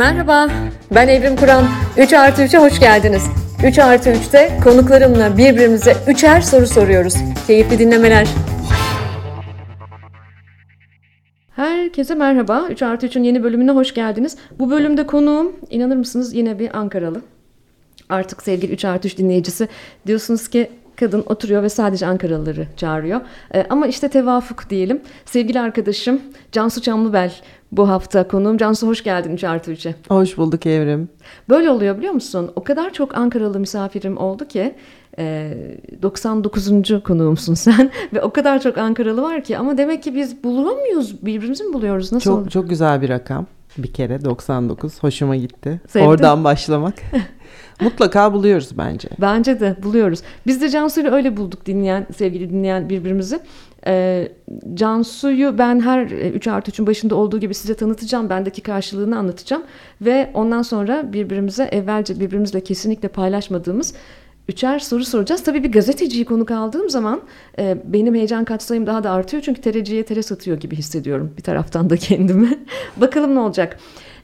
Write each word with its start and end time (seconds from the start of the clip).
Merhaba, 0.00 0.48
ben 0.94 1.08
Evrim 1.08 1.36
Kur'an. 1.36 1.64
3 1.98 2.12
artı 2.12 2.42
3'e 2.42 2.58
hoş 2.58 2.80
geldiniz. 2.80 3.22
3 3.64 3.78
artı 3.78 4.10
3'te 4.10 4.60
konuklarımla 4.64 5.38
birbirimize 5.38 5.96
üçer 6.08 6.40
soru 6.40 6.66
soruyoruz. 6.66 7.14
Keyifli 7.46 7.78
dinlemeler. 7.78 8.28
Herkese 11.56 12.14
merhaba. 12.14 12.66
3 12.70 12.82
artı 12.82 13.06
3'ün 13.06 13.22
yeni 13.22 13.42
bölümüne 13.42 13.70
hoş 13.70 13.94
geldiniz. 13.94 14.36
Bu 14.58 14.70
bölümde 14.70 15.06
konuğum, 15.06 15.52
inanır 15.70 15.96
mısınız 15.96 16.34
yine 16.34 16.58
bir 16.58 16.78
Ankaralı. 16.78 17.22
Artık 18.08 18.42
sevgili 18.42 18.72
3 18.72 18.84
artı 18.84 19.08
3 19.08 19.18
dinleyicisi 19.18 19.68
diyorsunuz 20.06 20.48
ki 20.48 20.70
kadın 21.00 21.24
oturuyor 21.26 21.62
ve 21.62 21.68
sadece 21.68 22.06
Ankaralıları 22.06 22.66
çağırıyor. 22.76 23.20
Ee, 23.54 23.66
ama 23.70 23.86
işte 23.86 24.08
tevafuk 24.08 24.70
diyelim. 24.70 25.00
Sevgili 25.24 25.60
arkadaşım 25.60 26.20
Cansu 26.52 26.82
Çamlıbel 26.82 27.32
bu 27.72 27.88
hafta 27.88 28.28
konuğum. 28.28 28.58
Cansu 28.58 28.86
hoş 28.86 29.04
geldin 29.04 29.32
3 29.32 29.44
artı 29.44 29.72
3'e. 29.72 29.94
Hoş 30.08 30.38
bulduk 30.38 30.66
Evrim. 30.66 31.08
Böyle 31.48 31.70
oluyor 31.70 31.98
biliyor 31.98 32.12
musun? 32.12 32.50
O 32.56 32.64
kadar 32.64 32.92
çok 32.92 33.18
Ankaralı 33.18 33.60
misafirim 33.60 34.16
oldu 34.16 34.48
ki 34.48 34.74
e, 35.18 35.54
99. 36.02 37.02
konuğumsun 37.04 37.54
sen 37.54 37.90
ve 38.12 38.22
o 38.22 38.30
kadar 38.30 38.60
çok 38.60 38.78
Ankaralı 38.78 39.22
var 39.22 39.44
ki 39.44 39.58
ama 39.58 39.78
demek 39.78 40.02
ki 40.02 40.14
biz 40.14 40.44
bulamıyoruz 40.44 41.26
birbirimizi 41.26 41.64
mi 41.64 41.72
buluyoruz 41.74 42.12
nasıl 42.12 42.30
Çok 42.30 42.50
çok 42.50 42.68
güzel 42.68 43.02
bir 43.02 43.08
rakam. 43.08 43.46
Bir 43.78 43.92
kere 43.92 44.24
99 44.24 45.02
hoşuma 45.02 45.36
gitti. 45.36 45.80
Sevdim. 45.88 46.08
Oradan 46.08 46.44
başlamak. 46.44 46.94
Mutlaka 47.80 48.32
buluyoruz 48.32 48.78
bence. 48.78 49.08
Bence 49.20 49.60
de 49.60 49.76
buluyoruz. 49.82 50.20
Biz 50.46 50.60
de 50.62 50.68
Cansu'yla 50.68 51.10
öyle 51.10 51.36
bulduk 51.36 51.66
dinleyen, 51.66 52.06
sevgili 52.16 52.50
dinleyen 52.50 52.88
birbirimizi. 52.88 53.40
Ee, 53.86 54.28
Cansu'yu 54.74 55.58
ben 55.58 55.80
her 55.80 56.06
3 56.06 56.46
artı 56.46 56.70
3'ün 56.70 56.86
başında 56.86 57.14
olduğu 57.14 57.40
gibi 57.40 57.54
size 57.54 57.74
tanıtacağım. 57.74 58.30
Bendeki 58.30 58.60
karşılığını 58.60 59.18
anlatacağım. 59.18 59.62
Ve 60.00 60.30
ondan 60.34 60.62
sonra 60.62 61.12
birbirimize 61.12 61.64
evvelce 61.64 62.20
birbirimizle 62.20 62.60
kesinlikle 62.60 63.08
paylaşmadığımız 63.08 63.94
üçer 64.48 64.78
soru 64.78 65.04
soracağız. 65.04 65.44
Tabii 65.44 65.64
bir 65.64 65.72
gazeteciyi 65.72 66.24
konuk 66.24 66.50
aldığım 66.50 66.90
zaman 66.90 67.20
e, 67.58 67.76
benim 67.84 68.14
heyecan 68.14 68.44
katsayım 68.44 68.86
daha 68.86 69.04
da 69.04 69.10
artıyor. 69.10 69.42
Çünkü 69.42 69.60
tereciye 69.60 70.04
tere 70.04 70.22
satıyor 70.22 70.60
gibi 70.60 70.76
hissediyorum 70.76 71.32
bir 71.36 71.42
taraftan 71.42 71.90
da 71.90 71.96
kendimi. 71.96 72.58
Bakalım 72.96 73.34
ne 73.34 73.38
olacak. 73.38 73.78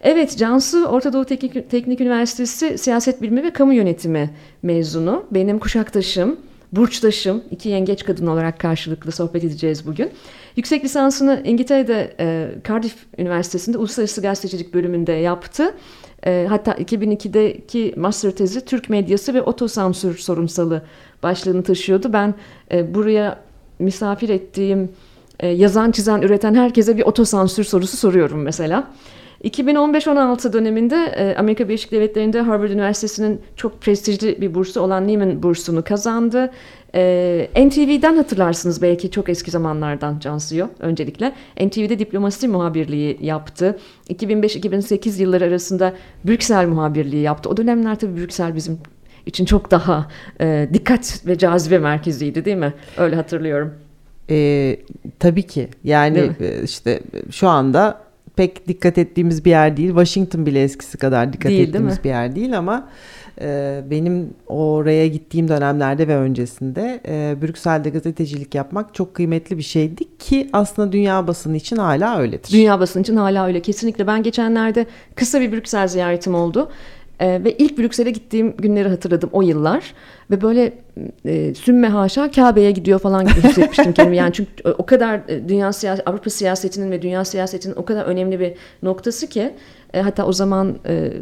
Evet 0.06 0.38
Cansu 0.38 0.84
Orta 0.84 1.12
Doğu 1.12 1.24
Teknik, 1.24 1.70
Teknik 1.70 2.00
Üniversitesi 2.00 2.78
Siyaset 2.78 3.22
Bilimi 3.22 3.42
ve 3.42 3.52
Kamu 3.52 3.72
Yönetimi 3.72 4.30
mezunu. 4.62 5.24
Benim 5.30 5.58
kuşaktaşım, 5.58 6.36
burçtaşım. 6.72 7.42
iki 7.50 7.68
yengeç 7.68 8.04
kadın 8.04 8.26
olarak 8.26 8.60
karşılıklı 8.60 9.12
sohbet 9.12 9.44
edeceğiz 9.44 9.86
bugün. 9.86 10.10
Yüksek 10.56 10.84
lisansını 10.84 11.42
İngiltere'de 11.44 12.14
e, 12.20 12.48
Cardiff 12.68 12.96
Üniversitesi'nde 13.18 13.78
Uluslararası 13.78 14.22
Gazetecilik 14.22 14.74
bölümünde 14.74 15.12
yaptı. 15.12 15.74
E, 16.26 16.46
hatta 16.48 16.72
2002'deki 16.72 17.94
master 17.96 18.30
tezi 18.30 18.64
Türk 18.64 18.90
medyası 18.90 19.34
ve 19.34 19.42
otosansür 19.42 20.18
sorunsalı 20.18 20.82
başlığını 21.22 21.62
taşıyordu. 21.62 22.12
Ben 22.12 22.34
e, 22.72 22.94
buraya 22.94 23.38
misafir 23.78 24.28
ettiğim 24.28 24.88
e, 25.40 25.48
yazan, 25.48 25.90
çizen, 25.90 26.22
üreten 26.22 26.54
herkese 26.54 26.96
bir 26.96 27.02
otosansür 27.02 27.64
sorusu 27.64 27.96
soruyorum 27.96 28.42
mesela. 28.42 28.90
2015-16 29.44 30.52
döneminde 30.52 30.96
e, 31.16 31.36
Amerika 31.38 31.68
Birleşik 31.68 31.92
Devletleri'nde 31.92 32.40
Harvard 32.40 32.70
Üniversitesi'nin 32.70 33.40
çok 33.56 33.80
prestijli 33.80 34.40
bir 34.40 34.54
bursu 34.54 34.80
olan 34.80 35.08
Neiman 35.08 35.42
bursunu 35.42 35.84
kazandı. 35.84 36.50
E, 36.94 37.48
NTV'den 37.56 38.16
hatırlarsınız 38.16 38.82
belki 38.82 39.10
çok 39.10 39.28
eski 39.28 39.50
zamanlardan 39.50 40.18
Cansu'yu 40.18 40.70
öncelikle. 40.80 41.32
NTV'de 41.60 41.98
diplomasi 41.98 42.48
muhabirliği 42.48 43.18
yaptı. 43.20 43.78
2005-2008 44.10 45.22
yılları 45.22 45.44
arasında 45.44 45.92
Brüksel 46.24 46.68
muhabirliği 46.68 47.22
yaptı. 47.22 47.48
O 47.48 47.56
dönemler 47.56 47.98
tabii 47.98 48.16
Brüksel 48.16 48.54
bizim 48.54 48.78
için 49.26 49.44
çok 49.44 49.70
daha 49.70 50.08
e, 50.40 50.68
dikkat 50.72 51.22
ve 51.26 51.38
cazibe 51.38 51.78
merkeziydi 51.78 52.44
değil 52.44 52.56
mi? 52.56 52.74
Öyle 52.96 53.16
hatırlıyorum. 53.16 53.74
Ee, 54.30 54.76
tabii 55.18 55.42
ki. 55.42 55.68
Yani 55.84 56.30
e, 56.40 56.62
işte 56.62 57.00
şu 57.30 57.48
anda 57.48 58.05
pek 58.36 58.68
dikkat 58.68 58.98
ettiğimiz 58.98 59.44
bir 59.44 59.50
yer 59.50 59.76
değil. 59.76 59.88
Washington 59.88 60.46
bile 60.46 60.62
eskisi 60.62 60.98
kadar 60.98 61.32
dikkat 61.32 61.50
Değil, 61.50 61.68
ettiğimiz 61.68 62.04
bir 62.04 62.08
yer 62.08 62.36
değil 62.36 62.58
ama 62.58 62.88
e, 63.40 63.80
benim 63.90 64.30
oraya 64.46 65.06
gittiğim 65.06 65.48
dönemlerde 65.48 66.08
ve 66.08 66.16
öncesinde 66.16 67.00
e, 67.08 67.42
Brüksel'de 67.42 67.90
gazetecilik 67.90 68.54
yapmak 68.54 68.94
çok 68.94 69.14
kıymetli 69.14 69.58
bir 69.58 69.62
şeydi 69.62 70.18
ki 70.18 70.48
aslında 70.52 70.92
dünya 70.92 71.26
basını 71.26 71.56
için 71.56 71.76
hala 71.76 72.18
öyledir. 72.18 72.52
Dünya 72.52 72.80
basını 72.80 73.02
için 73.02 73.16
hala 73.16 73.46
öyle 73.46 73.62
kesinlikle. 73.62 74.06
Ben 74.06 74.22
geçenlerde 74.22 74.86
kısa 75.14 75.40
bir 75.40 75.52
Brüksel 75.52 75.88
ziyaretim 75.88 76.34
oldu. 76.34 76.70
Ee, 77.20 77.44
ve 77.44 77.52
ilk 77.52 77.78
Brüksel'e 77.78 78.10
gittiğim 78.10 78.56
günleri 78.56 78.88
hatırladım 78.88 79.30
o 79.32 79.42
yıllar 79.42 79.94
ve 80.30 80.40
böyle 80.42 80.72
e, 81.26 81.54
sümme 81.54 81.88
haşa 81.88 82.30
Kabe'ye 82.30 82.70
gidiyor 82.70 82.98
falan 82.98 83.26
gibi 83.26 83.42
hissetmiştim 83.48 83.92
kendimi 83.92 84.16
yani 84.16 84.32
çünkü 84.32 84.50
o 84.78 84.86
kadar 84.86 85.20
e, 85.28 85.48
dünya 85.48 85.72
siyaset 85.72 86.08
Avrupa 86.08 86.30
siyasetinin 86.30 86.90
ve 86.90 87.02
dünya 87.02 87.24
siyasetinin 87.24 87.74
o 87.76 87.84
kadar 87.84 88.04
önemli 88.04 88.40
bir 88.40 88.52
noktası 88.82 89.26
ki 89.26 89.52
e, 89.94 90.00
hatta 90.00 90.26
o 90.26 90.32
zaman 90.32 90.74
e, 90.84 90.94
e, 90.94 91.12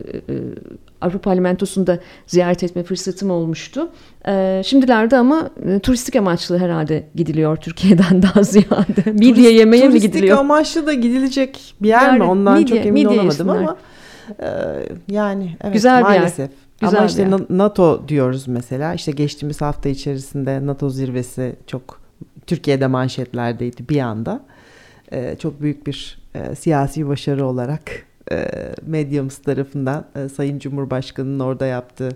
Avrupa 1.01 1.19
Parlamentosu'nda 1.19 1.99
ziyaret 2.27 2.63
etme 2.63 2.83
fırsatım 2.83 3.31
olmuştu. 3.31 3.89
E, 4.29 4.63
şimdilerde 4.65 5.17
ama 5.17 5.51
e, 5.69 5.79
turistik 5.79 6.17
amaçlı 6.17 6.59
herhalde 6.59 7.05
gidiliyor 7.15 7.57
Türkiye'den 7.57 8.23
daha 8.23 8.43
ziyade. 8.43 9.13
Midye 9.13 9.53
yemeye 9.53 9.89
mi 9.89 9.95
gidiliyor? 10.01 10.13
Turistik 10.13 10.39
amaçlı 10.39 10.87
da 10.87 10.93
gidilecek 10.93 11.75
bir 11.83 11.89
yer 11.89 12.03
Yani 12.03 12.19
mi 12.19 12.25
ondan 12.25 12.63
midye- 12.63 12.67
çok 12.69 12.79
emin 12.79 12.93
midye 12.93 13.09
olamadım 13.09 13.27
yesinler. 13.31 13.55
ama 13.57 13.71
e, 13.73 13.94
yani 15.09 15.57
evet 15.61 15.73
Güzel 15.75 16.05
bir 16.05 16.09
yer. 16.11 16.19
maalesef. 16.19 16.51
Güzel 16.81 16.99
Ama 16.99 17.07
işte 17.09 17.23
yer. 17.23 17.31
Na- 17.31 17.47
NATO 17.51 18.09
diyoruz 18.09 18.49
mesela. 18.49 18.95
İşte 18.95 19.13
geçtiğimiz 19.13 19.61
hafta 19.61 19.89
içerisinde 19.89 20.67
NATO 20.67 20.91
zirvesi 20.91 21.57
çok 21.67 22.01
Türkiye'de 22.47 22.87
manşetlerdeydi 22.87 23.89
bir 23.89 24.01
anda. 24.01 24.41
E, 25.13 25.37
çok 25.39 25.61
büyük 25.61 25.87
bir 25.87 26.19
e, 26.35 26.55
siyasi 26.55 27.09
başarı 27.09 27.47
olarak 27.47 27.83
e, 28.33 28.49
medyamız 28.87 29.39
tarafından 29.39 30.05
e, 30.17 30.29
Sayın 30.29 30.59
Cumhurbaşkanı'nın 30.59 31.41
orada 31.41 31.67
yaptığı 31.67 32.09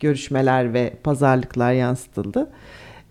görüşmeler 0.00 0.74
ve 0.74 0.92
pazarlıklar 1.04 1.72
yansıtıldı. 1.72 2.48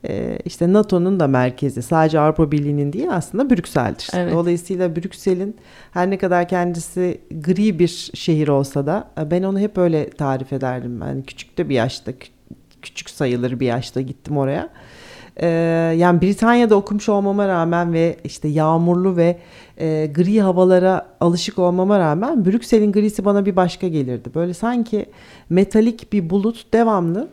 E, 0.07 0.39
işte 0.45 0.73
NATO'nun 0.73 1.19
da 1.19 1.27
merkezi 1.27 1.81
sadece 1.81 2.19
Avrupa 2.19 2.51
Birliği'nin 2.51 2.93
değil 2.93 3.07
aslında 3.11 3.49
Brüksel'dir. 3.49 4.09
Evet. 4.13 4.33
Dolayısıyla 4.33 4.95
Brüksel'in 4.95 5.55
her 5.91 6.09
ne 6.09 6.17
kadar 6.17 6.47
kendisi 6.47 7.21
gri 7.31 7.79
bir 7.79 8.11
şehir 8.13 8.47
olsa 8.47 8.85
da 8.85 9.07
e, 9.19 9.31
ben 9.31 9.43
onu 9.43 9.59
hep 9.59 9.77
öyle 9.77 10.09
tarif 10.09 10.53
ederdim. 10.53 11.01
Yani 11.01 11.23
küçük 11.23 11.57
de 11.57 11.69
bir 11.69 11.75
yaşta 11.75 12.11
kü- 12.11 12.29
küçük 12.81 13.09
sayılır 13.09 13.59
bir 13.59 13.65
yaşta 13.65 14.01
gittim 14.01 14.37
oraya. 14.37 14.69
Ee, 15.41 15.47
yani 15.97 16.21
Britanya'da 16.21 16.75
okumuş 16.75 17.09
olmama 17.09 17.47
rağmen 17.47 17.93
ve 17.93 18.17
işte 18.23 18.47
yağmurlu 18.47 19.17
ve 19.17 19.37
e, 19.77 20.11
gri 20.13 20.41
havalara 20.41 21.07
alışık 21.19 21.59
olmama 21.59 21.99
rağmen 21.99 22.45
Brüksel'in 22.45 22.91
grisi 22.91 23.25
bana 23.25 23.45
bir 23.45 23.55
başka 23.55 23.87
gelirdi. 23.87 24.29
Böyle 24.35 24.53
sanki 24.53 25.05
metalik 25.49 26.13
bir 26.13 26.29
bulut 26.29 26.73
devamlı 26.73 27.27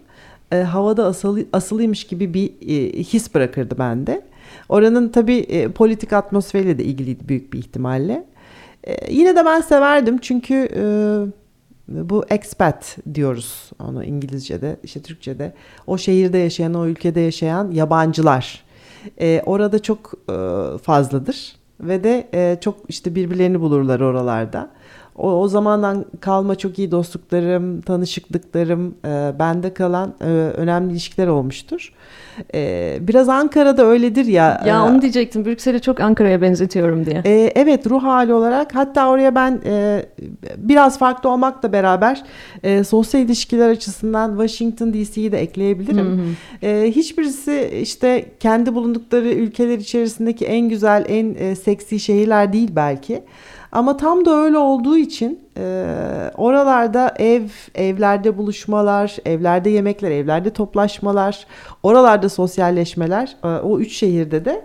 e, 0.52 0.56
havada 0.56 1.06
asılı, 1.06 1.44
asılıymış 1.52 2.04
gibi 2.04 2.34
bir 2.34 2.50
e, 2.68 3.02
his 3.02 3.34
bırakırdı 3.34 3.78
bende. 3.78 4.22
Oranın 4.68 5.08
tabii 5.08 5.38
e, 5.38 5.68
politik 5.68 6.12
atmosferiyle 6.12 6.78
de 6.78 6.84
ilgiliydi 6.84 7.28
büyük 7.28 7.52
bir 7.52 7.58
ihtimalle. 7.58 8.26
E, 8.84 9.12
yine 9.12 9.36
de 9.36 9.44
ben 9.44 9.60
severdim 9.60 10.18
çünkü 10.18 10.68
e, 10.74 10.84
bu 11.88 12.24
expat 12.30 12.98
diyoruz 13.14 13.70
onu 13.80 14.04
İngilizce'de, 14.04 14.76
işte 14.82 15.02
Türkçe'de. 15.02 15.52
O 15.86 15.98
şehirde 15.98 16.38
yaşayan, 16.38 16.74
o 16.74 16.86
ülkede 16.86 17.20
yaşayan 17.20 17.70
yabancılar. 17.70 18.64
E, 19.20 19.42
orada 19.46 19.82
çok 19.82 20.12
e, 20.30 20.78
fazladır 20.78 21.56
ve 21.80 22.04
de 22.04 22.28
e, 22.34 22.58
çok 22.60 22.76
işte 22.88 23.14
birbirlerini 23.14 23.60
bulurlar 23.60 24.00
oralarda. 24.00 24.70
O, 25.18 25.30
o 25.30 25.48
zamandan 25.48 26.04
kalma 26.20 26.54
çok 26.54 26.78
iyi 26.78 26.90
dostluklarım, 26.90 27.80
tanışıklıklarım, 27.80 28.94
e, 29.04 29.32
bende 29.38 29.74
kalan 29.74 30.14
e, 30.20 30.24
önemli 30.56 30.92
ilişkiler 30.92 31.26
olmuştur. 31.26 31.92
E, 32.54 32.98
biraz 33.00 33.28
Ankara'da 33.28 33.84
öyledir 33.86 34.24
ya. 34.24 34.62
Ya 34.66 34.76
e, 34.76 34.80
onu 34.80 35.02
diyecektim. 35.02 35.44
Brüksel'i 35.44 35.80
çok 35.80 36.00
Ankara'ya 36.00 36.42
benzetiyorum 36.42 37.06
diye. 37.06 37.22
e, 37.24 37.52
evet 37.54 37.86
ruh 37.86 38.02
hali 38.02 38.34
olarak 38.34 38.74
hatta 38.74 39.08
oraya 39.08 39.34
ben 39.34 39.60
e, 39.66 40.06
biraz 40.56 40.98
farklı 40.98 41.30
olmakla 41.30 41.72
beraber 41.72 42.22
e, 42.62 42.84
sosyal 42.84 43.22
ilişkiler 43.24 43.68
açısından 43.68 44.30
Washington 44.30 44.92
DC'yi 44.92 45.32
de 45.32 45.38
ekleyebilirim. 45.38 46.36
E, 46.62 46.92
hiçbirisi 46.96 47.80
işte 47.82 48.24
kendi 48.40 48.74
bulundukları 48.74 49.28
ülkeler 49.28 49.78
içerisindeki 49.78 50.44
en 50.44 50.68
güzel, 50.68 51.04
en 51.08 51.34
e, 51.38 51.54
seksi 51.56 52.00
şehirler 52.00 52.52
değil 52.52 52.70
belki. 52.76 53.22
Ama 53.76 53.96
tam 53.96 54.24
da 54.24 54.34
öyle 54.36 54.58
olduğu 54.58 54.96
için 54.96 55.40
e, 55.56 55.84
oralarda 56.36 57.14
ev, 57.18 57.42
evlerde 57.74 58.38
buluşmalar, 58.38 59.16
evlerde 59.24 59.70
yemekler, 59.70 60.10
evlerde 60.10 60.50
toplaşmalar, 60.50 61.46
oralarda 61.82 62.28
sosyalleşmeler 62.28 63.36
e, 63.44 63.46
o 63.46 63.78
üç 63.78 63.96
şehirde 63.96 64.44
de 64.44 64.64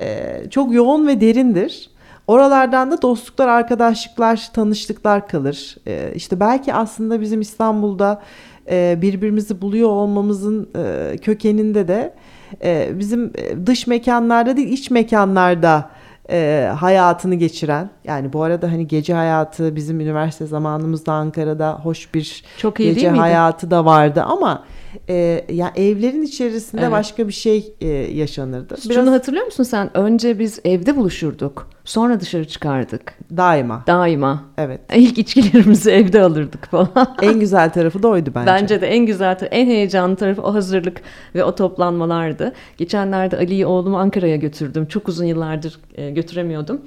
e, 0.00 0.36
çok 0.50 0.72
yoğun 0.72 1.06
ve 1.06 1.20
derindir. 1.20 1.90
Oralardan 2.26 2.90
da 2.90 3.02
dostluklar, 3.02 3.48
arkadaşlıklar, 3.48 4.48
tanıştıklar 4.52 5.28
kalır. 5.28 5.76
E, 5.86 6.12
işte 6.14 6.40
belki 6.40 6.74
aslında 6.74 7.20
bizim 7.20 7.40
İstanbul'da 7.40 8.22
e, 8.70 8.98
birbirimizi 9.02 9.60
buluyor 9.60 9.88
olmamızın 9.88 10.68
e, 10.76 11.16
kökeninde 11.16 11.88
de 11.88 12.14
e, 12.62 12.88
bizim 12.98 13.32
dış 13.66 13.86
mekanlarda 13.86 14.56
değil 14.56 14.68
iç 14.68 14.90
mekanlarda 14.90 15.90
e, 16.30 16.70
hayatını 16.78 17.34
geçiren 17.34 17.90
yani 18.04 18.32
bu 18.32 18.42
arada 18.42 18.72
hani 18.72 18.86
gece 18.86 19.14
hayatı 19.14 19.76
bizim 19.76 20.00
üniversite 20.00 20.46
zamanımızda 20.46 21.12
Ankara'da 21.12 21.80
hoş 21.82 22.14
bir 22.14 22.44
Çok 22.58 22.80
iyi 22.80 22.94
gece 22.94 23.08
hayatı 23.08 23.70
da 23.70 23.84
vardı 23.84 24.22
ama 24.22 24.64
e, 25.08 25.44
yani 25.48 25.72
evlerin 25.76 26.22
içerisinde 26.22 26.82
evet. 26.82 26.92
başka 26.92 27.28
bir 27.28 27.32
şey 27.32 27.74
e, 27.80 27.86
yaşanırdı. 27.88 28.74
Biraz... 28.84 28.94
Şunu 28.94 29.12
hatırlıyor 29.12 29.46
musun 29.46 29.64
sen? 29.64 29.96
Önce 29.96 30.38
biz 30.38 30.60
evde 30.64 30.96
buluşurduk. 30.96 31.70
Sonra 31.84 32.20
dışarı 32.20 32.48
çıkardık. 32.48 33.14
Daima. 33.36 33.84
Daima. 33.86 34.44
Evet. 34.58 34.80
İlk 34.94 35.18
içkilerimizi 35.18 35.90
evde 35.90 36.22
alırdık 36.22 36.66
falan. 36.66 37.16
en 37.22 37.40
güzel 37.40 37.72
tarafı 37.72 38.02
da 38.02 38.08
oydu 38.08 38.30
bence. 38.34 38.46
Bence 38.46 38.80
de 38.80 38.86
en 38.86 39.06
güzel 39.06 39.38
tarafı, 39.38 39.56
en 39.56 39.66
heyecanlı 39.66 40.16
tarafı 40.16 40.42
o 40.42 40.54
hazırlık 40.54 41.00
ve 41.34 41.44
o 41.44 41.54
toplanmalardı. 41.54 42.52
Geçenlerde 42.76 43.36
Ali'yi 43.36 43.66
oğlumu 43.66 43.98
Ankara'ya 43.98 44.36
götürdüm. 44.36 44.86
Çok 44.86 45.08
uzun 45.08 45.24
yıllardır 45.24 45.80
e, 45.94 46.10
götüremiyordum. 46.10 46.80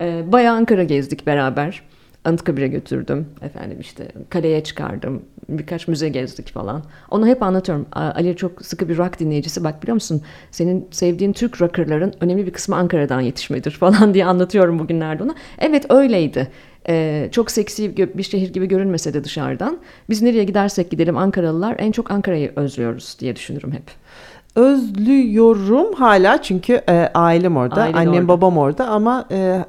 E, 0.00 0.32
bayağı 0.32 0.56
Ankara 0.56 0.82
gezdik 0.82 1.26
beraber. 1.26 1.82
Anıtkabir'e 2.26 2.68
götürdüm. 2.68 3.26
Efendim 3.42 3.80
işte 3.80 4.08
kaleye 4.30 4.64
çıkardım. 4.64 5.22
Birkaç 5.48 5.88
müze 5.88 6.08
gezdik 6.08 6.52
falan. 6.52 6.82
Onu 7.10 7.26
hep 7.26 7.42
anlatıyorum. 7.42 7.86
Ali 7.92 8.36
çok 8.36 8.66
sıkı 8.66 8.88
bir 8.88 8.96
rock 8.96 9.18
dinleyicisi. 9.18 9.64
Bak 9.64 9.82
biliyor 9.82 9.94
musun? 9.94 10.22
Senin 10.50 10.88
sevdiğin 10.90 11.32
Türk 11.32 11.60
rockerların 11.60 12.12
önemli 12.20 12.46
bir 12.46 12.52
kısmı 12.52 12.76
Ankara'dan 12.76 13.20
yetişmedir 13.20 13.70
falan 13.80 14.14
diye 14.14 14.24
anlatıyorum 14.24 14.78
bugünlerde 14.78 15.22
ona. 15.22 15.34
Evet 15.58 15.86
öyleydi. 15.90 16.48
Ee, 16.88 17.28
çok 17.32 17.50
seksi 17.50 17.96
bir 17.96 18.22
şehir 18.22 18.52
gibi 18.52 18.66
görünmese 18.68 19.14
de 19.14 19.24
dışarıdan. 19.24 19.78
Biz 20.10 20.22
nereye 20.22 20.44
gidersek 20.44 20.90
gidelim 20.90 21.16
Ankaralılar 21.16 21.76
en 21.78 21.92
çok 21.92 22.10
Ankara'yı 22.10 22.52
özlüyoruz 22.56 23.16
diye 23.20 23.36
düşünürüm 23.36 23.72
hep 23.72 23.82
özlüyorum 24.56 25.92
hala 25.92 26.42
çünkü 26.42 26.72
e, 26.88 26.92
ailem 27.14 27.56
orada. 27.56 27.82
Ailen 27.82 27.98
Annem 27.98 28.12
orada. 28.12 28.28
babam 28.28 28.58
orada 28.58 28.86
ama 28.88 29.24
e, 29.30 29.64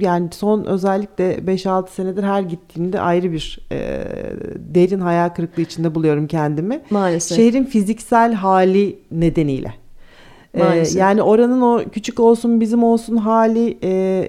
yani 0.00 0.28
son 0.32 0.64
özellikle 0.64 1.34
5-6 1.34 1.88
senedir 1.88 2.22
her 2.22 2.42
gittiğimde 2.42 3.00
ayrı 3.00 3.32
bir 3.32 3.58
e, 3.72 4.04
derin 4.74 5.00
hayal 5.00 5.28
kırıklığı 5.28 5.62
içinde 5.62 5.94
buluyorum 5.94 6.26
kendimi. 6.26 6.80
Maalesef. 6.90 7.38
Şehrin 7.38 7.64
fiziksel 7.64 8.32
hali 8.34 8.98
nedeniyle. 9.10 9.74
E, 10.54 10.58
Maalesef. 10.58 10.96
Ee, 10.96 11.00
yani 11.00 11.22
oranın 11.22 11.60
o 11.60 11.82
küçük 11.92 12.20
olsun 12.20 12.60
bizim 12.60 12.84
olsun 12.84 13.16
hali 13.16 13.78
e, 13.82 14.28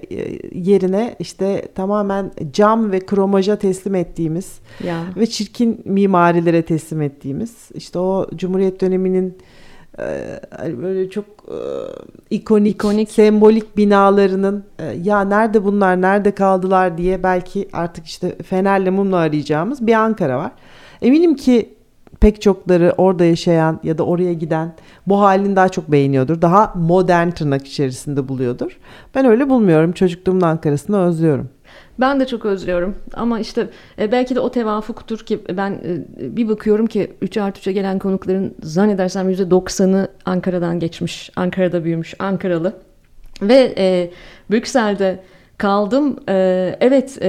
yerine 0.52 1.16
işte 1.18 1.68
tamamen 1.74 2.30
cam 2.52 2.92
ve 2.92 3.00
kromaja 3.00 3.56
teslim 3.56 3.94
ettiğimiz 3.94 4.58
ya. 4.84 5.00
ve 5.16 5.26
çirkin 5.26 5.80
mimarilere 5.84 6.62
teslim 6.62 7.02
ettiğimiz 7.02 7.54
işte 7.74 7.98
o 7.98 8.26
Cumhuriyet 8.36 8.80
döneminin 8.80 9.38
hani 10.56 10.82
böyle 10.82 11.10
çok 11.10 11.24
e, 11.24 11.58
ikonik, 12.30 12.74
ikonik, 12.74 13.10
sembolik 13.10 13.76
binalarının 13.76 14.64
e, 14.78 14.84
ya 15.02 15.20
nerede 15.24 15.64
bunlar, 15.64 16.02
nerede 16.02 16.30
kaldılar 16.30 16.98
diye 16.98 17.22
belki 17.22 17.68
artık 17.72 18.06
işte 18.06 18.36
fenerle 18.42 18.90
mumla 18.90 19.16
arayacağımız 19.16 19.86
bir 19.86 19.94
Ankara 19.94 20.38
var. 20.38 20.52
Eminim 21.02 21.34
ki 21.36 21.74
pek 22.20 22.42
çokları 22.42 22.94
orada 22.98 23.24
yaşayan 23.24 23.80
ya 23.82 23.98
da 23.98 24.06
oraya 24.06 24.32
giden 24.32 24.72
bu 25.06 25.20
halini 25.20 25.56
daha 25.56 25.68
çok 25.68 25.92
beğeniyordur. 25.92 26.42
Daha 26.42 26.72
modern 26.76 27.30
tırnak 27.30 27.66
içerisinde 27.66 28.28
buluyordur. 28.28 28.78
Ben 29.14 29.26
öyle 29.26 29.50
bulmuyorum. 29.50 29.92
Çocukluğumun 29.92 30.40
Ankara'sını 30.40 31.06
özlüyorum. 31.06 31.48
Ben 32.00 32.20
de 32.20 32.26
çok 32.26 32.44
özlüyorum 32.44 32.94
ama 33.12 33.40
işte 33.40 33.68
e, 33.98 34.12
belki 34.12 34.34
de 34.34 34.40
o 34.40 34.50
tevafuktur 34.50 35.18
ki 35.18 35.40
ben 35.56 35.70
e, 35.70 36.36
bir 36.36 36.48
bakıyorum 36.48 36.86
ki 36.86 37.12
3 37.22 37.36
artı 37.36 37.60
3'e 37.60 37.72
gelen 37.72 37.98
konukların 37.98 38.54
zannedersem 38.62 39.30
%90'ı 39.30 40.08
Ankara'dan 40.24 40.80
geçmiş, 40.80 41.30
Ankara'da 41.36 41.84
büyümüş, 41.84 42.14
Ankaralı. 42.18 42.72
Ve 43.42 43.74
e, 43.78 44.10
Brüksel'de 44.50 45.22
kaldım. 45.64 46.16
Ee, 46.28 46.76
evet 46.80 47.18
e, 47.22 47.28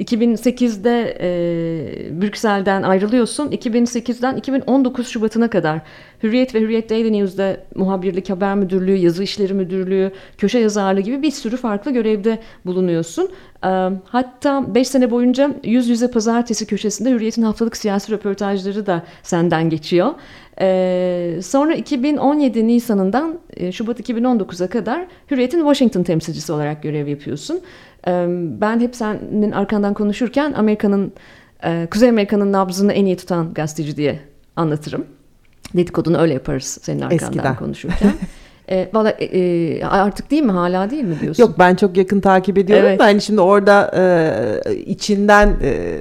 2008'de 0.00 1.16
e, 1.20 2.22
Brüksel'den 2.22 2.82
ayrılıyorsun. 2.82 3.50
2008'den 3.50 4.36
2019 4.36 5.08
Şubat'ına 5.08 5.50
kadar 5.50 5.80
Hürriyet 6.22 6.54
ve 6.54 6.60
Hürriyet 6.60 6.90
Daily 6.90 7.12
News'da 7.12 7.56
muhabirlik, 7.74 8.30
haber 8.30 8.54
müdürlüğü, 8.54 8.96
yazı 8.96 9.22
işleri 9.22 9.54
müdürlüğü, 9.54 10.12
köşe 10.38 10.58
yazarlığı 10.58 11.00
gibi 11.00 11.22
bir 11.22 11.30
sürü 11.30 11.56
farklı 11.56 11.90
görevde 11.90 12.38
bulunuyorsun. 12.64 13.28
Ee, 13.64 13.68
hatta 14.04 14.74
5 14.74 14.88
sene 14.88 15.10
boyunca 15.10 15.50
yüz 15.64 15.88
yüze 15.88 16.10
pazartesi 16.10 16.66
köşesinde 16.66 17.10
Hürriyet'in 17.10 17.42
haftalık 17.42 17.76
siyasi 17.76 18.12
röportajları 18.12 18.86
da 18.86 19.02
senden 19.22 19.70
geçiyor. 19.70 20.14
Ee, 20.60 21.38
sonra 21.42 21.74
2017 21.74 22.66
Nisan'ından 22.66 23.38
e, 23.56 23.72
Şubat 23.72 24.00
2019'a 24.00 24.66
kadar 24.68 25.06
Hürriyet'in 25.30 25.58
Washington 25.58 26.02
temsilcisi 26.02 26.52
olarak 26.52 26.82
görev 26.82 27.06
yapıyorsun. 27.06 27.60
Ee, 28.08 28.26
ben 28.60 28.80
hep 28.80 28.96
senin 28.96 29.52
arkandan 29.52 29.94
konuşurken 29.94 30.52
Amerika'nın 30.52 31.12
e, 31.64 31.88
Kuzey 31.90 32.08
Amerika'nın 32.08 32.52
nabzını 32.52 32.92
en 32.92 33.06
iyi 33.06 33.16
tutan 33.16 33.54
gazeteci 33.54 33.96
diye 33.96 34.20
anlatırım. 34.56 35.04
Dedikodunu 35.74 36.18
öyle 36.18 36.32
yaparız 36.32 36.78
senin 36.82 37.00
arkandan 37.00 37.26
Eskiden. 37.26 37.56
konuşurken. 37.58 38.12
E, 38.70 38.88
Valla 38.94 39.10
e, 39.10 39.24
e, 39.24 39.84
artık 39.84 40.30
değil 40.30 40.42
mi 40.42 40.52
hala 40.52 40.90
değil 40.90 41.04
mi 41.04 41.20
diyorsun? 41.20 41.42
Yok 41.42 41.58
ben 41.58 41.74
çok 41.74 41.96
yakın 41.96 42.20
takip 42.20 42.58
ediyorum 42.58 42.86
evet. 42.88 43.00
da 43.00 43.04
hani 43.04 43.20
şimdi 43.20 43.40
orada 43.40 43.90
e, 43.96 44.74
içinden 44.76 45.56
e, 45.62 46.00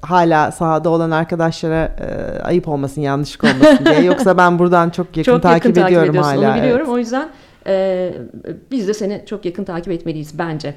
hala 0.00 0.52
sahada 0.52 0.88
olan 0.88 1.10
arkadaşlara 1.10 1.84
e, 1.84 2.38
ayıp 2.42 2.68
olmasın 2.68 3.00
yanlışlık 3.00 3.44
olmasın 3.44 3.84
diye. 3.84 4.02
Yoksa 4.04 4.36
ben 4.36 4.58
buradan 4.58 4.90
çok 4.90 5.16
yakın 5.16 5.32
çok 5.32 5.42
takip 5.42 5.76
yakın 5.76 5.86
ediyorum 5.86 6.14
takip 6.14 6.24
hala. 6.24 6.52
Onu 6.52 6.56
biliyorum 6.56 6.86
evet. 6.86 6.94
o 6.94 6.98
yüzden 6.98 7.28
e, 7.66 8.12
biz 8.70 8.88
de 8.88 8.94
seni 8.94 9.22
çok 9.26 9.44
yakın 9.44 9.64
takip 9.64 9.92
etmeliyiz 9.92 10.38
bence. 10.38 10.74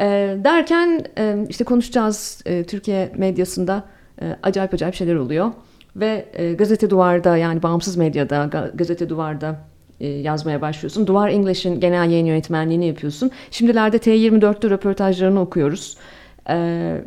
E, 0.00 0.36
derken 0.44 1.04
e, 1.18 1.36
işte 1.48 1.64
konuşacağız 1.64 2.42
e, 2.46 2.64
Türkiye 2.64 3.12
medyasında 3.16 3.82
e, 4.22 4.36
acayip 4.42 4.74
acayip 4.74 4.94
şeyler 4.94 5.14
oluyor. 5.14 5.50
Ve 5.96 6.26
e, 6.32 6.52
gazete 6.52 6.90
duvarda 6.90 7.36
yani 7.36 7.62
bağımsız 7.62 7.96
medyada 7.96 8.50
gazete 8.74 9.08
duvarda 9.08 9.56
e, 10.00 10.06
yazmaya 10.08 10.60
başlıyorsun. 10.60 11.06
Duvar 11.06 11.28
English'in 11.28 11.80
genel 11.80 12.10
yayın 12.10 12.26
yönetmenliğini 12.26 12.86
yapıyorsun. 12.86 13.30
Şimdilerde 13.50 13.96
T24'te 13.96 14.70
röportajlarını 14.70 15.40
okuyoruz. 15.40 15.96
E, 16.48 17.04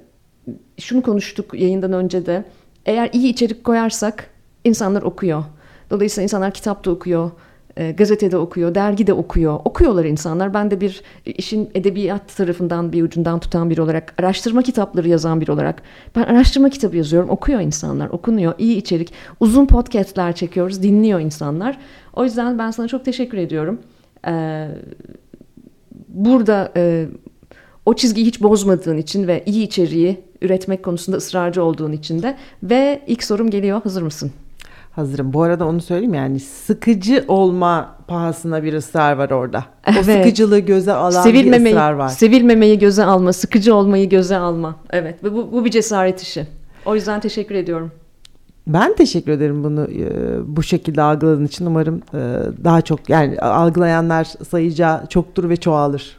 şunu 0.77 1.01
konuştuk 1.01 1.53
yayından 1.53 1.93
önce 1.93 2.25
de. 2.25 2.45
Eğer 2.85 3.09
iyi 3.13 3.29
içerik 3.29 3.63
koyarsak 3.63 4.29
insanlar 4.63 5.01
okuyor. 5.01 5.43
Dolayısıyla 5.89 6.23
insanlar 6.23 6.51
kitapta 6.51 6.91
okuyor, 6.91 7.31
e, 7.77 7.91
gazetede 7.91 8.37
okuyor, 8.37 8.75
dergide 8.75 9.13
okuyor. 9.13 9.59
Okuyorlar 9.65 10.05
insanlar. 10.05 10.53
Ben 10.53 10.71
de 10.71 10.81
bir 10.81 11.01
işin 11.25 11.69
edebiyat 11.73 12.35
tarafından 12.35 12.91
bir 12.91 13.03
ucundan 13.03 13.39
tutan 13.39 13.69
biri 13.69 13.81
olarak, 13.81 14.13
araştırma 14.17 14.61
kitapları 14.61 15.09
yazan 15.09 15.41
biri 15.41 15.51
olarak 15.51 15.81
ben 16.15 16.23
araştırma 16.23 16.69
kitabı 16.69 16.97
yazıyorum. 16.97 17.29
Okuyor 17.29 17.59
insanlar, 17.59 18.07
okunuyor. 18.07 18.53
iyi 18.57 18.77
içerik. 18.77 19.13
Uzun 19.39 19.65
podcastler 19.65 20.35
çekiyoruz, 20.35 20.83
dinliyor 20.83 21.19
insanlar. 21.19 21.77
O 22.13 22.23
yüzden 22.23 22.59
ben 22.59 22.71
sana 22.71 22.87
çok 22.87 23.05
teşekkür 23.05 23.37
ediyorum. 23.37 23.81
Ee, 24.27 24.67
burada 26.07 26.71
e, 26.75 27.05
o 27.85 27.93
çizgiyi 27.93 28.25
hiç 28.25 28.41
bozmadığın 28.41 28.97
için 28.97 29.27
ve 29.27 29.43
iyi 29.45 29.65
içeriği 29.65 30.19
üretmek 30.41 30.83
konusunda 30.83 31.17
ısrarcı 31.17 31.63
olduğun 31.63 31.91
için 31.91 32.23
de. 32.23 32.37
Ve 32.63 33.01
ilk 33.07 33.23
sorum 33.23 33.49
geliyor. 33.49 33.81
Hazır 33.83 34.01
mısın? 34.01 34.31
Hazırım. 34.91 35.33
Bu 35.33 35.41
arada 35.41 35.67
onu 35.67 35.81
söyleyeyim 35.81 36.13
yani 36.13 36.39
sıkıcı 36.39 37.25
olma 37.27 37.95
pahasına 38.07 38.63
bir 38.63 38.73
ısrar 38.73 39.17
var 39.17 39.29
orada. 39.29 39.65
Evet. 39.85 39.99
O 39.99 40.03
sıkıcılığı 40.03 40.59
göze 40.59 40.93
alan 40.93 41.23
sevilmemeyi, 41.23 41.65
bir 41.65 41.79
ısrar 41.79 41.91
var. 41.91 42.09
Sevilmemeyi 42.09 42.79
göze 42.79 43.03
alma, 43.03 43.33
sıkıcı 43.33 43.75
olmayı 43.75 44.09
göze 44.09 44.37
alma. 44.37 44.75
Evet 44.89 45.23
bu, 45.23 45.51
bu 45.51 45.65
bir 45.65 45.71
cesaret 45.71 46.21
işi. 46.21 46.47
O 46.85 46.95
yüzden 46.95 47.19
teşekkür 47.19 47.55
ediyorum. 47.55 47.91
Ben 48.67 48.95
teşekkür 48.95 49.31
ederim 49.31 49.63
bunu 49.63 49.87
e, 49.91 50.07
bu 50.55 50.63
şekilde 50.63 51.01
algıladığın 51.01 51.45
için. 51.45 51.65
Umarım 51.65 52.01
e, 52.13 52.19
daha 52.63 52.81
çok 52.81 53.09
yani 53.09 53.39
algılayanlar 53.39 54.25
sayıca 54.49 55.05
çoktur 55.09 55.49
ve 55.49 55.57
çoğalır. 55.57 56.17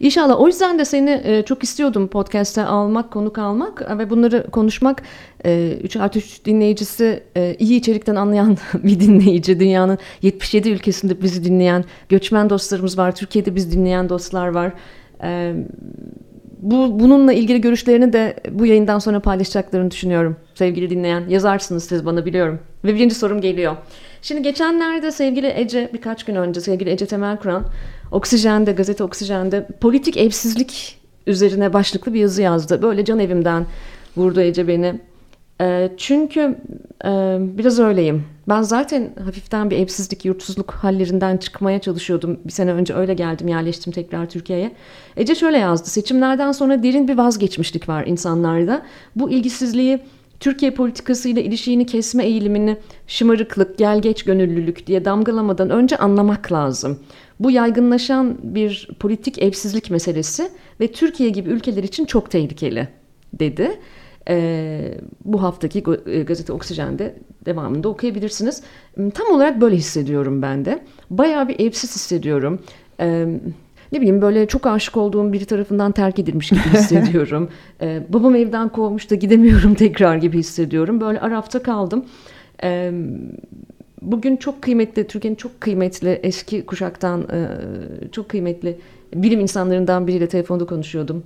İnşallah 0.00 0.40
o 0.40 0.46
yüzden 0.46 0.78
de 0.78 0.84
seni 0.84 1.20
e, 1.24 1.42
çok 1.42 1.62
istiyordum 1.62 2.08
podcast'te 2.08 2.64
almak, 2.64 3.10
konuk 3.10 3.38
almak 3.38 3.98
ve 3.98 4.10
bunları 4.10 4.50
konuşmak. 4.50 5.02
E, 5.44 5.78
3 5.82 5.96
artı 5.96 6.18
3 6.18 6.44
dinleyicisi 6.44 7.22
e, 7.36 7.56
iyi 7.58 7.78
içerikten 7.78 8.14
anlayan 8.14 8.56
bir 8.74 9.00
dinleyici. 9.00 9.60
Dünyanın 9.60 9.98
77 10.22 10.70
ülkesinde 10.70 11.22
bizi 11.22 11.44
dinleyen 11.44 11.84
göçmen 12.08 12.50
dostlarımız 12.50 12.98
var. 12.98 13.14
Türkiye'de 13.14 13.54
biz 13.54 13.72
dinleyen 13.72 14.08
dostlar 14.08 14.48
var. 14.48 14.72
E, 15.22 15.54
bu 16.62 17.00
bununla 17.00 17.32
ilgili 17.32 17.60
görüşlerini 17.60 18.12
de 18.12 18.36
bu 18.50 18.66
yayından 18.66 18.98
sonra 18.98 19.20
paylaşacaklarını 19.20 19.90
düşünüyorum. 19.90 20.36
Sevgili 20.54 20.90
dinleyen 20.90 21.28
yazarsınız 21.28 21.84
siz 21.84 22.06
bana 22.06 22.26
biliyorum. 22.26 22.60
Ve 22.84 22.94
birinci 22.94 23.14
sorum 23.14 23.40
geliyor. 23.40 23.76
Şimdi 24.22 24.42
geçenlerde 24.42 25.10
sevgili 25.10 25.52
Ece 25.56 25.90
birkaç 25.94 26.24
gün 26.24 26.34
önce 26.34 26.60
sevgili 26.60 26.90
Ece 26.90 27.06
Temel 27.06 27.36
Kur'an 27.36 27.64
Oksijen'de, 28.12 28.72
gazete 28.72 29.04
Oksijen'de 29.04 29.66
politik 29.80 30.16
evsizlik 30.16 30.98
üzerine 31.26 31.72
başlıklı 31.72 32.14
bir 32.14 32.20
yazı 32.20 32.42
yazdı. 32.42 32.82
Böyle 32.82 33.04
can 33.04 33.18
evimden 33.18 33.66
vurdu 34.16 34.40
Ece 34.40 34.68
beni. 34.68 35.00
E, 35.60 35.90
çünkü 35.96 36.40
e, 37.04 37.36
biraz 37.40 37.78
öyleyim. 37.78 38.24
Ben 38.48 38.62
zaten 38.62 39.10
hafiften 39.24 39.70
bir 39.70 39.78
evsizlik, 39.78 40.24
yurtsuzluk 40.24 40.70
hallerinden 40.70 41.36
çıkmaya 41.36 41.78
çalışıyordum. 41.78 42.40
Bir 42.44 42.52
sene 42.52 42.72
önce 42.72 42.94
öyle 42.94 43.14
geldim, 43.14 43.48
yerleştim 43.48 43.92
tekrar 43.92 44.26
Türkiye'ye. 44.30 44.72
Ece 45.16 45.34
şöyle 45.34 45.58
yazdı. 45.58 45.90
Seçimlerden 45.90 46.52
sonra 46.52 46.82
derin 46.82 47.08
bir 47.08 47.18
vazgeçmişlik 47.18 47.88
var 47.88 48.06
insanlarda. 48.06 48.82
Bu 49.16 49.30
ilgisizliği 49.30 50.00
Türkiye 50.40 50.70
politikasıyla 50.70 51.42
ilişiğini 51.42 51.86
kesme 51.86 52.24
eğilimini 52.24 52.76
şımarıklık, 53.06 53.78
gelgeç 53.78 54.22
gönüllülük 54.22 54.86
diye 54.86 55.04
damgalamadan 55.04 55.70
önce 55.70 55.96
anlamak 55.96 56.52
lazım. 56.52 56.98
Bu 57.42 57.50
yaygınlaşan 57.50 58.38
bir 58.42 58.88
politik 59.00 59.42
evsizlik 59.42 59.90
meselesi 59.90 60.48
ve 60.80 60.92
Türkiye 60.92 61.30
gibi 61.30 61.50
ülkeler 61.50 61.82
için 61.82 62.04
çok 62.04 62.30
tehlikeli 62.30 62.88
dedi. 63.32 63.80
Ee, 64.28 64.94
bu 65.24 65.42
haftaki 65.42 65.84
e, 66.06 66.22
gazete 66.22 66.52
Oksijen'de 66.52 67.14
devamında 67.44 67.88
okuyabilirsiniz. 67.88 68.62
Hmm, 68.94 69.10
tam 69.10 69.30
olarak 69.30 69.60
böyle 69.60 69.76
hissediyorum 69.76 70.42
ben 70.42 70.64
de. 70.64 70.84
Bayağı 71.10 71.48
bir 71.48 71.60
evsiz 71.60 71.94
hissediyorum. 71.94 72.58
Ee, 73.00 73.26
ne 73.92 74.00
bileyim 74.00 74.22
böyle 74.22 74.46
çok 74.46 74.66
aşık 74.66 74.96
olduğum 74.96 75.32
biri 75.32 75.44
tarafından 75.44 75.92
terk 75.92 76.18
edilmiş 76.18 76.48
gibi 76.50 76.60
hissediyorum. 76.72 77.48
ee, 77.80 78.02
babam 78.08 78.34
evden 78.34 78.68
kovmuş 78.68 79.10
da 79.10 79.14
gidemiyorum 79.14 79.74
tekrar 79.84 80.16
gibi 80.16 80.38
hissediyorum. 80.38 81.00
Böyle 81.00 81.20
arafta 81.20 81.62
kaldım. 81.62 82.04
Ee, 82.64 82.92
bugün 84.02 84.36
çok 84.36 84.62
kıymetli, 84.62 85.06
Türkiye'nin 85.06 85.36
çok 85.36 85.60
kıymetli 85.60 86.20
eski 86.22 86.66
kuşaktan 86.66 87.22
e, 87.22 87.48
çok 88.12 88.28
kıymetli 88.28 88.78
bilim 89.14 89.40
insanlarından 89.40 90.06
biriyle 90.06 90.28
telefonda 90.28 90.66
konuşuyordum 90.66 91.24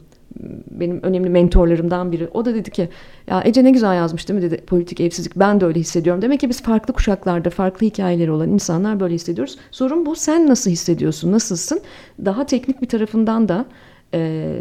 benim 0.71 1.03
önemli 1.03 1.31
mentorlarımdan 1.31 2.13
biri. 2.13 2.29
O 2.35 2.45
da 2.45 2.55
dedi 2.55 2.71
ki 2.71 2.89
ya 3.27 3.43
Ece 3.45 3.65
ne 3.65 3.71
güzel 3.71 3.95
yazmış 3.95 4.29
değil 4.29 4.41
mi 4.41 4.51
dedi 4.51 4.65
politik 4.67 5.01
evsizlik. 5.01 5.37
Ben 5.37 5.61
de 5.61 5.65
öyle 5.65 5.81
hissediyorum. 5.81 6.23
Demek 6.23 6.41
ki 6.41 6.49
biz 6.49 6.63
farklı 6.63 6.95
kuşaklarda 6.95 7.51
farklı 7.51 7.87
hikayeleri 7.87 8.31
olan 8.31 8.49
insanlar 8.49 9.01
böyle 9.01 9.15
hissediyoruz. 9.15 9.59
Sorun 9.71 10.07
bu. 10.07 10.15
Sen 10.15 10.49
nasıl 10.49 10.71
hissediyorsun? 10.71 11.33
Nasılsın? 11.33 11.81
Daha 12.25 12.47
teknik 12.47 12.83
bir 12.83 12.89
tarafından 12.89 13.49
da 13.49 13.67
e, 14.15 14.53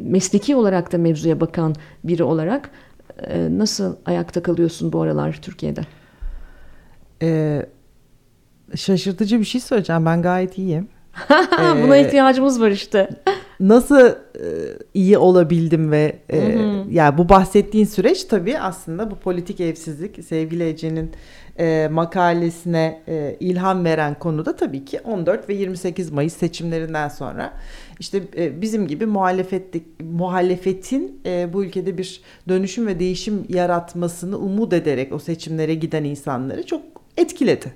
mesleki 0.00 0.56
olarak 0.56 0.92
da 0.92 0.98
mevzuya 0.98 1.40
bakan 1.40 1.74
biri 2.04 2.22
olarak 2.22 2.70
e, 3.22 3.58
nasıl 3.58 3.96
ayakta 4.06 4.42
kalıyorsun 4.42 4.92
bu 4.92 5.00
aralar 5.02 5.38
Türkiye'de? 5.42 5.80
Ee, 7.22 7.66
şaşırtıcı 8.74 9.40
bir 9.40 9.44
şey 9.44 9.60
söyleyeceğim. 9.60 10.06
Ben 10.06 10.22
gayet 10.22 10.58
iyiyim. 10.58 10.88
Buna 11.82 11.96
ee, 11.96 12.06
ihtiyacımız 12.06 12.60
var 12.60 12.70
işte 12.70 13.08
nasıl 13.60 14.08
e, 14.08 14.14
iyi 14.94 15.18
olabildim 15.18 15.90
ve 15.90 16.18
e, 16.28 16.40
hı 16.40 16.58
hı. 16.58 16.84
yani 16.90 17.18
bu 17.18 17.28
bahsettiğin 17.28 17.84
süreç 17.84 18.24
tabii 18.24 18.58
aslında 18.58 19.10
bu 19.10 19.14
politik 19.14 19.60
evsizlik 19.60 20.24
sevgili 20.24 20.68
Ece'nin 20.68 21.10
e, 21.58 21.88
makalesine 21.92 23.02
e, 23.08 23.36
ilham 23.40 23.84
veren 23.84 24.18
konu 24.18 24.46
da 24.46 24.56
tabii 24.56 24.84
ki 24.84 25.00
14 25.00 25.48
ve 25.48 25.54
28 25.54 26.10
Mayıs 26.10 26.36
seçimlerinden 26.36 27.08
sonra 27.08 27.52
işte 27.98 28.22
e, 28.36 28.60
bizim 28.60 28.86
gibi 28.86 29.06
muhalefetlik 29.06 29.86
muhalefetin 30.00 31.20
e, 31.26 31.52
bu 31.52 31.64
ülkede 31.64 31.98
bir 31.98 32.20
dönüşüm 32.48 32.86
ve 32.86 33.00
değişim 33.00 33.44
yaratmasını 33.48 34.38
umut 34.38 34.72
ederek 34.72 35.12
o 35.12 35.18
seçimlere 35.18 35.74
giden 35.74 36.04
insanları 36.04 36.66
çok 36.66 36.99
etkiledi. 37.20 37.74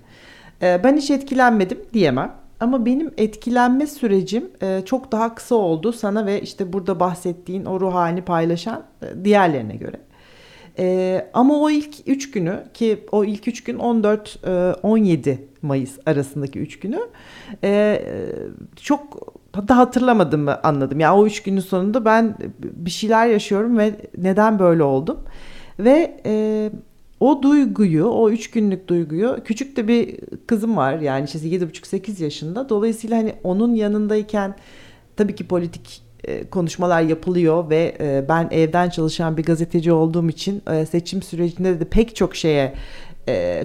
E, 0.63 0.81
ben 0.85 0.97
hiç 0.97 1.11
etkilenmedim 1.11 1.79
diyemem. 1.93 2.45
Ama 2.61 2.87
benim 2.87 3.11
etkilenme 3.17 3.87
sürecim 3.87 4.51
e, 4.63 4.83
çok 4.87 5.13
daha 5.13 5.35
kısa 5.35 5.55
oldu 5.55 5.93
sana 5.93 6.27
ve 6.27 6.41
işte 6.41 6.73
burada 6.73 7.01
bahsettiğin 7.01 7.65
o 7.65 7.81
ruh 7.81 7.95
halini 7.95 8.23
paylaşan 8.23 8.83
e, 9.03 9.25
diğerlerine 9.25 9.77
göre. 9.77 9.97
E, 10.79 11.27
ama 11.35 11.61
o 11.61 11.71
ilk 11.71 11.95
3 12.07 12.31
günü 12.31 12.63
ki 12.75 13.07
o 13.13 13.25
ilk 13.25 13.49
3 13.49 13.65
gün 13.65 13.79
14-17 13.79 15.31
e, 15.31 15.39
Mayıs 15.63 15.99
arasındaki 16.07 16.59
3 16.59 16.81
günü 16.81 17.01
çok 18.77 19.35
da 19.69 19.77
hatırlamadım 19.77 20.41
mı 20.41 20.61
anladım. 20.63 21.01
Yani 21.01 21.19
o 21.19 21.27
3 21.27 21.43
günün 21.43 21.61
sonunda 21.61 22.05
ben 22.05 22.37
bir 22.63 22.91
şeyler 22.91 23.27
yaşıyorum 23.27 23.79
ve 23.79 23.93
neden 24.19 24.59
böyle 24.59 24.83
oldum. 24.83 25.19
Ve 25.79 26.21
o 27.25 27.43
duyguyu, 27.43 28.07
o 28.07 28.31
üç 28.31 28.50
günlük 28.50 28.88
duyguyu 28.88 29.38
küçük 29.45 29.76
de 29.76 29.88
bir 29.88 30.16
kızım 30.47 30.76
var 30.76 30.99
yani 30.99 31.25
işte 31.25 31.49
yedi 31.49 31.69
buçuk 31.69 31.87
sekiz 31.87 32.21
yaşında. 32.21 32.69
Dolayısıyla 32.69 33.16
hani 33.16 33.35
onun 33.45 33.75
yanındayken 33.75 34.54
tabii 35.16 35.35
ki 35.35 35.47
politik 35.47 36.02
e, 36.25 36.50
konuşmalar 36.50 37.02
yapılıyor 37.02 37.71
ve 37.71 37.97
e, 38.00 38.25
ben 38.28 38.49
evden 38.50 38.90
çalışan 38.90 39.37
bir 39.37 39.43
gazeteci 39.43 39.93
olduğum 39.93 40.28
için 40.28 40.62
e, 40.71 40.87
seçim 40.87 41.23
sürecinde 41.23 41.81
de 41.81 41.85
pek 41.85 42.16
çok 42.16 42.37
şeye 42.37 42.75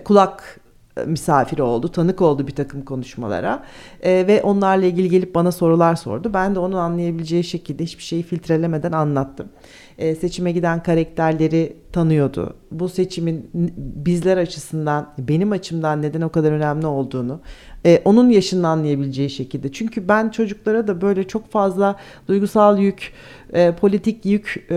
kulak 0.05 0.59
misafiri 1.05 1.63
oldu, 1.63 1.91
tanık 1.91 2.21
oldu 2.21 2.47
bir 2.47 2.55
takım 2.55 2.85
konuşmalara 2.85 3.63
ve 4.03 4.41
onlarla 4.43 4.85
ilgili 4.85 5.09
gelip 5.09 5.35
bana 5.35 5.51
sorular 5.51 5.95
sordu. 5.95 6.31
Ben 6.33 6.55
de 6.55 6.59
onu 6.59 6.77
anlayabileceği 6.77 7.43
şekilde 7.43 7.83
hiçbir 7.83 8.03
şeyi 8.03 8.23
filtrelemeden 8.23 8.91
anlattım. 8.91 9.47
E, 9.99 10.15
seçime 10.15 10.51
giden 10.51 10.83
karakterleri 10.83 11.75
tanıyordu. 11.91 12.55
Bu 12.71 12.89
seçimin 12.89 13.49
bizler 13.77 14.37
açısından, 14.37 15.13
benim 15.17 15.51
açımdan 15.51 16.01
neden 16.01 16.21
o 16.21 16.29
kadar 16.29 16.51
önemli 16.51 16.87
olduğunu, 16.87 17.39
e, 17.85 18.01
onun 18.05 18.29
yaşını 18.29 18.67
anlayabileceği 18.67 19.29
şekilde. 19.29 19.71
Çünkü 19.71 20.07
ben 20.07 20.29
çocuklara 20.29 20.87
da 20.87 21.01
böyle 21.01 21.27
çok 21.27 21.51
fazla 21.51 21.95
duygusal 22.27 22.79
yük, 22.79 23.13
e, 23.53 23.71
politik 23.71 24.25
yük 24.25 24.65
e, 24.71 24.75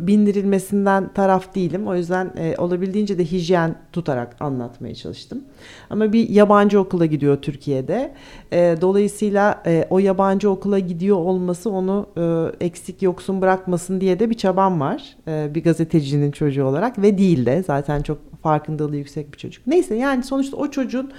bindirilmesinden 0.00 1.12
taraf 1.12 1.54
değilim. 1.54 1.86
O 1.88 1.94
yüzden 1.94 2.32
e, 2.38 2.54
olabildiğince 2.58 3.18
de 3.18 3.24
hijyen 3.24 3.74
tutarak 3.92 4.36
anlatmaya 4.40 4.94
çalıştım. 4.94 5.44
Ama 5.90 6.12
bir 6.12 6.28
yabancı 6.28 6.80
okula 6.80 7.06
gidiyor 7.06 7.36
Türkiye'de. 7.36 8.12
E, 8.52 8.76
dolayısıyla 8.80 9.62
e, 9.66 9.86
o 9.90 9.98
yabancı 9.98 10.50
okula 10.50 10.78
gidiyor 10.78 11.16
olması 11.16 11.70
onu 11.70 12.06
e, 12.16 12.64
eksik 12.66 13.02
yoksun 13.02 13.40
bırakmasın 13.40 14.00
diye 14.00 14.20
de 14.20 14.30
bir 14.30 14.36
çabam 14.48 14.80
var. 14.80 15.16
E, 15.28 15.54
bir 15.54 15.64
gazetecinin 15.64 16.30
çocuğu 16.30 16.64
olarak 16.64 16.98
ve 16.98 17.18
değil 17.18 17.46
de 17.46 17.62
zaten 17.62 18.02
çok 18.02 18.18
farkındalığı 18.42 18.96
yüksek 18.96 19.32
bir 19.32 19.38
çocuk. 19.38 19.66
Neyse 19.66 19.94
yani 19.94 20.22
sonuçta 20.22 20.56
o 20.56 20.70
çocuğun 20.70 21.12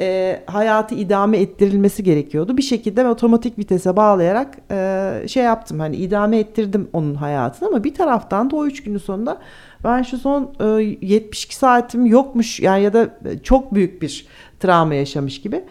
e, 0.00 0.40
hayatı 0.46 0.94
idame 0.94 1.38
ettirilmesi 1.38 2.04
gerekiyordu. 2.04 2.56
Bir 2.56 2.62
şekilde 2.62 3.08
otomatik 3.08 3.58
vitese 3.58 3.96
bağlayarak 3.96 4.58
e, 4.70 5.28
şey 5.28 5.44
yaptım 5.44 5.80
hani 5.80 5.96
idame 5.96 6.38
ettirdim 6.38 6.88
onun 6.92 7.14
hayatını 7.14 7.68
ama 7.68 7.84
bir 7.84 7.94
taraftan 7.94 8.50
da 8.50 8.56
o 8.56 8.66
üç 8.66 8.82
günün 8.82 8.98
sonunda 8.98 9.38
ben 9.84 10.02
şu 10.02 10.18
son 10.18 10.54
e, 10.60 10.64
72 11.00 11.56
saatim 11.56 12.06
yokmuş 12.06 12.60
yani 12.60 12.82
ya 12.82 12.92
da 12.92 13.10
çok 13.42 13.74
büyük 13.74 14.02
bir 14.02 14.26
travma 14.60 14.94
yaşamış 14.94 15.40
gibi. 15.42 15.64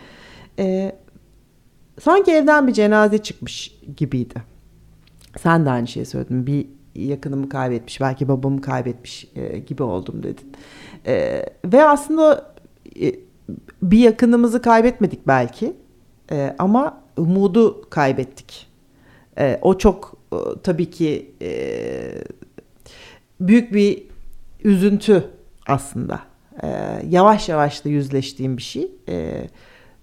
Sanki 2.01 2.31
evden 2.31 2.67
bir 2.67 2.73
cenaze 2.73 3.17
çıkmış 3.17 3.75
gibiydi. 3.97 4.55
Sen 5.37 5.65
de 5.65 5.69
aynı 5.69 5.87
şeyi 5.87 6.05
söyledin. 6.05 6.47
Bir 6.47 6.67
yakınımı 6.95 7.49
kaybetmiş, 7.49 8.01
belki 8.01 8.27
babamı 8.27 8.61
kaybetmiş 8.61 9.27
e, 9.35 9.59
gibi 9.59 9.83
oldum 9.83 10.23
dedin. 10.23 10.53
E, 11.07 11.45
ve 11.65 11.83
aslında 11.83 12.53
e, 13.01 13.15
bir 13.81 13.99
yakınımızı 13.99 14.61
kaybetmedik 14.61 15.27
belki 15.27 15.73
ama 16.59 17.01
umudu 17.17 17.89
kaybettik. 17.89 18.67
O 19.61 19.77
çok 19.77 20.13
tabii 20.63 20.89
ki 20.89 21.31
büyük 23.39 23.73
bir 23.73 24.03
üzüntü 24.63 25.23
aslında. 25.67 26.19
Yavaş 27.09 27.49
yavaş 27.49 27.85
da 27.85 27.89
yüzleştiğim 27.89 28.57
bir 28.57 28.61
şey. 28.61 28.91
E, 29.09 29.47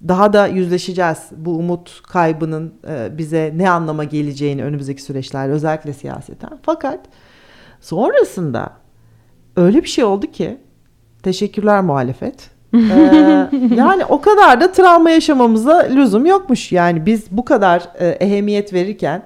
daha 0.08 0.32
da 0.32 0.46
yüzleşeceğiz 0.46 1.18
bu 1.36 1.50
umut 1.50 2.02
kaybının 2.02 2.74
e, 2.88 3.18
bize 3.18 3.52
ne 3.56 3.70
anlama 3.70 4.04
geleceğini 4.04 4.64
önümüzdeki 4.64 5.02
süreçlerde 5.02 5.52
özellikle 5.52 5.92
siyaseten. 5.92 6.58
Fakat 6.62 7.00
sonrasında 7.80 8.72
öyle 9.56 9.82
bir 9.82 9.88
şey 9.88 10.04
oldu 10.04 10.26
ki 10.26 10.58
teşekkürler 11.22 11.80
muhalefet. 11.80 12.50
ee, 12.74 13.48
yani 13.76 14.04
o 14.04 14.20
kadar 14.20 14.60
da 14.60 14.72
travma 14.72 15.10
yaşamamıza 15.10 15.78
lüzum 15.78 16.26
yokmuş. 16.26 16.72
Yani 16.72 17.06
biz 17.06 17.30
bu 17.30 17.44
kadar 17.44 17.88
e, 17.98 18.08
ehemmiyet 18.08 18.72
verirken, 18.72 19.22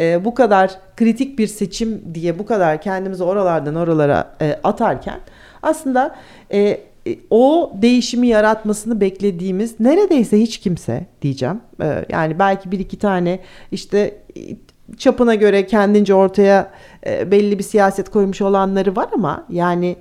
e, 0.00 0.24
bu 0.24 0.34
kadar 0.34 0.70
kritik 0.96 1.38
bir 1.38 1.46
seçim 1.46 2.14
diye 2.14 2.38
bu 2.38 2.46
kadar 2.46 2.80
kendimizi 2.80 3.24
oralardan 3.24 3.74
oralara 3.74 4.34
e, 4.40 4.60
atarken 4.64 5.20
aslında 5.62 6.14
e, 6.52 6.80
o 7.30 7.72
değişimi 7.82 8.28
yaratmasını 8.28 9.00
beklediğimiz 9.00 9.80
neredeyse 9.80 10.40
hiç 10.40 10.58
kimse 10.58 11.06
diyeceğim. 11.22 11.60
E, 11.82 12.04
yani 12.08 12.38
belki 12.38 12.72
bir 12.72 12.78
iki 12.78 12.98
tane 12.98 13.40
işte 13.72 14.20
e, 14.36 14.40
çapına 14.96 15.34
göre 15.34 15.66
kendince 15.66 16.14
ortaya 16.14 16.70
belli 17.06 17.58
bir 17.58 17.64
siyaset 17.64 18.10
koymuş 18.10 18.42
olanları 18.42 18.96
var 18.96 19.08
ama 19.14 19.46
yani 19.50 19.96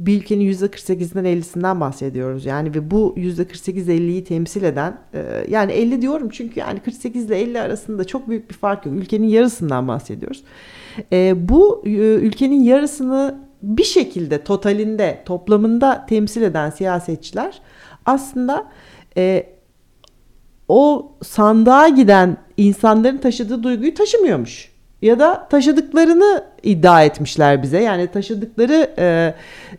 bir 0.00 0.18
ülkenin 0.18 0.52
%48'inden 0.52 1.26
50'sinden 1.26 1.80
bahsediyoruz. 1.80 2.46
Yani 2.46 2.74
ve 2.74 2.90
bu 2.90 3.14
%48-50'yi 3.16 4.24
temsil 4.24 4.62
eden 4.62 4.98
e, 5.14 5.44
yani 5.48 5.72
50 5.72 6.02
diyorum 6.02 6.28
çünkü 6.32 6.60
yani 6.60 6.80
48 6.80 7.24
ile 7.24 7.40
50 7.40 7.60
arasında 7.60 8.04
çok 8.04 8.28
büyük 8.28 8.50
bir 8.50 8.54
fark 8.54 8.86
yok. 8.86 8.94
Ülkenin 8.94 9.26
yarısından 9.26 9.88
bahsediyoruz. 9.88 10.44
E, 11.12 11.48
bu 11.48 11.82
e, 11.86 11.90
ülkenin 11.90 12.60
yarısını 12.60 13.38
bir 13.62 13.84
şekilde 13.84 14.44
totalinde 14.44 15.22
toplamında 15.24 16.06
temsil 16.08 16.42
eden 16.42 16.70
siyasetçiler 16.70 17.60
aslında 18.06 18.66
e, 19.16 19.46
o 20.68 21.12
sandığa 21.22 21.88
giden 21.88 22.36
insanların 22.56 23.18
taşıdığı 23.18 23.62
duyguyu 23.62 23.94
taşımıyormuş. 23.94 24.70
Ya 25.02 25.18
da 25.18 25.48
taşıdıklarını 25.50 26.44
iddia 26.62 27.02
etmişler 27.04 27.62
bize. 27.62 27.82
Yani 27.82 28.06
taşıdıkları 28.06 28.94
e, 28.98 29.34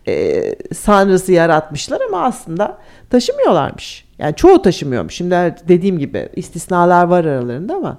e, 0.08 0.56
sanrısı 0.74 1.32
yaratmışlar 1.32 2.02
ama 2.08 2.24
aslında 2.24 2.78
taşımıyorlarmış. 3.10 4.06
Yani 4.20 4.36
çoğu 4.36 4.62
taşımıyormuş. 4.62 5.14
Şimdi 5.14 5.56
dediğim 5.68 6.00
gibi 6.00 6.30
istisnalar 6.36 7.04
var 7.04 7.26
aralarında 7.26 7.76
ama 7.76 7.98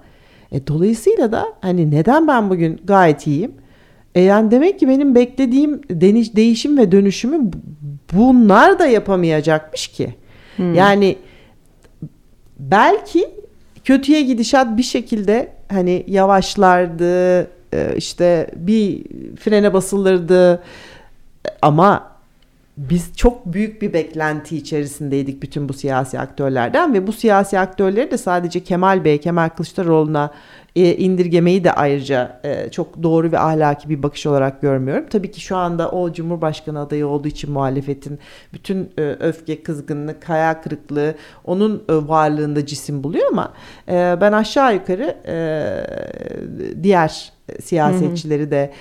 e, 0.53 0.67
dolayısıyla 0.67 1.33
da 1.33 1.47
hani 1.61 1.91
neden 1.91 2.29
ben 2.29 2.51
bugün 2.51 2.81
gayet 2.85 3.27
iyiyim? 3.27 3.55
E 4.14 4.21
yani 4.21 4.50
demek 4.50 4.81
ki 4.81 4.88
benim 4.88 5.14
beklediğim 5.14 5.81
deniş, 5.90 6.37
değişim 6.37 6.78
ve 6.78 6.92
dönüşümü 6.92 7.50
bunlar 8.12 8.78
da 8.78 8.87
yapamayacakmış 8.87 9.88
ki. 9.88 10.14
Hmm. 10.57 10.75
Yani 10.75 11.16
belki 12.59 13.28
kötüye 13.85 14.23
gidişat 14.23 14.76
bir 14.76 14.83
şekilde 14.83 15.52
hani 15.69 16.04
yavaşlardı 16.07 17.40
e, 17.75 17.97
işte 17.97 18.50
bir 18.57 19.04
frene 19.37 19.73
basılırdı 19.73 20.62
ama 21.62 22.12
biz 22.76 23.16
çok 23.16 23.47
büyük 23.47 23.83
bir 23.83 23.92
beklenti 23.92 24.57
içerisindeydik 24.57 25.42
bütün 25.42 25.69
bu 25.69 25.73
siyasi 25.73 26.19
aktörlerden 26.19 26.95
ve 26.95 27.07
bu 27.07 27.12
siyasi 27.12 27.59
aktörleri 27.59 28.11
de 28.11 28.19
sadece 28.19 28.61
Kemal 28.61 29.04
Bey, 29.04 29.19
Kemal 29.19 29.49
Kılıçdaroğlu'na 29.49 30.31
e, 30.76 30.97
indirgemeyi 30.97 31.64
de 31.64 31.73
ayrıca 31.73 32.41
e, 32.45 32.71
çok 32.71 33.02
doğru 33.02 33.33
ve 33.33 33.38
ahlaki 33.38 33.88
bir 33.88 34.02
bakış 34.02 34.26
olarak 34.26 34.62
görmüyorum. 34.62 35.05
Tabii 35.11 35.31
ki 35.31 35.41
şu 35.41 35.57
anda 35.57 35.91
o 35.91 36.12
Cumhurbaşkanı 36.12 36.81
adayı 36.81 37.07
olduğu 37.07 37.29
için 37.29 37.52
muhalefetin 37.52 38.19
bütün 38.52 38.91
e, 38.99 39.02
öfke, 39.02 39.62
kızgınlık, 39.62 40.29
hayal 40.29 40.55
kırıklığı 40.55 41.14
onun 41.45 41.85
varlığında 41.88 42.67
cisim 42.67 43.05
buluyor 43.05 43.26
ama 43.33 43.52
ben 44.21 44.33
aşağı 44.33 44.75
yukarı 44.75 45.17
diğer 46.83 47.33
siyasetçileri 47.62 48.50
de 48.50 48.73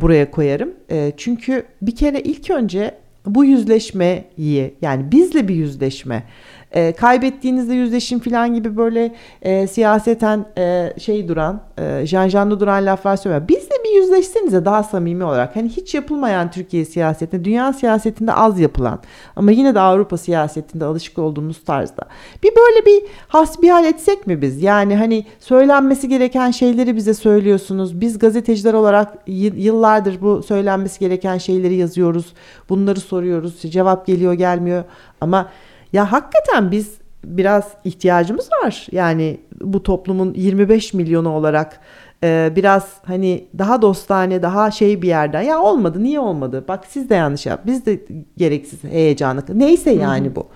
buraya 0.00 0.30
koyarım. 0.30 0.70
Çünkü 1.16 1.64
bir 1.82 1.96
kere 1.96 2.20
ilk 2.20 2.50
önce 2.50 2.94
bu 3.26 3.44
yüzleşmeyi 3.44 4.74
yani 4.82 5.12
bizle 5.12 5.48
bir 5.48 5.54
yüzleşme 5.54 6.22
e, 6.72 6.92
kaybettiğinizde 6.92 7.74
yüzleşin 7.74 8.18
falan 8.18 8.54
gibi 8.54 8.76
böyle 8.76 9.14
e, 9.42 9.66
siyaseten 9.66 10.44
e, 10.58 10.92
şey 10.98 11.28
duran, 11.28 11.60
e, 11.78 12.06
janjanlı 12.06 12.60
duran 12.60 12.86
laflar 12.86 13.16
söylüyor. 13.16 13.48
Biz 13.48 13.70
de 13.70 13.74
bir 13.84 14.00
yüzleşsenize 14.02 14.64
daha 14.64 14.82
samimi 14.82 15.24
olarak. 15.24 15.56
Hani 15.56 15.68
hiç 15.68 15.94
yapılmayan 15.94 16.50
Türkiye 16.50 16.84
siyasetinde, 16.84 17.44
dünya 17.44 17.72
siyasetinde 17.72 18.32
az 18.32 18.60
yapılan 18.60 18.98
ama 19.36 19.50
yine 19.50 19.74
de 19.74 19.80
Avrupa 19.80 20.16
siyasetinde 20.16 20.84
alışık 20.84 21.18
olduğumuz 21.18 21.64
tarzda. 21.64 22.02
Bir 22.42 22.50
böyle 22.56 22.86
bir 22.86 23.02
hasbihal 23.28 23.84
etsek 23.84 24.26
mi 24.26 24.42
biz? 24.42 24.62
Yani 24.62 24.96
hani 24.96 25.26
söylenmesi 25.40 26.08
gereken 26.08 26.50
şeyleri 26.50 26.96
bize 26.96 27.14
söylüyorsunuz. 27.14 28.00
Biz 28.00 28.18
gazeteciler 28.18 28.74
olarak 28.74 29.14
yıllardır 29.26 30.20
bu 30.20 30.42
söylenmesi 30.42 31.00
gereken 31.00 31.38
şeyleri 31.38 31.74
yazıyoruz. 31.74 32.32
Bunları 32.68 33.00
soruyoruz. 33.00 33.60
Cevap 33.62 34.06
geliyor 34.06 34.32
gelmiyor 34.32 34.84
ama 35.20 35.48
ya 35.92 36.12
hakikaten 36.12 36.70
biz 36.70 36.98
biraz 37.24 37.68
ihtiyacımız 37.84 38.48
var. 38.64 38.86
Yani 38.92 39.40
bu 39.60 39.82
toplumun 39.82 40.34
25 40.34 40.94
milyonu 40.94 41.28
olarak 41.28 41.80
e, 42.24 42.52
biraz 42.56 42.88
hani 43.04 43.44
daha 43.58 43.82
dostane, 43.82 44.42
daha 44.42 44.70
şey 44.70 45.02
bir 45.02 45.08
yerden. 45.08 45.42
Ya 45.42 45.60
olmadı, 45.60 46.02
niye 46.02 46.20
olmadı? 46.20 46.64
Bak 46.68 46.84
siz 46.88 47.10
de 47.10 47.14
yanlış 47.14 47.46
yap. 47.46 47.60
Biz 47.66 47.86
de 47.86 48.00
gereksiz 48.36 48.84
heyecanlı. 48.84 49.42
Neyse 49.54 49.90
yani 49.90 50.36
bu. 50.36 50.46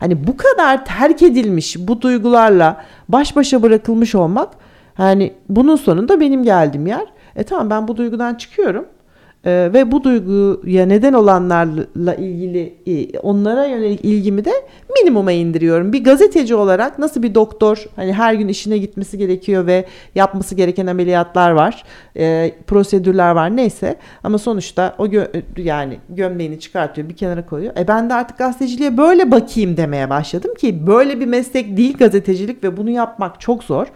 Hani 0.00 0.26
bu 0.26 0.36
kadar 0.36 0.84
terk 0.84 1.22
edilmiş 1.22 1.76
bu 1.78 2.02
duygularla 2.02 2.84
baş 3.08 3.36
başa 3.36 3.62
bırakılmış 3.62 4.14
olmak 4.14 4.48
hani 4.94 5.32
bunun 5.48 5.76
sonunda 5.76 6.20
benim 6.20 6.42
geldiğim 6.42 6.86
yer. 6.86 7.06
E 7.36 7.42
tamam 7.42 7.70
ben 7.70 7.88
bu 7.88 7.96
duygudan 7.96 8.34
çıkıyorum. 8.34 8.86
Ee, 9.46 9.70
ve 9.74 9.92
bu 9.92 10.04
duyguya 10.04 10.86
neden 10.86 11.12
olanlarla 11.12 12.14
ilgili 12.14 12.74
e, 12.86 13.18
onlara 13.18 13.66
yönelik 13.66 14.04
ilgimi 14.04 14.44
de 14.44 14.50
minimuma 15.00 15.32
indiriyorum. 15.32 15.92
Bir 15.92 16.04
gazeteci 16.04 16.54
olarak 16.54 16.98
nasıl 16.98 17.22
bir 17.22 17.34
doktor 17.34 17.84
hani 17.96 18.12
her 18.12 18.34
gün 18.34 18.48
işine 18.48 18.78
gitmesi 18.78 19.18
gerekiyor 19.18 19.66
ve 19.66 19.84
yapması 20.14 20.54
gereken 20.54 20.86
ameliyatlar 20.86 21.50
var, 21.50 21.84
e, 22.16 22.52
prosedürler 22.66 23.30
var 23.30 23.56
neyse 23.56 23.96
ama 24.24 24.38
sonuçta 24.38 24.94
o 24.98 25.06
gö- 25.06 25.42
yani 25.60 25.98
gömleğini 26.08 26.60
çıkartıyor 26.60 27.08
bir 27.08 27.16
kenara 27.16 27.46
koyuyor. 27.46 27.76
E 27.76 27.88
ben 27.88 28.10
de 28.10 28.14
artık 28.14 28.38
gazeteciliğe 28.38 28.96
böyle 28.96 29.30
bakayım 29.30 29.76
demeye 29.76 30.10
başladım 30.10 30.54
ki 30.54 30.86
böyle 30.86 31.20
bir 31.20 31.26
meslek 31.26 31.76
değil 31.76 31.96
gazetecilik 31.98 32.64
ve 32.64 32.76
bunu 32.76 32.90
yapmak 32.90 33.40
çok 33.40 33.64
zor. 33.64 33.86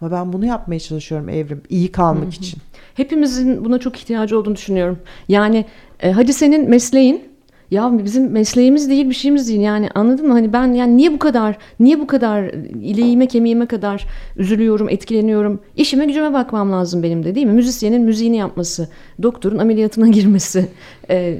Ama 0.00 0.12
ben 0.12 0.32
bunu 0.32 0.46
yapmaya 0.46 0.80
çalışıyorum 0.80 1.28
Evrim 1.28 1.62
iyi 1.68 1.92
kalmak 1.92 2.22
Hı-hı. 2.22 2.30
için. 2.30 2.58
Hepimizin 3.00 3.64
buna 3.64 3.78
çok 3.78 3.96
ihtiyacı 3.96 4.38
olduğunu 4.38 4.56
düşünüyorum. 4.56 4.98
Yani 5.28 5.64
e, 6.00 6.10
hadi 6.12 6.32
senin 6.32 6.70
mesleğin 6.70 7.30
ya 7.70 7.90
bizim 8.04 8.30
mesleğimiz 8.30 8.90
değil 8.90 9.08
bir 9.08 9.14
şeyimiz 9.14 9.48
değil 9.48 9.60
yani 9.60 9.88
anladın 9.94 10.26
mı? 10.26 10.32
Hani 10.32 10.52
ben 10.52 10.72
yani 10.72 10.96
niye 10.96 11.12
bu 11.12 11.18
kadar 11.18 11.58
niye 11.80 12.00
bu 12.00 12.06
kadar 12.06 12.44
ileğime 12.82 13.26
kemiğime 13.26 13.66
kadar 13.66 14.06
üzülüyorum, 14.36 14.88
etkileniyorum. 14.88 15.60
İşime 15.76 16.06
gücüme 16.06 16.32
bakmam 16.32 16.72
lazım 16.72 17.02
benim 17.02 17.24
de 17.24 17.34
değil 17.34 17.46
mi? 17.46 17.52
Müzisyenin 17.52 18.02
müziğini 18.02 18.36
yapması, 18.36 18.88
doktorun 19.22 19.58
ameliyatına 19.58 20.08
girmesi. 20.08 20.68
E, 21.10 21.38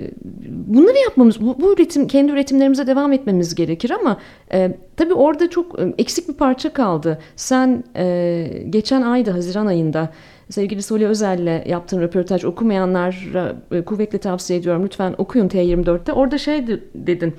bunları 0.49 0.99
yapmamız, 0.99 1.41
bu, 1.41 1.57
bu 1.61 1.73
üretim 1.73 2.07
kendi 2.07 2.33
üretimlerimize 2.33 2.87
devam 2.87 3.13
etmemiz 3.13 3.55
gerekir 3.55 3.91
ama 3.91 4.17
e, 4.53 4.77
tabii 4.97 5.15
orada 5.15 5.51
çok 5.51 5.81
e, 5.81 5.95
eksik 5.99 6.29
bir 6.29 6.35
parça 6.35 6.73
kaldı. 6.73 7.19
Sen 7.37 7.85
e, 7.97 8.47
geçen 8.71 9.03
ayda 9.03 9.35
Haziran 9.35 9.67
ayında 9.67 10.11
sevgili 10.51 10.83
Soli 10.83 11.07
Özel'le 11.07 11.69
yaptığın 11.69 12.01
röportaj 12.01 12.45
okumayanlara 12.45 13.57
e, 13.73 13.85
kuvvetle 13.85 14.19
tavsiye 14.19 14.59
ediyorum. 14.59 14.85
Lütfen 14.85 15.15
okuyun 15.19 15.49
T24'te. 15.49 16.13
Orada 16.13 16.39
şey 16.39 16.67
dedin. 16.95 17.35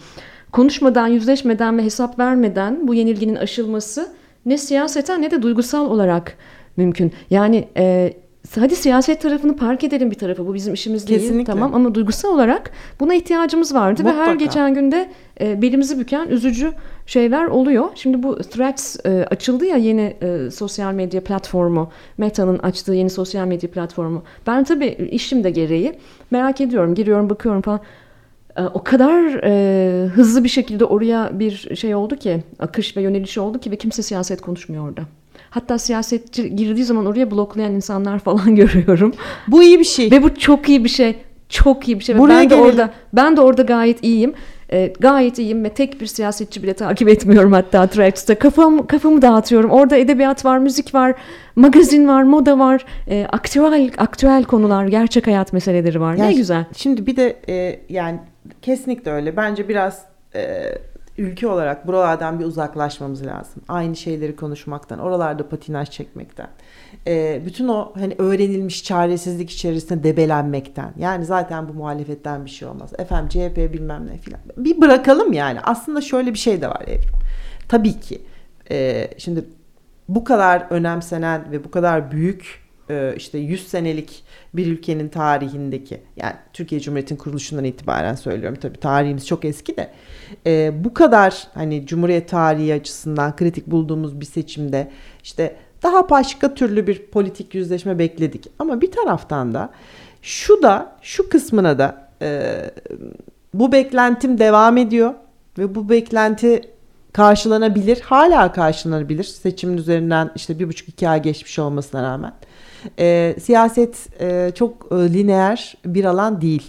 Konuşmadan, 0.52 1.08
yüzleşmeden 1.08 1.78
ve 1.78 1.84
hesap 1.84 2.20
vermeden 2.20 2.88
bu 2.88 2.94
yenilginin 2.94 3.36
aşılması 3.36 4.08
ne 4.46 4.58
siyaseten 4.58 5.22
ne 5.22 5.32
de 5.32 5.42
duygusal 5.42 5.86
olarak 5.86 6.38
mümkün. 6.78 7.12
Yani 7.30 7.68
e, 7.78 8.14
hadi 8.60 8.76
siyaset 8.76 9.22
tarafını 9.22 9.56
park 9.56 9.84
edelim 9.84 10.12
bir 10.12 10.16
tarafa. 10.16 10.48
Bu 10.48 10.54
bizim 10.54 10.74
işimiz 10.74 11.08
değil. 11.08 11.20
Kesinlikle. 11.20 11.54
Tamam 11.54 11.76
ama 11.76 11.96
duygusal 11.96 12.30
olarak 12.30 12.72
buna 13.00 13.14
ihtiyacımız 13.14 13.76
vardı 13.76 14.04
Mutlaka. 14.04 14.22
ve 14.22 14.26
her 14.26 14.36
geçen 14.36 14.74
günde 14.74 15.10
e, 15.42 15.62
belimizi 15.62 16.00
büken 16.00 16.28
üzücü 16.28 16.72
şeyler 17.12 17.46
oluyor. 17.46 17.86
Şimdi 17.96 18.24
bu 18.24 18.36
Threads 18.36 19.06
e, 19.06 19.26
açıldı 19.32 19.66
ya 19.66 19.76
yeni 19.76 20.16
e, 20.22 20.52
sosyal 20.52 20.94
medya 20.94 21.24
platformu. 21.24 21.92
Meta'nın 22.18 22.58
açtığı 22.58 22.94
yeni 22.94 23.10
sosyal 23.10 23.48
medya 23.48 23.72
platformu. 23.72 24.24
Ben 24.48 24.64
tabii 24.64 25.10
işim 25.12 25.44
de 25.44 25.50
gereği 25.50 25.94
merak 26.32 26.62
ediyorum. 26.62 26.96
Giriyorum 26.96 27.30
bakıyorum 27.30 27.62
falan. 27.62 27.80
E, 28.58 28.64
o 28.64 28.84
kadar 28.84 29.44
e, 29.44 30.08
hızlı 30.08 30.44
bir 30.44 30.50
şekilde 30.50 30.86
oraya 30.86 31.40
bir 31.40 31.76
şey 31.76 31.96
oldu 31.96 32.16
ki 32.16 32.44
akış 32.60 32.98
ve 32.98 33.02
yöneliş 33.02 33.38
oldu 33.38 33.60
ki 33.60 33.72
ve 33.72 33.76
kimse 33.76 34.02
siyaset 34.02 34.42
konuşmuyor 34.42 34.90
orada. 34.90 35.02
Hatta 35.50 35.78
siyasetçi 35.78 36.56
girdiği 36.56 36.84
zaman 36.84 37.06
oraya 37.06 37.32
bloklayan 37.32 37.72
insanlar 37.72 38.20
falan 38.28 38.56
görüyorum. 38.56 39.14
Bu 39.48 39.64
iyi 39.64 39.80
bir 39.80 39.84
şey. 39.84 40.12
Ve 40.12 40.24
bu 40.24 40.36
çok 40.36 40.70
iyi 40.70 40.84
bir 40.84 40.90
şey. 40.90 41.16
Çok 41.50 41.88
iyi 41.88 42.00
bir 42.00 42.04
şey. 42.04 42.18
Buraya 42.18 42.42
ben 42.42 42.50
de 42.50 42.56
orada 42.56 42.94
ben 43.14 43.38
de 43.38 43.42
orada 43.42 43.62
gayet 43.62 44.04
iyiyim. 44.04 44.34
E, 44.74 44.94
gayet 45.00 45.40
iyiyim 45.40 45.64
ve 45.64 45.70
tek 45.70 46.02
bir 46.02 46.06
siyasetçi 46.06 46.64
bile 46.64 46.74
takip 46.74 47.10
etmiyorum 47.10 47.52
hatta 47.52 47.88
Threads'te. 47.88 48.36
Kafam, 48.36 48.88
kafamı 48.88 49.22
dağıtıyorum. 49.22 49.72
Orada 49.72 49.98
edebiyat 49.98 50.46
var, 50.46 50.58
müzik 50.58 50.96
var, 50.96 51.14
magazin 51.56 52.08
var, 52.08 52.24
moda 52.24 52.60
var. 52.60 52.86
E, 53.08 53.26
aktüel, 53.30 53.92
aktüel 53.98 54.44
konular, 54.44 54.88
gerçek 54.88 55.28
hayat 55.28 55.54
meseleleri 55.54 56.02
var. 56.02 56.16
Yani, 56.16 56.30
ne 56.30 56.34
güzel. 56.34 56.66
Şimdi 56.76 57.06
bir 57.06 57.16
de 57.16 57.36
e, 57.50 57.80
yani 57.90 58.20
kesinlikle 58.62 59.12
öyle. 59.12 59.38
Bence 59.38 59.70
biraz 59.70 60.06
e, 60.36 60.72
ülke 61.18 61.48
olarak 61.48 61.88
buralardan 61.88 62.40
bir 62.40 62.46
uzaklaşmamız 62.46 63.26
lazım. 63.26 63.64
Aynı 63.68 63.96
şeyleri 63.96 64.36
konuşmaktan, 64.36 65.00
oralarda 65.00 65.50
patinaj 65.50 65.90
çekmekten. 65.90 66.48
E, 67.08 67.42
bütün 67.46 67.68
o 67.68 67.92
hani 67.96 68.16
öğrenilmiş 68.18 68.84
çaresizlik 68.84 69.50
içerisinde 69.50 70.04
debelenmekten. 70.04 70.94
Yani 70.98 71.26
zaten 71.26 71.70
bu 71.70 71.74
muhalefetten 71.74 72.46
bir 72.46 72.50
şey 72.50 72.68
olmaz. 72.68 72.94
Efendim 72.98 73.30
CHP 73.30 73.74
bilmem 73.74 74.08
ne 74.08 74.18
filan. 74.18 74.42
Bir 74.58 74.82
bırakalım 74.82 75.34
yani. 75.34 75.60
Aslında 75.62 76.02
şöyle 76.02 76.34
bir 76.34 76.40
şey 76.40 76.62
de 76.62 76.68
var 76.68 76.82
Evrim. 76.88 77.14
Tabii 77.68 78.00
ki 78.00 78.22
e, 78.72 79.08
şimdi 79.18 79.46
bu 80.10 80.24
kadar 80.24 80.68
önemsenen 80.70 81.52
ve 81.52 81.64
bu 81.64 81.72
kadar 81.72 82.12
büyük 82.12 82.61
işte 83.18 83.38
100 83.38 83.68
senelik 83.68 84.24
bir 84.54 84.68
ülkenin 84.68 85.10
tarihindeki 85.10 86.02
yani 86.16 86.34
Türkiye 86.54 86.82
Cumhuriyeti'nin 86.82 87.20
kuruluşundan 87.20 87.64
itibaren 87.64 88.16
söylüyorum 88.16 88.58
tabii 88.62 88.80
tarihimiz 88.80 89.28
çok 89.28 89.46
eski 89.46 89.78
de 89.78 89.92
e, 90.46 90.72
bu 90.84 90.94
kadar 90.94 91.48
hani 91.54 91.86
Cumhuriyet 91.86 92.30
tarihi 92.30 92.74
açısından 92.74 93.36
kritik 93.36 93.68
bulduğumuz 93.68 94.22
bir 94.22 94.26
seçimde 94.26 94.92
işte 95.24 95.56
daha 95.84 96.10
başka 96.10 96.54
türlü 96.54 96.88
bir 96.88 97.06
politik 97.06 97.56
yüzleşme 97.56 98.00
bekledik 98.00 98.48
ama 98.60 98.82
bir 98.82 98.92
taraftan 98.92 99.54
da 99.54 99.70
şu 100.22 100.64
da 100.64 100.96
şu 101.02 101.30
kısmına 101.30 101.80
da 101.80 102.10
e, 102.22 102.42
bu 103.54 103.72
beklentim 103.72 104.38
devam 104.38 104.78
ediyor 104.78 105.14
ve 105.58 105.76
bu 105.76 105.90
beklenti 105.90 106.62
karşılanabilir. 107.14 108.02
Hala 108.02 108.52
karşılanabilir. 108.52 109.24
Seçimin 109.24 109.78
üzerinden 109.78 110.32
işte 110.36 110.60
bir 110.60 110.68
buçuk 110.68 110.90
iki 110.90 111.10
ay 111.10 111.22
geçmiş 111.22 111.60
olmasına 111.60 112.04
rağmen. 112.04 112.34
E, 113.00 113.36
siyaset 113.40 114.22
e, 114.22 114.52
çok 114.56 114.88
e, 114.92 114.96
lineer 114.96 115.78
bir 115.86 116.06
alan 116.06 116.42
değil. 116.42 116.64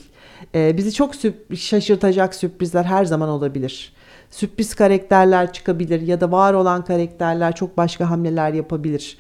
E, 0.55 0.77
bizi 0.77 0.93
çok 0.93 1.15
sürp- 1.15 1.57
şaşırtacak 1.57 2.35
sürprizler 2.35 2.85
her 2.85 3.05
zaman 3.05 3.29
olabilir 3.29 3.93
sürpriz 4.33 4.75
karakterler 4.75 5.53
çıkabilir 5.53 6.01
ya 6.01 6.21
da 6.21 6.33
var 6.33 6.55
olan 6.55 6.85
karakterler 6.85 7.55
çok 7.55 7.77
başka 7.77 8.11
hamleler 8.11 8.53
yapabilir. 8.53 9.19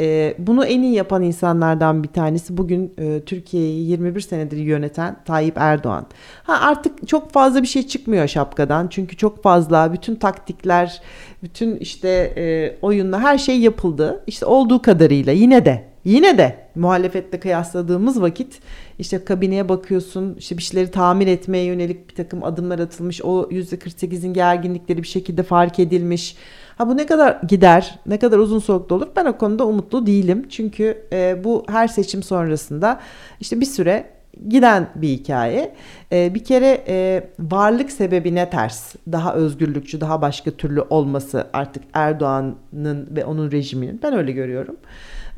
E, 0.00 0.34
bunu 0.38 0.64
en 0.64 0.82
iyi 0.82 0.94
yapan 0.94 1.22
insanlardan 1.22 2.02
bir 2.02 2.08
tanesi 2.08 2.56
bugün 2.56 2.94
e, 2.98 3.20
Türkiye'yi 3.20 3.90
21 3.90 4.20
senedir 4.20 4.56
yöneten 4.56 5.16
Tayyip 5.24 5.54
Erdoğan. 5.56 6.06
Ha 6.42 6.60
artık 6.60 7.08
çok 7.08 7.32
fazla 7.32 7.62
bir 7.62 7.66
şey 7.66 7.86
çıkmıyor 7.86 8.28
şapkadan 8.28 8.88
çünkü 8.88 9.16
çok 9.16 9.42
fazla 9.42 9.92
bütün 9.92 10.14
taktikler, 10.14 11.02
bütün 11.42 11.76
işte 11.76 12.08
e, 12.36 12.76
oyunla 12.82 13.20
her 13.20 13.38
şey 13.38 13.60
yapıldı. 13.60 14.24
İşte 14.26 14.46
olduğu 14.46 14.82
kadarıyla 14.82 15.32
yine 15.32 15.64
de 15.64 15.84
yine 16.08 16.38
de 16.38 16.56
muhalefetle 16.74 17.40
kıyasladığımız 17.40 18.22
vakit 18.22 18.60
işte 18.98 19.24
kabineye 19.24 19.68
bakıyorsun 19.68 20.36
işte 20.38 20.58
bir 20.58 20.62
şeyleri 20.62 20.90
tamir 20.90 21.26
etmeye 21.26 21.64
yönelik 21.64 22.08
bir 22.08 22.14
takım 22.14 22.44
adımlar 22.44 22.78
atılmış 22.78 23.22
o 23.22 23.48
%48'in 23.50 24.32
gerginlikleri 24.32 25.02
bir 25.02 25.08
şekilde 25.08 25.42
fark 25.42 25.78
edilmiş. 25.78 26.36
Ha 26.78 26.88
bu 26.88 26.96
ne 26.96 27.06
kadar 27.06 27.40
gider, 27.48 27.98
ne 28.06 28.18
kadar 28.18 28.38
uzun 28.38 28.58
soluklu 28.58 28.96
olur 28.96 29.08
ben 29.16 29.24
o 29.24 29.38
konuda 29.38 29.66
umutlu 29.66 30.06
değilim. 30.06 30.46
Çünkü 30.48 31.02
e, 31.12 31.44
bu 31.44 31.64
her 31.68 31.88
seçim 31.88 32.22
sonrasında 32.22 33.00
işte 33.40 33.60
bir 33.60 33.66
süre 33.66 34.10
giden 34.48 34.88
bir 34.94 35.08
hikaye. 35.08 35.74
E, 36.12 36.34
bir 36.34 36.44
kere 36.44 36.84
e, 36.88 37.28
varlık 37.38 37.92
sebebine 37.92 38.50
ters, 38.50 38.94
daha 39.12 39.34
özgürlükçü, 39.34 40.00
daha 40.00 40.22
başka 40.22 40.50
türlü 40.50 40.80
olması 40.80 41.46
artık 41.52 41.82
Erdoğan'ın 41.92 43.08
ve 43.16 43.24
onun 43.24 43.50
rejiminin 43.50 44.00
ben 44.02 44.14
öyle 44.14 44.32
görüyorum. 44.32 44.76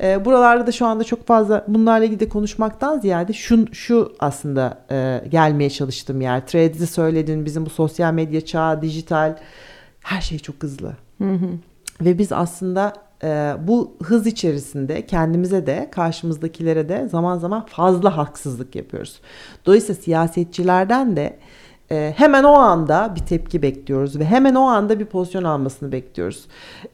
E, 0.01 0.25
buralarda 0.25 0.67
da 0.67 0.71
şu 0.71 0.85
anda 0.85 1.03
çok 1.03 1.27
fazla 1.27 1.65
bunlarla 1.67 2.05
ilgili 2.05 2.29
konuşmaktan 2.29 2.99
ziyade 2.99 3.33
şu, 3.33 3.73
şu 3.73 4.13
aslında 4.19 4.77
e, 4.91 5.23
gelmeye 5.29 5.69
çalıştığım 5.69 6.21
yer. 6.21 6.47
Threads'i 6.47 6.87
söyledin 6.87 7.45
bizim 7.45 7.65
bu 7.65 7.69
sosyal 7.69 8.13
medya 8.13 8.45
çağı, 8.45 8.81
dijital 8.81 9.37
her 10.01 10.21
şey 10.21 10.39
çok 10.39 10.63
hızlı. 10.63 10.93
Hı 11.17 11.33
hı. 11.33 11.49
Ve 12.01 12.17
biz 12.17 12.31
aslında 12.31 12.93
e, 13.23 13.53
bu 13.67 13.97
hız 14.03 14.27
içerisinde 14.27 15.05
kendimize 15.05 15.67
de 15.67 15.89
karşımızdakilere 15.91 16.89
de 16.89 17.07
zaman 17.07 17.37
zaman 17.37 17.65
fazla 17.65 18.17
haksızlık 18.17 18.75
yapıyoruz. 18.75 19.19
Dolayısıyla 19.65 20.01
siyasetçilerden 20.01 21.15
de 21.15 21.37
e, 21.91 22.13
hemen 22.17 22.43
o 22.43 22.53
anda 22.53 23.13
bir 23.15 23.19
tepki 23.19 23.61
bekliyoruz 23.61 24.19
ve 24.19 24.25
hemen 24.25 24.55
o 24.55 24.61
anda 24.61 24.99
bir 24.99 25.05
pozisyon 25.05 25.43
almasını 25.43 25.91
bekliyoruz. 25.91 26.45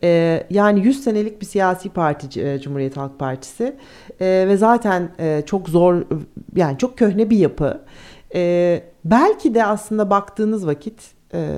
E, 0.04 0.44
yani 0.50 0.80
100 0.80 1.04
senelik 1.04 1.42
bir 1.42 1.46
siyasi 1.46 1.90
parti 1.90 2.42
e, 2.42 2.60
Cumhuriyet 2.60 2.98
Halk 2.98 3.20
Partisi 3.20 3.76
e, 4.20 4.26
ve 4.48 4.58
zaten 4.58 5.10
e, 5.20 5.44
çok 5.46 5.70
zor 5.70 6.04
yani 6.56 6.78
çok 6.78 6.98
köhne 6.98 7.30
bir 7.30 7.38
yapı. 7.38 7.82
E, 8.36 8.84
belki 9.06 9.54
de 9.54 9.66
aslında 9.66 10.10
baktığınız 10.10 10.68
vakit 10.68 11.12
e, 11.34 11.50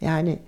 yani 0.00 0.38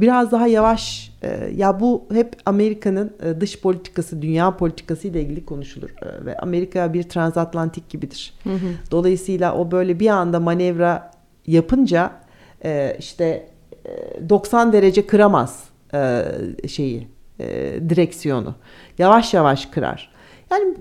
biraz 0.00 0.32
daha 0.32 0.46
yavaş 0.46 1.12
e, 1.22 1.50
ya 1.56 1.80
bu 1.80 2.06
hep 2.12 2.36
Amerika'nın 2.46 3.12
e, 3.22 3.40
dış 3.40 3.60
politikası, 3.60 4.22
dünya 4.22 4.56
politikası 4.56 5.08
ile 5.08 5.22
ilgili 5.22 5.44
konuşulur 5.44 5.90
e, 5.90 6.24
ve 6.24 6.38
Amerika 6.38 6.92
bir 6.92 7.02
transatlantik 7.02 7.88
gibidir. 7.88 8.34
Hı 8.44 8.50
hı. 8.50 8.68
Dolayısıyla 8.90 9.54
o 9.54 9.70
böyle 9.70 10.00
bir 10.00 10.08
anda 10.08 10.40
manevra 10.40 11.19
yapınca 11.46 12.10
e, 12.64 12.96
işte 12.98 13.48
e, 13.86 14.28
90 14.28 14.72
derece 14.72 15.06
kıramaz 15.06 15.64
e, 15.94 16.24
şeyi 16.68 17.08
e, 17.40 17.74
direksiyonu. 17.88 18.54
Yavaş 18.98 19.34
yavaş 19.34 19.66
kırar. 19.66 20.12
Yani 20.50 20.74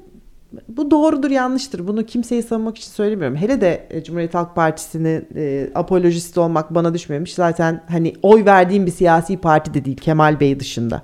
bu 0.67 0.91
doğrudur 0.91 1.32
yanlıştır. 1.32 1.88
Bunu 1.88 2.06
kimseyi 2.06 2.43
savunmak 2.43 2.78
için 2.78 2.91
söylemiyorum. 2.91 3.38
Hele 3.38 3.62
de 3.62 3.88
e, 3.89 4.04
Cumhuriyet 4.04 4.34
Halk 4.34 4.56
Partisi'nin 4.56 5.28
e, 5.36 5.69
apolojist 5.76 6.38
olmak 6.38 6.76
bana 6.76 6.93
düşmemiş. 6.93 7.34
Zaten 7.34 7.84
hani 7.89 8.13
oy 8.22 8.45
verdiğim 8.45 8.86
bir 8.86 8.91
siyasi 8.91 9.38
parti 9.38 9.74
de 9.74 9.86
değil 9.86 9.98
Kemal 9.98 10.39
Bey 10.39 10.60
dışında. 10.60 11.02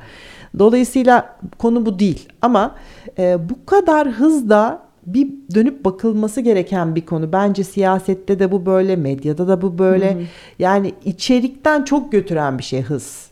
Dolayısıyla 0.59 1.37
konu 1.57 1.85
bu 1.85 1.99
değil. 1.99 2.29
Ama 2.41 2.75
e, 3.19 3.49
bu 3.49 3.65
kadar 3.65 4.09
hızla 4.09 4.84
bir 5.05 5.27
dönüp 5.55 5.85
bakılması 5.85 6.41
gereken 6.41 6.95
bir 6.95 7.05
konu. 7.05 7.33
Bence 7.33 7.63
siyasette 7.63 8.39
de 8.39 8.51
bu 8.51 8.65
böyle, 8.65 8.95
medyada 8.95 9.47
da 9.47 9.61
bu 9.61 9.77
böyle. 9.77 10.15
Hı 10.15 10.19
hı. 10.19 10.23
Yani 10.59 10.93
içerikten 11.05 11.83
çok 11.83 12.11
götüren 12.11 12.57
bir 12.57 12.63
şey 12.63 12.81
hız. 12.81 13.27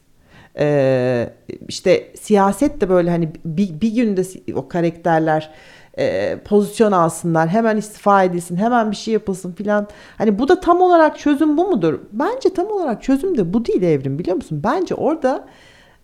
Ee, 0.59 1.29
işte 1.67 2.11
siyaset 2.19 2.81
de 2.81 2.89
böyle 2.89 3.09
hani 3.09 3.29
bir, 3.45 3.81
bir 3.81 3.95
günde 3.95 4.23
o 4.55 4.67
karakterler 4.67 5.49
e, 5.97 6.37
pozisyon 6.45 6.91
alsınlar, 6.91 7.49
hemen 7.49 7.77
istifa 7.77 8.23
edilsin, 8.23 8.55
hemen 8.55 8.91
bir 8.91 8.95
şey 8.95 9.13
yapılsın 9.13 9.51
filan. 9.51 9.87
Hani 10.17 10.39
bu 10.39 10.47
da 10.47 10.59
tam 10.59 10.81
olarak 10.81 11.19
çözüm 11.19 11.57
bu 11.57 11.69
mudur? 11.69 11.99
Bence 12.11 12.53
tam 12.53 12.67
olarak 12.67 13.03
çözüm 13.03 13.37
de 13.37 13.53
bu 13.53 13.65
değil 13.65 13.81
evrim 13.81 14.19
biliyor 14.19 14.35
musun? 14.35 14.61
Bence 14.63 14.95
orada 14.95 15.47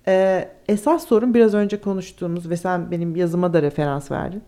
e, 0.08 0.48
esas 0.68 1.08
sorun 1.08 1.34
biraz 1.34 1.54
önce 1.54 1.82
konuştuğumuz 1.82 2.50
ve 2.50 2.58
sen 2.58 2.92
benim 2.92 3.16
yazıma 3.16 3.54
da 3.54 3.62
referans 3.62 4.12
verdin 4.12 4.44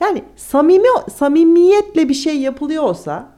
yani 0.00 0.24
samimi 0.36 0.88
samimiyetle 1.14 2.08
bir 2.08 2.14
şey 2.14 2.40
yapılıyor 2.40 2.82
olsa 2.82 3.28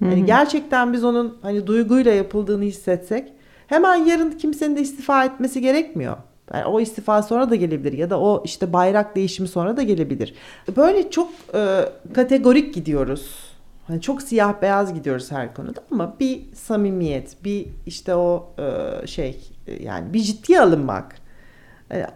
yani 0.00 0.26
gerçekten 0.26 0.92
biz 0.92 1.04
onun 1.04 1.38
hani 1.42 1.66
duyguyla 1.66 2.12
yapıldığını 2.12 2.64
hissetsek 2.64 3.32
hemen 3.66 3.94
yarın 3.94 4.30
kimsenin 4.30 4.76
de 4.76 4.80
istifa 4.80 5.24
etmesi 5.24 5.60
gerekmiyor. 5.60 6.16
Yani 6.54 6.64
o 6.64 6.80
istifa 6.80 7.22
sonra 7.22 7.50
da 7.50 7.54
gelebilir 7.54 7.92
ya 7.92 8.10
da 8.10 8.20
o 8.20 8.42
işte 8.44 8.72
bayrak 8.72 9.16
değişimi 9.16 9.48
sonra 9.48 9.76
da 9.76 9.82
gelebilir. 9.82 10.34
Böyle 10.76 11.10
çok 11.10 11.30
e, 11.54 11.88
kategorik 12.14 12.74
gidiyoruz. 12.74 13.50
Hani 13.86 14.00
çok 14.00 14.22
siyah 14.22 14.62
beyaz 14.62 14.94
gidiyoruz 14.94 15.32
her 15.32 15.54
konuda 15.54 15.80
ama 15.90 16.16
bir 16.20 16.40
samimiyet, 16.54 17.44
bir 17.44 17.66
işte 17.86 18.14
o 18.14 18.52
e, 18.58 19.06
şey 19.06 19.50
e, 19.66 19.82
yani 19.82 20.12
bir 20.12 20.20
ciddiye 20.20 20.60
alınmak 20.60 21.19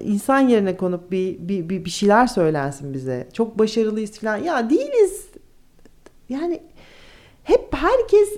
insan 0.01 0.41
yerine 0.41 0.77
konup 0.77 1.11
bir, 1.11 1.39
bir, 1.39 1.69
bir, 1.69 1.85
bir 1.85 1.91
şeyler 1.91 2.27
söylensin 2.27 2.95
bize. 2.95 3.29
Çok 3.33 3.59
başarılıyız 3.59 4.19
falan. 4.19 4.37
Ya 4.37 4.71
değiliz. 4.71 5.27
Yani 6.29 6.61
hep 7.45 7.75
herkes 7.75 8.29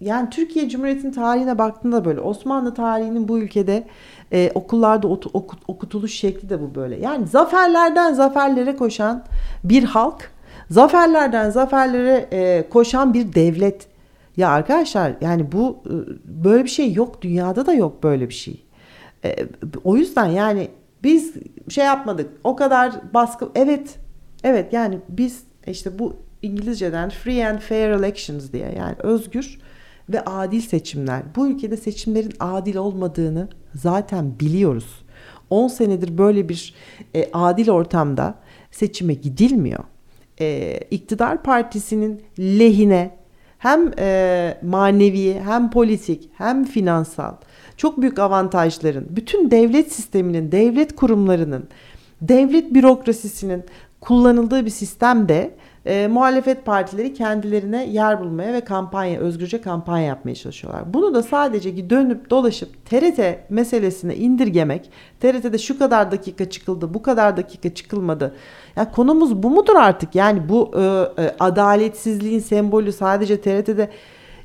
yani 0.00 0.30
Türkiye 0.30 0.68
Cumhuriyeti'nin 0.68 1.12
tarihine 1.12 1.58
baktığında 1.58 2.04
böyle 2.04 2.20
Osmanlı 2.20 2.74
tarihinin 2.74 3.28
bu 3.28 3.38
ülkede 3.38 3.84
e, 4.32 4.50
okullarda 4.54 5.08
oku, 5.08 5.30
oku, 5.32 5.56
okutuluş 5.68 6.14
şekli 6.14 6.50
de 6.50 6.60
bu 6.60 6.74
böyle. 6.74 6.96
Yani 6.96 7.26
zaferlerden 7.26 8.14
zaferlere 8.14 8.76
koşan 8.76 9.24
bir 9.64 9.84
halk, 9.84 10.30
zaferlerden 10.70 11.50
zaferlere 11.50 12.28
e, 12.32 12.68
koşan 12.70 13.14
bir 13.14 13.34
devlet. 13.34 13.86
Ya 14.36 14.50
arkadaşlar 14.50 15.12
yani 15.20 15.52
bu 15.52 15.78
e, 15.86 15.94
böyle 16.44 16.64
bir 16.64 16.70
şey 16.70 16.92
yok 16.92 17.22
dünyada 17.22 17.66
da 17.66 17.72
yok 17.72 18.02
böyle 18.02 18.28
bir 18.28 18.34
şey. 18.34 18.64
E, 19.24 19.36
o 19.84 19.96
yüzden 19.96 20.26
yani 20.26 20.68
biz 21.02 21.34
şey 21.68 21.84
yapmadık. 21.84 22.30
O 22.44 22.56
kadar 22.56 23.14
baskı 23.14 23.48
evet 23.54 23.98
evet 24.44 24.72
yani 24.72 24.98
biz 25.08 25.42
işte 25.66 25.98
bu 25.98 26.16
İngilizceden 26.42 27.10
free 27.10 27.48
and 27.48 27.58
fair 27.58 27.90
elections 27.90 28.52
diye 28.52 28.74
yani 28.78 28.94
özgür 28.98 29.58
ve 30.08 30.20
adil 30.20 30.60
seçimler. 30.60 31.22
Bu 31.36 31.48
ülkede 31.48 31.76
seçimlerin 31.76 32.32
adil 32.40 32.76
olmadığını 32.76 33.48
zaten 33.74 34.40
biliyoruz. 34.40 35.04
10 35.50 35.68
senedir 35.68 36.18
böyle 36.18 36.48
bir 36.48 36.74
e, 37.14 37.30
adil 37.32 37.68
ortamda 37.68 38.34
seçime 38.70 39.14
gidilmiyor. 39.14 39.84
E, 40.40 40.78
iktidar 40.90 41.42
partisinin 41.42 42.22
lehine 42.38 43.16
hem 43.58 43.92
e, 43.98 44.58
manevi 44.62 45.40
hem 45.44 45.70
politik 45.70 46.30
hem 46.38 46.64
finansal 46.64 47.34
çok 47.80 48.00
büyük 48.00 48.18
avantajların, 48.18 49.06
bütün 49.10 49.50
devlet 49.50 49.92
sisteminin, 49.92 50.52
devlet 50.52 50.96
kurumlarının, 50.96 51.68
devlet 52.20 52.74
bürokrasisinin 52.74 53.64
kullanıldığı 54.00 54.64
bir 54.64 54.70
sistemde 54.70 55.54
e, 55.86 56.06
muhalefet 56.06 56.66
partileri 56.66 57.14
kendilerine 57.14 57.86
yer 57.86 58.20
bulmaya 58.20 58.52
ve 58.52 58.60
kampanya, 58.60 59.20
özgürce 59.20 59.60
kampanya 59.60 60.06
yapmaya 60.06 60.34
çalışıyorlar. 60.34 60.94
Bunu 60.94 61.14
da 61.14 61.22
sadece 61.22 61.90
dönüp 61.90 62.30
dolaşıp 62.30 62.86
TRT 62.86 63.50
meselesine 63.50 64.16
indirgemek, 64.16 64.90
TRT'de 65.20 65.58
şu 65.58 65.78
kadar 65.78 66.10
dakika 66.10 66.50
çıkıldı, 66.50 66.94
bu 66.94 67.02
kadar 67.02 67.36
dakika 67.36 67.74
çıkılmadı. 67.74 68.34
Ya 68.76 68.90
konumuz 68.90 69.42
bu 69.42 69.50
mudur 69.50 69.76
artık? 69.76 70.14
Yani 70.14 70.48
bu 70.48 70.70
e, 70.74 70.80
e, 71.22 71.34
adaletsizliğin 71.40 72.40
sembolü 72.40 72.92
sadece 72.92 73.40
TRT'de 73.40 73.90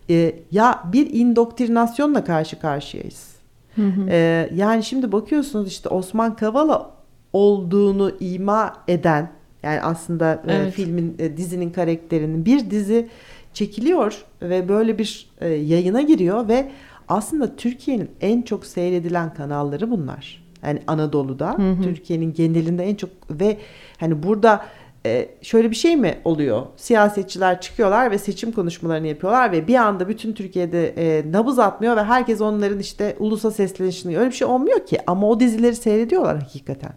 e, 0.09 0.35
ya 0.51 0.83
bir 0.93 1.13
indoktrinasyonla 1.13 2.23
karşı 2.23 2.59
karşıyayız. 2.59 3.35
Hı 3.75 3.81
hı. 3.81 4.09
E, 4.09 4.49
yani 4.55 4.83
şimdi 4.83 5.11
bakıyorsunuz 5.11 5.67
işte 5.67 5.89
Osman 5.89 6.35
Kavala 6.35 6.91
olduğunu 7.33 8.11
ima 8.19 8.73
eden 8.87 9.31
yani 9.63 9.81
aslında 9.81 10.33
e, 10.33 10.53
evet. 10.53 10.67
e, 10.67 10.71
filmin 10.71 11.15
e, 11.19 11.37
dizinin 11.37 11.69
karakterinin 11.69 12.45
bir 12.45 12.69
dizi 12.69 13.09
çekiliyor 13.53 14.25
ve 14.41 14.69
böyle 14.69 14.97
bir 14.97 15.29
e, 15.41 15.47
yayına 15.49 16.01
giriyor 16.01 16.47
ve 16.47 16.71
aslında 17.07 17.55
Türkiye'nin 17.55 18.11
en 18.21 18.41
çok 18.41 18.65
seyredilen 18.65 19.33
kanalları 19.33 19.91
bunlar. 19.91 20.45
Yani 20.63 20.81
Anadolu'da 20.87 21.57
Türkiye'nin 21.83 22.33
genelinde 22.33 22.83
en 22.83 22.95
çok 22.95 23.09
ve 23.29 23.57
hani 23.97 24.23
burada 24.23 24.65
e, 25.05 25.29
şöyle 25.41 25.71
bir 25.71 25.75
şey 25.75 25.97
mi 25.97 26.17
oluyor? 26.23 26.65
Siyasetçiler 26.75 27.61
çıkıyorlar 27.61 28.11
ve 28.11 28.17
seçim 28.17 28.51
konuşmalarını 28.51 29.07
yapıyorlar 29.07 29.51
ve 29.51 29.67
bir 29.67 29.75
anda 29.75 30.07
bütün 30.07 30.33
Türkiye'de 30.33 30.87
e, 30.87 31.31
nabız 31.31 31.59
atmıyor 31.59 31.97
ve 31.97 32.03
herkes 32.03 32.41
onların 32.41 32.79
işte 32.79 33.15
ulusa 33.19 33.51
seslenişini 33.51 34.17
öyle 34.17 34.29
bir 34.29 34.35
şey 34.35 34.47
olmuyor 34.47 34.85
ki 34.85 34.97
ama 35.07 35.29
o 35.29 35.39
dizileri 35.39 35.75
seyrediyorlar 35.75 36.39
hakikaten. 36.39 36.93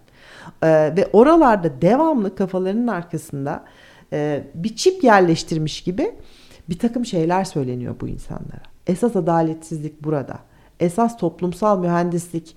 E, 0.63 0.69
ve 0.97 1.09
oralarda 1.13 1.83
devamlı 1.83 2.35
kafalarının 2.35 2.87
arkasında 2.87 3.65
bir 4.55 4.77
çip 4.77 5.05
yerleştirmiş 5.05 5.81
gibi 5.81 6.13
bir 6.69 6.79
takım 6.79 7.07
şeyler 7.07 7.45
söyleniyor 7.45 7.95
bu 8.01 8.09
insanlara. 8.09 8.63
Esas 8.87 9.17
adaletsizlik 9.17 10.05
burada. 10.05 10.39
Esas 10.81 11.19
toplumsal 11.19 11.79
mühendislik 11.79 12.57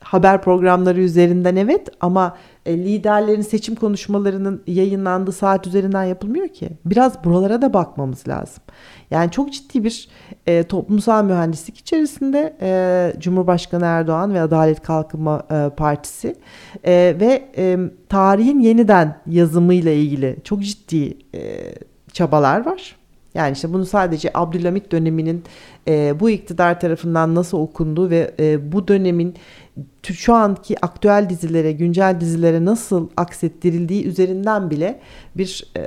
haber 0.00 0.42
programları 0.42 1.00
üzerinden 1.00 1.56
evet 1.56 1.88
ama 2.00 2.36
e, 2.66 2.78
liderlerin 2.78 3.42
seçim 3.42 3.74
konuşmalarının 3.74 4.62
yayınlandığı 4.66 5.32
saat 5.32 5.66
üzerinden 5.66 6.04
yapılmıyor 6.04 6.48
ki. 6.48 6.70
Biraz 6.84 7.24
buralara 7.24 7.62
da 7.62 7.72
bakmamız 7.72 8.28
lazım. 8.28 8.62
Yani 9.10 9.30
çok 9.30 9.52
ciddi 9.52 9.84
bir 9.84 10.08
e, 10.46 10.62
toplumsal 10.62 11.24
mühendislik 11.24 11.78
içerisinde 11.78 12.56
e, 12.60 13.20
Cumhurbaşkanı 13.20 13.84
Erdoğan 13.84 14.34
ve 14.34 14.40
Adalet 14.40 14.82
Kalkınma 14.82 15.42
e, 15.50 15.70
Partisi 15.76 16.36
e, 16.84 17.16
ve 17.20 17.48
e, 17.56 17.78
tarihin 18.08 18.60
yeniden 18.60 19.16
yazımıyla 19.26 19.92
ilgili 19.92 20.36
çok 20.44 20.62
ciddi 20.62 21.18
e, 21.34 21.74
çabalar 22.12 22.66
var. 22.66 22.99
Yani 23.34 23.52
işte 23.52 23.72
bunu 23.72 23.86
sadece 23.86 24.30
Abdülhamit 24.34 24.92
döneminin 24.92 25.44
e, 25.88 26.20
bu 26.20 26.30
iktidar 26.30 26.80
tarafından 26.80 27.34
nasıl 27.34 27.58
okunduğu 27.58 28.10
ve 28.10 28.34
e, 28.40 28.72
bu 28.72 28.88
dönemin 28.88 29.34
şu 30.02 30.34
anki 30.34 30.84
aktüel 30.84 31.26
dizilere, 31.28 31.72
güncel 31.72 32.20
dizilere 32.20 32.64
nasıl 32.64 33.08
aksettirildiği 33.16 34.06
üzerinden 34.06 34.70
bile 34.70 35.00
bir 35.36 35.72
e, 35.76 35.82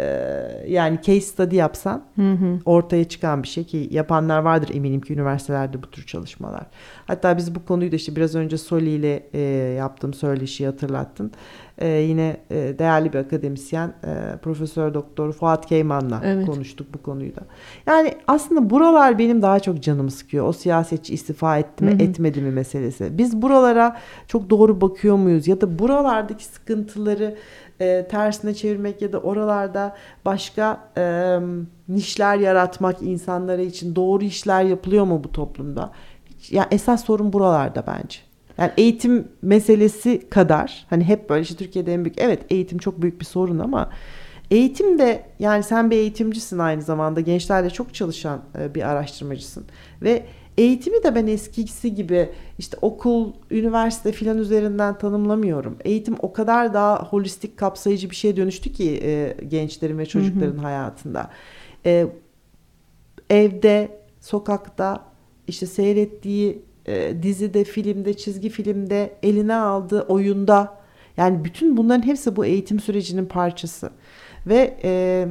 yani 0.67 0.99
case 1.01 1.21
study 1.21 1.55
yapsan 1.55 2.03
hı 2.15 2.31
hı. 2.31 2.59
ortaya 2.65 3.03
çıkan 3.03 3.43
bir 3.43 3.47
şey 3.47 3.63
ki 3.63 3.87
yapanlar 3.91 4.39
vardır 4.39 4.75
eminim 4.75 5.01
ki 5.01 5.13
üniversitelerde 5.13 5.83
bu 5.83 5.91
tür 5.91 6.05
çalışmalar. 6.05 6.63
Hatta 7.05 7.37
biz 7.37 7.55
bu 7.55 7.65
konuyu 7.65 7.91
da 7.91 7.95
işte 7.95 8.15
biraz 8.15 8.35
önce 8.35 8.57
Soli 8.57 8.89
ile 8.89 9.29
e, 9.33 9.39
yaptığım 9.77 10.13
söyleşiyi 10.13 10.67
hatırlattın. 10.67 11.31
E, 11.77 11.87
yine 11.87 12.37
e, 12.49 12.55
değerli 12.79 13.13
bir 13.13 13.17
akademisyen 13.17 13.87
e, 13.87 14.37
Profesör 14.37 14.93
Doktor 14.93 15.33
Fuat 15.33 15.65
Keyman'la 15.65 16.21
evet. 16.23 16.45
konuştuk 16.45 16.87
bu 16.93 17.01
konuyu 17.01 17.35
da. 17.35 17.41
Yani 17.85 18.13
aslında 18.27 18.69
buralar 18.69 19.19
benim 19.19 19.41
daha 19.41 19.59
çok 19.59 19.83
canımı 19.83 20.11
sıkıyor. 20.11 20.47
O 20.47 20.53
siyasetçi 20.53 21.13
istifa 21.13 21.57
etti 21.57 21.83
mi 21.83 21.91
hı 21.91 21.95
hı. 21.95 22.03
etmedi 22.03 22.41
mi 22.41 22.51
meselesi. 22.51 23.17
Biz 23.17 23.41
buralara 23.41 23.97
çok 24.27 24.49
doğru 24.49 24.81
bakıyor 24.81 25.15
muyuz 25.15 25.47
ya 25.47 25.61
da 25.61 25.79
buralardaki 25.79 26.45
sıkıntıları 26.45 27.35
e, 27.79 28.07
tersine 28.07 28.53
çevirmek 28.53 29.01
ya 29.01 29.13
da 29.13 29.19
oralarda 29.19 29.95
başka 30.25 30.79
e, 30.97 31.37
nişler 31.89 32.37
yaratmak 32.37 33.01
insanlara 33.01 33.61
için 33.61 33.95
doğru 33.95 34.23
işler 34.23 34.63
yapılıyor 34.63 35.05
mu 35.05 35.23
bu 35.23 35.31
toplumda? 35.31 35.81
Ya 35.81 35.89
yani 36.51 36.67
esas 36.71 37.05
sorun 37.05 37.33
buralarda 37.33 37.83
bence. 37.87 38.32
Yani 38.57 38.71
eğitim 38.77 39.27
meselesi 39.41 40.29
kadar 40.29 40.85
hani 40.89 41.03
hep 41.03 41.29
böyle 41.29 41.41
işte 41.41 41.55
Türkiye'de 41.55 41.93
en 41.93 42.05
büyük 42.05 42.21
evet 42.21 42.41
eğitim 42.49 42.77
çok 42.77 43.01
büyük 43.01 43.19
bir 43.19 43.25
sorun 43.25 43.59
ama 43.59 43.89
eğitim 44.51 44.99
de 44.99 45.23
yani 45.39 45.63
sen 45.63 45.91
bir 45.91 45.95
eğitimcisin 45.97 46.59
aynı 46.59 46.81
zamanda 46.81 47.21
gençlerle 47.21 47.69
çok 47.69 47.93
çalışan 47.93 48.41
e, 48.59 48.75
bir 48.75 48.89
araştırmacısın 48.89 49.65
ve 50.01 50.25
Eğitimi 50.57 51.03
de 51.03 51.15
ben 51.15 51.27
eskisi 51.27 51.95
gibi 51.95 52.29
işte 52.59 52.77
okul, 52.81 53.33
üniversite 53.51 54.11
filan 54.11 54.37
üzerinden 54.37 54.97
tanımlamıyorum. 54.97 55.77
Eğitim 55.85 56.15
o 56.19 56.33
kadar 56.33 56.73
daha 56.73 57.03
holistik, 57.03 57.57
kapsayıcı 57.57 58.09
bir 58.09 58.15
şeye 58.15 58.35
dönüştü 58.35 58.71
ki 58.71 58.99
e, 59.03 59.37
gençlerin 59.47 59.97
ve 59.97 60.05
çocukların 60.05 60.53
hı 60.53 60.57
hı. 60.57 60.61
hayatında. 60.61 61.29
E, 61.85 62.07
evde, 63.29 63.99
sokakta, 64.21 65.05
işte 65.47 65.65
seyrettiği 65.65 66.61
e, 66.85 67.23
dizide, 67.23 67.63
filmde, 67.63 68.13
çizgi 68.13 68.49
filmde, 68.49 69.13
eline 69.23 69.55
aldığı 69.55 70.01
oyunda 70.01 70.73
yani 71.17 71.45
bütün 71.45 71.77
bunların 71.77 72.05
hepsi 72.05 72.35
bu 72.35 72.45
eğitim 72.45 72.79
sürecinin 72.79 73.25
parçası. 73.25 73.89
Ve 74.47 74.77
e, 74.83 75.27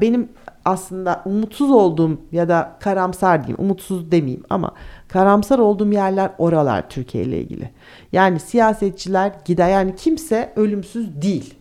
benim 0.00 0.28
aslında 0.64 1.22
umutsuz 1.24 1.70
olduğum 1.70 2.20
ya 2.32 2.48
da 2.48 2.76
karamsar 2.80 3.46
diyeyim, 3.46 3.64
umutsuz 3.64 4.10
demeyeyim 4.10 4.44
ama 4.50 4.74
karamsar 5.08 5.58
olduğum 5.58 5.92
yerler 5.92 6.30
oralar 6.38 6.90
Türkiye 6.90 7.24
ile 7.24 7.40
ilgili. 7.40 7.70
Yani 8.12 8.40
siyasetçiler 8.40 9.32
gider 9.44 9.70
yani 9.70 9.96
kimse 9.96 10.52
ölümsüz 10.56 11.22
değil. 11.22 11.54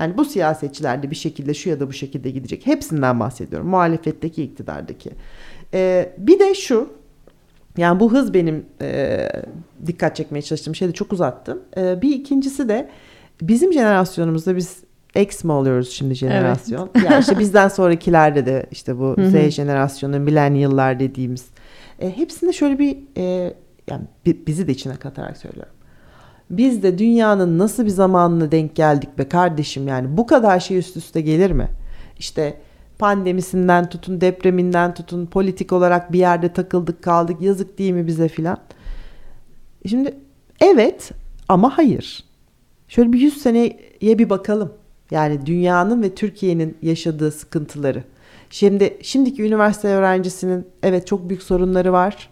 Yani 0.00 0.18
bu 0.18 0.24
siyasetçiler 0.24 1.02
de 1.02 1.10
bir 1.10 1.16
şekilde 1.16 1.54
şu 1.54 1.70
ya 1.70 1.80
da 1.80 1.88
bu 1.88 1.92
şekilde 1.92 2.30
gidecek. 2.30 2.66
Hepsinden 2.66 3.20
bahsediyorum. 3.20 3.68
Muhalefetteki, 3.68 4.42
iktidardaki. 4.42 5.10
Ee, 5.74 6.14
bir 6.18 6.38
de 6.38 6.54
şu. 6.54 6.88
Yani 7.76 8.00
bu 8.00 8.12
hız 8.12 8.34
benim 8.34 8.66
e, 8.82 9.28
dikkat 9.86 10.16
çekmeye 10.16 10.42
çalıştığım 10.42 10.74
şeyde 10.74 10.92
çok 10.92 11.12
uzattım. 11.12 11.62
E, 11.76 12.02
bir 12.02 12.14
ikincisi 12.14 12.68
de 12.68 12.88
bizim 13.42 13.72
jenerasyonumuzda 13.72 14.56
biz 14.56 14.82
X 15.20 15.44
mi 15.44 15.52
oluyoruz 15.52 15.90
şimdi 15.90 16.14
jenerasyon? 16.14 16.90
Evet. 16.94 17.10
yani 17.10 17.20
işte 17.20 17.38
bizden 17.38 17.68
sonrakilerde 17.68 18.46
de 18.46 18.66
işte 18.70 18.98
bu 18.98 19.16
Z 19.18 19.50
jenerasyonu, 19.50 20.20
millennial'lar 20.20 21.00
dediğimiz. 21.00 21.46
E, 21.98 22.16
hepsinde 22.16 22.52
şöyle 22.52 22.78
bir 22.78 22.96
e, 23.16 23.54
yani 23.90 24.02
bizi 24.24 24.68
de 24.68 24.72
içine 24.72 24.96
katarak 24.96 25.36
söylüyorum. 25.36 25.72
Biz 26.50 26.82
de 26.82 26.98
dünyanın 26.98 27.58
nasıl 27.58 27.84
bir 27.84 27.90
zamanına 27.90 28.52
denk 28.52 28.76
geldik 28.76 29.18
be 29.18 29.28
kardeşim 29.28 29.88
yani 29.88 30.16
bu 30.16 30.26
kadar 30.26 30.60
şey 30.60 30.78
üst 30.78 30.96
üste 30.96 31.20
gelir 31.20 31.50
mi? 31.50 31.68
İşte 32.18 32.60
pandemisinden 33.02 33.88
tutun, 33.88 34.20
depreminden 34.20 34.94
tutun, 34.94 35.26
politik 35.26 35.72
olarak 35.72 36.12
bir 36.12 36.18
yerde 36.18 36.52
takıldık 36.52 37.02
kaldık 37.02 37.42
yazık 37.42 37.78
değil 37.78 37.92
mi 37.92 38.06
bize 38.06 38.28
filan. 38.28 38.58
Şimdi 39.88 40.14
evet 40.60 41.10
ama 41.48 41.78
hayır. 41.78 42.24
Şöyle 42.88 43.12
bir 43.12 43.20
yüz 43.20 43.42
seneye 43.42 43.78
bir 44.02 44.30
bakalım. 44.30 44.72
Yani 45.10 45.46
dünyanın 45.46 46.02
ve 46.02 46.14
Türkiye'nin 46.14 46.76
yaşadığı 46.82 47.32
sıkıntıları. 47.32 48.04
Şimdi 48.50 48.98
şimdiki 49.02 49.42
üniversite 49.42 49.88
öğrencisinin 49.88 50.66
evet 50.82 51.06
çok 51.06 51.28
büyük 51.28 51.42
sorunları 51.42 51.92
var. 51.92 52.30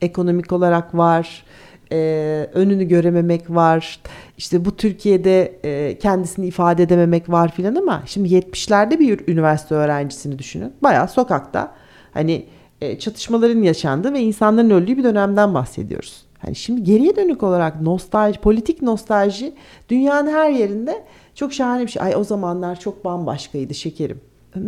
Ekonomik 0.00 0.52
olarak 0.52 0.94
var. 0.94 1.44
E, 1.92 2.48
önünü 2.54 2.84
görememek 2.84 3.50
var. 3.50 4.00
İşte 4.38 4.64
bu 4.64 4.76
Türkiye'de 4.76 5.60
e, 5.64 5.98
kendisini 5.98 6.46
ifade 6.46 6.82
edememek 6.82 7.30
var 7.30 7.52
filan 7.52 7.74
ama 7.74 8.02
şimdi 8.06 8.28
70'lerde 8.34 8.98
bir 8.98 9.28
üniversite 9.28 9.74
öğrencisini 9.74 10.38
düşünün. 10.38 10.72
Bayağı 10.82 11.08
sokakta 11.08 11.74
hani 12.14 12.46
e, 12.80 12.98
çatışmaların 12.98 13.62
yaşandığı 13.62 14.12
ve 14.12 14.20
insanların 14.20 14.70
öldüğü 14.70 14.96
bir 14.96 15.04
dönemden 15.04 15.54
bahsediyoruz. 15.54 16.22
Hani 16.38 16.56
şimdi 16.56 16.82
geriye 16.82 17.16
dönük 17.16 17.42
olarak 17.42 17.80
nostalji, 17.80 18.40
politik 18.40 18.82
nostalji 18.82 19.54
dünyanın 19.88 20.30
her 20.30 20.50
yerinde 20.50 21.04
çok 21.34 21.52
şahane 21.52 21.82
bir 21.82 21.90
şey. 21.90 22.02
Ay 22.02 22.16
o 22.16 22.24
zamanlar 22.24 22.80
çok 22.80 23.04
bambaşkaydı 23.04 23.74
şekerim. 23.74 24.20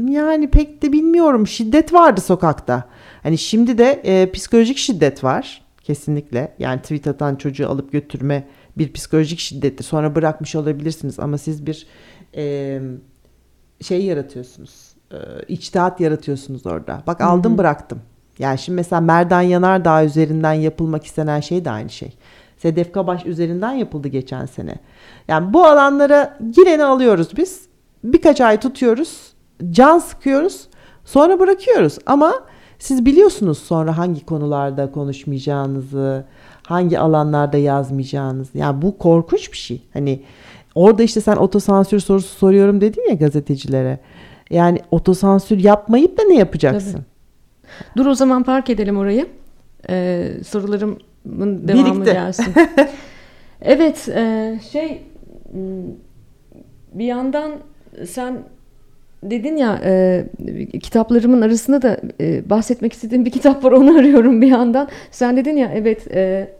Yani 0.09 0.51
pek 0.51 0.83
de 0.83 0.93
bilmiyorum. 0.93 1.47
Şiddet 1.47 1.93
vardı 1.93 2.21
sokakta. 2.21 2.85
Hani 3.23 3.39
şimdi 3.39 3.79
de 3.79 4.01
e, 4.05 4.31
psikolojik 4.33 4.79
şiddet 4.79 5.25
var. 5.25 5.64
Kesinlikle. 5.85 6.55
Yani 6.59 6.83
tweet 6.83 7.07
atan 7.07 7.37
çocuğu 7.37 7.69
alıp 7.69 7.93
götürme 7.93 8.49
bir 8.79 8.93
psikolojik 8.93 9.39
şiddetti. 9.39 9.83
Sonra 9.83 10.15
bırakmış 10.15 10.55
olabilirsiniz 10.55 11.21
ama 11.21 11.39
siz 11.39 11.67
bir 11.67 11.87
e, 12.37 12.81
şey 13.81 14.05
yaratıyorsunuz. 14.05 14.95
E, 15.13 15.17
içtihat 15.49 16.01
yaratıyorsunuz 16.01 16.67
orada. 16.67 17.03
Bak 17.07 17.21
aldım 17.21 17.53
Hı-hı. 17.53 17.59
bıraktım. 17.59 18.03
Yani 18.39 18.59
şimdi 18.59 18.77
mesela 18.77 19.01
Merdan 19.01 19.43
Yanardağ 19.43 20.05
üzerinden 20.05 20.53
yapılmak 20.53 21.05
istenen 21.05 21.41
şey 21.41 21.65
de 21.65 21.71
aynı 21.71 21.91
şey. 21.91 22.17
Sedef 22.57 22.93
Kabaş 22.93 23.27
üzerinden 23.27 23.73
yapıldı 23.73 24.09
geçen 24.09 24.47
sene. 24.47 24.75
Yani 25.29 25.53
bu 25.53 25.65
alanlara 25.65 26.39
gireni 26.51 26.85
alıyoruz 26.85 27.37
biz. 27.37 27.69
birkaç 28.05 28.41
ay 28.41 28.61
tutuyoruz, 28.61 29.33
can 29.71 29.99
sıkıyoruz, 29.99 30.69
sonra 31.05 31.39
bırakıyoruz. 31.39 31.99
Ama 32.07 32.35
siz 32.79 33.07
biliyorsunuz 33.07 33.59
sonra 33.59 33.99
hangi 33.99 34.27
konularda 34.27 34.93
konuşmayacağınızı, 34.93 36.25
hangi 36.63 36.99
alanlarda 36.99 37.57
yazmayacağınızı. 37.57 38.59
Yani 38.59 38.83
bu 38.83 38.99
korkunç 38.99 39.53
bir 39.53 39.57
şey. 39.57 39.83
Hani 39.93 40.23
orada 40.75 41.03
işte 41.03 41.21
sen 41.21 41.37
otosansür 41.37 42.01
sorusu 42.01 42.39
soruyorum 42.39 42.81
dedin 42.81 43.09
ya 43.09 43.15
gazetecilere. 43.15 43.99
Yani 44.51 44.81
otosansür 44.91 45.59
yapmayıp 45.59 46.19
da 46.19 46.23
ne 46.23 46.35
yapacaksın? 46.35 46.93
Tabii. 46.93 47.05
Dur 47.97 48.07
o 48.07 48.15
zaman 48.15 48.43
park 48.43 48.71
edelim 48.71 48.99
orayı. 48.99 49.27
Ee, 49.89 50.31
sorularımın 50.47 50.99
devamı 51.69 51.95
Birlikte. 51.95 52.13
gelsin. 52.13 52.55
evet, 53.63 54.09
e, 54.09 54.61
şey 54.73 55.03
bir 56.93 57.05
yandan 57.05 57.53
sen 58.07 58.43
dedin 59.31 59.57
ya 59.57 59.81
e, 59.85 60.25
kitaplarımın 60.83 61.43
arasında 61.43 61.83
da 61.83 62.01
e, 62.21 62.51
bahsetmek 62.51 62.93
istediğim 62.93 63.25
bir 63.25 63.31
kitap 63.31 63.65
var 63.65 63.73
onu 63.73 63.99
arıyorum 63.99 64.43
bir 64.43 64.47
yandan. 64.47 64.89
Sen 65.11 65.37
dedin 65.37 65.57
ya 65.57 65.71
evet 65.75 66.15
e, 66.15 66.51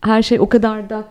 her 0.00 0.22
şey 0.22 0.40
o 0.40 0.48
kadar 0.48 0.90
da 0.90 1.04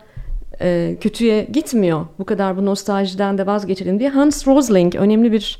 e, 0.60 0.96
kötüye 1.00 1.44
gitmiyor. 1.52 2.06
Bu 2.18 2.24
kadar 2.24 2.56
bu 2.56 2.66
nostaljiden 2.66 3.38
de 3.38 3.46
vazgeçelim 3.46 3.98
diye. 3.98 4.08
Hans 4.08 4.46
Rosling 4.46 4.94
önemli 4.94 5.32
bir 5.32 5.58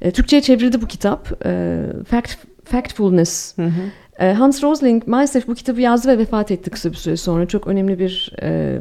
e, 0.00 0.10
Türkçe'ye 0.10 0.42
çevrildi 0.42 0.82
bu 0.82 0.86
kitap. 0.86 1.46
E, 1.46 1.82
Fact, 2.08 2.36
Factfulness. 2.64 3.58
Hı 3.58 3.62
hı. 3.62 4.24
E, 4.24 4.32
Hans 4.32 4.62
Rosling 4.62 5.06
maalesef 5.06 5.48
bu 5.48 5.54
kitabı 5.54 5.80
yazdı 5.80 6.08
ve 6.08 6.18
vefat 6.18 6.50
etti 6.50 6.70
kısa 6.70 6.90
bir 6.90 6.96
süre 6.96 7.16
sonra. 7.16 7.46
Çok 7.46 7.66
önemli 7.66 7.98
bir 7.98 8.32
e, 8.42 8.78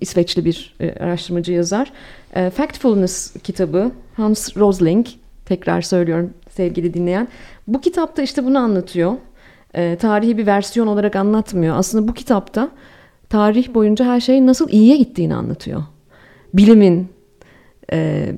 İsveçli 0.00 0.44
bir 0.44 0.74
e, 0.80 0.92
araştırmacı 0.92 1.52
yazar. 1.52 1.92
E, 2.34 2.50
Factfulness 2.50 3.32
kitabı 3.42 3.90
Hans 4.16 4.56
Rosling 4.56 5.06
tekrar 5.44 5.82
söylüyorum 5.82 6.30
sevgili 6.50 6.94
dinleyen. 6.94 7.28
Bu 7.66 7.80
kitapta 7.80 8.22
işte 8.22 8.44
bunu 8.44 8.58
anlatıyor. 8.58 9.12
E, 9.74 9.96
tarihi 9.96 10.38
bir 10.38 10.46
versiyon 10.46 10.86
olarak 10.86 11.16
anlatmıyor. 11.16 11.76
Aslında 11.76 12.08
bu 12.08 12.14
kitapta 12.14 12.70
tarih 13.28 13.74
boyunca 13.74 14.04
her 14.04 14.20
şeyin 14.20 14.46
nasıl 14.46 14.68
iyiye 14.68 14.96
gittiğini 14.96 15.34
anlatıyor. 15.34 15.82
Bilimin, 16.54 17.08
e, 17.92 18.32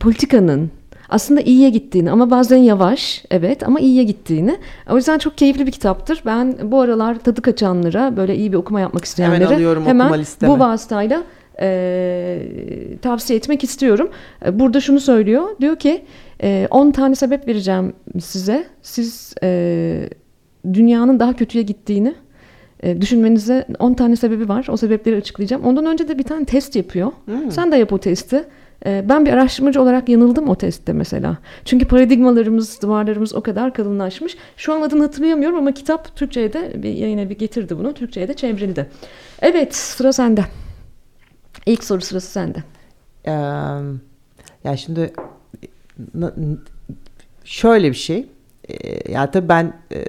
politikanın, 0.00 0.70
aslında 1.08 1.40
iyiye 1.40 1.70
gittiğini 1.70 2.10
ama 2.10 2.30
bazen 2.30 2.56
yavaş 2.56 3.24
evet 3.30 3.62
ama 3.62 3.80
iyiye 3.80 4.04
gittiğini. 4.04 4.56
O 4.90 4.96
yüzden 4.96 5.18
çok 5.18 5.38
keyifli 5.38 5.66
bir 5.66 5.72
kitaptır. 5.72 6.22
Ben 6.26 6.54
bu 6.62 6.80
aralar 6.80 7.18
tadı 7.18 7.42
kaçanlara 7.42 8.16
böyle 8.16 8.36
iyi 8.36 8.52
bir 8.52 8.56
okuma 8.56 8.80
yapmak 8.80 9.04
isteyenlere 9.04 9.44
hemen, 9.44 9.54
alıyorum, 9.54 9.86
hemen 9.86 10.24
bu 10.42 10.58
vasıtayla 10.58 11.22
e, 11.60 12.38
tavsiye 13.02 13.36
etmek 13.36 13.64
istiyorum. 13.64 14.10
E, 14.46 14.58
burada 14.58 14.80
şunu 14.80 15.00
söylüyor. 15.00 15.44
Diyor 15.60 15.76
ki 15.76 16.04
10 16.70 16.88
e, 16.88 16.92
tane 16.92 17.14
sebep 17.14 17.48
vereceğim 17.48 17.92
size. 18.20 18.66
Siz 18.82 19.34
e, 19.42 20.08
dünyanın 20.72 21.20
daha 21.20 21.36
kötüye 21.36 21.64
gittiğini 21.64 22.14
e, 22.82 23.00
düşünmenize 23.00 23.66
10 23.78 23.94
tane 23.94 24.16
sebebi 24.16 24.48
var. 24.48 24.66
O 24.70 24.76
sebepleri 24.76 25.16
açıklayacağım. 25.16 25.64
Ondan 25.64 25.86
önce 25.86 26.08
de 26.08 26.18
bir 26.18 26.22
tane 26.22 26.44
test 26.44 26.76
yapıyor. 26.76 27.12
Hmm. 27.24 27.50
Sen 27.50 27.72
de 27.72 27.76
yap 27.76 27.92
o 27.92 27.98
testi. 27.98 28.44
Ee, 28.86 29.04
ben 29.08 29.26
bir 29.26 29.32
araştırmacı 29.32 29.82
olarak 29.82 30.08
yanıldım 30.08 30.48
o 30.48 30.54
testte 30.54 30.92
mesela. 30.92 31.38
Çünkü 31.64 31.88
paradigmalarımız, 31.88 32.82
duvarlarımız 32.82 33.34
o 33.34 33.40
kadar 33.40 33.74
kalınlaşmış. 33.74 34.36
Şu 34.56 34.74
an 34.74 34.82
adını 34.82 35.02
hatırlayamıyorum 35.02 35.58
ama 35.58 35.72
kitap 35.72 36.16
Türkçe'ye 36.16 36.52
de 36.52 36.82
bir 36.82 36.92
yayına 36.92 37.30
bir 37.30 37.38
getirdi 37.38 37.78
bunu. 37.78 37.94
Türkçe'ye 37.94 38.28
de 38.28 38.34
çevrildi. 38.34 38.90
Evet 39.42 39.74
sıra 39.74 40.12
sende. 40.12 40.44
İlk 41.66 41.84
soru 41.84 42.00
sırası 42.00 42.30
sende. 42.30 42.58
Ee, 43.24 43.32
ya 44.64 44.76
şimdi 44.76 45.12
şöyle 47.44 47.90
bir 47.90 47.96
şey. 47.96 48.26
Ee, 48.68 49.12
ya 49.12 49.30
tabii 49.30 49.48
ben 49.48 49.72
e, 49.92 50.04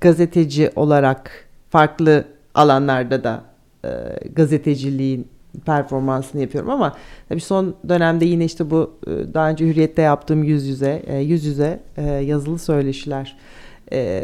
gazeteci 0.00 0.70
olarak 0.76 1.48
farklı 1.70 2.24
alanlarda 2.54 3.24
da 3.24 3.44
e, 3.84 3.88
gazeteciliğin 4.32 5.28
performansını 5.66 6.40
yapıyorum 6.40 6.70
ama 6.70 6.96
tabii 7.28 7.40
son 7.40 7.74
dönemde 7.88 8.24
yine 8.24 8.44
işte 8.44 8.70
bu 8.70 8.92
e, 9.06 9.34
daha 9.34 9.50
önce 9.50 9.66
Hürriyet'te 9.66 10.02
yaptığım 10.02 10.44
yüz 10.44 10.66
yüze 10.66 11.02
e, 11.06 11.18
yüz 11.18 11.44
yüze 11.44 11.80
e, 11.96 12.02
yazılı 12.04 12.58
söyleşiler 12.58 13.36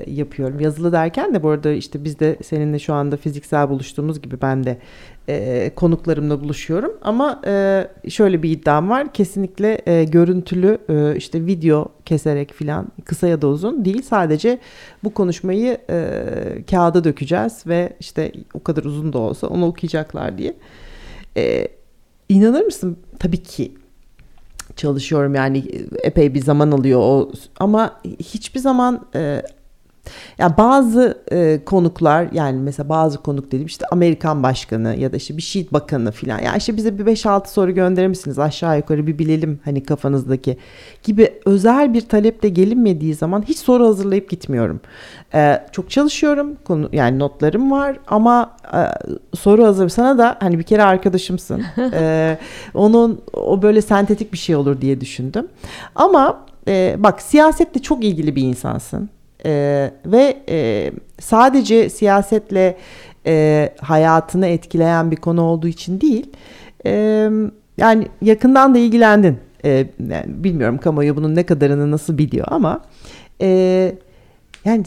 yapıyorum. 0.06 0.60
Yazılı 0.60 0.92
derken 0.92 1.34
de 1.34 1.42
bu 1.42 1.48
arada 1.48 1.72
işte 1.72 2.04
biz 2.04 2.20
de 2.20 2.36
seninle 2.44 2.78
şu 2.78 2.94
anda 2.94 3.16
fiziksel 3.16 3.68
buluştuğumuz 3.68 4.22
gibi 4.22 4.40
ben 4.42 4.64
de 4.64 4.78
konuklarımla 5.76 6.40
buluşuyorum 6.40 6.92
ama 7.02 7.40
şöyle 8.08 8.42
bir 8.42 8.50
iddiam 8.50 8.90
var 8.90 9.12
kesinlikle 9.12 10.04
görüntülü 10.04 10.78
işte 11.16 11.46
video 11.46 11.88
keserek 12.04 12.52
filan 12.52 12.88
kısa 13.04 13.28
ya 13.28 13.42
da 13.42 13.46
uzun 13.46 13.84
değil 13.84 14.02
sadece 14.02 14.58
bu 15.04 15.14
konuşmayı 15.14 15.78
kağıda 16.70 17.04
dökeceğiz 17.04 17.66
ve 17.66 17.92
işte 18.00 18.32
o 18.54 18.62
kadar 18.62 18.84
uzun 18.84 19.12
da 19.12 19.18
olsa 19.18 19.46
onu 19.46 19.66
okuyacaklar 19.66 20.38
diye. 20.38 20.54
Ee, 21.36 21.68
inanır 22.28 22.64
mısın? 22.64 22.98
Tabii 23.18 23.42
ki 23.42 23.74
çalışıyorum 24.76 25.34
yani 25.34 25.64
epey 26.02 26.34
bir 26.34 26.40
zaman 26.42 26.70
alıyor 26.70 27.00
o 27.00 27.30
ama 27.60 28.00
hiçbir 28.18 28.60
zaman 28.60 29.06
e, 29.14 29.42
ya 30.38 30.58
bazı 30.58 31.22
e, 31.32 31.64
konuklar 31.64 32.28
yani 32.32 32.60
mesela 32.60 32.88
bazı 32.88 33.22
konuk 33.22 33.52
dedim 33.52 33.66
işte 33.66 33.86
Amerikan 33.92 34.42
başkanı 34.42 34.96
ya 34.96 35.12
da 35.12 35.16
işte 35.16 35.36
bir 35.36 35.42
şey 35.42 35.68
bakanı 35.72 36.12
filan. 36.12 36.38
Ya 36.38 36.56
işte 36.56 36.76
bize 36.76 36.98
bir 36.98 37.06
5-6 37.06 37.48
soru 37.48 37.74
gönderir 37.74 38.06
misiniz 38.06 38.38
aşağı 38.38 38.76
yukarı 38.76 39.06
bir 39.06 39.18
bilelim 39.18 39.60
hani 39.64 39.82
kafanızdaki 39.82 40.58
gibi 41.02 41.32
özel 41.46 41.94
bir 41.94 42.00
taleple 42.00 42.48
gelinmediği 42.48 43.14
zaman 43.14 43.42
hiç 43.42 43.58
soru 43.58 43.86
hazırlayıp 43.86 44.30
gitmiyorum. 44.30 44.80
Ee, 45.34 45.66
çok 45.72 45.90
çalışıyorum 45.90 46.56
konu 46.64 46.88
yani 46.92 47.18
notlarım 47.18 47.70
var 47.70 47.98
ama 48.06 48.56
e, 48.74 48.80
soru 49.36 49.64
hazır 49.64 49.88
sana 49.88 50.18
da 50.18 50.36
hani 50.40 50.58
bir 50.58 50.64
kere 50.64 50.82
arkadaşımsın. 50.82 51.62
ee, 51.92 52.38
onun 52.74 53.20
o 53.32 53.62
böyle 53.62 53.82
sentetik 53.82 54.32
bir 54.32 54.38
şey 54.38 54.56
olur 54.56 54.80
diye 54.80 55.00
düşündüm. 55.00 55.48
Ama 55.94 56.44
e, 56.68 56.96
bak 56.98 57.22
siyasetle 57.22 57.82
çok 57.82 58.04
ilgili 58.04 58.36
bir 58.36 58.42
insansın. 58.42 59.10
E, 59.44 59.90
ve 60.06 60.36
e, 60.48 60.90
sadece 61.20 61.90
siyasetle 61.90 62.76
e, 63.26 63.70
hayatını 63.80 64.46
etkileyen 64.46 65.10
bir 65.10 65.16
konu 65.16 65.42
olduğu 65.42 65.68
için 65.68 66.00
değil, 66.00 66.26
e, 66.86 67.30
yani 67.78 68.08
yakından 68.22 68.74
da 68.74 68.78
ilgilendin. 68.78 69.38
E, 69.64 69.86
yani 70.08 70.24
bilmiyorum 70.26 70.78
kamuoyu 70.78 71.16
bunun 71.16 71.34
ne 71.34 71.42
kadarını 71.42 71.90
nasıl 71.90 72.18
biliyor 72.18 72.46
ama 72.50 72.82
e, 73.40 73.48
yani 74.64 74.84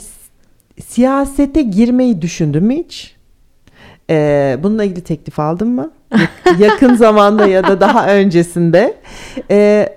siyasete 0.82 1.62
girmeyi 1.62 2.22
düşündün 2.22 2.64
mü 2.64 2.76
hiç? 2.76 3.16
E, 4.10 4.58
bununla 4.64 4.84
ilgili 4.84 5.02
teklif 5.02 5.40
aldın 5.40 5.68
mı? 5.68 5.92
Yakın 6.60 6.96
zamanda 6.96 7.48
ya 7.48 7.64
da 7.64 7.80
daha 7.82 8.14
öncesinde. 8.14 8.98
E, 9.52 9.90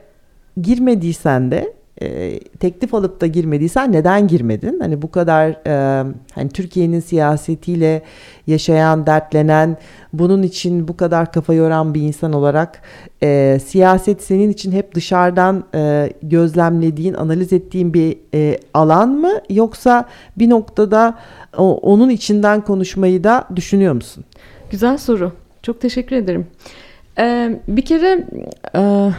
girmediysen 0.62 1.50
de 1.50 1.72
e, 2.02 2.40
teklif 2.40 2.94
alıp 2.94 3.20
da 3.20 3.26
girmediysen 3.26 3.92
neden 3.92 4.28
girmedin? 4.28 4.80
Hani 4.80 5.02
bu 5.02 5.10
kadar 5.10 5.48
e, 5.66 6.04
hani 6.34 6.48
Türkiye'nin 6.48 7.00
siyasetiyle 7.00 8.02
yaşayan, 8.46 9.06
dertlenen, 9.06 9.76
bunun 10.12 10.42
için 10.42 10.88
bu 10.88 10.96
kadar 10.96 11.32
kafa 11.32 11.54
yoran 11.54 11.94
bir 11.94 12.02
insan 12.02 12.32
olarak 12.32 12.82
e, 13.22 13.58
siyaset 13.66 14.22
senin 14.22 14.50
için 14.50 14.72
hep 14.72 14.94
dışarıdan 14.94 15.64
e, 15.74 16.12
gözlemlediğin, 16.22 17.14
analiz 17.14 17.52
ettiğin 17.52 17.94
bir 17.94 18.18
e, 18.34 18.58
alan 18.74 19.08
mı? 19.08 19.32
Yoksa 19.50 20.08
bir 20.38 20.50
noktada 20.50 21.18
o, 21.56 21.78
onun 21.78 22.10
içinden 22.10 22.60
konuşmayı 22.60 23.24
da 23.24 23.44
düşünüyor 23.56 23.94
musun? 23.94 24.24
Güzel 24.70 24.98
soru. 24.98 25.32
Çok 25.62 25.80
teşekkür 25.80 26.16
ederim. 26.16 26.46
Ee, 27.18 27.60
bir 27.68 27.84
kere 27.84 28.26
e, 28.76 29.10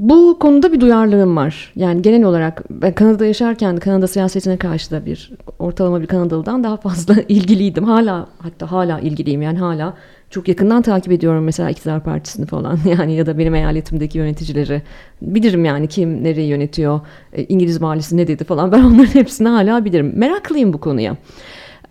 bu 0.00 0.38
konuda 0.38 0.72
bir 0.72 0.80
duyarlılığım 0.80 1.36
var. 1.36 1.72
Yani 1.76 2.02
genel 2.02 2.24
olarak 2.24 2.62
ben 2.70 2.94
Kanada'da 2.94 3.26
yaşarken 3.26 3.76
Kanada 3.76 4.06
siyasetine 4.06 4.56
karşı 4.56 4.90
da 4.90 5.06
bir 5.06 5.32
ortalama 5.58 6.00
bir 6.00 6.06
Kanadalı'dan 6.06 6.64
daha 6.64 6.76
fazla 6.76 7.14
ilgiliydim. 7.28 7.84
Hala 7.84 8.28
hatta 8.38 8.72
hala 8.72 9.00
ilgiliyim 9.00 9.42
yani 9.42 9.58
hala 9.58 9.94
çok 10.30 10.48
yakından 10.48 10.82
takip 10.82 11.12
ediyorum 11.12 11.44
mesela 11.44 11.70
iktidar 11.70 12.04
partisini 12.04 12.46
falan 12.46 12.78
yani 12.98 13.14
ya 13.14 13.26
da 13.26 13.38
benim 13.38 13.54
eyaletimdeki 13.54 14.18
yöneticileri 14.18 14.82
bilirim 15.22 15.64
yani 15.64 15.88
kim 15.88 16.24
nereyi 16.24 16.48
yönetiyor 16.48 17.00
e, 17.32 17.44
İngiliz 17.44 17.82
valisi 17.82 18.16
ne 18.16 18.26
dedi 18.26 18.44
falan 18.44 18.72
ben 18.72 18.82
onların 18.82 19.14
hepsini 19.14 19.48
hala 19.48 19.84
bilirim 19.84 20.12
meraklıyım 20.16 20.72
bu 20.72 20.80
konuya. 20.80 21.16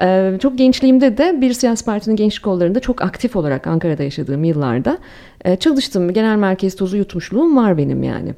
Ee, 0.01 0.37
çok 0.41 0.57
gençliğimde 0.57 1.17
de 1.17 1.41
bir 1.41 1.53
siyasi 1.53 1.85
partinin 1.85 2.15
gençlik 2.15 2.43
kollarında 2.43 2.79
çok 2.79 3.01
aktif 3.01 3.35
olarak 3.35 3.67
Ankara'da 3.67 4.03
yaşadığım 4.03 4.43
yıllarda 4.43 4.97
e, 5.45 5.55
çalıştım. 5.55 6.13
Genel 6.13 6.35
merkez 6.35 6.75
tozu 6.75 6.97
yutmuşluğum 6.97 7.57
var 7.57 7.77
benim 7.77 8.03
yani. 8.03 8.33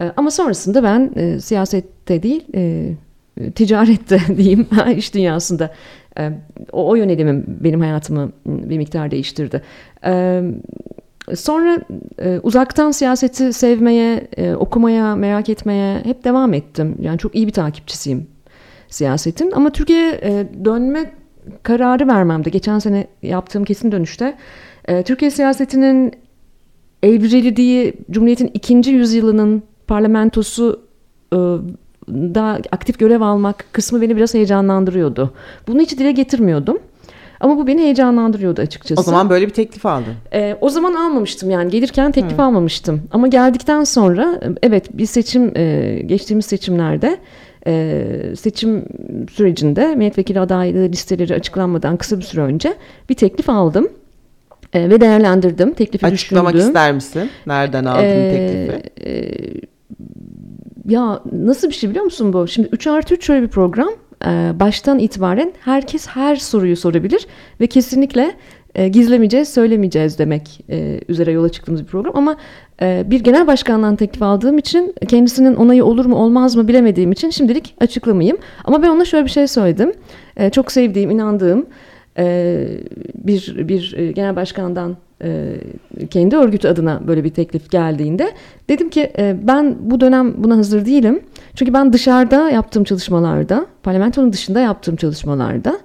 E, 0.00 0.12
ama 0.16 0.30
sonrasında 0.30 0.82
ben 0.82 1.10
e, 1.16 1.40
siyasette 1.40 2.22
değil 2.22 2.44
ticarette 3.54 4.20
diyeyim 4.36 4.66
iş 4.96 5.14
dünyasında 5.14 5.74
o, 6.72 6.88
o 6.90 6.94
yönelimim 6.94 7.44
benim 7.46 7.80
hayatımı 7.80 8.32
bir 8.46 8.78
miktar 8.78 9.10
değiştirdi. 9.10 9.62
sonra 11.34 11.78
e, 12.18 12.40
uzaktan 12.42 12.90
siyaseti 12.90 13.52
sevmeye, 13.52 14.28
e, 14.36 14.54
okumaya, 14.54 15.16
merak 15.16 15.48
etmeye 15.48 16.00
hep 16.04 16.24
devam 16.24 16.54
ettim. 16.54 16.96
Yani 17.00 17.18
çok 17.18 17.34
iyi 17.34 17.46
bir 17.46 17.52
takipçisiyim 17.52 18.26
siyasetin. 18.92 19.50
Ama 19.50 19.70
Türkiye'ye 19.70 20.20
e, 20.22 20.46
dönme 20.64 21.12
kararı 21.62 22.08
vermemde, 22.08 22.50
geçen 22.50 22.78
sene 22.78 23.06
yaptığım 23.22 23.64
kesin 23.64 23.92
dönüşte, 23.92 24.36
e, 24.84 25.02
Türkiye 25.02 25.30
siyasetinin 25.30 26.12
evrildiği 27.02 27.94
Cumhuriyet'in 28.10 28.50
ikinci 28.54 28.90
yüzyılının 28.90 29.62
parlamentosu 29.86 30.80
e, 31.32 31.36
da 32.08 32.58
aktif 32.72 32.98
görev 32.98 33.20
almak 33.20 33.64
kısmı 33.72 34.00
beni 34.02 34.16
biraz 34.16 34.34
heyecanlandırıyordu. 34.34 35.34
Bunu 35.68 35.80
hiç 35.80 35.98
dile 35.98 36.12
getirmiyordum. 36.12 36.78
Ama 37.40 37.56
bu 37.56 37.66
beni 37.66 37.82
heyecanlandırıyordu 37.82 38.60
açıkçası. 38.60 39.00
O 39.00 39.04
zaman 39.04 39.30
böyle 39.30 39.46
bir 39.46 39.52
teklif 39.52 39.86
aldın. 39.86 40.14
Ee, 40.32 40.56
o 40.60 40.68
zaman 40.68 40.94
almamıştım 40.94 41.50
yani 41.50 41.70
gelirken 41.70 42.12
teklif 42.12 42.38
Hı. 42.38 42.42
almamıştım. 42.42 43.02
Ama 43.10 43.28
geldikten 43.28 43.84
sonra 43.84 44.40
evet 44.62 44.98
bir 44.98 45.06
seçim 45.06 45.56
e, 45.56 46.00
geçtiğimiz 46.06 46.46
seçimlerde 46.46 47.18
e, 47.66 48.06
seçim 48.36 48.84
sürecinde 49.32 49.94
milletvekili 49.94 50.40
adaylığı 50.40 50.88
listeleri 50.88 51.34
açıklanmadan 51.34 51.96
kısa 51.96 52.18
bir 52.18 52.22
süre 52.22 52.40
önce 52.40 52.74
bir 53.08 53.14
teklif 53.14 53.50
aldım. 53.50 53.88
E, 54.72 54.90
ve 54.90 55.00
değerlendirdim. 55.00 55.74
Teklifi 55.74 56.06
Açıklamak 56.06 56.52
düşündüm. 56.52 56.68
ister 56.68 56.92
misin? 56.92 57.30
Nereden 57.46 57.84
aldın 57.84 58.04
e, 58.04 58.30
teklifi? 58.30 59.08
E, 59.08 59.32
ya 60.88 61.22
nasıl 61.32 61.68
bir 61.68 61.74
şey 61.74 61.90
biliyor 61.90 62.04
musun 62.04 62.32
bu? 62.32 62.48
Şimdi 62.48 62.68
3 62.72 62.86
artı 62.86 63.14
3 63.14 63.26
şöyle 63.26 63.42
bir 63.42 63.48
program. 63.48 63.90
Baştan 64.60 64.98
itibaren 64.98 65.52
herkes 65.60 66.06
her 66.06 66.36
soruyu 66.36 66.76
sorabilir 66.76 67.26
ve 67.60 67.66
kesinlikle 67.66 68.34
e, 68.74 68.88
gizlemeyeceğiz, 68.88 69.48
söylemeyeceğiz 69.48 70.18
demek 70.18 70.64
e, 70.70 71.00
üzere 71.08 71.32
yola 71.32 71.48
çıktığımız 71.48 71.82
bir 71.82 71.86
program. 71.86 72.16
Ama 72.16 72.36
e, 72.82 73.04
bir 73.06 73.20
genel 73.20 73.46
başkandan 73.46 73.96
teklif 73.96 74.22
aldığım 74.22 74.58
için 74.58 74.94
kendisinin 75.08 75.54
onayı 75.54 75.84
olur 75.84 76.06
mu 76.06 76.16
olmaz 76.16 76.56
mı 76.56 76.68
bilemediğim 76.68 77.12
için 77.12 77.30
şimdilik 77.30 77.74
açıklamayayım. 77.80 78.38
Ama 78.64 78.82
ben 78.82 78.88
ona 78.88 79.04
şöyle 79.04 79.24
bir 79.24 79.30
şey 79.30 79.46
söyledim. 79.46 79.92
çok 80.52 80.72
sevdiğim, 80.72 81.10
inandığım 81.10 81.66
bir 83.14 83.68
bir 83.68 84.10
genel 84.14 84.36
başkandan 84.36 84.96
kendi 86.10 86.36
örgütü 86.36 86.68
adına 86.68 87.00
böyle 87.06 87.24
bir 87.24 87.30
teklif 87.30 87.70
geldiğinde 87.70 88.32
dedim 88.68 88.90
ki 88.90 89.12
ben 89.42 89.76
bu 89.80 90.00
dönem 90.00 90.34
buna 90.44 90.56
hazır 90.56 90.86
değilim. 90.86 91.20
Çünkü 91.54 91.74
ben 91.74 91.92
dışarıda 91.92 92.50
yaptığım 92.50 92.84
çalışmalarda, 92.84 93.66
parlamentonun 93.82 94.32
dışında 94.32 94.60
yaptığım 94.60 94.96
çalışmalarda 94.96 95.78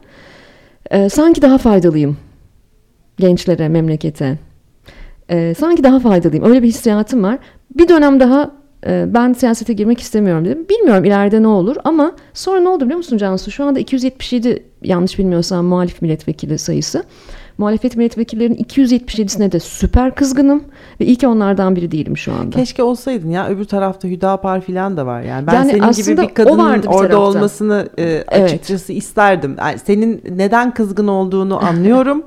sanki 1.09 1.41
daha 1.41 1.57
faydalıyım 1.57 2.17
gençlere, 3.19 3.69
memlekete. 3.69 4.37
sanki 5.57 5.83
daha 5.83 5.99
faydalıyım. 5.99 6.45
Öyle 6.45 6.63
bir 6.63 6.67
hissiyatım 6.67 7.23
var. 7.23 7.39
Bir 7.75 7.87
dönem 7.87 8.19
daha 8.19 8.51
ben 8.87 9.33
siyasete 9.33 9.73
girmek 9.73 9.99
istemiyorum 9.99 10.45
dedim. 10.45 10.69
Bilmiyorum 10.69 11.05
ileride 11.05 11.43
ne 11.43 11.47
olur 11.47 11.75
ama 11.83 12.15
sonra 12.33 12.59
ne 12.59 12.69
oldu 12.69 12.85
biliyor 12.85 12.97
musun 12.97 13.17
Cansu? 13.17 13.51
Şu 13.51 13.63
anda 13.63 13.79
277 13.79 14.63
yanlış 14.83 15.19
bilmiyorsam 15.19 15.65
muhalif 15.65 16.01
milletvekili 16.01 16.57
sayısı. 16.57 17.03
Muhalefet 17.57 17.97
milletvekillerinin 17.97 18.55
277'sine 18.55 19.51
de 19.51 19.59
süper 19.59 20.15
kızgınım 20.15 20.63
ve 20.99 21.05
iyi 21.05 21.15
ki 21.15 21.27
onlardan 21.27 21.75
biri 21.75 21.91
değilim 21.91 22.17
şu 22.17 22.33
anda. 22.33 22.55
Keşke 22.55 22.83
olsaydın 22.83 23.29
ya 23.29 23.47
öbür 23.47 23.65
tarafta 23.65 24.07
Hüdapar 24.07 24.61
falan 24.61 24.97
da 24.97 25.05
var 25.05 25.21
yani. 25.21 25.47
Ben 25.47 25.53
yani 25.53 25.71
senin 25.71 25.91
gibi 25.91 26.21
bir 26.21 26.33
kadının 26.33 26.83
bir 26.83 26.87
orada 26.87 27.07
tarafta. 27.07 27.17
olmasını 27.17 27.89
e, 27.97 28.23
açıkçası 28.27 28.93
evet. 28.93 29.03
isterdim. 29.03 29.55
Yani 29.59 29.79
senin 29.79 30.23
neden 30.29 30.73
kızgın 30.73 31.07
olduğunu 31.07 31.65
anlıyorum. 31.65 32.23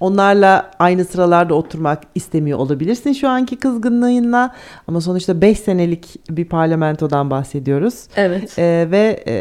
Onlarla 0.00 0.70
aynı 0.78 1.04
sıralarda 1.04 1.54
oturmak 1.54 2.02
istemiyor 2.14 2.58
olabilirsin 2.58 3.12
şu 3.12 3.28
anki 3.28 3.56
kızgınlığınla 3.56 4.54
ama 4.88 5.00
sonuçta 5.00 5.40
5 5.40 5.58
senelik 5.58 6.30
bir 6.30 6.44
parlamentodan 6.44 7.30
bahsediyoruz. 7.30 8.06
Evet. 8.16 8.58
E, 8.58 8.88
ve 8.90 9.24
e, 9.26 9.34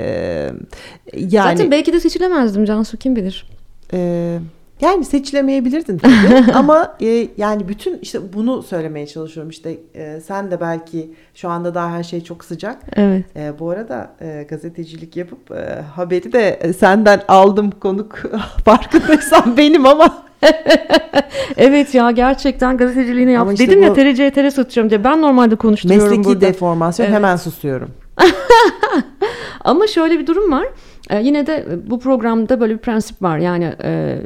yani 1.16 1.58
Zaten 1.58 1.72
belki 1.72 1.94
de 1.94 2.00
seçilemezdim 2.00 2.66
Cansu 2.66 2.98
kim 2.98 3.16
bilir. 3.16 3.46
Eee 3.94 4.40
yani 4.82 5.06
seçilemeyebilirdin 5.06 5.98
tabii 5.98 6.52
ama 6.54 6.96
e, 7.02 7.28
yani 7.38 7.68
bütün 7.68 7.98
işte 8.02 8.34
bunu 8.34 8.64
söylemeye 8.64 9.08
çalışıyorum 9.08 9.50
işte 9.50 9.78
e, 9.96 10.22
sen 10.22 10.52
de 10.52 10.62
belki 10.62 11.14
şu 11.36 11.50
anda 11.50 11.76
daha 11.76 11.92
her 11.92 12.04
şey 12.04 12.24
çok 12.24 12.46
sıcak. 12.46 12.78
Evet. 12.96 13.26
E, 13.36 13.60
bu 13.60 13.70
arada 13.70 14.16
e, 14.22 14.46
gazetecilik 14.50 15.18
yapıp 15.18 15.52
e, 15.52 15.82
haberi 15.96 16.34
de 16.34 16.74
senden 16.78 17.22
aldım 17.28 17.72
konuk 17.72 18.20
farkındaysan 18.66 19.58
benim 19.58 19.86
ama. 19.86 20.24
evet 21.58 21.96
ya 21.96 22.12
gerçekten 22.12 22.78
gazeteciliğini 22.78 23.32
yaptım. 23.32 23.54
Işte 23.54 23.68
Dedim 23.68 23.84
ya 23.84 23.94
TRC 23.94 24.32
TR 24.32 24.50
satacağım 24.50 24.90
diye 24.90 25.04
ben 25.04 25.22
normalde 25.22 25.56
konuşturuyorum 25.56 26.04
mesleki 26.04 26.26
burada. 26.26 26.40
Mesleki 26.40 26.54
deformasyon 26.54 27.06
evet. 27.06 27.16
hemen 27.16 27.36
susuyorum. 27.36 27.90
ama 29.62 29.88
şöyle 29.88 30.20
bir 30.20 30.28
durum 30.28 30.52
var. 30.52 30.68
E, 31.14 31.22
yine 31.22 31.48
de 31.48 31.66
e, 31.72 31.90
bu 31.90 32.00
programda 32.00 32.60
böyle 32.60 32.74
bir 32.74 32.80
prensip 32.80 33.22
var. 33.22 33.38
Yani 33.38 33.74
e, 33.84 34.18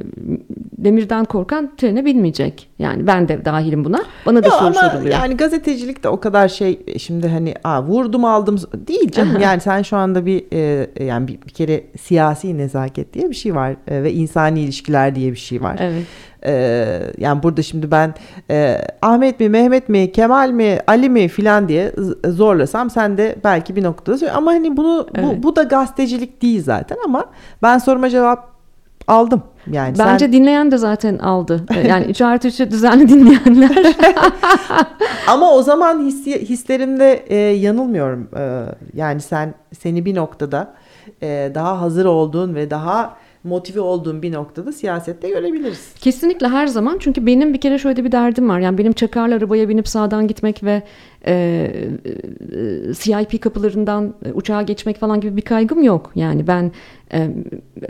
demirden 0.77 1.25
korkan 1.25 1.71
trene 1.77 2.05
binmeyecek. 2.05 2.69
Yani 2.79 3.07
ben 3.07 3.27
de 3.27 3.45
dahilim 3.45 3.85
buna. 3.85 3.99
Bana 4.25 4.43
da 4.43 4.47
ya 4.47 4.53
soru 4.53 4.73
soruluyor. 4.73 5.13
Yani 5.13 5.38
gazetecilik 5.38 6.03
de 6.03 6.09
o 6.09 6.19
kadar 6.19 6.47
şey 6.47 6.79
şimdi 6.97 7.27
hani 7.27 7.53
Aa, 7.63 7.83
vurdum 7.83 8.25
aldım 8.25 8.57
değil 8.88 9.11
canım. 9.11 9.41
yani 9.41 9.61
sen 9.61 9.81
şu 9.81 9.97
anda 9.97 10.25
bir 10.25 10.43
e, 10.53 10.88
yani 11.05 11.27
bir, 11.27 11.41
bir 11.41 11.51
kere 11.53 11.83
siyasi 12.01 12.57
nezaket 12.57 13.13
diye 13.13 13.29
bir 13.29 13.35
şey 13.35 13.55
var 13.55 13.75
e, 13.88 14.03
ve 14.03 14.13
insani 14.13 14.59
ilişkiler 14.59 15.15
diye 15.15 15.31
bir 15.31 15.38
şey 15.38 15.61
var. 15.61 15.75
Evet. 15.79 16.03
Ee, 16.47 17.01
yani 17.17 17.43
burada 17.43 17.61
şimdi 17.61 17.91
ben 17.91 18.13
e, 18.51 18.81
Ahmet 19.01 19.39
mi, 19.39 19.49
Mehmet 19.49 19.89
mi, 19.89 20.11
Kemal 20.11 20.49
mi, 20.49 20.79
Ali 20.87 21.09
mi 21.09 21.27
filan 21.27 21.67
diye 21.67 21.91
zorlasam 22.27 22.89
sen 22.89 23.17
de 23.17 23.35
belki 23.43 23.75
bir 23.75 23.83
noktada 23.83 24.17
söyle. 24.17 24.33
Ama 24.33 24.51
hani 24.51 24.77
bunu 24.77 25.07
evet. 25.15 25.27
bu, 25.27 25.43
bu 25.43 25.55
da 25.55 25.63
gazetecilik 25.63 26.41
değil 26.41 26.63
zaten 26.63 26.97
ama 27.05 27.25
ben 27.63 27.77
soruma 27.77 28.09
cevap 28.09 28.57
aldım. 29.07 29.43
Yani 29.71 29.99
Bence 29.99 30.25
sen... 30.25 30.33
dinleyen 30.33 30.71
de 30.71 30.77
zaten 30.77 31.17
aldı. 31.17 31.65
Yani 31.87 32.05
3 32.05 32.21
artı 32.21 32.47
3'ü 32.47 32.71
düzenli 32.71 33.09
dinleyenler. 33.09 33.95
Ama 35.27 35.51
o 35.51 35.63
zaman 35.63 36.05
hissi, 36.05 36.49
hislerimde 36.49 37.13
e, 37.27 37.35
yanılmıyorum. 37.35 38.29
E, 38.37 38.63
yani 38.93 39.21
sen 39.21 39.53
seni 39.79 40.05
bir 40.05 40.15
noktada 40.15 40.73
e, 41.21 41.51
daha 41.55 41.81
hazır 41.81 42.05
olduğun 42.05 42.55
ve 42.55 42.69
daha 42.69 43.17
motive 43.43 43.79
olduğum 43.79 44.21
bir 44.21 44.31
noktada 44.31 44.71
siyasette 44.71 45.29
görebiliriz. 45.29 45.93
Kesinlikle 45.95 46.47
her 46.47 46.67
zaman 46.67 46.97
çünkü 46.99 47.25
benim 47.25 47.53
bir 47.53 47.61
kere 47.61 47.77
şöyle 47.77 48.03
bir 48.03 48.11
derdim 48.11 48.49
var. 48.49 48.59
Yani 48.59 48.77
benim 48.77 48.93
çakarlı 48.93 49.35
arabaya 49.35 49.69
binip 49.69 49.88
sağdan 49.88 50.27
gitmek 50.27 50.63
ve 50.63 50.83
e, 51.27 51.33
e, 52.51 52.93
CIP 52.93 53.41
kapılarından 53.41 54.13
uçağa 54.33 54.61
geçmek 54.61 54.99
falan 54.99 55.21
gibi 55.21 55.38
bir 55.38 55.41
kaygım 55.41 55.83
yok. 55.83 56.11
Yani 56.15 56.47
ben 56.47 56.71
e, 57.13 57.29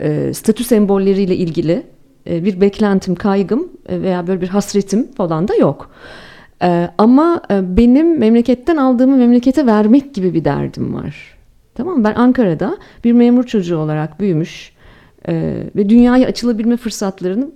e, 0.00 0.34
statü 0.34 0.64
sembolleriyle 0.64 1.36
ilgili 1.36 1.82
e, 2.30 2.44
bir 2.44 2.60
beklentim, 2.60 3.14
kaygım 3.14 3.68
veya 3.88 4.26
böyle 4.26 4.40
bir 4.40 4.48
hasretim 4.48 5.12
falan 5.12 5.48
da 5.48 5.54
yok. 5.54 5.90
E, 6.62 6.90
ama 6.98 7.42
e, 7.50 7.76
benim 7.76 8.18
memleketten 8.18 8.76
aldığımı 8.76 9.16
memlekete 9.16 9.66
vermek 9.66 10.14
gibi 10.14 10.34
bir 10.34 10.44
derdim 10.44 10.94
var. 10.94 11.38
Tamam 11.74 11.98
mı? 11.98 12.04
Ben 12.04 12.14
Ankara'da 12.14 12.78
bir 13.04 13.12
memur 13.12 13.44
çocuğu 13.44 13.76
olarak 13.76 14.20
büyümüş, 14.20 14.72
e, 15.28 15.64
ve 15.76 15.88
dünyaya 15.88 16.28
açılabilme 16.28 16.76
fırsatlarını 16.76 17.50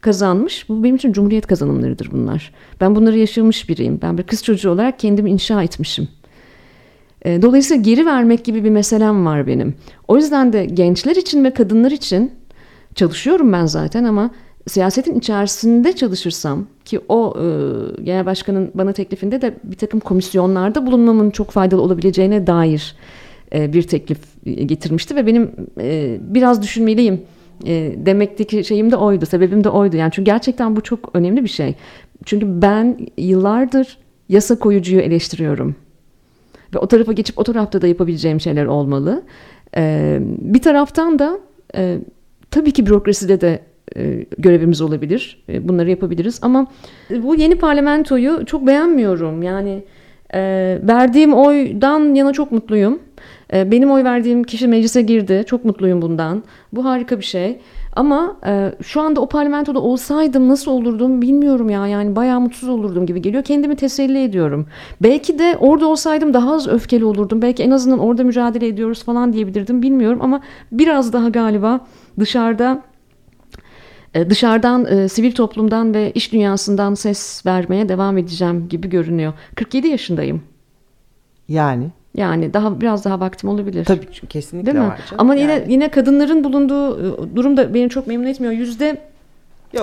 kazanmış. 0.00 0.68
Bu 0.68 0.84
benim 0.84 0.96
için 0.96 1.12
cumhuriyet 1.12 1.46
kazanımlarıdır 1.46 2.08
bunlar. 2.12 2.52
Ben 2.80 2.96
bunları 2.96 3.18
yaşamış 3.18 3.68
biriyim. 3.68 3.98
Ben 4.02 4.18
bir 4.18 4.22
kız 4.22 4.44
çocuğu 4.44 4.70
olarak 4.70 4.98
kendimi 4.98 5.30
inşa 5.30 5.62
etmişim. 5.62 6.08
E, 7.22 7.42
dolayısıyla 7.42 7.82
geri 7.82 8.06
vermek 8.06 8.44
gibi 8.44 8.64
bir 8.64 8.70
meselem 8.70 9.26
var 9.26 9.46
benim. 9.46 9.74
O 10.08 10.16
yüzden 10.16 10.52
de 10.52 10.64
gençler 10.64 11.16
için 11.16 11.44
ve 11.44 11.54
kadınlar 11.54 11.90
için 11.90 12.32
çalışıyorum 12.94 13.52
ben 13.52 13.66
zaten 13.66 14.04
ama 14.04 14.30
siyasetin 14.66 15.18
içerisinde 15.18 15.92
çalışırsam 15.92 16.66
ki 16.84 17.00
o 17.08 17.34
e, 17.36 17.44
genel 18.02 18.26
başkanın 18.26 18.70
bana 18.74 18.92
teklifinde 18.92 19.42
de 19.42 19.54
bir 19.64 19.76
takım 19.76 20.00
komisyonlarda 20.00 20.86
bulunmamın 20.86 21.30
çok 21.30 21.50
faydalı 21.50 21.82
olabileceğine 21.82 22.46
dair 22.46 22.96
e, 23.54 23.72
bir 23.72 23.82
teklif 23.82 24.18
getirmişti 24.44 25.16
ve 25.16 25.26
benim 25.26 25.50
e, 25.80 26.18
biraz 26.20 26.62
düşünmeliyim 26.62 27.22
e, 27.66 27.92
demekteki 27.96 28.64
şeyim 28.64 28.90
de 28.90 28.96
oydu, 28.96 29.26
sebebim 29.26 29.64
de 29.64 29.68
oydu. 29.68 29.96
Yani 29.96 30.12
çünkü 30.12 30.26
gerçekten 30.26 30.76
bu 30.76 30.80
çok 30.80 31.10
önemli 31.14 31.44
bir 31.44 31.48
şey. 31.48 31.74
Çünkü 32.24 32.62
ben 32.62 32.98
yıllardır 33.16 33.98
yasa 34.28 34.58
koyucuyu 34.58 35.00
eleştiriyorum. 35.00 35.76
Ve 36.74 36.78
o 36.78 36.86
tarafa 36.86 37.12
geçip 37.12 37.38
o 37.38 37.44
tarafta 37.44 37.82
da 37.82 37.86
yapabileceğim 37.86 38.40
şeyler 38.40 38.66
olmalı. 38.66 39.22
bir 40.38 40.62
taraftan 40.62 41.18
da 41.18 41.40
tabii 42.50 42.72
ki 42.72 42.86
bürokraside 42.86 43.40
de 43.40 43.60
görevimiz 44.38 44.80
olabilir. 44.80 45.44
bunları 45.60 45.90
yapabiliriz 45.90 46.38
ama 46.42 46.66
bu 47.22 47.34
yeni 47.34 47.54
parlamentoyu 47.54 48.46
çok 48.46 48.66
beğenmiyorum. 48.66 49.42
Yani 49.42 49.82
verdiğim 50.82 51.34
oydan 51.34 52.14
yana 52.14 52.32
çok 52.32 52.52
mutluyum. 52.52 52.98
Ee, 53.52 53.70
benim 53.70 53.90
oy 53.90 54.04
verdiğim 54.04 54.44
kişi 54.44 54.68
meclise 54.68 55.02
girdi. 55.02 55.44
Çok 55.46 55.64
mutluyum 55.64 56.02
bundan. 56.02 56.42
Bu 56.72 56.84
harika 56.84 57.18
bir 57.18 57.24
şey. 57.24 57.60
Ama 57.96 58.36
e, 58.46 58.72
şu 58.82 59.00
anda 59.00 59.20
o 59.20 59.28
parlamentoda 59.28 59.80
olsaydım 59.80 60.48
nasıl 60.48 60.70
olurdum 60.70 61.22
bilmiyorum 61.22 61.70
ya. 61.70 61.86
Yani 61.86 62.16
bayağı 62.16 62.40
mutsuz 62.40 62.68
olurdum 62.68 63.06
gibi 63.06 63.22
geliyor. 63.22 63.44
Kendimi 63.44 63.76
teselli 63.76 64.22
ediyorum. 64.22 64.66
Belki 65.02 65.38
de 65.38 65.56
orada 65.60 65.86
olsaydım 65.86 66.34
daha 66.34 66.54
az 66.54 66.68
öfkeli 66.68 67.04
olurdum. 67.04 67.42
Belki 67.42 67.62
en 67.62 67.70
azından 67.70 67.98
orada 67.98 68.24
mücadele 68.24 68.66
ediyoruz 68.66 69.04
falan 69.04 69.32
diyebilirdim 69.32 69.82
bilmiyorum. 69.82 70.18
Ama 70.22 70.40
biraz 70.72 71.12
daha 71.12 71.28
galiba 71.28 71.80
dışarıda 72.20 72.82
e, 74.14 74.30
dışarıdan 74.30 74.86
e, 74.86 75.08
sivil 75.08 75.32
toplumdan 75.32 75.94
ve 75.94 76.12
iş 76.12 76.32
dünyasından 76.32 76.94
ses 76.94 77.46
vermeye 77.46 77.88
devam 77.88 78.18
edeceğim 78.18 78.68
gibi 78.68 78.88
görünüyor. 78.88 79.32
47 79.54 79.88
yaşındayım. 79.88 80.42
Yani 81.48 81.90
Yani 82.14 82.54
daha 82.54 82.80
biraz 82.80 83.04
daha 83.04 83.20
vaktim 83.20 83.48
olabilir. 83.50 83.84
tabii 83.84 84.06
kesinlikle 84.28 84.66
Değil 84.74 84.84
mi? 84.84 84.90
var 84.90 84.96
canım. 84.96 85.14
Ama 85.18 85.34
yine 85.34 85.52
Yani. 85.52 85.72
yine 85.72 85.90
kadınların 85.90 86.44
bulunduğu 86.44 86.98
e, 87.00 87.36
durum 87.36 87.56
da 87.56 87.74
beni 87.74 87.88
çok 87.90 88.06
memnun 88.06 88.26
etmiyor. 88.26 88.52
Yüzde 88.52 88.96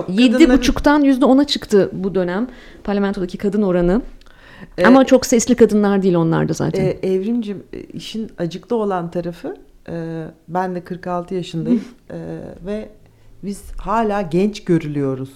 yedi 0.09 0.49
buçuktan 0.49 1.01
yüzde 1.01 1.25
ona 1.25 1.43
çıktı 1.43 1.89
bu 1.93 2.15
dönem 2.15 2.47
parlamentodaki 2.83 3.37
kadın 3.37 3.61
oranı. 3.61 4.01
E, 4.77 4.85
Ama 4.85 5.05
çok 5.05 5.25
sesli 5.25 5.55
kadınlar 5.55 6.01
değil 6.03 6.15
onlar 6.15 6.49
da 6.49 6.53
zaten. 6.53 6.85
E, 6.85 6.89
Evrimcim 6.89 7.63
e, 7.73 7.79
işin 7.79 8.31
acıklı 8.37 8.75
olan 8.75 9.11
tarafı 9.11 9.57
e, 9.89 10.23
ben 10.47 10.75
de 10.75 10.81
46 10.81 11.35
yaşındayım 11.35 11.83
e, 12.09 12.15
ve 12.65 12.89
biz 13.43 13.61
hala 13.77 14.21
genç 14.21 14.63
görülüyoruz. 14.63 15.29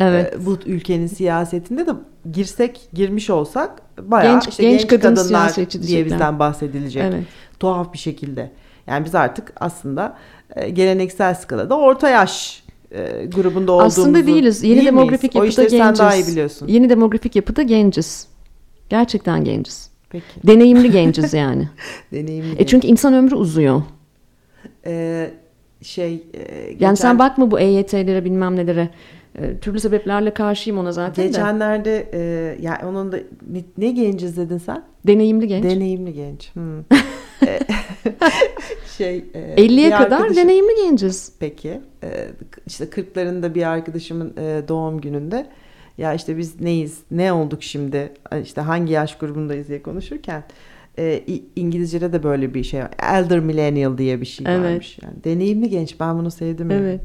Evet. 0.00 0.34
E, 0.34 0.46
bu 0.46 0.58
ülkenin 0.66 1.06
siyasetinde 1.06 1.86
de 1.86 1.90
girsek 2.32 2.80
girmiş 2.92 3.30
olsak 3.30 3.82
bayağı 4.02 4.32
Genç- 4.34 4.48
işte 4.48 4.62
genç 4.62 4.80
genç, 4.80 4.90
kadın 4.90 5.14
kadınlar 5.14 5.56
diye 5.56 5.70
diyecekler. 5.70 6.04
bizden 6.04 6.38
bahsedilecek. 6.38 7.02
Evet. 7.02 7.24
Tuhaf 7.60 7.92
bir 7.92 7.98
şekilde. 7.98 8.50
Yani 8.86 9.04
biz 9.04 9.14
artık 9.14 9.52
aslında 9.60 10.16
e, 10.56 10.70
geleneksel 10.70 11.34
skalada 11.34 11.78
orta 11.78 12.08
yaş 12.10 12.64
e, 12.90 13.26
grubunda 13.34 13.72
olduğumuzu 13.72 14.00
Aslında 14.00 14.26
değiliz. 14.26 14.62
Yeni 14.62 14.74
değil 14.74 14.86
demografik 14.86 15.34
miyiz? 15.34 15.58
Yapıda 15.58 15.76
genciz. 15.76 15.98
sen 15.98 16.06
daha 16.06 16.14
iyi 16.16 16.26
biliyorsun. 16.26 16.68
Yeni 16.68 16.90
demografik 16.90 17.36
yapıda 17.36 17.62
genciz. 17.62 18.28
Gerçekten 18.88 19.44
genciz. 19.44 19.90
Peki. 20.10 20.24
Deneyimli 20.46 20.90
genciz 20.92 21.34
yani. 21.34 21.68
Deneyimli. 22.12 22.62
E 22.62 22.66
çünkü 22.66 22.86
insan 22.86 23.14
ömrü 23.14 23.34
uzuyor. 23.34 23.82
E, 24.86 25.30
şey 25.82 26.14
e, 26.34 26.52
Yani 26.60 26.70
geçen- 26.72 26.94
sen 26.94 27.18
bakma 27.18 27.50
bu 27.50 27.60
EYT'lere 27.60 28.24
bilmem 28.24 28.56
nelere. 28.56 28.88
E, 29.38 29.58
türlü 29.58 29.80
sebeplerle 29.80 30.34
karşıyım 30.34 30.78
ona 30.78 30.92
zaten 30.92 31.24
de. 31.24 31.28
Geçenlerde 31.28 32.08
e, 32.12 32.20
yani 32.62 32.84
onun 32.84 33.12
da 33.12 33.16
ne, 33.50 33.64
ne 33.78 33.90
genciz 33.90 34.36
dedin 34.36 34.58
sen? 34.58 34.84
Deneyimli 35.06 35.48
genç. 35.48 35.64
Deneyimli 35.64 36.12
genç. 36.14 36.54
Hmm. 36.54 36.80
E, 37.46 37.58
şey 38.96 39.24
e, 39.34 39.54
50'ye 39.56 39.86
bir 39.86 39.90
kadar 39.96 40.20
arkadaşım- 40.20 40.36
deneyimli 40.36 40.74
genciz. 40.76 41.32
Peki 41.40 41.80
e, 42.04 42.08
işte 42.66 42.84
40'larında 42.84 43.54
bir 43.54 43.62
arkadaşımın 43.70 44.34
e, 44.36 44.62
doğum 44.68 45.00
gününde 45.00 45.46
ya 45.98 46.14
işte 46.14 46.36
biz 46.36 46.60
neyiz 46.60 47.00
ne 47.10 47.32
olduk 47.32 47.62
şimdi 47.62 48.12
işte 48.42 48.60
hangi 48.60 48.92
yaş 48.92 49.18
grubundayız 49.18 49.68
diye 49.68 49.82
konuşurken 49.82 50.44
e, 50.98 51.22
İngilizce'de 51.56 52.12
de 52.12 52.22
böyle 52.22 52.54
bir 52.54 52.64
şey 52.64 52.80
var. 52.80 52.90
Elder 53.02 53.40
millennial 53.40 53.98
diye 53.98 54.20
bir 54.20 54.26
şey 54.26 54.46
Evet. 54.48 54.64
varmış. 54.70 54.98
Yani 55.02 55.24
deneyimli 55.24 55.70
genç 55.70 56.00
ben 56.00 56.18
bunu 56.18 56.30
sevdim. 56.30 56.70
yani. 56.70 57.00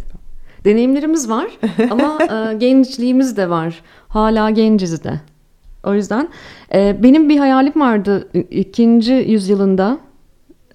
Deneyimlerimiz 0.66 1.30
var 1.30 1.48
ama 1.92 2.20
e, 2.24 2.54
gençliğimiz 2.54 3.38
de 3.38 3.50
var. 3.50 3.82
Hala 4.08 4.50
genciz 4.50 5.04
de. 5.04 5.20
O 5.84 5.94
yüzden 5.94 6.30
e, 6.74 7.04
benim 7.04 7.30
bir 7.30 7.38
hayalim 7.38 7.74
vardı 7.76 8.30
ikinci 8.52 9.14
yüzyılında 9.14 10.00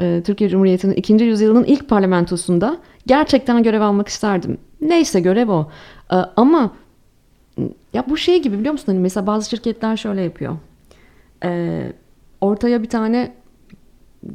e, 0.01 0.22
Türkiye 0.26 0.51
Cumhuriyeti'nin 0.51 0.95
ikinci 0.95 1.24
yüzyılının 1.24 1.64
ilk 1.64 1.89
parlamentosunda 1.89 2.78
gerçekten 3.07 3.62
görev 3.62 3.80
almak 3.80 4.09
isterdim. 4.09 4.59
Neyse 4.80 5.20
görev 5.20 5.49
o. 5.49 5.70
E, 6.12 6.16
ama 6.37 6.70
ya 7.93 8.05
bu 8.09 8.16
şey 8.16 8.43
gibi 8.43 8.59
biliyor 8.59 8.72
musun? 8.72 8.87
Hani 8.87 8.99
mesela 8.99 9.26
bazı 9.26 9.51
şirketler 9.51 9.97
şöyle 9.97 10.22
yapıyor. 10.22 10.57
E, 11.45 11.80
ortaya 12.41 12.82
bir 12.82 12.89
tane 12.89 13.35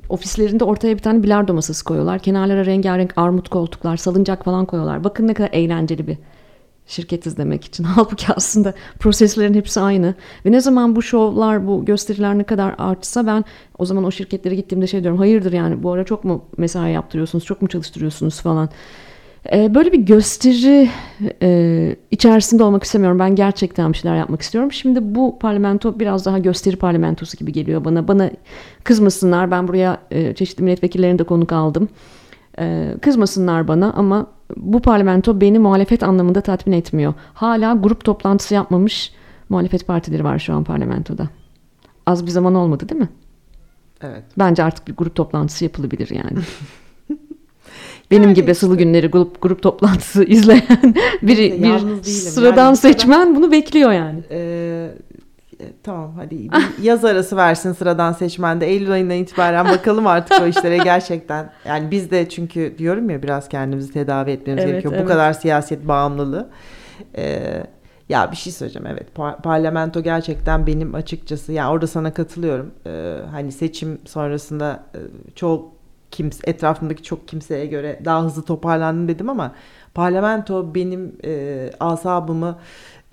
ofislerinde 0.10 0.64
ortaya 0.64 0.96
bir 0.98 1.02
tane 1.02 1.24
bilardo 1.24 1.54
masası 1.54 1.84
koyuyorlar. 1.84 2.20
Kenarlara 2.20 2.66
rengarenk 2.66 3.14
armut 3.18 3.50
koltuklar, 3.50 3.98
salıncak 3.98 4.46
falan 4.46 4.66
koyuyorlar. 4.66 5.04
Bakın 5.04 5.28
ne 5.28 5.34
kadar 5.34 5.50
eğlenceli 5.54 6.08
bir 6.08 6.18
şirket 6.90 7.26
izlemek 7.26 7.66
için. 7.66 7.84
Halbuki 7.96 8.26
aslında 8.36 8.74
proseslerin 9.00 9.54
hepsi 9.54 9.80
aynı. 9.80 10.16
Ve 10.46 10.52
ne 10.52 10.62
zaman 10.62 10.96
bu 10.96 11.02
şovlar, 11.02 11.68
bu 11.68 11.86
gösteriler 11.86 12.38
ne 12.38 12.44
kadar 12.44 12.76
artsa 12.78 13.28
ben 13.28 13.46
o 13.78 13.86
zaman 13.86 14.04
o 14.04 14.12
şirketlere 14.12 14.56
gittiğimde 14.56 14.88
şey 14.88 15.04
diyorum. 15.04 15.20
Hayırdır 15.20 15.54
yani 15.54 15.84
bu 15.84 15.92
ara 15.92 16.04
çok 16.04 16.24
mu 16.24 16.46
mesai 16.58 16.92
yaptırıyorsunuz, 16.92 17.46
çok 17.46 17.62
mu 17.62 17.68
çalıştırıyorsunuz 17.68 18.42
falan. 18.42 18.70
Ee, 19.54 19.76
böyle 19.76 19.92
bir 19.92 19.98
gösteri 19.98 20.90
e, 21.42 21.96
içerisinde 22.12 22.64
olmak 22.64 22.84
istemiyorum. 22.84 23.20
Ben 23.20 23.36
gerçekten 23.36 23.94
bir 23.94 23.98
şeyler 23.98 24.18
yapmak 24.18 24.42
istiyorum. 24.42 24.72
Şimdi 24.72 25.16
bu 25.16 25.40
parlamento 25.40 26.00
biraz 26.00 26.26
daha 26.26 26.40
gösteri 26.40 26.76
parlamentosu 26.76 27.38
gibi 27.38 27.52
geliyor 27.52 27.86
bana. 27.86 28.08
Bana 28.08 28.32
kızmasınlar. 28.84 29.52
Ben 29.52 29.68
buraya 29.68 29.98
e, 30.12 30.36
çeşitli 30.36 30.64
milletvekillerini 30.64 31.20
de 31.20 31.24
konuk 31.24 31.52
aldım. 31.52 31.90
E, 32.60 32.96
kızmasınlar 33.02 33.68
bana 33.68 33.94
ama 33.94 34.28
bu 34.58 34.82
parlamento 34.82 35.42
beni 35.42 35.60
muhalefet 35.60 36.04
anlamında 36.04 36.42
tatmin 36.42 36.74
etmiyor. 36.74 37.14
Hala 37.34 37.74
grup 37.74 38.06
toplantısı 38.06 38.54
yapmamış 38.54 39.14
muhalefet 39.50 39.88
partileri 39.88 40.24
var 40.24 40.40
şu 40.40 40.54
an 40.54 40.64
parlamentoda. 40.64 41.30
Az 42.06 42.26
bir 42.26 42.32
zaman 42.32 42.56
olmadı 42.56 42.90
değil 42.90 43.02
mi? 43.02 43.10
Evet. 44.02 44.24
Bence 44.38 44.64
artık 44.64 44.88
bir 44.88 44.96
grup 44.96 45.16
toplantısı 45.16 45.64
yapılabilir 45.64 46.10
yani. 46.10 46.40
Benim 48.12 48.24
Yani 48.24 48.34
gibi 48.34 48.52
işte. 48.52 48.66
salı 48.66 48.78
günleri 48.78 49.08
grup 49.08 49.42
grup 49.42 49.62
toplantısı 49.62 50.24
izleyen 50.28 50.96
biri 51.22 51.68
yalnız 51.68 52.00
bir 52.00 52.04
sıradan 52.12 52.66
Yani 52.66 52.78
seçmen 52.78 53.36
bunu 53.36 53.52
bekliyor 53.52 53.92
yani. 53.92 54.20
Ee, 54.32 54.92
e, 55.60 55.66
tamam 55.84 56.14
hadi 56.16 56.48
yaz 56.82 57.06
arası 57.06 57.38
versin 57.38 57.74
sıradan 57.74 58.14
seçmende. 58.14 58.68
Eylül 58.68 58.92
ayından 58.92 59.18
itibaren 59.18 59.66
bakalım 59.66 60.08
artık 60.08 60.42
o 60.42 60.46
işlere 60.48 60.78
gerçekten. 60.84 61.52
Yani 61.66 61.92
biz 61.92 62.12
de 62.12 62.30
çünkü 62.30 62.76
diyorum 62.78 63.10
ya 63.10 63.24
biraz 63.24 63.50
kendimizi 63.50 63.94
tedavi 63.94 64.32
etmemiz 64.32 64.64
Evet, 64.64 64.72
gerekiyor. 64.72 64.94
evet. 64.94 65.04
Bu 65.06 65.08
kadar 65.08 65.34
siyaset 65.34 65.88
bağımlılığı. 65.88 66.50
Ee, 67.18 67.64
ya 68.10 68.32
bir 68.32 68.36
şey 68.38 68.54
söyleyeceğim 68.54 68.88
evet 68.92 69.08
par- 69.18 69.42
parlamento 69.42 70.04
gerçekten 70.04 70.68
benim 70.68 70.96
açıkçası 70.96 71.52
yani 71.54 71.72
orada 71.72 71.88
sana 71.88 72.14
katılıyorum. 72.14 72.72
Ee, 72.88 73.16
hani 73.32 73.52
seçim 73.52 73.98
sonrasında 74.06 74.84
e, 74.96 75.00
çok 75.36 75.79
kimse 76.12 76.40
etrafımdaki 76.44 77.04
çok 77.04 77.28
kimseye 77.28 77.66
göre 77.66 78.00
daha 78.06 78.24
hızlı 78.24 78.42
toparlandım 78.42 79.08
dedim 79.08 79.30
ama 79.30 79.56
parlamento 79.94 80.76
benim 80.76 81.16
e, 81.26 81.70
asabımı 81.80 82.60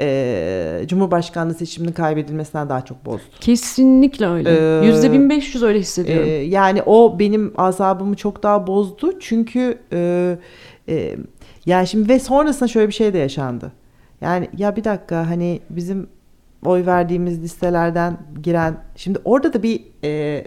e, 0.01 0.82
Cumhurbaşkanlığı 0.86 1.55
seçiminin 1.55 1.92
kaybedilmesinden 1.92 2.68
daha 2.68 2.84
çok 2.84 3.07
bozdu. 3.07 3.22
Kesinlikle 3.40 4.26
öyle. 4.26 4.80
Ee, 4.82 4.86
Yüzde 4.86 5.12
1500 5.12 5.62
öyle 5.62 5.78
hissediyorum. 5.78 6.51
yani 6.51 6.82
o 6.82 7.18
benim 7.18 7.53
asabımı 7.57 8.16
çok 8.16 8.42
daha 8.42 8.66
bozdu 8.66 9.18
çünkü 9.20 9.78
e, 9.92 10.38
e, 10.88 11.16
yani 11.66 11.86
şimdi 11.86 12.09
ve 12.09 12.18
sonrasında 12.18 12.68
şöyle 12.68 12.88
bir 12.88 12.92
şey 12.92 13.12
de 13.12 13.18
yaşandı. 13.18 13.72
Yani 14.20 14.49
ya 14.57 14.76
bir 14.76 14.84
dakika 14.84 15.30
hani 15.30 15.61
bizim 15.70 16.09
oy 16.64 16.86
verdiğimiz 16.86 17.42
listelerden 17.42 18.18
giren 18.42 18.76
şimdi 18.97 19.18
orada 19.24 19.53
da 19.53 19.62
bir 19.62 19.84
e, 20.05 20.44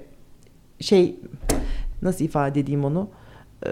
şey 0.79 1.15
nasıl 2.01 2.25
ifade 2.25 2.59
edeyim 2.59 2.85
onu 2.85 3.07
e, 3.65 3.69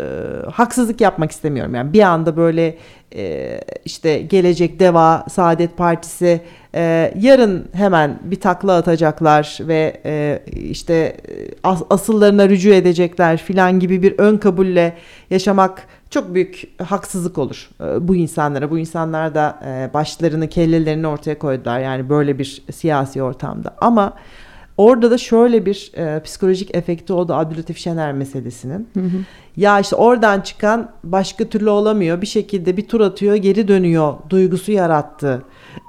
haksızlık 0.52 1.02
yapmak 1.02 1.32
istemiyorum. 1.32 1.76
Yani 1.76 1.94
bir 1.94 2.02
anda 2.02 2.38
böyle 2.38 2.78
e, 3.16 3.60
işte 3.86 4.18
gelecek 4.18 4.80
Deva 4.80 5.26
Saadet 5.30 5.78
Partisi 5.78 6.42
e, 6.76 7.14
yarın 7.20 7.68
hemen 7.74 8.20
bir 8.24 8.40
takla 8.40 8.76
atacaklar 8.76 9.58
ve 9.62 10.02
e, 10.06 10.44
işte 10.56 10.94
e, 10.94 11.16
as- 11.64 11.84
asıllarına 11.90 12.50
rücu 12.50 12.74
edecekler 12.74 13.38
filan 13.38 13.80
gibi 13.80 14.02
bir 14.02 14.20
ön 14.20 14.38
kabulle 14.38 14.94
yaşamak 15.30 15.88
çok 16.10 16.34
büyük 16.34 16.82
haksızlık 16.82 17.38
olur 17.38 17.70
e, 17.82 18.08
bu 18.08 18.16
insanlara. 18.16 18.72
Bu 18.72 18.80
insanlar 18.80 19.36
da 19.36 19.60
e, 19.66 19.94
başlarını 19.94 20.50
kellelerini 20.50 21.08
ortaya 21.08 21.40
koydular 21.40 21.80
yani 21.80 22.10
böyle 22.10 22.40
bir 22.40 22.64
siyasi 22.72 23.24
ortamda. 23.24 23.76
Ama 23.82 24.14
orada 24.78 25.12
da 25.12 25.18
şöyle 25.18 25.66
bir 25.66 25.92
e, 25.96 26.24
psikolojik 26.24 26.76
efekti 26.76 27.14
oldu 27.14 27.34
Abdülhatif 27.34 27.78
Şener 27.78 28.14
meselesinin. 28.14 28.88
Hı 28.94 29.00
hı. 29.00 29.18
Ya 29.58 29.80
işte 29.80 29.96
oradan 29.96 30.42
çıkan 30.42 30.92
başka 31.04 31.46
türlü 31.46 31.70
olamıyor. 31.70 32.22
Bir 32.22 32.28
şekilde 32.28 32.78
bir 32.78 32.88
tur 32.88 33.02
atıyor, 33.02 33.36
geri 33.36 33.68
dönüyor 33.68 34.14
duygusu 34.30 34.72
yarattı 34.72 35.44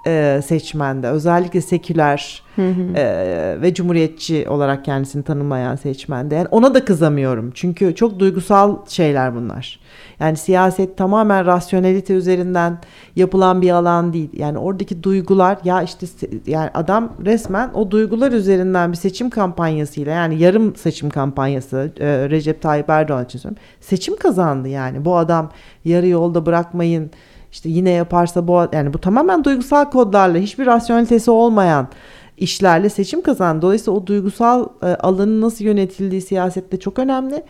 e, 0.07 0.41
seçmende. 0.45 1.09
Özellikle 1.09 1.61
seküler 1.61 2.43
Hı 2.57 2.68
hı. 2.68 2.97
e, 2.97 3.62
ve 3.62 3.74
cumhuriyetçi 3.74 4.49
olarak 4.49 4.84
kendisini 4.84 5.22
tanımlayan 5.22 5.76
seçmende. 5.76 6.34
Yani 6.34 6.49
ona 6.51 6.74
da 6.74 6.84
kızamıyorum. 6.84 7.51
Çünkü 7.55 7.95
çok 7.95 8.18
duygusal 8.18 8.76
şeyler 8.89 9.34
bunlar. 9.34 9.80
Yani 10.20 10.36
siyaset 10.36 10.97
tamamen 10.97 11.47
rasyonelite 11.47 12.14
üzerinden 12.14 12.78
yapılan 13.16 13.62
bir 13.62 13.70
alan 13.70 14.12
değil. 14.12 14.30
Yani 14.32 14.59
oradaki 14.59 15.03
duygular 15.03 15.59
ya 15.64 15.82
işte 15.82 16.07
yani 16.47 16.70
adam 16.74 17.12
resmen 17.24 17.70
o 17.74 17.91
duygular 17.91 18.32
üzerinden 18.32 18.93
bir 18.93 18.97
seçim 18.97 19.30
kampanyasıyla 19.30 20.12
yani 20.12 20.43
yarım 20.43 20.76
seçim 20.76 21.11
kampanyası 21.11 21.93
e, 22.01 22.07
Recep 22.30 22.62
Tayyip 22.62 22.91
Erdoğan 22.91 23.24
için 23.24 23.39
söylüyorum. 23.39 23.62
seçim 23.80 24.16
kazandı 24.16 24.68
yani. 24.68 25.05
Bu 25.05 25.16
adam 25.16 25.51
yarı 25.84 26.07
yolda 26.07 26.47
bırakmayın 26.47 27.11
işte 27.53 27.68
yine 27.68 27.90
yaparsa 27.90 28.49
bu 28.49 28.68
yani 28.72 28.94
bu 28.94 28.99
tamamen 28.99 29.44
duygusal 29.44 29.90
kodlarla 29.90 30.38
hiçbir 30.38 30.66
rasyonelitesi 30.66 31.30
olmayan 31.30 31.88
işlerle 32.36 32.88
seçim 32.88 33.22
kazandı. 33.22 33.62
Dolayısıyla 33.62 34.01
o 34.01 34.07
duygusal 34.07 34.68
e, 34.82 34.86
alanın 34.86 35.40
nasıl 35.40 35.64
yönetildiği 35.64 36.20
siyasette 36.20 36.76
çok 36.76 36.99
önemli. 36.99 37.42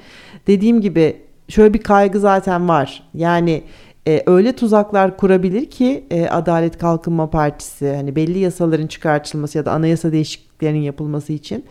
Dediğim 0.46 0.80
gibi 0.80 1.16
şöyle 1.48 1.74
bir 1.74 1.82
kaygı 1.82 2.20
zaten 2.20 2.68
var. 2.68 3.02
Yani 3.14 3.62
e, 4.08 4.22
öyle 4.26 4.52
tuzaklar 4.52 5.16
kurabilir 5.16 5.70
ki 5.70 6.04
e, 6.10 6.28
Adalet 6.28 6.78
Kalkınma 6.78 7.30
Partisi 7.30 7.94
hani 7.94 8.16
belli 8.16 8.38
yasaların 8.38 8.86
çıkartılması 8.86 9.58
ya 9.58 9.64
da 9.64 9.72
anayasa 9.72 10.12
değişikliklerinin 10.12 10.82
yapılması 10.82 11.32
için 11.32 11.64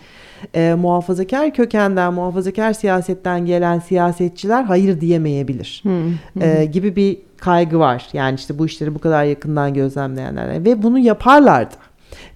e, 0.56 0.74
muhafazakar 0.74 1.54
kökenden, 1.54 2.14
muhafazakar 2.14 2.74
siyasetten 2.74 3.46
gelen 3.46 3.80
siyasetçiler 3.80 4.64
hayır 4.64 5.02
diyemeyebilir 5.02 5.84
hmm. 5.84 6.42
e, 6.42 6.66
gibi 6.66 6.96
bir 6.96 7.18
kaygı 7.38 7.80
var. 7.80 8.08
Yani 8.14 8.36
işte 8.36 8.60
bu 8.60 8.66
işleri 8.66 8.96
bu 8.96 9.00
kadar 9.00 9.24
yakından 9.24 9.74
gözlemleyenler 9.74 10.66
ve 10.66 10.84
bunu 10.84 11.00
yaparlardı. 11.00 11.76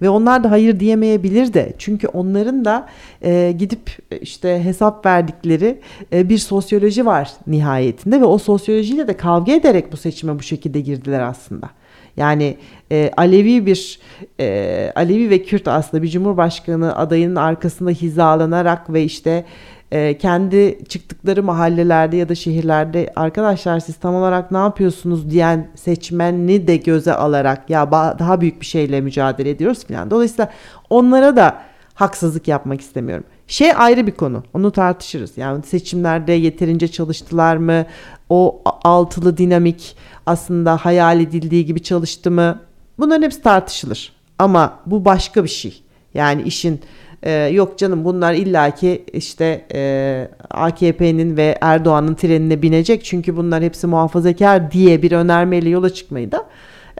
Ve 0.02 0.10
onlar 0.10 0.44
da 0.44 0.52
hayır 0.52 0.80
diyemeyebilir 0.80 1.54
de. 1.54 1.74
Çünkü 1.78 2.08
onların 2.08 2.66
da 2.66 2.88
e, 3.24 3.56
gidip 3.60 3.98
işte 4.22 4.64
hesap 4.64 5.06
verdikleri 5.06 5.80
e, 6.14 6.30
bir 6.30 6.38
sosyoloji 6.38 7.06
var 7.06 7.32
nihayetinde 7.48 8.22
ve 8.22 8.26
o 8.26 8.38
sosyolojiyle 8.38 9.08
de 9.08 9.18
kavga 9.18 9.52
ederek 9.52 9.92
bu 9.92 9.98
seçime 9.98 10.40
bu 10.40 10.44
şekilde 10.44 10.80
girdiler 10.82 11.20
aslında. 11.20 11.70
Yani 12.18 12.58
e, 12.92 13.12
Alevi 13.18 13.66
bir 13.66 14.00
e, 14.40 14.92
Alevi 14.96 15.30
ve 15.30 15.44
Kürt 15.44 15.68
aslında 15.68 16.04
bir 16.04 16.08
cumhurbaşkanı 16.08 16.96
adayının 16.96 17.36
arkasında 17.36 17.90
hizalanarak 17.90 18.94
ve 18.94 19.04
işte 19.04 19.46
e, 19.92 20.18
kendi 20.18 20.80
çıktıkları 20.90 21.44
mahallelerde 21.44 22.18
ya 22.18 22.30
da 22.30 22.36
şehirlerde 22.36 23.14
arkadaşlar 23.16 23.80
siz 23.80 23.96
tam 23.96 24.16
olarak 24.16 24.52
ne 24.52 24.58
yapıyorsunuz 24.58 25.30
diyen 25.32 25.68
seçmeni 25.76 26.68
de 26.68 26.78
göze 26.78 27.14
alarak 27.14 27.70
ya 27.70 27.92
daha 27.92 28.42
büyük 28.42 28.62
bir 28.62 28.66
şeyle 28.66 29.02
mücadele 29.02 29.50
ediyoruz 29.50 29.86
falan. 29.86 30.12
Dolayısıyla 30.12 30.52
onlara 30.90 31.36
da 31.36 31.62
haksızlık 31.94 32.48
yapmak 32.48 32.82
istemiyorum. 32.82 33.26
Şey 33.52 33.72
ayrı 33.76 34.08
bir 34.08 34.12
konu. 34.12 34.44
Onu 34.54 34.72
tartışırız. 34.72 35.38
Yani 35.38 35.64
seçimlerde 35.64 36.32
yeterince 36.32 36.88
çalıştılar 36.88 37.58
mı? 37.58 37.86
O 38.30 38.62
altılı 38.84 39.38
dinamik 39.38 39.96
aslında 40.26 40.78
hayal 40.78 41.20
edildiği 41.20 41.66
gibi 41.66 41.84
çalıştı 41.84 42.32
mı? 42.32 42.60
Bunların 43.00 43.24
hepsi 43.24 43.42
tartışılır. 43.42 44.14
Ama 44.40 44.80
bu 44.86 45.06
başka 45.06 45.44
bir 45.44 45.50
şey. 45.50 45.82
Yani 46.14 46.42
işin 46.42 46.82
e, 47.24 47.32
yok 47.32 47.78
canım 47.78 48.06
bunlar 48.06 48.34
illaki 48.34 49.06
işte 49.14 49.66
e, 49.74 50.28
AKP'nin 50.50 51.38
ve 51.38 51.58
Erdoğan'ın 51.62 52.16
trenine 52.16 52.62
binecek 52.62 53.06
çünkü 53.06 53.38
bunlar 53.38 53.64
hepsi 53.64 53.88
muhafazakar 53.88 54.72
diye 54.72 55.02
bir 55.02 55.12
önermeyle 55.12 55.70
yola 55.70 55.90
çıkmayı 55.90 56.32
da 56.32 56.46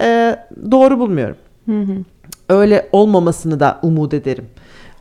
e, 0.02 0.36
doğru 0.72 1.00
bulmuyorum. 1.00 1.38
Hı 1.66 1.82
hı. 1.82 1.94
Öyle 2.50 2.90
olmamasını 2.92 3.60
da 3.60 3.80
umut 3.82 4.14
ederim. 4.14 4.46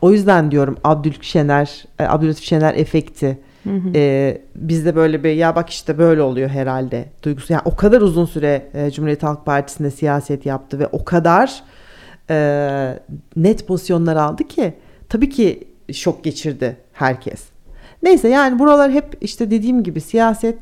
O 0.01 0.11
yüzden 0.11 0.51
diyorum 0.51 0.77
Abdülşener, 0.83 1.85
e, 1.99 2.03
Abdülhatif 2.03 2.43
Şener 2.43 2.75
efekti. 2.75 3.39
Hı 3.63 3.69
hı. 3.69 3.91
E, 3.95 4.41
bizde 4.55 4.95
böyle 4.95 5.23
bir 5.23 5.33
ya 5.33 5.55
bak 5.55 5.69
işte 5.69 5.97
böyle 5.97 6.21
oluyor 6.21 6.49
herhalde 6.49 7.05
duygusu. 7.23 7.53
Yani 7.53 7.61
o 7.65 7.75
kadar 7.75 8.01
uzun 8.01 8.25
süre 8.25 8.69
e, 8.73 8.91
Cumhuriyet 8.91 9.23
Halk 9.23 9.45
Partisi'nde 9.45 9.91
siyaset 9.91 10.45
yaptı 10.45 10.79
ve 10.79 10.87
o 10.87 11.05
kadar 11.05 11.63
e, 12.29 12.99
net 13.35 13.67
pozisyonlar 13.67 14.15
aldı 14.15 14.43
ki 14.47 14.73
tabii 15.09 15.29
ki 15.29 15.67
şok 15.93 16.23
geçirdi 16.23 16.77
herkes. 16.93 17.43
Neyse 18.03 18.29
yani 18.29 18.59
buralar 18.59 18.91
hep 18.91 19.17
işte 19.21 19.51
dediğim 19.51 19.83
gibi 19.83 20.01
siyaset 20.01 20.57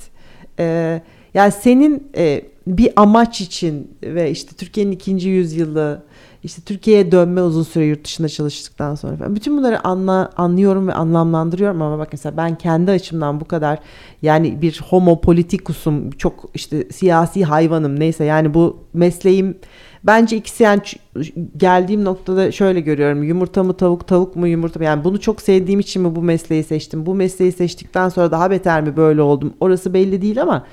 e, 0.59 1.01
yani 1.33 1.51
senin 1.51 2.11
e, 2.17 2.41
bir 2.67 2.93
amaç 2.95 3.41
için 3.41 3.97
ve 4.03 4.31
işte 4.31 4.55
Türkiye'nin 4.55 4.91
ikinci 4.91 5.29
yüzyılı 5.29 6.03
işte 6.43 6.61
Türkiye'ye 6.61 7.11
dönme 7.11 7.41
uzun 7.41 7.63
süre 7.63 7.85
yurt 7.85 8.05
dışında 8.05 8.29
çalıştıktan 8.29 8.95
sonra 8.95 9.15
falan. 9.15 9.35
Bütün 9.35 9.57
bunları 9.57 9.87
anla, 9.87 10.29
anlıyorum 10.37 10.87
ve 10.87 10.93
anlamlandırıyorum 10.93 11.81
ama 11.81 11.99
bak 11.99 12.07
mesela 12.11 12.37
ben 12.37 12.57
kendi 12.57 12.91
açımdan 12.91 13.39
bu 13.39 13.45
kadar 13.45 13.79
yani 14.21 14.61
bir 14.61 14.81
homo 14.89 15.21
politikusum 15.21 16.11
çok 16.11 16.49
işte 16.53 16.87
siyasi 16.91 17.43
hayvanım 17.43 17.99
neyse 17.99 18.23
yani 18.23 18.53
bu 18.53 18.77
mesleğim 18.93 19.57
bence 20.03 20.37
ikisi 20.37 20.63
yani 20.63 20.81
geldiğim 21.57 22.05
noktada 22.05 22.51
şöyle 22.51 22.79
görüyorum 22.79 23.23
yumurta 23.23 23.63
mı 23.63 23.73
tavuk 23.77 24.07
tavuk 24.07 24.35
mu 24.35 24.47
yumurta 24.47 24.79
mı 24.79 24.85
yani 24.85 25.03
bunu 25.03 25.19
çok 25.19 25.41
sevdiğim 25.41 25.79
için 25.79 26.01
mi 26.01 26.15
bu 26.15 26.21
mesleği 26.21 26.63
seçtim 26.63 27.05
bu 27.05 27.15
mesleği 27.15 27.51
seçtikten 27.51 28.09
sonra 28.09 28.31
daha 28.31 28.51
beter 28.51 28.81
mi 28.81 28.97
böyle 28.97 29.21
oldum 29.21 29.53
orası 29.59 29.93
belli 29.93 30.21
değil 30.21 30.41
ama 30.41 30.65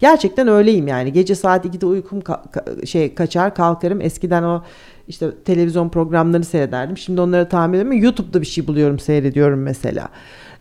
Gerçekten 0.00 0.48
öyleyim 0.48 0.88
yani. 0.88 1.12
Gece 1.12 1.34
saat 1.34 1.64
2'de 1.64 1.86
uykum 1.86 2.18
ka- 2.20 2.50
ka- 2.52 2.86
şey 2.86 3.14
kaçar 3.14 3.54
kalkarım. 3.54 4.00
Eskiden 4.00 4.42
o 4.42 4.62
işte 5.08 5.30
televizyon 5.44 5.88
programlarını 5.88 6.44
seyrederdim. 6.44 6.96
Şimdi 6.96 7.20
onları 7.20 7.48
tahmin 7.48 7.78
ediyorum. 7.78 8.02
YouTube'da 8.02 8.40
bir 8.40 8.46
şey 8.46 8.66
buluyorum 8.66 8.98
seyrediyorum 8.98 9.62
mesela. 9.62 10.08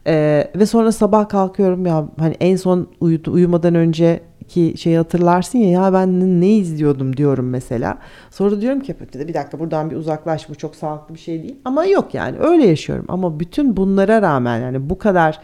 Ee, 0.07 0.51
ve 0.55 0.65
sonra 0.65 0.91
sabah 0.91 1.29
kalkıyorum 1.29 1.85
ya 1.85 2.09
hani 2.19 2.35
en 2.39 2.55
son 2.55 2.87
uyudu, 2.99 3.31
uyumadan 3.31 3.75
önce 3.75 4.21
ki 4.47 4.73
şey 4.77 4.95
hatırlarsın 4.95 5.59
ya 5.59 5.69
ya 5.69 5.93
ben 5.93 6.41
ne 6.41 6.49
izliyordum 6.49 7.17
diyorum 7.17 7.49
mesela. 7.49 7.97
Sonra 8.31 8.61
diyorum 8.61 8.79
ki 8.79 8.95
bir 9.13 9.33
dakika 9.33 9.59
buradan 9.59 9.91
bir 9.91 9.95
uzaklaş 9.95 10.49
bu 10.49 10.55
çok 10.55 10.75
sağlıklı 10.75 11.15
bir 11.15 11.19
şey 11.19 11.43
değil. 11.43 11.55
Ama 11.65 11.85
yok 11.85 12.13
yani 12.13 12.37
öyle 12.39 12.67
yaşıyorum. 12.67 13.05
Ama 13.07 13.39
bütün 13.39 13.77
bunlara 13.77 14.21
rağmen 14.21 14.61
yani 14.61 14.89
bu 14.89 14.97
kadar 14.97 15.39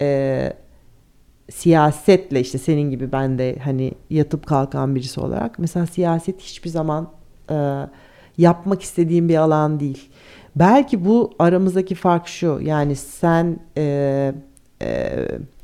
e, 0.00 0.52
siyasetle 1.50 2.40
işte 2.40 2.58
senin 2.58 2.90
gibi 2.90 3.12
ben 3.12 3.38
de 3.38 3.56
hani 3.64 3.92
yatıp 4.10 4.46
kalkan 4.46 4.94
birisi 4.94 5.20
olarak 5.20 5.58
mesela 5.58 5.86
siyaset 5.86 6.40
hiçbir 6.40 6.70
zaman 6.70 7.08
e, 7.50 7.54
yapmak 8.38 8.82
istediğim 8.82 9.28
bir 9.28 9.36
alan 9.36 9.80
değil. 9.80 10.08
Belki 10.56 11.04
bu 11.04 11.34
aramızdaki 11.38 11.94
fark 11.94 12.28
şu 12.28 12.60
yani 12.62 12.96
sen 12.96 13.60
e, 13.76 14.32
e, 14.82 15.14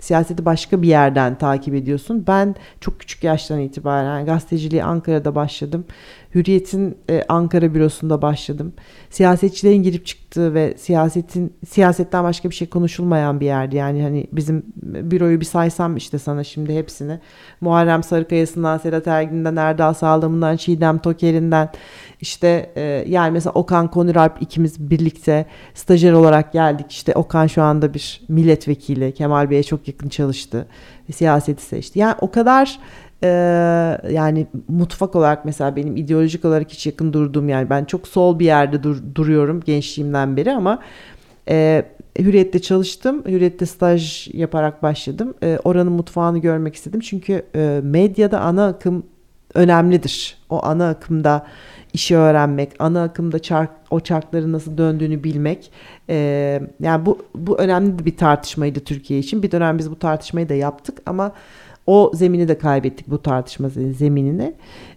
siyaseti 0.00 0.44
başka 0.44 0.82
bir 0.82 0.88
yerden 0.88 1.38
takip 1.38 1.74
ediyorsun. 1.74 2.24
Ben 2.26 2.54
çok 2.80 3.00
küçük 3.00 3.24
yaştan 3.24 3.60
itibaren 3.60 4.26
gazeteciliği 4.26 4.84
Ankara'da 4.84 5.34
başladım. 5.34 5.84
Hürriyet'in 6.34 6.98
e, 7.10 7.24
Ankara 7.28 7.74
bürosunda 7.74 8.22
başladım. 8.22 8.72
Siyasetçilerin 9.10 9.82
girip 9.82 10.06
çıktığı 10.06 10.54
ve 10.54 10.74
siyasetin 10.78 11.52
siyasetten 11.68 12.24
başka 12.24 12.50
bir 12.50 12.54
şey 12.54 12.68
konuşulmayan 12.68 13.40
bir 13.40 13.46
yerdi. 13.46 13.76
Yani 13.76 14.02
hani 14.02 14.26
bizim 14.32 14.64
büroyu 14.82 15.40
bir 15.40 15.44
saysam 15.44 15.96
işte 15.96 16.18
sana 16.18 16.44
şimdi 16.44 16.74
hepsini. 16.74 17.18
Muharrem 17.60 18.02
Sarıkaya'sından, 18.02 18.78
Sedat 18.78 19.06
Ergin'den, 19.06 19.56
Erdal 19.56 19.94
Sağlam'ından, 19.94 20.56
Çiğdem 20.56 20.98
Toker'inden 20.98 21.68
işte 22.20 22.72
e, 22.76 23.04
yani 23.08 23.30
mesela 23.30 23.52
Okan 23.52 23.90
Konuralp 23.90 24.42
ikimiz 24.42 24.90
birlikte 24.90 25.46
stajyer 25.74 26.12
olarak 26.12 26.52
geldik. 26.52 26.86
İşte 26.92 27.14
Okan 27.14 27.46
şu 27.46 27.62
anda 27.62 27.94
bir 27.94 28.20
milletvekili. 28.28 29.14
Kemal 29.14 29.50
Bey'e 29.50 29.62
çok 29.62 29.88
yakın 29.88 30.08
çalıştı. 30.08 30.66
Siyaseti 31.12 31.62
seçti. 31.62 31.98
Yani 31.98 32.14
o 32.20 32.30
kadar 32.30 32.78
e, 33.24 33.28
yani 34.10 34.46
mutfak 34.68 35.16
olarak 35.16 35.44
mesela 35.44 35.76
benim 35.76 35.96
ideolojik 35.96 36.44
olarak 36.44 36.70
hiç 36.70 36.86
yakın 36.86 37.12
durduğum 37.12 37.48
yani 37.48 37.70
ben 37.70 37.84
çok 37.84 38.08
sol 38.08 38.38
bir 38.38 38.44
yerde 38.44 38.82
dur, 38.82 39.02
duruyorum 39.14 39.60
gençliğimden 39.60 40.36
beri 40.36 40.52
ama 40.52 40.78
e, 41.48 41.84
Hürriyet'te 42.18 42.62
çalıştım. 42.62 43.22
Hürriyet'te 43.26 43.66
staj 43.66 44.28
yaparak 44.32 44.82
başladım. 44.82 45.34
E, 45.42 45.58
oranın 45.64 45.92
mutfağını 45.92 46.38
görmek 46.38 46.74
istedim. 46.74 47.00
Çünkü 47.00 47.42
e, 47.54 47.80
medyada 47.82 48.40
ana 48.40 48.66
akım 48.66 49.02
önemlidir. 49.54 50.38
O 50.50 50.64
ana 50.64 50.88
akımda 50.88 51.46
işi 51.92 52.16
öğrenmek, 52.16 52.72
ana 52.78 53.02
akımda 53.02 53.38
çark, 53.38 53.70
o 53.90 54.00
çarkların 54.00 54.52
nasıl 54.52 54.78
döndüğünü 54.78 55.24
bilmek. 55.24 55.70
E, 56.08 56.60
yani 56.80 57.06
bu 57.06 57.18
bu 57.34 57.58
önemli 57.58 58.06
bir 58.06 58.16
tartışmaydı 58.16 58.80
Türkiye 58.80 59.20
için. 59.20 59.42
Bir 59.42 59.50
dönem 59.50 59.78
biz 59.78 59.90
bu 59.90 59.98
tartışmayı 59.98 60.48
da 60.48 60.54
yaptık 60.54 60.98
ama 61.06 61.32
o 61.86 62.12
zemini 62.14 62.48
de 62.48 62.58
kaybettik 62.58 63.10
bu 63.10 63.22
tartışma 63.22 63.68
zeminini. 63.98 64.54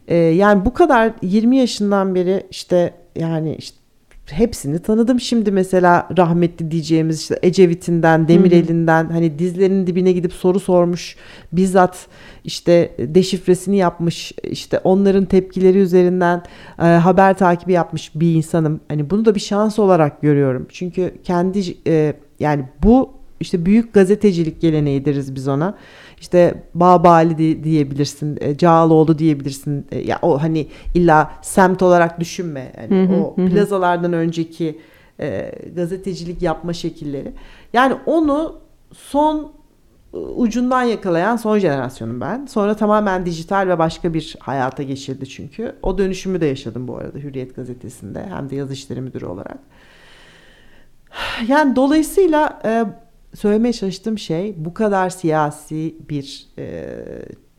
E, 0.07 0.15
yani 0.15 0.65
bu 0.65 0.73
kadar 0.73 1.13
20 1.21 1.57
yaşından 1.57 2.15
beri 2.15 2.43
işte 2.51 2.93
yani 3.15 3.55
işte 3.55 3.77
hepsini 4.25 4.79
tanıdım 4.79 5.19
şimdi 5.19 5.51
mesela 5.51 6.09
rahmetli 6.17 6.71
diyeceğimiz 6.71 7.21
işte 7.21 7.39
Ecevit'inden, 7.41 8.27
Demirel'inden 8.27 9.09
hani 9.09 9.39
dizlerinin 9.39 9.87
dibine 9.87 10.11
gidip 10.11 10.33
soru 10.33 10.59
sormuş 10.59 11.15
bizzat 11.51 12.07
işte 12.43 12.95
deşifresini 12.99 13.77
yapmış 13.77 14.31
işte 14.43 14.79
onların 14.83 15.25
tepkileri 15.25 15.77
üzerinden 15.77 16.43
e, 16.79 16.83
haber 16.83 17.37
takibi 17.37 17.73
yapmış 17.73 18.11
bir 18.15 18.33
insanım. 18.35 18.79
Hani 18.87 19.09
bunu 19.09 19.25
da 19.25 19.35
bir 19.35 19.39
şans 19.39 19.79
olarak 19.79 20.21
görüyorum. 20.21 20.65
Çünkü 20.69 21.13
kendi 21.23 21.77
e, 21.87 22.13
yani 22.39 22.65
bu 22.83 23.09
işte 23.39 23.65
büyük 23.65 23.93
gazetecilik 23.93 24.61
geleneği 24.61 25.05
deriz 25.05 25.35
biz 25.35 25.47
ona 25.47 25.77
işte 26.19 26.63
Babali 26.73 27.63
diyebilirsin, 27.63 28.37
e, 28.41 28.57
Cağaloğlu 28.57 29.19
diyebilirsin. 29.19 29.87
E, 29.91 29.99
ya 29.99 30.19
o 30.21 30.41
hani 30.41 30.67
illa 30.93 31.31
semt 31.41 31.81
olarak 31.81 32.19
düşünme. 32.19 32.73
Yani 32.81 33.15
o 33.15 33.35
plazalardan 33.35 34.13
önceki 34.13 34.79
e, 35.19 35.51
gazetecilik 35.75 36.41
yapma 36.41 36.73
şekilleri. 36.73 37.33
Yani 37.73 37.95
onu 38.05 38.59
son 38.93 39.51
ucundan 40.35 40.83
yakalayan 40.83 41.35
son 41.35 41.59
jenerasyonum 41.59 42.21
ben. 42.21 42.45
Sonra 42.45 42.75
tamamen 42.75 43.25
dijital 43.25 43.67
ve 43.67 43.79
başka 43.79 44.13
bir 44.13 44.35
hayata 44.39 44.83
geçildi 44.83 45.29
çünkü. 45.29 45.75
O 45.83 45.97
dönüşümü 45.97 46.41
de 46.41 46.45
yaşadım 46.45 46.87
bu 46.87 46.97
arada 46.97 47.17
Hürriyet 47.17 47.55
gazetesinde 47.55 48.25
hem 48.29 48.49
de 48.49 48.55
yazı 48.55 48.73
işleri 48.73 49.01
müdürü 49.01 49.25
olarak. 49.25 49.57
Yani 51.47 51.75
dolayısıyla 51.75 52.59
e, 52.65 52.85
söylemeye 53.33 53.73
çalıştığım 53.73 54.17
şey 54.17 54.53
bu 54.57 54.73
kadar 54.73 55.09
siyasi 55.09 55.95
bir 56.09 56.47
e, 56.57 56.95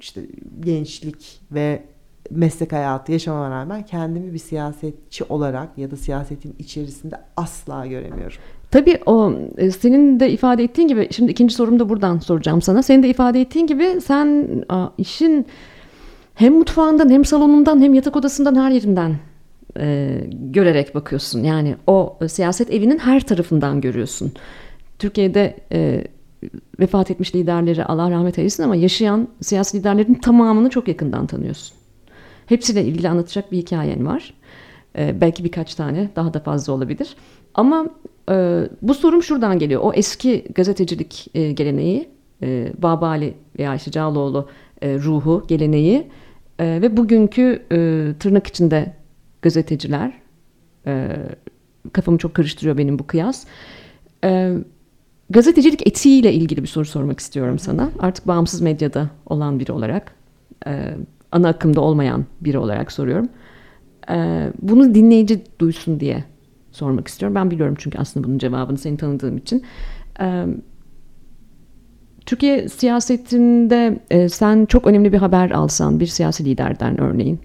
işte 0.01 0.21
gençlik 0.61 1.41
ve 1.53 1.83
meslek 2.31 2.73
hayatı 2.73 3.13
yaşamama 3.13 3.51
rağmen 3.51 3.83
kendimi 3.83 4.33
bir 4.33 4.39
siyasetçi 4.39 5.25
olarak 5.25 5.79
ya 5.79 5.91
da 5.91 5.97
siyasetin 5.97 6.55
içerisinde 6.59 7.17
asla 7.37 7.87
göremiyorum. 7.87 8.39
Tabii 8.71 8.99
o 9.07 9.33
e, 9.57 9.71
senin 9.71 10.21
de 10.21 10.31
ifade 10.31 10.65
ettiğin 10.65 10.89
gibi 10.89 11.09
şimdi 11.11 11.33
ikinci 11.33 11.55
sorumu 11.55 11.79
da 11.79 11.89
buradan 11.89 12.19
soracağım 12.19 12.63
sana. 12.63 12.83
Senin 12.83 13.03
de 13.03 13.09
ifade 13.09 13.41
ettiğin 13.41 13.67
gibi 13.67 14.01
sen 14.01 14.49
işin 14.99 15.47
hem 16.35 16.55
mutfağından 16.55 17.11
hem 17.11 17.25
salonundan 17.25 17.81
hem 17.83 17.95
yatak 17.95 18.17
odasından 18.17 18.55
her 18.55 18.71
yerinden 18.71 19.17
e, 19.77 20.21
görerek 20.31 20.95
bakıyorsun. 20.95 21.43
Yani 21.43 21.77
o 21.87 22.19
siyaset 22.29 22.71
evinin 22.71 22.99
her 22.99 23.21
tarafından 23.21 23.81
görüyorsun. 23.81 24.33
Türkiye'de 24.99 25.57
e, 25.73 26.05
vefat 26.81 27.11
etmiş 27.11 27.35
liderleri 27.35 27.85
Allah 27.85 28.11
rahmet 28.11 28.39
eylesin 28.39 28.63
ama 28.63 28.77
yaşayan 28.77 29.29
siyasi 29.41 29.79
liderlerin 29.79 30.15
tamamını 30.15 30.71
çok 30.71 30.89
yakından 30.89 31.27
tanıyorsun. 31.27 31.77
Hepsiyle 32.47 32.85
ilgili 32.85 33.09
anlatacak 33.09 33.53
bir 33.53 33.59
hikayen 33.59 34.07
var. 34.07 34.35
E, 34.99 35.21
belki 35.21 35.45
birkaç 35.45 35.75
tane 35.75 36.09
daha 36.17 36.35
da 36.35 36.41
fazla 36.41 36.73
olabilir. 36.73 37.17
Ama 37.55 37.87
e, 38.31 38.63
bu 38.83 38.95
sorum 38.95 39.23
şuradan 39.23 39.59
geliyor. 39.59 39.81
O 39.85 39.93
eski 39.93 40.45
gazetecilik 40.55 41.31
e, 41.35 41.53
geleneği, 41.53 42.09
e, 42.43 42.73
Babali 42.79 43.35
veya 43.59 43.71
Ayşe 43.71 43.91
Cağaloğlu 43.91 44.49
e, 44.83 44.95
ruhu, 44.95 45.45
geleneği 45.49 46.07
e, 46.59 46.65
ve 46.83 46.97
bugünkü 46.97 47.63
e, 47.73 48.09
tırnak 48.21 48.47
içinde 48.47 48.93
gazeteciler, 49.43 50.13
e, 50.87 51.17
kafamı 51.93 52.19
çok 52.19 52.35
karıştırıyor 52.35 52.79
benim 52.79 52.99
bu 52.99 53.07
kıyas. 53.07 53.47
E, 54.25 54.53
gazetecilik 55.31 55.87
etiğiyle 55.87 56.33
ilgili 56.33 56.63
bir 56.63 56.69
soru 56.69 56.85
sormak 56.85 57.21
istiyorum 57.21 57.59
sana. 57.59 57.91
Artık 57.99 58.27
bağımsız 58.27 58.61
medyada 58.61 59.11
olan 59.27 59.61
biri 59.61 59.73
olarak, 59.73 60.15
e, 60.67 60.95
ana 61.33 61.49
akımda 61.49 61.81
olmayan 61.81 62.25
biri 62.41 62.59
olarak 62.59 62.93
soruyorum. 62.93 63.29
E, 64.11 64.49
bunu 64.63 64.95
dinleyici 64.95 65.43
duysun 65.59 66.01
diye 66.01 66.25
sormak 66.73 67.09
istiyorum. 67.09 67.35
Ben 67.35 67.51
biliyorum 67.51 67.75
çünkü 67.79 67.99
aslında 67.99 68.27
bunun 68.27 68.39
cevabını 68.39 68.79
seni 68.79 68.97
tanıdığım 68.97 69.37
için. 69.37 69.63
E, 70.21 70.47
Türkiye 72.27 72.69
siyasetinde 72.69 73.99
sen 74.29 74.67
çok 74.67 74.87
önemli 74.87 75.13
bir 75.13 75.19
haber 75.19 75.51
alsan 75.51 76.01
bir 76.01 76.07
siyasi 76.07 76.45
liderden 76.45 77.01
örneğin 77.01 77.41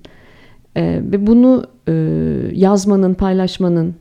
ve 0.77 1.27
bunu 1.27 1.65
yazmanın, 2.53 3.13
paylaşmanın 3.13 3.95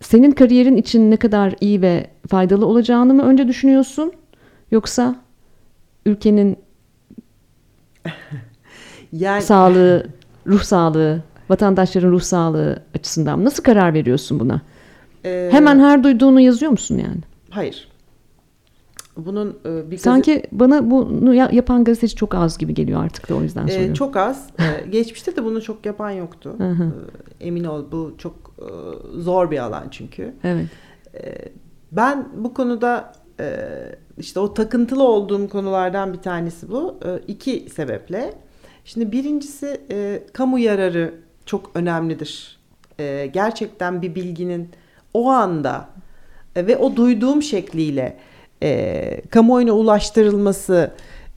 senin 0.00 0.30
kariyerin 0.30 0.76
için 0.76 1.10
ne 1.10 1.16
kadar 1.16 1.54
iyi 1.60 1.82
ve 1.82 2.06
faydalı 2.30 2.66
olacağını 2.66 3.14
mı 3.14 3.22
önce 3.22 3.48
düşünüyorsun 3.48 4.12
yoksa 4.70 5.16
ülkenin 6.06 6.56
yani 9.12 9.42
sağlığı, 9.42 10.06
ruh 10.46 10.62
sağlığı 10.62 11.22
vatandaşların 11.50 12.10
ruh 12.10 12.20
sağlığı 12.20 12.82
açısından 12.94 13.44
nasıl 13.44 13.62
karar 13.62 13.94
veriyorsun 13.94 14.40
buna? 14.40 14.60
Ee, 15.24 15.48
Hemen 15.52 15.78
her 15.78 16.04
duyduğunu 16.04 16.40
yazıyor 16.40 16.70
musun 16.72 16.98
yani? 16.98 17.20
Hayır. 17.50 17.88
Bunun 19.26 19.58
e, 19.66 19.90
bir 19.90 19.98
sanki 19.98 20.30
gazete... 20.30 20.48
bana 20.52 20.90
bunu 20.90 21.34
yapan 21.34 21.84
gazeteci 21.84 22.16
çok 22.16 22.34
az 22.34 22.58
gibi 22.58 22.74
geliyor 22.74 23.04
artık 23.04 23.28
da 23.28 23.34
o 23.34 23.42
yüzden 23.42 23.66
ee, 23.66 23.70
soruyorum. 23.70 23.92
Ee, 23.92 23.94
çok 23.94 24.16
az. 24.16 24.46
Ee, 24.58 24.88
geçmişte 24.90 25.36
de 25.36 25.44
bunu 25.44 25.62
çok 25.62 25.86
yapan 25.86 26.10
yoktu. 26.10 26.56
emin 27.40 27.64
ol 27.64 27.84
bu 27.92 28.14
çok 28.18 28.34
e, 28.58 28.68
zor 29.20 29.50
bir 29.50 29.58
alan 29.58 29.84
çünkü. 29.90 30.34
Evet. 30.44 30.66
Ben 31.92 32.28
bu 32.36 32.54
konuda 32.54 33.12
e, 33.40 33.46
işte 34.18 34.40
o 34.40 34.54
takıntılı 34.54 35.02
olduğum 35.02 35.48
konulardan 35.48 36.12
bir 36.12 36.18
tanesi 36.18 36.70
bu. 36.70 36.98
E, 37.04 37.18
iki 37.28 37.68
sebeple. 37.74 38.34
Şimdi 38.84 39.12
birincisi 39.12 39.80
e, 39.90 40.22
kamu 40.32 40.58
yararı 40.58 41.14
çok 41.46 41.70
önemlidir. 41.74 42.58
E, 42.98 43.26
gerçekten 43.26 44.02
bir 44.02 44.14
bilginin 44.14 44.68
o 45.14 45.30
anda 45.30 45.88
e, 46.56 46.66
ve 46.66 46.76
o 46.76 46.96
duyduğum 46.96 47.42
şekliyle 47.42 48.18
e, 48.62 49.20
kamuoyuna 49.30 49.72
ulaştırılması 49.72 50.90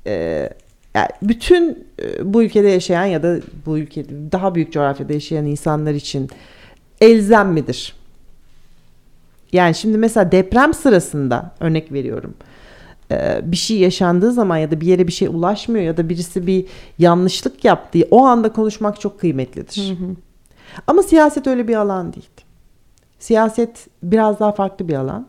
e, 0.08 0.50
yani 0.94 1.08
bütün 1.22 1.88
e, 2.02 2.34
bu 2.34 2.44
ülkede 2.44 2.70
yaşayan 2.70 3.06
ya 3.06 3.24
da 3.24 3.40
bu 3.66 3.78
ülkede 3.78 4.32
daha 4.32 4.56
büyük 4.56 4.74
coğrafyada 4.74 5.14
yaşayan 5.14 5.46
insanlar 5.46 5.94
için 5.94 6.30
elzem 7.02 7.52
midir? 7.52 7.96
Yani 9.52 9.76
şimdi 9.76 9.98
mesela 9.98 10.32
deprem 10.32 10.74
sırasında 10.74 11.52
örnek 11.60 11.92
veriyorum 11.92 12.34
e, 13.12 13.42
bir 13.44 13.58
şey 13.58 13.78
yaşandığı 13.78 14.32
zaman 14.32 14.58
ya 14.58 14.72
da 14.72 14.82
bir 14.82 14.88
yere 14.88 15.08
bir 15.08 15.12
şey 15.12 15.28
ulaşmıyor 15.28 15.86
ya 15.86 15.98
da 15.98 16.10
birisi 16.10 16.48
bir 16.48 16.66
yanlışlık 17.00 17.66
yaptığı 17.66 18.08
o 18.12 18.26
anda 18.26 18.54
konuşmak 18.54 19.02
çok 19.02 19.20
kıymetlidir. 19.20 19.90
Hı 19.90 20.06
hı. 20.06 20.16
Ama 20.88 21.04
siyaset 21.04 21.48
öyle 21.48 21.68
bir 21.68 21.76
alan 21.76 22.14
değil. 22.14 22.30
Siyaset 23.20 23.88
biraz 24.04 24.40
daha 24.40 24.52
farklı 24.52 24.88
bir 24.88 24.94
alan. 24.94 25.28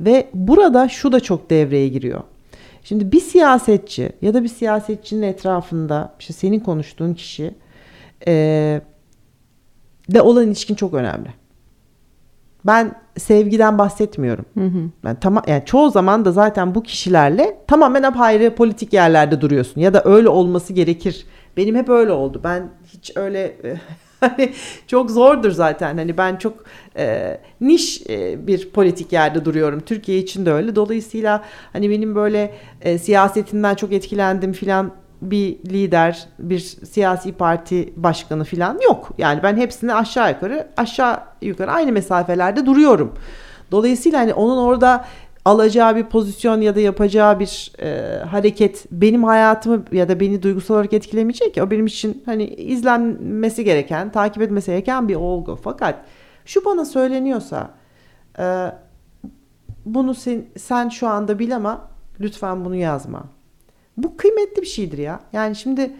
Ve 0.00 0.28
burada 0.34 0.88
şu 0.88 1.12
da 1.12 1.20
çok 1.20 1.50
devreye 1.50 1.88
giriyor. 1.88 2.20
Şimdi 2.82 3.12
bir 3.12 3.20
siyasetçi 3.20 4.12
ya 4.22 4.34
da 4.34 4.42
bir 4.42 4.48
siyasetçinin 4.48 5.22
etrafında 5.22 6.14
işte 6.20 6.32
senin 6.32 6.60
konuştuğun 6.60 7.14
kişi 7.14 7.54
e, 8.26 8.80
de 10.08 10.22
olan 10.22 10.46
ilişkin 10.46 10.74
çok 10.74 10.94
önemli. 10.94 11.28
Ben 12.66 12.94
sevgiden 13.18 13.78
bahsetmiyorum. 13.78 14.44
Hı 14.54 14.64
hı. 14.64 14.90
Ben 15.04 15.20
tamam 15.20 15.44
yani 15.46 15.62
çoğu 15.66 15.90
zaman 15.90 16.24
da 16.24 16.32
zaten 16.32 16.74
bu 16.74 16.82
kişilerle 16.82 17.58
tamamen 17.66 18.02
apayrı 18.02 18.54
politik 18.54 18.92
yerlerde 18.92 19.40
duruyorsun 19.40 19.80
ya 19.80 19.94
da 19.94 20.02
öyle 20.04 20.28
olması 20.28 20.72
gerekir. 20.72 21.26
Benim 21.56 21.76
hep 21.76 21.88
öyle 21.88 22.12
oldu. 22.12 22.40
Ben 22.44 22.68
hiç 22.86 23.16
öyle 23.16 23.44
e, 23.44 23.76
hani 24.20 24.52
çok 24.86 25.10
zordur 25.10 25.50
zaten. 25.50 25.98
Hani 25.98 26.18
ben 26.18 26.36
çok 26.36 26.64
e, 26.96 27.38
niş 27.60 28.02
e, 28.08 28.46
bir 28.46 28.70
politik 28.70 29.12
yerde 29.12 29.44
duruyorum. 29.44 29.80
Türkiye 29.80 30.18
için 30.18 30.46
de 30.46 30.52
öyle. 30.52 30.76
Dolayısıyla 30.76 31.44
hani 31.72 31.90
benim 31.90 32.14
böyle 32.14 32.54
e, 32.80 32.98
siyasetinden 32.98 33.74
çok 33.74 33.92
etkilendim 33.92 34.52
filan 34.52 34.92
bir 35.22 35.58
lider, 35.58 36.26
bir 36.38 36.58
siyasi 36.58 37.32
parti 37.32 37.92
başkanı 37.96 38.44
falan 38.44 38.78
yok. 38.84 39.12
Yani 39.18 39.42
ben 39.42 39.56
hepsini 39.56 39.94
aşağı 39.94 40.30
yukarı 40.30 40.68
aşağı 40.76 41.20
yukarı 41.42 41.70
aynı 41.70 41.92
mesafelerde 41.92 42.66
duruyorum. 42.66 43.14
Dolayısıyla 43.70 44.20
hani 44.20 44.34
onun 44.34 44.56
orada 44.56 45.04
alacağı 45.46 45.96
bir 45.96 46.04
pozisyon 46.04 46.60
ya 46.60 46.74
da 46.74 46.80
yapacağı 46.80 47.40
bir 47.40 47.72
e, 47.82 48.18
hareket 48.24 48.86
benim 48.90 49.24
hayatımı 49.24 49.84
ya 49.92 50.08
da 50.08 50.20
beni 50.20 50.42
duygusal 50.42 50.74
olarak 50.74 50.92
etkilemeyecek 50.92 51.54
ki. 51.54 51.62
O 51.62 51.70
benim 51.70 51.86
için 51.86 52.22
hani 52.26 52.44
izlenmesi 52.44 53.64
gereken, 53.64 54.12
takip 54.12 54.42
etmesi 54.42 54.66
gereken 54.70 55.08
bir 55.08 55.14
olgu. 55.14 55.58
Fakat 55.62 56.04
şu 56.44 56.64
bana 56.64 56.84
söyleniyorsa 56.84 57.70
e, 58.38 58.72
bunu 59.84 60.14
sen, 60.14 60.44
sen 60.58 60.88
şu 60.88 61.08
anda 61.08 61.38
bil 61.38 61.56
ama 61.56 61.88
lütfen 62.20 62.64
bunu 62.64 62.76
yazma. 62.76 63.24
Bu 63.96 64.16
kıymetli 64.16 64.62
bir 64.62 64.66
şeydir 64.66 64.98
ya. 64.98 65.20
Yani 65.32 65.56
şimdi 65.56 65.90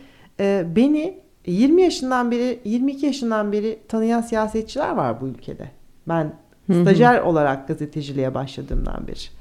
e, 0.41 0.65
beni 0.77 1.19
20 1.47 1.83
yaşından 1.83 2.31
beri 2.31 2.61
22 2.65 3.07
yaşından 3.07 3.53
beri 3.53 3.79
tanıyan 3.89 4.21
siyasetçiler 4.21 4.91
var 4.91 5.21
bu 5.21 5.27
ülkede. 5.29 5.71
Ben 6.09 6.33
stajyer 6.71 7.21
olarak 7.21 7.69
gazeteciliğe 7.69 8.35
başladığımdan 8.35 9.07
beri. 9.09 9.36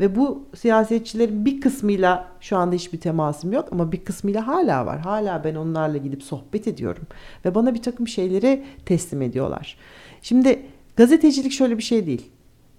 Ve 0.00 0.16
bu 0.16 0.44
siyasetçilerin 0.54 1.44
bir 1.44 1.60
kısmıyla 1.60 2.28
şu 2.40 2.56
anda 2.56 2.74
hiçbir 2.74 3.00
temasım 3.00 3.52
yok 3.52 3.68
ama 3.72 3.92
bir 3.92 4.04
kısmıyla 4.04 4.46
hala 4.46 4.86
var. 4.86 5.00
Hala 5.00 5.44
ben 5.44 5.54
onlarla 5.54 5.96
gidip 5.96 6.22
sohbet 6.22 6.68
ediyorum. 6.68 7.02
Ve 7.44 7.54
bana 7.54 7.74
bir 7.74 7.82
takım 7.82 8.08
şeyleri 8.08 8.64
teslim 8.86 9.22
ediyorlar. 9.22 9.76
Şimdi 10.22 10.62
gazetecilik 10.96 11.52
şöyle 11.52 11.78
bir 11.78 11.82
şey 11.82 12.06
değil. 12.06 12.30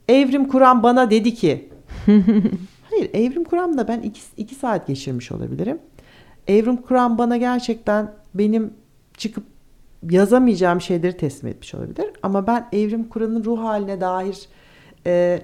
Evrim 0.08 0.48
Kur'an 0.48 0.84
bana 0.84 1.10
dedi 1.10 1.34
ki 1.34 1.70
Hayır 2.90 3.10
Evrim 3.14 3.44
Kur'an'da 3.44 3.88
ben 3.88 4.02
iki, 4.02 4.22
iki 4.38 4.56
saat 4.56 4.88
geçirmiş 4.88 5.32
olabilirim. 5.32 5.80
Evrim 6.48 6.78
Kur'an 6.78 7.18
bana 7.18 7.38
gerçekten 7.38 8.12
benim 8.34 8.74
çıkıp 9.18 9.44
yazamayacağım 10.10 10.82
şeyleri 10.82 11.18
teslim 11.18 11.50
etmiş 11.50 11.76
olabilir. 11.76 12.06
Ama 12.24 12.48
ben 12.48 12.68
Evrim 12.72 13.10
Kur'an'ın 13.10 13.44
ruh 13.44 13.60
haline 13.60 14.02
dair 14.02 14.38
e, 15.06 15.42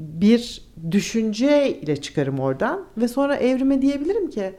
bir 0.00 0.64
düşünce 0.90 1.80
ile 1.80 1.96
çıkarım 1.96 2.38
oradan. 2.38 2.84
Ve 2.96 3.08
sonra 3.08 3.36
Evrim'e 3.36 3.82
diyebilirim 3.82 4.30
ki 4.30 4.52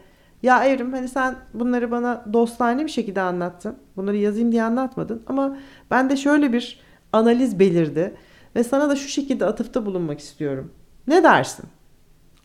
ya 0.43 0.65
Evrim 0.65 0.93
hani 0.93 1.07
sen 1.07 1.35
bunları 1.53 1.91
bana 1.91 2.25
dostane 2.33 2.85
bir 2.85 2.89
şekilde 2.89 3.21
anlattın. 3.21 3.75
Bunları 3.95 4.17
yazayım 4.17 4.51
diye 4.51 4.63
anlatmadın. 4.63 5.23
Ama 5.27 5.57
ben 5.91 6.09
de 6.09 6.17
şöyle 6.17 6.53
bir 6.53 6.79
analiz 7.13 7.59
belirdi. 7.59 8.13
Ve 8.55 8.63
sana 8.63 8.89
da 8.89 8.95
şu 8.95 9.07
şekilde 9.07 9.45
atıfta 9.45 9.85
bulunmak 9.85 10.19
istiyorum 10.19 10.71
Ne 11.07 11.23
dersin? 11.23 11.65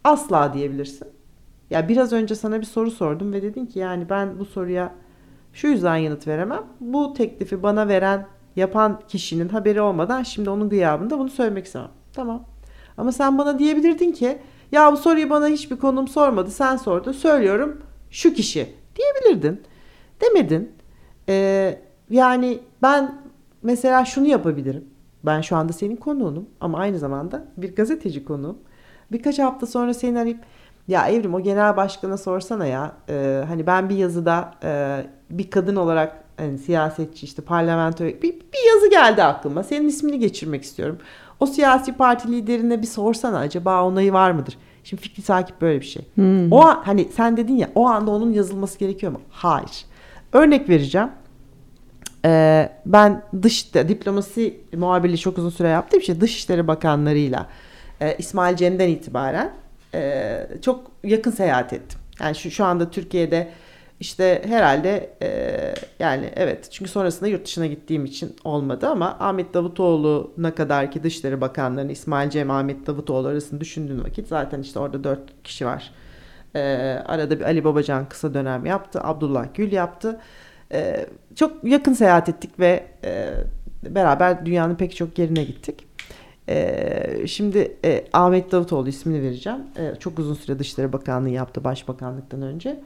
Asla 0.05 0.55
diyebilirsin. 0.55 1.09
Ya 1.71 1.89
biraz 1.89 2.13
önce 2.13 2.35
sana 2.35 2.61
bir 2.61 2.67
soru 2.67 2.91
sordum 2.91 3.33
ve 3.33 3.43
dedin 3.43 3.67
ki 3.67 3.79
yani 3.79 4.11
ben 4.11 4.39
bu 4.39 4.45
soruya 4.45 4.95
şu 5.53 5.67
yüzden 5.67 5.97
yanıt 5.97 6.27
veremem. 6.27 6.63
Bu 6.81 7.15
teklifi 7.15 7.63
bana 7.63 7.89
veren, 7.89 8.27
yapan 8.57 9.01
kişinin 9.09 9.49
haberi 9.49 9.81
olmadan 9.81 10.23
şimdi 10.23 10.51
onun 10.51 10.69
gıyabında 10.69 11.19
bunu 11.19 11.29
söylemek 11.29 11.67
istemem. 11.67 11.91
Tamam. 12.13 12.56
Ama 12.99 13.13
sen 13.13 13.39
bana 13.39 13.59
diyebilirdin 13.59 14.13
ki 14.13 14.39
ya 14.73 14.93
bu 14.93 14.97
soruyu 14.97 15.31
bana 15.31 15.47
hiçbir 15.47 15.77
konum 15.77 16.09
sormadı 16.09 16.51
sen 16.51 16.77
sordu 16.77 17.13
söylüyorum 17.13 17.83
şu 18.11 18.35
kişi 18.35 18.69
diyebilirdin. 18.97 19.63
Demedin. 20.21 20.73
Ee, 21.29 21.79
yani 22.11 22.59
ben 22.83 23.23
mesela 23.63 24.05
şunu 24.05 24.27
yapabilirim. 24.27 24.85
Ben 25.25 25.41
şu 25.41 25.57
anda 25.57 25.73
senin 25.73 25.97
konuğunum 25.97 26.49
ama 26.61 26.79
aynı 26.79 26.99
zamanda 26.99 27.45
bir 27.57 27.77
gazeteci 27.77 28.25
konuğum. 28.25 28.59
Birkaç 29.13 29.39
hafta 29.39 29.67
sonra 29.67 29.95
seni 29.95 30.19
arayıp 30.19 30.41
ya 30.89 31.09
Evrim 31.09 31.35
o 31.35 31.41
genel 31.41 31.77
başkana 31.77 32.17
sorsana 32.17 32.67
ya. 32.67 32.93
Ee, 33.09 33.45
hani 33.49 33.67
ben 33.67 33.89
bir 33.89 33.97
yazıda 33.97 34.55
e, 34.63 35.03
bir 35.31 35.51
kadın 35.51 35.77
olarak 35.77 36.25
hani 36.37 36.59
siyasetçi 36.59 37.27
işte 37.27 37.43
parlamento 37.43 38.05
bir, 38.05 38.23
bir 38.23 38.75
yazı 38.75 38.91
geldi 38.91 39.23
aklıma. 39.23 39.63
Senin 39.63 39.89
ismini 39.89 40.19
geçirmek 40.19 40.63
istiyorum. 40.63 40.99
O 41.41 41.47
siyasi 41.47 41.93
parti 41.93 42.33
liderine 42.33 42.83
bir 42.83 42.87
sorsana 42.87 43.39
acaba 43.39 43.85
onayı 43.85 44.13
var 44.13 44.31
mıdır? 44.31 44.59
Şimdi 44.85 45.03
fikri 45.03 45.23
takip 45.23 45.61
böyle 45.61 45.81
bir 45.81 45.87
şey. 45.87 46.03
Hmm. 46.15 46.53
O 46.53 46.65
an, 46.65 46.83
hani 46.85 47.09
sen 47.17 47.37
dedin 47.37 47.57
ya 47.57 47.71
o 47.75 47.87
anda 47.87 48.11
onun 48.11 48.33
yazılması 48.33 48.79
gerekiyor 48.79 49.13
mu? 49.13 49.21
Hayır. 49.31 49.85
Örnek 50.33 50.69
vereceğim. 50.69 51.09
Ee, 52.25 52.73
ben 52.87 53.23
dış 53.43 53.75
diplomasi 53.75 54.61
muhabirliği 54.77 55.19
çok 55.19 55.39
uzun 55.39 55.51
süre 55.51 55.69
yaptığım 55.69 56.01
için 56.01 56.21
Dışişleri 56.21 56.69
Bakanlarıyla 56.69 57.47
e, 58.01 58.17
İsmail 58.17 58.57
Cem'den 58.57 58.89
itibaren 58.89 59.53
e, 59.95 60.47
çok 60.63 60.91
yakın 61.05 61.31
seyahat 61.31 61.73
ettim. 61.73 61.99
Yani 62.21 62.35
şu, 62.35 62.51
şu 62.51 62.65
anda 62.65 62.91
Türkiye'de 62.91 63.49
işte 64.01 64.43
herhalde 64.47 65.11
e, 65.23 65.75
yani 65.99 66.31
evet 66.37 66.69
çünkü 66.71 66.91
sonrasında 66.91 67.29
yurt 67.29 67.45
dışına 67.45 67.67
gittiğim 67.67 68.05
için 68.05 68.37
olmadı 68.45 68.89
ama 68.89 69.17
Ahmet 69.21 69.55
Davutoğlu'na 69.55 70.55
kadar 70.55 70.91
ki 70.91 71.03
Dışişleri 71.03 71.41
Bakanlarını 71.41 71.93
İsmail 71.93 72.31
Cem 72.31 72.51
Ahmet 72.51 72.87
Davutoğlu 72.87 73.29
arasını 73.29 73.61
düşündüğün 73.61 74.05
vakit 74.05 74.29
zaten 74.29 74.61
işte 74.61 74.79
orada 74.79 75.05
dört 75.05 75.43
kişi 75.45 75.67
var. 75.67 75.91
E, 76.55 76.61
arada 77.07 77.39
bir 77.39 77.45
Ali 77.45 77.65
Babacan 77.65 78.09
kısa 78.09 78.35
dönem 78.35 78.67
yaptı. 78.67 79.01
Abdullah 79.03 79.47
Gül 79.55 79.73
yaptı. 79.73 80.21
E, 80.73 81.07
çok 81.35 81.65
yakın 81.65 81.93
seyahat 81.93 82.29
ettik 82.29 82.61
ve 82.61 82.87
e, 83.05 83.31
beraber 83.83 84.47
dünyanın 84.47 84.75
pek 84.75 84.97
çok 84.97 85.19
yerine 85.19 85.45
gittik. 85.45 85.87
Ee, 86.49 87.27
şimdi 87.27 87.77
e, 87.85 88.05
Ahmet 88.13 88.53
Davutoğlu 88.53 88.89
ismini 88.89 89.23
vereceğim. 89.23 89.59
Ee, 89.79 89.95
çok 90.01 90.19
uzun 90.19 90.35
süre 90.35 90.59
Dışişleri 90.59 90.93
Bakanlığı 90.93 91.29
yaptı 91.29 91.65
başbakanlıktan 91.65 92.43
önce. 92.43 92.81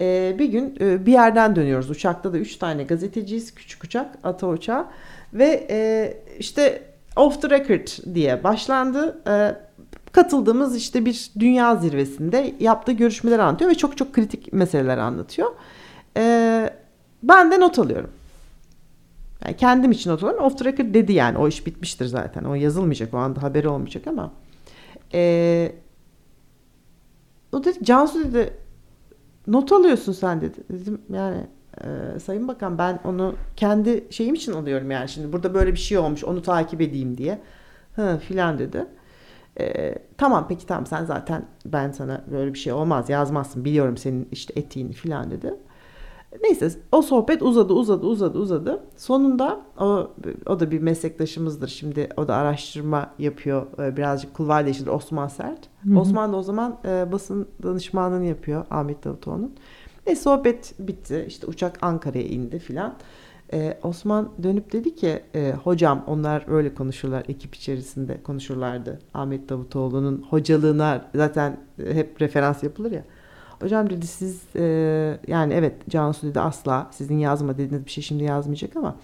Ee, 0.00 0.36
bir 0.38 0.48
gün 0.48 0.76
e, 0.80 1.06
bir 1.06 1.12
yerden 1.12 1.56
dönüyoruz. 1.56 1.90
Uçakta 1.90 2.32
da 2.32 2.38
üç 2.38 2.56
tane 2.56 2.84
gazeteciyiz. 2.84 3.54
Küçük 3.54 3.84
uçak, 3.84 4.18
ata 4.22 4.48
uçağı. 4.48 4.86
Ve 5.34 5.66
e, 5.70 6.16
işte 6.38 6.82
off 7.16 7.42
the 7.42 7.50
record 7.50 8.14
diye 8.14 8.44
başlandı. 8.44 9.22
E, 9.28 9.54
katıldığımız 10.12 10.76
işte 10.76 11.04
bir 11.04 11.30
dünya 11.38 11.76
zirvesinde 11.76 12.54
yaptığı 12.60 12.92
görüşmeler 12.92 13.38
anlatıyor 13.38 13.70
ve 13.70 13.74
çok 13.74 13.96
çok 13.96 14.12
kritik 14.12 14.52
meseleler 14.52 14.98
anlatıyor. 14.98 15.50
E, 16.16 16.70
ben 17.22 17.50
de 17.50 17.60
not 17.60 17.78
alıyorum. 17.78 18.10
Yani 19.44 19.56
kendim 19.56 19.90
için 19.90 20.10
not 20.10 20.22
alıyorum. 20.22 20.44
Off 20.44 20.58
the 20.58 20.64
record 20.64 20.94
dedi 20.94 21.12
yani. 21.12 21.38
O 21.38 21.48
iş 21.48 21.66
bitmiştir 21.66 22.06
zaten. 22.06 22.44
O 22.44 22.54
yazılmayacak. 22.54 23.14
O 23.14 23.18
anda 23.18 23.42
haberi 23.42 23.68
olmayacak 23.68 24.06
ama. 24.06 24.32
E, 25.14 25.72
o 27.52 27.64
dedi 27.64 27.84
Cansu 27.84 28.24
dedi 28.24 28.52
not 29.46 29.72
alıyorsun 29.72 30.12
sen 30.12 30.40
dedi. 30.40 30.58
Dedim 30.70 31.02
yani 31.12 31.46
e, 31.84 32.20
Sayın 32.20 32.48
Bakan 32.48 32.78
ben 32.78 33.00
onu 33.04 33.34
kendi 33.56 34.04
şeyim 34.10 34.34
için 34.34 34.52
alıyorum 34.52 34.90
yani 34.90 35.08
şimdi 35.08 35.32
burada 35.32 35.54
böyle 35.54 35.72
bir 35.72 35.78
şey 35.78 35.98
olmuş 35.98 36.24
onu 36.24 36.42
takip 36.42 36.80
edeyim 36.80 37.18
diye. 37.18 37.40
Hı 37.96 38.18
filan 38.18 38.58
dedi. 38.58 38.86
E, 39.60 39.94
tamam 40.18 40.46
peki 40.48 40.66
tamam 40.66 40.86
sen 40.86 41.04
zaten 41.04 41.44
ben 41.66 41.90
sana 41.90 42.24
böyle 42.30 42.54
bir 42.54 42.58
şey 42.58 42.72
olmaz 42.72 43.10
yazmazsın 43.10 43.64
biliyorum 43.64 43.96
senin 43.96 44.28
işte 44.32 44.52
etiğini 44.56 44.92
filan 44.92 45.30
dedi. 45.30 45.54
Neyse 46.42 46.70
o 46.92 47.02
sohbet 47.02 47.42
uzadı 47.42 47.72
uzadı 47.72 48.06
uzadı 48.06 48.38
uzadı. 48.38 48.84
Sonunda 48.96 49.60
o, 49.80 50.10
o 50.46 50.60
da 50.60 50.70
bir 50.70 50.80
meslektaşımızdır. 50.80 51.68
Şimdi 51.68 52.08
o 52.16 52.28
da 52.28 52.34
araştırma 52.34 53.14
yapıyor. 53.18 53.66
E, 53.78 53.96
birazcık 53.96 54.34
kulvar 54.34 54.64
değiştir 54.64 54.86
Osman 54.86 55.28
Sert. 55.28 55.68
Hı 55.84 55.90
hı. 55.90 55.98
Osman 55.98 56.32
da 56.32 56.36
o 56.36 56.42
zaman 56.42 56.78
e, 56.84 57.12
basın 57.12 57.48
danışmanlığını 57.62 58.24
yapıyor 58.24 58.66
Ahmet 58.70 59.04
Davutoğlu'nun. 59.04 59.54
Ve 60.06 60.16
sohbet 60.16 60.74
bitti. 60.78 61.24
İşte 61.28 61.46
uçak 61.46 61.78
Ankara'ya 61.82 62.24
indi 62.24 62.58
filan. 62.58 62.94
Ee, 63.52 63.78
Osman 63.82 64.32
dönüp 64.42 64.72
dedi 64.72 64.94
ki 64.94 65.22
e, 65.34 65.52
hocam 65.52 66.04
onlar 66.06 66.44
öyle 66.48 66.74
konuşurlar 66.74 67.24
ekip 67.28 67.54
içerisinde 67.54 68.22
konuşurlardı. 68.22 68.98
Ahmet 69.14 69.48
Davutoğlu'nun 69.48 70.26
hocalığına 70.30 71.10
zaten 71.14 71.60
hep 71.76 72.22
referans 72.22 72.62
yapılır 72.62 72.90
ya. 72.90 73.04
Hocam 73.60 73.90
dedi 73.90 74.06
siz 74.06 74.42
e, 74.56 74.62
yani 75.26 75.54
evet 75.54 75.74
Cansu 75.88 76.26
dedi 76.26 76.40
asla 76.40 76.90
sizin 76.90 77.18
yazma 77.18 77.58
dediğiniz 77.58 77.86
bir 77.86 77.90
şey 77.90 78.04
şimdi 78.04 78.24
yazmayacak 78.24 78.76
ama 78.76 78.96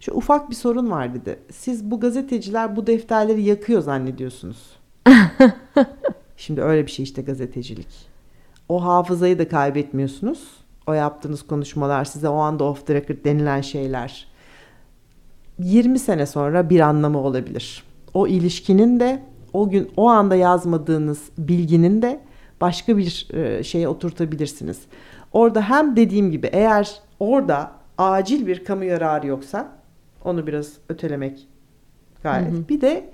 şu 0.00 0.12
ufak 0.12 0.50
bir 0.50 0.54
sorun 0.54 0.90
var 0.90 1.14
dedi. 1.14 1.38
Siz 1.52 1.90
bu 1.90 2.00
gazeteciler 2.00 2.76
bu 2.76 2.86
defterleri 2.86 3.42
yakıyor 3.42 3.80
zannediyorsunuz. 3.80 4.76
şimdi 6.36 6.62
öyle 6.62 6.86
bir 6.86 6.90
şey 6.90 7.02
işte 7.02 7.22
gazetecilik. 7.22 8.08
O 8.68 8.84
hafızayı 8.84 9.38
da 9.38 9.48
kaybetmiyorsunuz. 9.48 10.48
O 10.86 10.92
yaptığınız 10.92 11.46
konuşmalar 11.46 12.04
size 12.04 12.28
o 12.28 12.36
anda 12.36 12.64
off 12.64 12.86
the 12.86 12.94
record 12.94 13.24
denilen 13.24 13.60
şeyler 13.60 14.28
20 15.58 15.98
sene 15.98 16.26
sonra 16.26 16.70
bir 16.70 16.80
anlamı 16.80 17.18
olabilir. 17.18 17.82
O 18.14 18.26
ilişkinin 18.26 19.00
de 19.00 19.22
o 19.52 19.70
gün 19.70 19.90
o 19.96 20.08
anda 20.08 20.36
yazmadığınız 20.36 21.22
bilginin 21.38 22.02
de 22.02 22.20
başka 22.60 22.98
bir 22.98 23.28
e, 23.32 23.64
şeye 23.64 23.88
oturtabilirsiniz. 23.88 24.80
Orada 25.32 25.62
hem 25.70 25.96
dediğim 25.96 26.30
gibi 26.30 26.46
eğer 26.52 27.00
orada 27.20 27.72
acil 27.98 28.46
bir 28.46 28.64
kamu 28.64 28.84
yararı 28.84 29.26
yoksa 29.26 29.72
onu 30.24 30.46
biraz 30.46 30.72
ötelemek 30.88 31.48
gayet. 32.22 32.52
Hı 32.52 32.56
hı. 32.56 32.68
Bir 32.68 32.80
de 32.80 33.10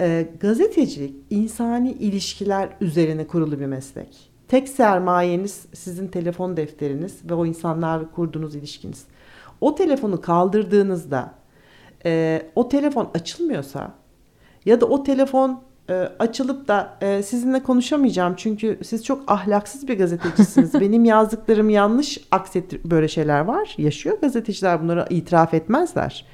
e, 0.00 0.28
gazetecilik 0.40 1.14
insani 1.30 1.92
ilişkiler 1.92 2.68
üzerine 2.80 3.26
kurulu 3.26 3.60
bir 3.60 3.66
meslek. 3.66 4.30
Tek 4.48 4.68
sermayeniz 4.68 5.66
sizin 5.74 6.08
telefon 6.08 6.56
defteriniz 6.56 7.30
ve 7.30 7.34
o 7.34 7.46
insanlarla 7.46 8.10
kurduğunuz 8.10 8.54
ilişkiniz. 8.54 9.04
O 9.60 9.74
telefonu 9.74 10.20
kaldırdığınızda 10.20 11.34
e, 12.04 12.42
o 12.54 12.68
telefon 12.68 13.10
açılmıyorsa 13.14 13.94
ya 14.64 14.80
da 14.80 14.86
o 14.86 15.02
telefon 15.02 15.60
açılıp 15.94 16.68
da 16.68 16.98
e, 17.00 17.22
sizinle 17.22 17.62
konuşamayacağım 17.62 18.34
çünkü 18.36 18.78
siz 18.82 19.04
çok 19.04 19.30
ahlaksız 19.30 19.88
bir 19.88 19.98
gazetecisiniz. 19.98 20.74
Benim 20.80 21.04
yazdıklarım 21.04 21.70
yanlış 21.70 22.18
akset 22.30 22.84
böyle 22.84 23.08
şeyler 23.08 23.40
var. 23.40 23.74
Yaşıyor 23.78 24.20
gazeteciler 24.20 24.82
bunları 24.82 25.06
itiraf 25.10 25.54
etmezler. 25.54 26.26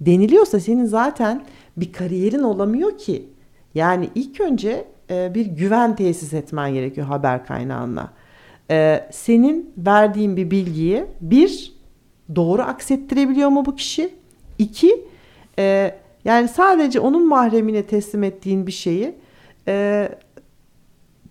Deniliyorsa 0.00 0.60
senin 0.60 0.84
zaten 0.84 1.44
bir 1.76 1.92
kariyerin 1.92 2.42
olamıyor 2.42 2.98
ki. 2.98 3.28
Yani 3.74 4.10
ilk 4.14 4.40
önce 4.40 4.84
e, 5.10 5.34
bir 5.34 5.46
güven 5.46 5.96
tesis 5.96 6.32
etmen 6.32 6.74
gerekiyor 6.74 7.06
haber 7.06 7.46
kaynağına. 7.46 8.10
E, 8.70 9.08
senin 9.10 9.72
verdiğin 9.76 10.36
bir 10.36 10.50
bilgiyi 10.50 11.04
bir 11.20 11.72
doğru 12.36 12.62
aksettirebiliyor 12.62 13.48
mu 13.48 13.66
bu 13.66 13.76
kişi? 13.76 14.14
İki 14.58 15.04
e, 15.58 15.94
yani 16.24 16.48
sadece 16.48 17.00
onun 17.00 17.28
mahremine 17.28 17.82
teslim 17.82 18.22
ettiğin 18.22 18.66
bir 18.66 18.72
şeyi 18.72 19.14
e, 19.68 20.08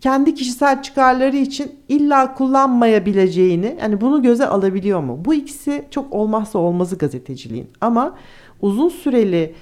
kendi 0.02 0.36
kişisel 0.36 0.84
çıkarları 0.84 1.38
için 1.38 1.80
illa 1.90 2.34
kullanmayabileceğini 2.34 3.78
yani 3.82 4.02
bunu 4.02 4.22
göze 4.22 4.48
alabiliyor 4.48 5.00
mu? 5.00 5.22
Bu 5.26 5.34
ikisi 5.34 5.86
çok 5.92 6.14
olmazsa 6.14 6.60
olmazı 6.60 6.98
gazeteciliğin 6.98 7.68
ama 7.82 8.18
uzun 8.62 8.90
süreli 8.90 9.56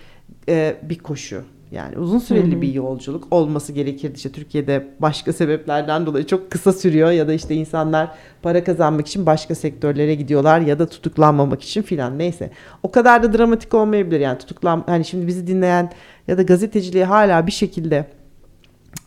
e, 0.49 0.75
bir 0.83 0.99
koşu. 0.99 1.43
Yani 1.71 1.97
uzun 1.97 2.19
süreli 2.19 2.51
Hı-hı. 2.51 2.61
bir 2.61 2.73
yolculuk 2.73 3.27
olması 3.31 3.73
gerekirdi. 3.73 4.15
İşte 4.15 4.31
Türkiye'de 4.31 4.87
başka 4.99 5.33
sebeplerden 5.33 6.05
dolayı 6.05 6.25
çok 6.25 6.51
kısa 6.51 6.73
sürüyor 6.73 7.11
ya 7.11 7.27
da 7.27 7.33
işte 7.33 7.55
insanlar 7.55 8.11
para 8.41 8.63
kazanmak 8.63 9.07
için 9.07 9.25
başka 9.25 9.55
sektörlere 9.55 10.15
gidiyorlar 10.15 10.59
ya 10.61 10.79
da 10.79 10.85
tutuklanmamak 10.89 11.61
için 11.61 11.81
filan 11.81 12.19
neyse. 12.19 12.51
O 12.83 12.91
kadar 12.91 13.23
da 13.23 13.37
dramatik 13.37 13.73
olmayabilir 13.73 14.19
yani 14.19 14.37
tutuklan 14.37 14.83
hani 14.87 15.05
şimdi 15.05 15.27
bizi 15.27 15.47
dinleyen 15.47 15.91
ya 16.27 16.37
da 16.37 16.41
gazeteciliğe 16.41 17.05
hala 17.05 17.47
bir 17.47 17.51
şekilde 17.51 18.05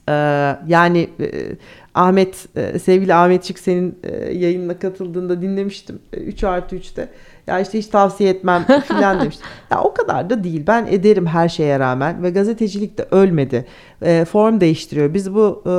Ee, 0.09 0.13
yani 0.67 1.11
e, 1.21 1.57
Ahmet, 1.95 2.47
e, 2.57 2.79
sevgili 2.79 3.15
Ahmetçik 3.15 3.59
senin 3.59 3.99
e, 4.03 4.33
yayınına 4.33 4.79
katıldığında 4.79 5.43
dinlemiştim. 5.43 5.99
3 6.13 6.45
artı 6.45 6.77
3'te. 6.77 7.09
Ya 7.47 7.61
işte 7.61 7.79
hiç 7.79 7.87
tavsiye 7.87 8.31
etmem 8.31 8.65
filan 8.89 9.21
demiş. 9.21 9.39
Ya 9.71 9.83
o 9.83 9.95
kadar 9.95 10.31
da 10.31 10.45
değil. 10.45 10.65
Ben 10.67 10.87
ederim 10.91 11.27
her 11.27 11.49
şeye 11.49 11.79
rağmen 11.79 12.23
ve 12.23 12.31
gazetecilik 12.31 12.99
de 12.99 13.07
ölmedi. 13.11 13.67
E, 14.03 14.25
form 14.25 14.61
değiştiriyor. 14.61 15.15
Biz 15.15 15.35
bu 15.35 15.63
e, 15.67 15.73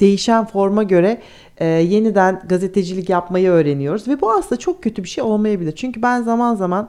değişen 0.00 0.44
forma 0.44 0.82
göre 0.82 1.20
e, 1.58 1.66
yeniden 1.66 2.42
gazetecilik 2.48 3.08
yapmayı 3.08 3.50
öğreniyoruz 3.50 4.08
ve 4.08 4.20
bu 4.20 4.32
aslında 4.32 4.58
çok 4.58 4.82
kötü 4.82 5.04
bir 5.04 5.08
şey 5.08 5.24
olmayabilir. 5.24 5.72
Çünkü 5.72 6.02
ben 6.02 6.22
zaman 6.22 6.54
zaman 6.54 6.88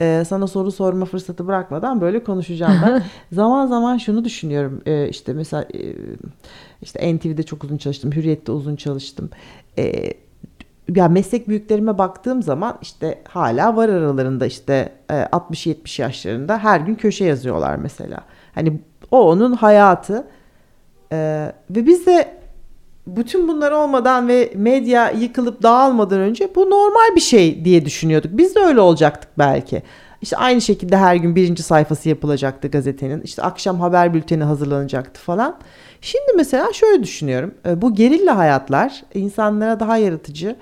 e, 0.00 0.24
sana 0.28 0.46
soru 0.46 0.72
sorma 0.72 1.04
fırsatı 1.04 1.46
bırakmadan 1.46 2.00
böyle 2.00 2.24
konuşacağım 2.24 2.74
ben. 2.86 3.02
zaman 3.32 3.66
zaman 3.66 3.98
şunu 3.98 4.24
düşünüyorum. 4.24 4.82
E, 4.86 5.08
işte 5.08 5.32
mesela 5.32 5.62
e, 5.74 5.94
işte 6.82 7.16
NTV'de 7.16 7.42
çok 7.42 7.64
uzun 7.64 7.76
çalıştım, 7.76 8.12
Hürriyet'te 8.12 8.52
uzun 8.52 8.76
çalıştım. 8.76 9.30
E, 9.78 10.12
ya 10.88 11.08
meslek 11.08 11.48
büyüklerime 11.48 11.98
baktığım 11.98 12.42
zaman 12.42 12.78
işte 12.82 13.22
hala 13.28 13.76
var 13.76 13.88
aralarında 13.88 14.46
işte 14.46 14.92
60-70 15.08 16.02
yaşlarında 16.02 16.58
her 16.58 16.80
gün 16.80 16.94
köşe 16.94 17.24
yazıyorlar 17.24 17.76
mesela. 17.76 18.20
Hani 18.54 18.80
o 19.10 19.30
onun 19.30 19.52
hayatı 19.52 20.26
ee, 21.12 21.52
ve 21.70 21.86
biz 21.86 22.06
de 22.06 22.42
bütün 23.06 23.48
bunlar 23.48 23.72
olmadan 23.72 24.28
ve 24.28 24.52
medya 24.56 25.10
yıkılıp 25.10 25.62
dağılmadan 25.62 26.20
önce 26.20 26.54
bu 26.54 26.70
normal 26.70 27.16
bir 27.16 27.20
şey 27.20 27.64
diye 27.64 27.84
düşünüyorduk. 27.84 28.30
Biz 28.34 28.54
de 28.54 28.60
öyle 28.60 28.80
olacaktık 28.80 29.30
belki. 29.38 29.82
İşte 30.22 30.36
aynı 30.36 30.60
şekilde 30.60 30.96
her 30.96 31.16
gün 31.16 31.36
birinci 31.36 31.62
sayfası 31.62 32.08
yapılacaktı 32.08 32.68
gazetenin. 32.68 33.20
İşte 33.20 33.42
akşam 33.42 33.80
haber 33.80 34.14
bülteni 34.14 34.44
hazırlanacaktı 34.44 35.20
falan. 35.20 35.58
Şimdi 36.02 36.32
mesela 36.36 36.72
şöyle 36.72 37.02
düşünüyorum. 37.02 37.54
Ee, 37.66 37.82
bu 37.82 37.94
gerilla 37.94 38.38
hayatlar 38.38 39.02
insanlara 39.14 39.80
daha 39.80 39.96
yaratıcı 39.96 40.56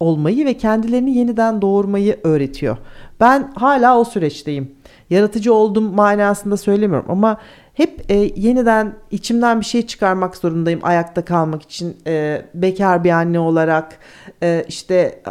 olmayı 0.00 0.46
ve 0.46 0.54
kendilerini 0.54 1.16
yeniden 1.16 1.62
doğurmayı 1.62 2.16
öğretiyor. 2.24 2.76
Ben 3.20 3.52
hala 3.54 3.98
o 3.98 4.04
süreçteyim. 4.04 4.72
Yaratıcı 5.10 5.54
oldum 5.54 5.94
manasında 5.94 6.56
söylemiyorum 6.56 7.10
ama 7.10 7.38
hep 7.74 8.10
e, 8.10 8.14
yeniden 8.36 8.94
içimden 9.10 9.60
bir 9.60 9.64
şey 9.64 9.86
çıkarmak 9.86 10.36
zorundayım 10.36 10.80
ayakta 10.82 11.24
kalmak 11.24 11.62
için. 11.62 11.96
E, 12.06 12.42
bekar 12.54 13.04
bir 13.04 13.10
anne 13.10 13.38
olarak 13.38 13.98
e, 14.42 14.64
işte 14.68 15.22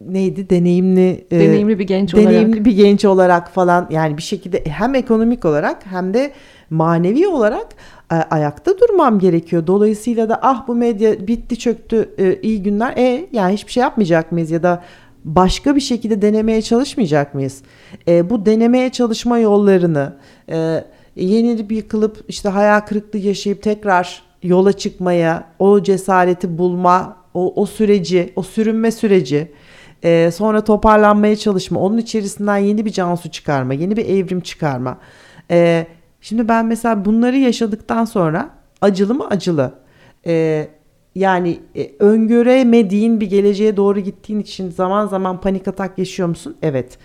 neydi 0.00 0.50
deneyimli 0.50 1.24
e, 1.30 1.40
deneyimli 1.40 1.78
bir 1.78 1.86
genç 1.86 2.14
deneyimli 2.14 2.48
olarak. 2.48 2.64
bir 2.64 2.72
genç 2.72 3.04
olarak 3.04 3.50
falan 3.50 3.86
yani 3.90 4.16
bir 4.16 4.22
şekilde 4.22 4.64
hem 4.64 4.94
ekonomik 4.94 5.44
olarak 5.44 5.86
hem 5.86 6.14
de 6.14 6.32
manevi 6.70 7.28
olarak 7.28 7.66
e, 8.12 8.14
ayakta 8.14 8.78
durmam 8.78 9.18
gerekiyor. 9.18 9.66
Dolayısıyla 9.66 10.28
da 10.28 10.38
ah 10.42 10.68
bu 10.68 10.74
medya 10.74 11.26
bitti 11.26 11.58
çöktü 11.58 12.14
e, 12.18 12.40
iyi 12.42 12.62
günler. 12.62 12.96
E 12.96 13.28
yani 13.32 13.54
hiçbir 13.54 13.72
şey 13.72 13.80
yapmayacak 13.80 14.32
mıyız 14.32 14.50
ya 14.50 14.62
da 14.62 14.82
başka 15.24 15.76
bir 15.76 15.80
şekilde 15.80 16.22
denemeye 16.22 16.62
çalışmayacak 16.62 17.34
mıyız? 17.34 17.62
E, 18.08 18.30
bu 18.30 18.46
denemeye 18.46 18.90
çalışma 18.90 19.38
yollarını 19.38 20.16
e, 20.50 20.84
yenilip 21.16 21.72
yıkılıp 21.72 22.24
işte 22.28 22.48
hayal 22.48 22.80
kırıklığı 22.80 23.18
yaşayıp 23.18 23.62
tekrar 23.62 24.22
yola 24.42 24.72
çıkmaya, 24.72 25.44
o 25.58 25.82
cesareti 25.82 26.58
bulma, 26.58 27.16
o, 27.34 27.62
o 27.62 27.66
süreci, 27.66 28.32
o 28.36 28.42
sürünme 28.42 28.90
süreci, 28.90 29.52
e, 30.02 30.30
sonra 30.30 30.64
toparlanmaya 30.64 31.36
çalışma, 31.36 31.80
onun 31.80 31.98
içerisinden 31.98 32.56
yeni 32.56 32.84
bir 32.84 32.90
Cansu 32.90 33.30
çıkarma, 33.30 33.74
yeni 33.74 33.96
bir 33.96 34.08
evrim 34.08 34.40
çıkarma. 34.40 34.98
E, 35.50 35.86
şimdi 36.20 36.48
ben 36.48 36.66
mesela 36.66 37.04
bunları 37.04 37.36
yaşadıktan 37.36 38.04
sonra 38.04 38.50
acılı 38.80 39.14
mı 39.14 39.26
acılı? 39.26 39.74
E, 40.26 40.68
yani 41.14 41.60
e, 41.76 41.90
öngöremediğin 41.98 43.20
bir 43.20 43.26
geleceğe 43.26 43.76
doğru 43.76 44.00
gittiğin 44.00 44.40
için 44.40 44.70
zaman 44.70 45.06
zaman 45.06 45.40
panik 45.40 45.68
atak 45.68 45.98
yaşıyor 45.98 46.28
musun? 46.28 46.56
Evet. 46.62 46.98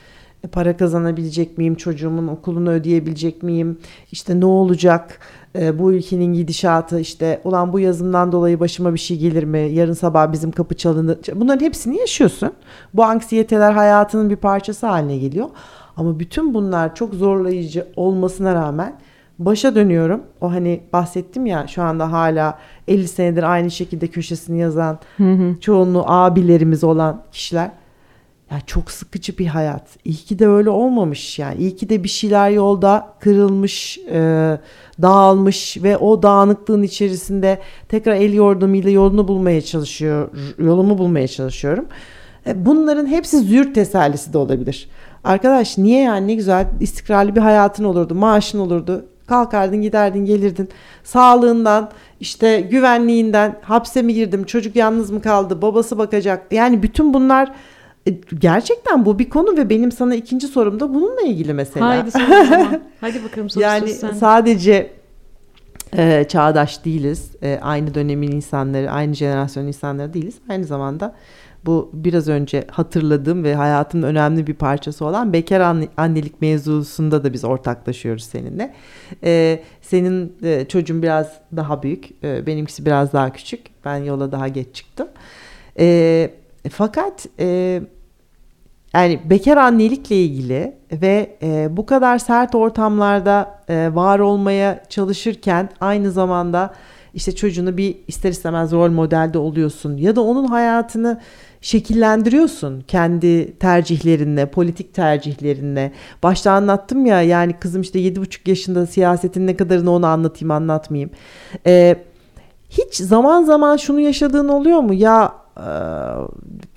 E, 0.44 0.48
para 0.48 0.78
kazanabilecek 0.78 1.58
miyim? 1.58 1.76
Çocuğumun 1.76 2.28
okulunu 2.28 2.70
ödeyebilecek 2.70 3.44
miyim? 3.44 3.78
İşte 4.12 4.40
ne 4.40 4.46
olacak? 4.46 5.20
E, 5.60 5.80
bu 5.80 5.94
ülkenin 5.94 6.34
gidişatı 6.34 7.00
işte 7.00 7.42
ulan 7.44 7.74
bu 7.74 7.80
yazımdan 7.80 8.32
dolayı 8.32 8.60
başıma 8.60 8.94
bir 8.94 9.00
şey 9.00 9.18
gelir 9.18 9.44
mi? 9.44 9.60
Yarın 9.60 9.94
sabah 9.94 10.32
bizim 10.32 10.52
kapı 10.52 10.76
çalınır. 10.76 11.18
Bunların 11.36 11.66
hepsini 11.66 12.00
yaşıyorsun. 12.00 12.52
Bu 12.94 13.04
anksiyeteler 13.04 13.72
hayatının 13.72 14.30
bir 14.30 14.36
parçası 14.36 14.88
haline 14.88 15.18
geliyor. 15.18 15.50
Ama 15.98 16.20
bütün 16.20 16.54
bunlar 16.54 16.96
çok 16.96 17.14
zorlayıcı 17.14 17.88
olmasına 17.96 18.56
rağmen 18.56 19.00
başa 19.40 19.76
dönüyorum. 19.76 20.24
O 20.42 20.52
hani 20.52 20.82
bahsettim 20.94 21.46
ya 21.46 21.68
şu 21.68 21.84
anda 21.84 22.12
hala 22.12 22.60
50 22.88 23.08
senedir 23.08 23.44
aynı 23.44 23.72
şekilde 23.72 24.08
köşesini 24.08 24.60
yazan 24.60 25.00
hı 25.18 25.34
hı. 25.34 25.60
çoğunluğu 25.62 26.04
abilerimiz 26.08 26.84
olan 26.84 27.24
kişiler 27.32 27.72
ya 28.52 28.62
çok 28.66 28.92
sıkıcı 28.92 29.38
bir 29.38 29.48
hayat. 29.48 29.88
İyi 30.06 30.16
ki 30.16 30.40
de 30.40 30.48
öyle 30.48 30.70
olmamış 30.70 31.40
yani. 31.40 31.58
İyi 31.58 31.76
ki 31.76 31.90
de 31.90 32.04
bir 32.04 32.10
şeyler 32.10 32.50
yolda 32.50 33.08
kırılmış, 33.20 33.98
e, 33.98 34.20
dağılmış 35.02 35.78
ve 35.84 35.98
o 35.98 36.24
dağınıklığın 36.24 36.84
içerisinde 36.84 37.60
tekrar 37.90 38.16
el 38.16 38.34
yordamıyla 38.34 38.90
yolunu 38.90 39.28
bulmaya 39.28 39.62
çalışıyor, 39.62 40.30
yolumu 40.60 40.98
bulmaya 40.98 41.28
çalışıyorum. 41.28 41.86
E, 42.48 42.66
bunların 42.66 43.08
hepsi 43.08 43.40
züğürt 43.40 43.76
tesellisi 43.76 44.34
de 44.34 44.38
olabilir. 44.38 44.90
Arkadaş 45.24 45.78
niye 45.78 46.02
yani 46.02 46.28
ne 46.28 46.34
güzel 46.34 46.68
istikrarlı 46.80 47.36
bir 47.36 47.42
hayatın 47.42 47.84
olurdu, 47.84 48.16
maaşın 48.16 48.60
olurdu. 48.60 49.06
Kalkardın, 49.28 49.82
giderdin, 49.82 50.26
gelirdin. 50.26 50.70
Sağlığından, 51.04 51.92
işte 52.20 52.62
güvenliğinden, 52.62 53.56
hapse 53.62 54.02
mi 54.02 54.14
girdim, 54.14 54.44
çocuk 54.44 54.76
yalnız 54.76 55.12
mı 55.12 55.22
kaldı, 55.22 55.62
babası 55.62 55.98
bakacak. 55.98 56.54
Yani 56.54 56.84
bütün 56.84 57.14
bunlar 57.14 57.52
e, 58.08 58.12
gerçekten 58.40 59.06
bu 59.06 59.20
bir 59.20 59.30
konu 59.30 59.58
ve 59.58 59.70
benim 59.70 59.92
sana 59.92 60.16
ikinci 60.16 60.48
sorum 60.48 60.80
da 60.80 60.94
bununla 60.94 61.22
ilgili 61.22 61.54
mesela. 61.54 61.88
Haydi 61.88 62.10
Hadi 63.02 63.24
bakalım 63.24 63.50
sorusu 63.50 63.60
Yani 63.60 63.90
sen. 63.90 64.12
sadece 64.14 64.92
e, 65.98 66.26
çağdaş 66.30 66.86
değiliz. 66.86 67.32
E, 67.42 67.60
aynı 67.62 67.94
dönemin 67.94 68.32
insanları, 68.32 68.92
aynı 68.92 69.16
jenerasyon 69.16 69.68
insanları 69.68 70.14
değiliz. 70.14 70.36
Aynı 70.50 70.66
zamanda 70.66 71.16
bu 71.66 71.90
biraz 71.94 72.28
önce 72.28 72.68
hatırladığım 72.72 73.44
ve 73.44 73.56
hayatımın 73.56 74.08
önemli 74.08 74.48
bir 74.48 74.54
parçası 74.54 75.06
olan 75.06 75.34
bekar 75.34 75.60
annelik 75.98 76.42
mevzusunda 76.42 77.24
da 77.24 77.34
biz 77.34 77.44
ortaklaşıyoruz 77.44 78.24
seninle. 78.24 78.74
Ee, 79.24 79.60
senin 79.82 80.36
e, 80.44 80.66
çocuğun 80.66 81.02
biraz 81.02 81.32
daha 81.56 81.84
büyük, 81.84 82.24
e, 82.24 82.46
benimkisi 82.46 82.86
biraz 82.86 83.14
daha 83.14 83.34
küçük. 83.34 83.62
Ben 83.86 83.98
yola 83.98 84.32
daha 84.32 84.48
geç 84.48 84.76
çıktım. 84.76 85.08
E, 85.80 86.30
fakat 86.70 87.26
e, 87.40 87.82
yani 88.94 89.20
bekar 89.26 89.58
annelikle 89.58 90.16
ilgili 90.16 90.76
ve 90.92 91.38
e, 91.44 91.78
bu 91.78 91.86
kadar 91.86 92.18
sert 92.18 92.56
ortamlarda 92.56 93.60
e, 93.70 93.96
var 93.96 94.20
olmaya 94.20 94.84
çalışırken 94.90 95.70
aynı 95.82 96.12
zamanda 96.12 96.74
işte 97.14 97.36
çocuğunu 97.36 97.78
bir 97.78 97.96
ister 98.08 98.30
istemez 98.30 98.72
rol 98.72 98.90
modelde 98.90 99.38
oluyorsun 99.38 99.98
ya 99.98 100.16
da 100.16 100.22
onun 100.22 100.46
hayatını 100.48 101.22
şekillendiriyorsun 101.66 102.82
kendi 102.82 103.60
tercihlerinle, 103.60 104.46
politik 104.46 104.94
tercihlerinle. 104.94 105.92
Başta 106.24 106.52
anlattım 106.52 107.06
ya 107.06 107.22
yani 107.22 107.54
kızım 107.60 107.82
işte 107.82 108.00
yedi 108.00 108.22
buçuk 108.22 108.48
yaşında 108.48 108.88
siyasetin 108.88 109.48
ne 109.48 109.58
kadarını 109.58 109.92
onu 109.92 110.06
anlatayım 110.06 110.52
anlatmayayım. 110.52 111.10
Ee, 111.68 111.96
hiç 112.70 112.96
zaman 112.96 113.44
zaman 113.44 113.78
şunu 113.78 114.00
yaşadığın 114.00 114.48
oluyor 114.48 114.80
mu? 114.80 114.94
Ya 114.94 115.34
e, 115.58 115.68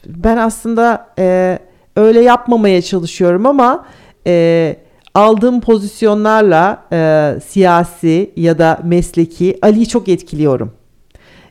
ben 0.06 0.36
aslında 0.36 1.06
e, 1.18 1.58
öyle 1.96 2.20
yapmamaya 2.20 2.82
çalışıyorum 2.82 3.46
ama 3.46 3.84
e, 4.26 4.76
aldığım 5.14 5.60
pozisyonlarla 5.60 6.82
e, 6.92 7.34
siyasi 7.46 8.30
ya 8.36 8.58
da 8.58 8.80
mesleki 8.84 9.58
Ali'yi 9.62 9.88
çok 9.88 10.08
etkiliyorum. 10.08 10.77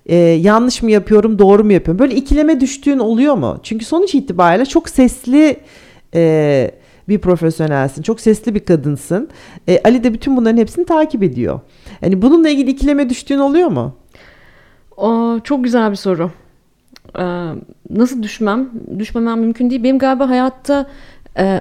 E, 0.08 0.16
yanlış 0.16 0.82
mı 0.82 0.92
yapıyorum, 0.92 1.40
doğru 1.40 1.64
mu 1.64 1.74
yapıyorum? 1.74 2.00
Böyle 2.00 2.16
ikileme 2.16 2.60
düştüğün 2.60 3.00
oluyor 3.00 3.36
mu? 3.36 3.58
Çünkü 3.64 3.86
sonuç 3.86 4.16
itibariyle 4.16 4.66
çok 4.66 4.90
sesli 4.90 5.58
e, 6.16 6.72
bir 7.10 7.20
profesyonelsin, 7.20 8.02
çok 8.02 8.20
sesli 8.20 8.56
bir 8.56 8.60
kadınsın. 8.60 9.30
E, 9.68 9.82
Ali 9.84 10.04
de 10.04 10.14
bütün 10.14 10.38
bunların 10.38 10.58
hepsini 10.58 10.86
takip 10.86 11.24
ediyor. 11.24 11.60
Yani 12.02 12.22
bununla 12.22 12.50
ilgili 12.50 12.72
ikileme 12.72 13.10
düştüğün 13.10 13.40
oluyor 13.40 13.70
mu? 13.70 13.96
O, 14.98 15.40
çok 15.44 15.64
güzel 15.64 15.92
bir 15.92 15.96
soru. 15.96 16.32
Ee, 17.20 17.52
nasıl 17.90 18.24
düşmem? 18.24 18.70
Düşmemem 19.00 19.40
mümkün 19.40 19.70
değil. 19.70 19.84
Benim 19.84 20.00
galiba 20.00 20.30
hayatta 20.30 20.90
e, 21.38 21.60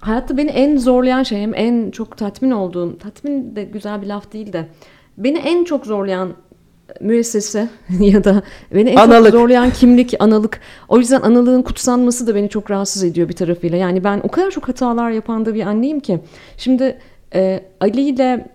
hayatta 0.00 0.36
beni 0.36 0.50
en 0.50 0.76
zorlayan 0.76 1.22
şey 1.22 1.40
hem 1.40 1.54
en 1.54 1.90
çok 1.90 2.16
tatmin 2.16 2.50
olduğum, 2.50 2.98
tatmin 2.98 3.56
de 3.56 3.64
güzel 3.64 4.02
bir 4.02 4.06
laf 4.06 4.32
değil 4.32 4.52
de 4.52 4.68
beni 5.18 5.38
en 5.38 5.64
çok 5.64 5.86
zorlayan 5.86 6.32
müessese 7.00 7.68
ya 8.00 8.24
da 8.24 8.42
beni 8.74 8.90
en 8.90 8.96
analık. 8.96 9.32
çok 9.32 9.40
zorlayan 9.40 9.70
kimlik, 9.70 10.14
analık. 10.18 10.60
O 10.88 10.98
yüzden 10.98 11.20
analığın 11.20 11.62
kutsanması 11.62 12.26
da 12.26 12.34
beni 12.34 12.48
çok 12.48 12.70
rahatsız 12.70 13.04
ediyor 13.04 13.28
bir 13.28 13.34
tarafıyla. 13.34 13.78
Yani 13.78 14.04
ben 14.04 14.20
o 14.22 14.28
kadar 14.28 14.50
çok 14.50 14.68
hatalar 14.68 15.10
yapan 15.10 15.46
da 15.46 15.54
bir 15.54 15.66
anneyim 15.66 16.00
ki. 16.00 16.20
Şimdi 16.56 16.98
e, 17.34 17.60
Ali 17.80 18.00
ile 18.00 18.46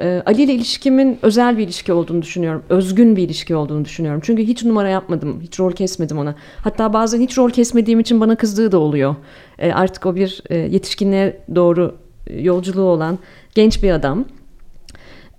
e, 0.00 0.22
Ali 0.26 0.42
ile 0.42 0.52
ilişkimin 0.54 1.18
özel 1.22 1.58
bir 1.58 1.62
ilişki 1.62 1.92
olduğunu 1.92 2.22
düşünüyorum. 2.22 2.62
Özgün 2.68 3.16
bir 3.16 3.22
ilişki 3.22 3.56
olduğunu 3.56 3.84
düşünüyorum. 3.84 4.20
Çünkü 4.24 4.42
hiç 4.42 4.64
numara 4.64 4.88
yapmadım. 4.88 5.40
Hiç 5.42 5.60
rol 5.60 5.72
kesmedim 5.72 6.18
ona. 6.18 6.34
Hatta 6.64 6.92
bazen 6.92 7.20
hiç 7.20 7.38
rol 7.38 7.50
kesmediğim 7.50 8.00
için 8.00 8.20
bana 8.20 8.36
kızdığı 8.36 8.72
da 8.72 8.78
oluyor. 8.78 9.14
E, 9.58 9.72
artık 9.72 10.06
o 10.06 10.14
bir 10.14 10.42
e, 10.50 10.56
yetişkinliğe 10.56 11.40
doğru 11.54 11.94
yolculuğu 12.30 12.82
olan 12.88 13.18
genç 13.54 13.82
bir 13.82 13.90
adam. 13.90 14.24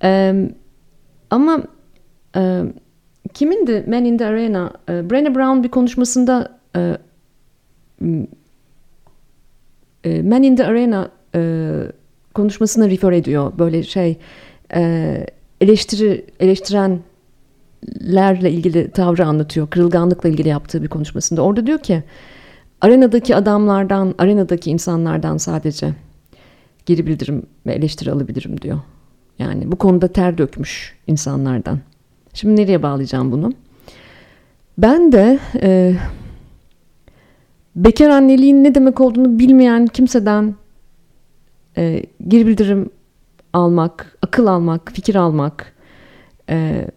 E, 0.03 0.33
ama 1.29 1.63
e, 2.35 2.63
kimindi 3.33 3.83
Man 3.87 4.05
in 4.05 4.17
the 4.17 4.25
Arena? 4.25 4.71
E, 4.89 4.91
Brené 4.91 5.35
Brown 5.35 5.63
bir 5.63 5.69
konuşmasında 5.69 6.59
e, 6.75 6.97
e, 10.03 10.21
Man 10.21 10.43
in 10.43 10.55
the 10.55 10.65
Arena 10.65 11.09
e, 11.35 11.81
konuşmasına 12.33 12.89
refer 12.89 13.11
ediyor. 13.11 13.53
Böyle 13.59 13.83
şey 13.83 14.17
e, 14.73 15.25
eleştiri 15.61 16.25
eleştirenlerle 16.39 18.51
ilgili 18.51 18.91
tavrı 18.91 19.25
anlatıyor. 19.25 19.69
Kırılganlıkla 19.69 20.29
ilgili 20.29 20.49
yaptığı 20.49 20.83
bir 20.83 20.87
konuşmasında. 20.87 21.41
Orada 21.41 21.67
diyor 21.67 21.79
ki 21.79 22.03
arenadaki 22.81 23.35
adamlardan, 23.35 24.15
arenadaki 24.17 24.71
insanlardan 24.71 25.37
sadece 25.37 25.93
geri 26.85 27.07
bildirim 27.07 27.45
ve 27.65 27.73
eleştiri 27.73 28.11
alabilirim 28.11 28.61
diyor. 28.61 28.79
Yani 29.39 29.71
bu 29.71 29.75
konuda 29.75 30.07
ter 30.07 30.37
dökmüş 30.37 30.95
insanlardan. 31.07 31.79
Şimdi 32.35 32.61
nereye 32.61 32.83
bağlayacağım 32.83 33.31
bunu? 33.31 33.53
Ben 34.77 35.11
de 35.11 35.39
e, 35.61 35.93
bekar 37.75 38.09
anneliğin 38.09 38.63
ne 38.63 38.75
demek 38.75 39.01
olduğunu 39.01 39.39
bilmeyen 39.39 39.87
kimseden 39.87 40.55
e, 41.77 42.03
geri 42.27 42.47
bildirim 42.47 42.89
almak, 43.53 44.17
akıl 44.21 44.47
almak, 44.47 44.91
fikir 44.91 45.15
almak 45.15 45.73
e, 46.49 46.87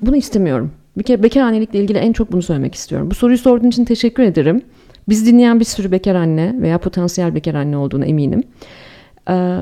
bunu 0.00 0.16
istemiyorum. 0.16 0.72
Bir 0.98 1.02
kere 1.02 1.22
bekar 1.22 1.40
annelikle 1.40 1.78
ilgili 1.78 1.98
en 1.98 2.12
çok 2.12 2.32
bunu 2.32 2.42
söylemek 2.42 2.74
istiyorum. 2.74 3.10
Bu 3.10 3.14
soruyu 3.14 3.38
sorduğun 3.38 3.68
için 3.68 3.84
teşekkür 3.84 4.22
ederim. 4.22 4.62
Biz 5.08 5.26
dinleyen 5.26 5.60
bir 5.60 5.64
sürü 5.64 5.92
bekar 5.92 6.14
anne 6.14 6.54
veya 6.62 6.78
potansiyel 6.78 7.34
bekar 7.34 7.54
anne 7.54 7.76
olduğuna 7.76 8.04
eminim. 8.04 8.42
E, 9.30 9.58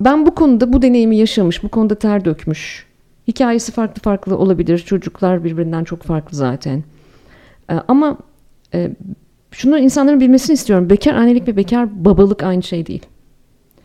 ben 0.00 0.26
bu 0.26 0.34
konuda 0.34 0.72
bu 0.72 0.82
deneyimi 0.82 1.16
yaşamış, 1.16 1.62
bu 1.62 1.68
konuda 1.68 1.94
ter 1.94 2.24
dökmüş. 2.24 2.83
Hikayesi 3.28 3.72
farklı 3.72 4.02
farklı 4.02 4.38
olabilir. 4.38 4.78
Çocuklar 4.78 5.44
birbirinden 5.44 5.84
çok 5.84 6.02
farklı 6.02 6.36
zaten. 6.36 6.84
E, 7.70 7.74
ama 7.88 8.18
e, 8.74 8.90
şunu 9.50 9.78
insanların 9.78 10.20
bilmesini 10.20 10.54
istiyorum. 10.54 10.90
Bekar 10.90 11.14
annelik 11.14 11.48
ve 11.48 11.56
bekar 11.56 12.04
babalık 12.04 12.42
aynı 12.42 12.62
şey 12.62 12.86
değil. 12.86 13.06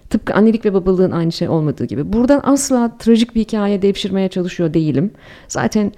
Tıpkı 0.09 0.33
annelik 0.33 0.65
ve 0.65 0.73
babalığın 0.73 1.11
aynı 1.11 1.31
şey 1.31 1.49
olmadığı 1.49 1.85
gibi. 1.85 2.13
Buradan 2.13 2.41
asla 2.43 2.97
trajik 2.97 3.35
bir 3.35 3.41
hikaye 3.41 3.81
devşirmeye 3.81 4.29
çalışıyor 4.29 4.73
değilim. 4.73 5.11
Zaten 5.47 5.91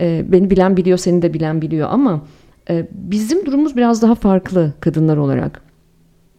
e, 0.00 0.24
beni 0.32 0.50
bilen 0.50 0.76
biliyor, 0.76 0.98
seni 0.98 1.22
de 1.22 1.34
bilen 1.34 1.62
biliyor 1.62 1.88
ama 1.90 2.24
e, 2.70 2.86
bizim 2.92 3.46
durumumuz 3.46 3.76
biraz 3.76 4.02
daha 4.02 4.14
farklı 4.14 4.72
kadınlar 4.80 5.16
olarak. 5.16 5.68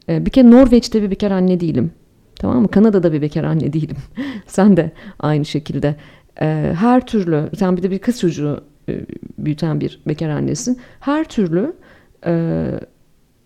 Bir 0.09 0.31
kere 0.31 0.51
Norveç'te 0.51 1.01
bir 1.01 1.11
bekar 1.11 1.31
anne 1.31 1.59
değilim. 1.59 1.91
Tamam 2.39 2.61
mı? 2.61 2.67
Kanada'da 2.67 3.13
bir 3.13 3.21
bekar 3.21 3.43
anne 3.43 3.73
değilim. 3.73 3.97
sen 4.47 4.77
de 4.77 4.91
aynı 5.19 5.45
şekilde. 5.45 5.95
E, 6.41 6.73
her 6.79 7.05
türlü, 7.05 7.49
sen 7.57 7.77
bir 7.77 7.83
de 7.83 7.91
bir 7.91 7.99
kız 7.99 8.19
çocuğu 8.19 8.63
e, 8.89 9.01
büyüten 9.37 9.81
bir 9.81 10.01
bekar 10.07 10.29
annesin. 10.29 10.79
Her 10.99 11.23
türlü 11.23 11.73
e, 12.25 12.65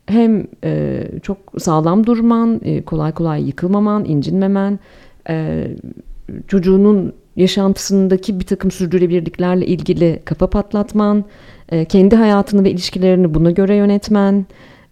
hem 0.06 0.48
e, 0.64 1.04
çok 1.24 1.38
sağlam 1.58 2.06
durman, 2.06 2.62
e, 2.64 2.82
kolay 2.82 3.12
kolay 3.12 3.48
yıkılmaman, 3.48 4.06
incinmemen, 4.06 4.80
e, 5.30 5.68
çocuğunun 6.48 7.14
yaşantısındaki 7.36 8.40
bir 8.40 8.46
takım 8.46 8.72
sürdürülebilirliklerle 8.72 9.66
ilgili 9.66 10.20
kafa 10.26 10.50
patlatman, 10.50 11.26
e, 11.70 11.86
kendi 11.86 12.16
hayatını 12.16 12.64
ve 12.64 12.72
ilişkilerini 12.72 13.34
buna 13.34 13.52
göre 13.52 13.76
yönetmen, 13.76 14.46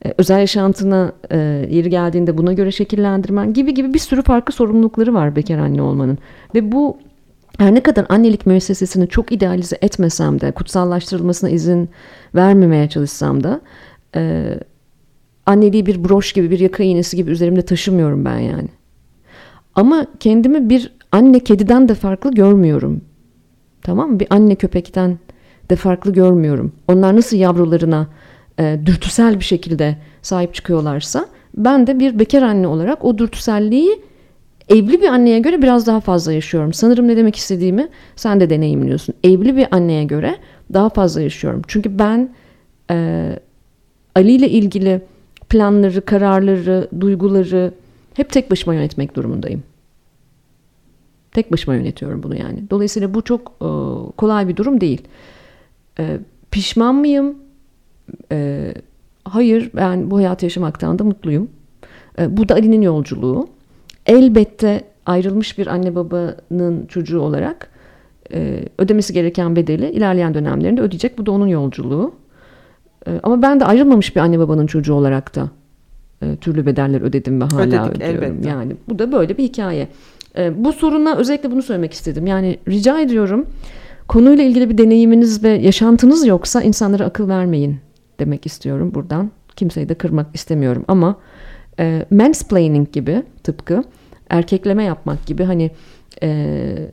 e, 0.06 0.14
özel 0.18 0.39
yaşantını 0.39 1.12
e, 1.32 1.38
yeri 1.70 1.89
geldiğinde 1.89 2.38
buna 2.38 2.54
göre 2.54 2.72
şekillendirmen 2.72 3.54
gibi 3.54 3.74
gibi 3.74 3.93
bir 3.93 3.99
sürü 3.99 4.22
farklı 4.22 4.54
sorumlulukları 4.54 5.14
var 5.14 5.36
bekar 5.36 5.58
anne 5.58 5.82
olmanın. 5.82 6.18
Ve 6.56 6.72
bu 6.72 6.97
her 7.62 7.76
ne 7.76 7.84
kadar 7.84 8.05
annelik 8.09 8.45
müessesesini 8.45 9.07
çok 9.07 9.32
idealize 9.32 9.78
etmesem 9.82 10.41
de, 10.41 10.51
kutsallaştırılmasına 10.51 11.49
izin 11.49 11.89
vermemeye 12.36 12.89
çalışsam 12.89 13.43
da 13.43 13.62
e, 14.16 14.53
anneliği 15.45 15.86
bir 15.86 16.03
broş 16.03 16.34
gibi 16.34 16.51
bir 16.51 16.59
yaka 16.59 16.84
iğnesi 16.84 17.18
gibi 17.18 17.32
üzerimde 17.32 17.62
taşımıyorum 17.62 18.26
ben 18.26 18.38
yani. 18.38 18.68
Ama 19.76 20.05
kendimi 20.20 20.70
bir 20.70 20.93
anne 21.12 21.39
kediden 21.39 21.89
de 21.89 21.93
farklı 21.93 22.32
görmüyorum. 22.32 23.01
Tamam 23.82 24.12
mı? 24.12 24.20
Bir 24.20 24.28
anne 24.30 24.55
köpekten 24.55 25.20
de 25.70 25.76
farklı 25.76 26.14
görmüyorum. 26.14 26.72
Onlar 26.88 27.16
nasıl 27.16 27.38
yavrularına 27.38 28.07
e, 28.59 28.80
dürtüsel 28.86 29.39
bir 29.39 29.45
şekilde 29.45 29.97
sahip 30.22 30.53
çıkıyorlarsa 30.53 31.26
ben 31.57 31.88
de 31.88 31.99
bir 31.99 32.20
bekar 32.20 32.41
anne 32.41 32.68
olarak 32.68 33.05
o 33.05 33.18
dürtüselliği 33.18 34.01
evli 34.72 35.02
bir 35.02 35.08
anneye 35.08 35.40
göre 35.40 35.62
biraz 35.62 35.88
daha 35.88 36.00
fazla 36.00 36.34
yaşıyorum. 36.34 36.74
Sanırım 36.74 37.08
ne 37.08 37.18
demek 37.18 37.36
istediğimi 37.36 37.90
sen 38.16 38.40
de 38.40 38.50
deneyimliyorsun. 38.50 39.16
Evli 39.24 39.56
bir 39.56 39.68
anneye 39.72 40.04
göre 40.04 40.36
daha 40.74 40.90
fazla 40.90 41.22
yaşıyorum. 41.22 41.62
Çünkü 41.68 42.00
ben 42.00 42.30
e, 42.92 43.40
Ali 44.16 44.32
ile 44.32 44.50
ilgili 44.50 45.02
planları, 45.50 46.06
kararları, 46.06 46.88
duyguları 47.00 47.74
hep 48.14 48.30
tek 48.30 48.52
başıma 48.52 48.74
yönetmek 48.74 49.16
durumundayım. 49.16 49.64
Tek 51.32 51.52
başıma 51.52 51.76
yönetiyorum 51.76 52.24
bunu 52.24 52.36
yani. 52.36 52.70
Dolayısıyla 52.70 53.14
bu 53.14 53.22
çok 53.22 53.52
e, 53.62 53.70
kolay 54.18 54.48
bir 54.48 54.56
durum 54.56 54.82
değil. 54.82 55.02
E, 56.00 56.18
pişman 56.52 56.96
mıyım? 56.96 57.36
E, 58.32 58.74
hayır, 59.26 59.72
ben 59.76 60.12
bu 60.12 60.18
hayatı 60.18 60.46
yaşamaktan 60.46 61.00
da 61.00 61.04
mutluyum. 61.04 61.50
E, 62.20 62.38
bu 62.38 62.50
da 62.50 62.54
Ali'nin 62.54 62.82
yolculuğu. 62.82 63.48
Elbette 64.06 64.82
ayrılmış 65.06 65.58
bir 65.58 65.68
anne 65.68 65.95
babanın 65.95 66.86
çocuğu 66.86 67.20
olarak 67.20 67.70
e, 68.34 68.66
ödemesi 68.78 69.14
gereken 69.14 69.56
bedeli 69.56 69.91
ilerleyen 69.91 70.34
dönemlerinde 70.34 70.82
ödeyecek. 70.82 71.18
Bu 71.18 71.26
da 71.26 71.32
onun 71.32 71.47
yolculuğu. 71.47 72.22
Ee, 73.08 73.20
ama 73.24 73.41
ben 73.41 73.60
de 73.60 73.66
ayrılmamış 73.66 74.16
bir 74.16 74.22
anne 74.22 74.39
babanın 74.39 74.68
çocuğu 74.68 74.93
olarak 74.93 75.36
da 75.36 75.49
e, 76.22 76.36
türlü 76.36 76.66
bedeller 76.66 77.02
ödedim 77.02 77.41
ve 77.41 77.45
hala 77.45 77.64
Ödedik, 77.64 77.95
ödüyorum. 77.95 78.24
Elbette. 78.24 78.49
Yani 78.49 78.76
bu 78.89 78.99
da 78.99 79.12
böyle 79.12 79.38
bir 79.38 79.43
hikaye. 79.43 79.88
E, 80.38 80.64
bu 80.66 80.74
soruna 80.74 81.16
özellikle 81.16 81.52
bunu 81.52 81.62
söylemek 81.62 81.93
istedim. 81.93 82.28
Yani 82.28 82.58
rica 82.68 82.99
ediyorum 82.99 83.45
konuyla 84.08 84.43
ilgili 84.43 84.70
bir 84.70 84.78
deneyiminiz 84.78 85.43
ve 85.43 85.49
yaşantınız 85.49 86.28
yoksa 86.28 86.62
insanlara 86.62 87.06
akıl 87.06 87.30
vermeyin 87.30 87.78
demek 88.20 88.45
istiyorum 88.45 88.91
buradan. 88.93 89.32
Kimseyi 89.56 89.89
de 89.89 89.93
kırmak 89.93 90.28
istemiyorum 90.34 90.86
ama 90.88 91.16
e, 91.82 92.06
mansplaining 92.12 92.92
gibi 92.92 93.24
tıpkı 93.44 93.84
erkekleme 94.30 94.84
yapmak 94.84 95.26
gibi 95.26 95.44
hani 95.44 95.72
e, 96.24 96.92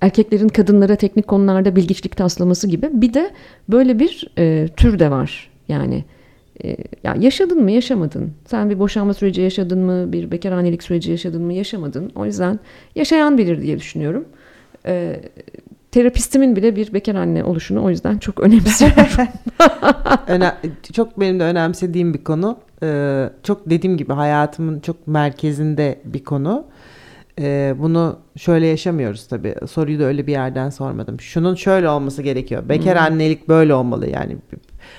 erkeklerin 0.00 0.48
kadınlara 0.48 0.96
teknik 0.96 1.26
konularda 1.26 1.76
bilgiçlik 1.76 2.16
taslaması 2.16 2.68
gibi 2.68 2.88
bir 2.92 3.14
de 3.14 3.30
böyle 3.68 3.98
bir 3.98 4.30
e, 4.38 4.68
tür 4.76 4.98
de 4.98 5.10
var. 5.10 5.50
Yani 5.68 6.04
e, 6.64 6.76
ya 7.04 7.16
yaşadın 7.18 7.62
mı 7.62 7.70
yaşamadın. 7.70 8.32
Sen 8.46 8.70
bir 8.70 8.78
boşanma 8.78 9.14
süreci 9.14 9.40
yaşadın 9.40 9.78
mı? 9.78 10.12
Bir 10.12 10.30
bekar 10.30 10.52
annelik 10.52 10.82
süreci 10.82 11.10
yaşadın 11.10 11.42
mı? 11.42 11.52
Yaşamadın. 11.52 12.12
O 12.14 12.24
yüzden 12.24 12.60
yaşayan 12.94 13.38
bilir 13.38 13.62
diye 13.62 13.78
düşünüyorum. 13.78 14.24
E, 14.86 15.20
terapistimin 15.90 16.56
bile 16.56 16.76
bir 16.76 16.94
bekar 16.94 17.14
anne 17.14 17.44
oluşunu 17.44 17.84
o 17.84 17.90
yüzden 17.90 18.18
çok 18.18 18.40
önemsiyorum. 18.40 19.28
Öne 20.26 20.52
çok 20.92 21.20
benim 21.20 21.40
de 21.40 21.44
önemsediğim 21.44 22.14
bir 22.14 22.24
konu. 22.24 22.58
Ee, 22.82 23.30
çok 23.42 23.70
dediğim 23.70 23.96
gibi 23.96 24.12
hayatımın 24.12 24.80
çok 24.80 25.06
merkezinde 25.06 26.00
bir 26.04 26.24
konu. 26.24 26.64
Ee, 27.40 27.74
bunu 27.78 28.18
şöyle 28.36 28.66
yaşamıyoruz 28.66 29.26
tabii. 29.26 29.54
Soruyu 29.70 29.98
da 29.98 30.04
öyle 30.04 30.26
bir 30.26 30.32
yerden 30.32 30.70
sormadım. 30.70 31.20
Şunun 31.20 31.54
şöyle 31.54 31.88
olması 31.88 32.22
gerekiyor. 32.22 32.68
Bekar 32.68 32.98
hmm. 32.98 33.04
annelik 33.04 33.48
böyle 33.48 33.74
olmalı 33.74 34.08
yani. 34.08 34.36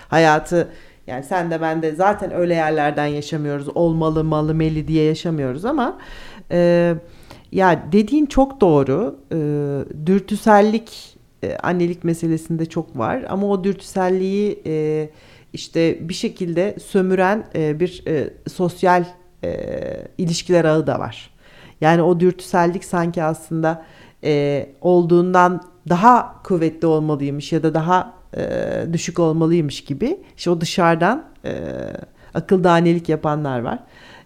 Hayatı 0.08 0.68
yani 1.08 1.24
sen 1.24 1.52
de 1.52 1.62
ben 1.62 1.82
de 1.82 1.96
zaten 1.96 2.34
öyle 2.34 2.54
yerlerden 2.54 3.06
yaşamıyoruz. 3.06 3.68
Olmalı, 3.76 4.24
malı, 4.24 4.56
meli 4.56 4.88
diye 4.88 5.04
yaşamıyoruz 5.04 5.66
ama 5.66 5.98
e, 6.52 6.94
ya 7.52 7.84
dediğin 7.92 8.26
çok 8.26 8.62
doğru. 8.62 9.20
E, 9.32 9.38
dürtüsellik 10.06 11.18
e, 11.44 11.58
annelik 11.58 12.04
meselesinde 12.04 12.66
çok 12.66 12.98
var 12.98 13.26
ama 13.30 13.48
o 13.48 13.64
dürtüselliği 13.64 14.62
e, 14.66 15.10
işte 15.54 16.10
bir 16.10 16.14
şekilde 16.14 16.76
sömüren 16.86 17.48
e, 17.56 17.80
bir 17.80 18.04
e, 18.08 18.34
sosyal 18.50 19.04
e, 19.44 19.58
ilişkiler 20.18 20.66
ağı 20.66 20.88
da 20.88 21.00
var. 21.00 21.30
Yani 21.82 22.02
o 22.02 22.20
dürtüsellik 22.20 22.86
sanki 22.86 23.24
aslında 23.24 23.86
e, 24.24 24.66
olduğundan 24.82 25.64
daha 25.90 26.44
kuvvetli 26.44 26.88
olmalıymış 26.88 27.52
ya 27.52 27.64
da 27.64 27.74
daha 27.74 28.14
e, 28.38 28.44
düşük 28.94 29.20
olmalıymış 29.20 29.84
gibi. 29.84 30.18
İşte 30.38 30.50
o 30.50 30.62
dışarıdan 30.62 31.26
e, 31.46 31.54
akıl 32.34 32.64
danelik 32.64 33.10
yapanlar 33.10 33.60
var. 33.60 33.80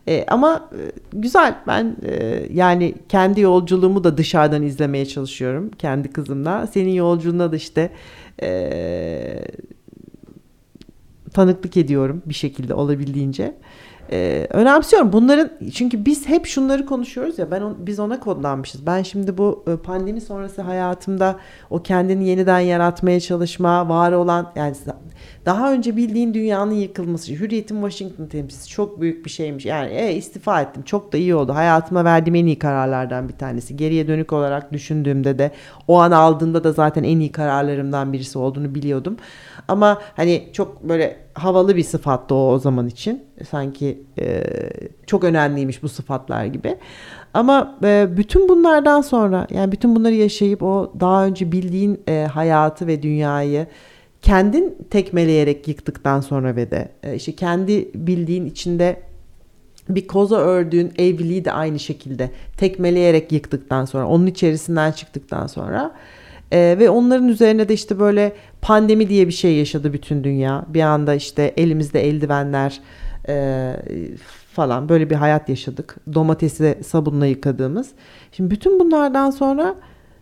E, 0.07 0.25
ama 0.27 0.69
e, 0.71 0.81
güzel 1.13 1.55
ben 1.67 1.95
e, 2.03 2.43
yani 2.53 2.95
kendi 3.09 3.41
yolculuğumu 3.41 4.03
da 4.03 4.17
dışarıdan 4.17 4.63
izlemeye 4.63 5.05
çalışıyorum 5.05 5.71
kendi 5.77 6.13
kızımla. 6.13 6.67
Senin 6.67 6.91
yolculuğuna 6.91 7.51
da 7.51 7.55
işte 7.55 7.89
e, 8.41 8.49
tanıklık 11.33 11.77
ediyorum 11.77 12.21
bir 12.25 12.33
şekilde 12.33 12.73
olabildiğince. 12.73 13.55
Ee, 14.11 14.47
önemsiyorum 14.49 15.13
bunların 15.13 15.49
çünkü 15.73 16.05
biz 16.05 16.27
hep 16.27 16.45
şunları 16.45 16.85
konuşuyoruz 16.85 17.39
ya 17.39 17.51
ben 17.51 17.61
on, 17.61 17.77
biz 17.79 17.99
ona 17.99 18.19
kodlanmışız. 18.19 18.85
Ben 18.85 19.03
şimdi 19.03 19.37
bu 19.37 19.63
e, 19.67 19.75
pandemi 19.75 20.21
sonrası 20.21 20.61
hayatımda 20.61 21.39
o 21.69 21.83
kendini 21.83 22.27
yeniden 22.27 22.59
yaratmaya 22.59 23.19
çalışma, 23.19 23.89
var 23.89 24.11
olan 24.11 24.51
yani 24.55 24.75
daha 25.45 25.73
önce 25.73 25.97
bildiğin 25.97 26.33
dünyanın 26.33 26.71
yıkılması, 26.71 27.33
Hürriyet'in 27.33 27.75
Washington 27.75 28.25
temsilcisi 28.25 28.69
çok 28.69 29.01
büyük 29.01 29.25
bir 29.25 29.29
şeymiş. 29.29 29.65
Yani 29.65 29.91
e, 29.91 30.15
istifa 30.15 30.61
ettim. 30.61 30.83
Çok 30.83 31.13
da 31.13 31.17
iyi 31.17 31.35
oldu. 31.35 31.55
Hayatıma 31.55 32.05
verdiğim 32.05 32.35
en 32.35 32.45
iyi 32.45 32.59
kararlardan 32.59 33.29
bir 33.29 33.33
tanesi. 33.33 33.77
Geriye 33.77 34.07
dönük 34.07 34.33
olarak 34.33 34.73
düşündüğümde 34.73 35.39
de 35.39 35.51
o 35.87 35.99
an 35.99 36.11
aldığımda 36.11 36.63
da 36.63 36.71
zaten 36.71 37.03
en 37.03 37.19
iyi 37.19 37.31
kararlarımdan 37.31 38.13
birisi 38.13 38.37
olduğunu 38.37 38.75
biliyordum. 38.75 39.17
Ama 39.67 40.01
hani 40.15 40.49
çok 40.53 40.83
böyle 40.83 41.17
havalı 41.33 41.75
bir 41.75 41.83
sıfattı 41.83 42.35
o 42.35 42.51
o 42.51 42.59
zaman 42.59 42.87
için. 42.87 43.23
Sanki 43.49 44.03
e, 44.19 44.43
çok 45.07 45.23
önemliymiş 45.23 45.83
bu 45.83 45.89
sıfatlar 45.89 46.45
gibi. 46.45 46.77
Ama 47.33 47.77
e, 47.83 48.07
bütün 48.17 48.49
bunlardan 48.49 49.01
sonra 49.01 49.47
yani 49.49 49.71
bütün 49.71 49.95
bunları 49.95 50.13
yaşayıp 50.13 50.63
o 50.63 50.93
daha 50.99 51.25
önce 51.25 51.51
bildiğin 51.51 52.01
e, 52.07 52.27
hayatı 52.33 52.87
ve 52.87 53.03
dünyayı 53.03 53.67
kendin 54.21 54.77
tekmeleyerek 54.89 55.67
yıktıktan 55.67 56.21
sonra 56.21 56.55
ve 56.55 56.71
de 56.71 56.89
e, 57.03 57.15
işte 57.15 57.35
kendi 57.35 57.89
bildiğin 57.95 58.45
içinde 58.45 59.01
bir 59.89 60.07
koza 60.07 60.37
ördüğün 60.37 60.93
evliliği 60.97 61.45
de 61.45 61.51
aynı 61.51 61.79
şekilde 61.79 62.31
tekmeleyerek 62.57 63.31
yıktıktan 63.31 63.85
sonra 63.85 64.07
onun 64.07 64.25
içerisinden 64.25 64.91
çıktıktan 64.91 65.47
sonra 65.47 65.91
ee, 66.53 66.75
ve 66.79 66.89
onların 66.89 67.27
üzerine 67.27 67.69
de 67.69 67.73
işte 67.73 67.99
böyle 67.99 68.33
pandemi 68.61 69.09
diye 69.09 69.27
bir 69.27 69.33
şey 69.33 69.55
yaşadı 69.55 69.93
bütün 69.93 70.23
dünya. 70.23 70.65
Bir 70.67 70.81
anda 70.81 71.13
işte 71.13 71.53
elimizde 71.57 72.07
eldivenler 72.07 72.81
e, 73.27 73.73
falan 74.51 74.89
böyle 74.89 75.09
bir 75.09 75.15
hayat 75.15 75.49
yaşadık. 75.49 75.95
Domatesi 76.13 76.77
sabunla 76.83 77.25
yıkadığımız. 77.25 77.91
Şimdi 78.31 78.51
bütün 78.51 78.79
bunlardan 78.79 79.29
sonra 79.29 79.75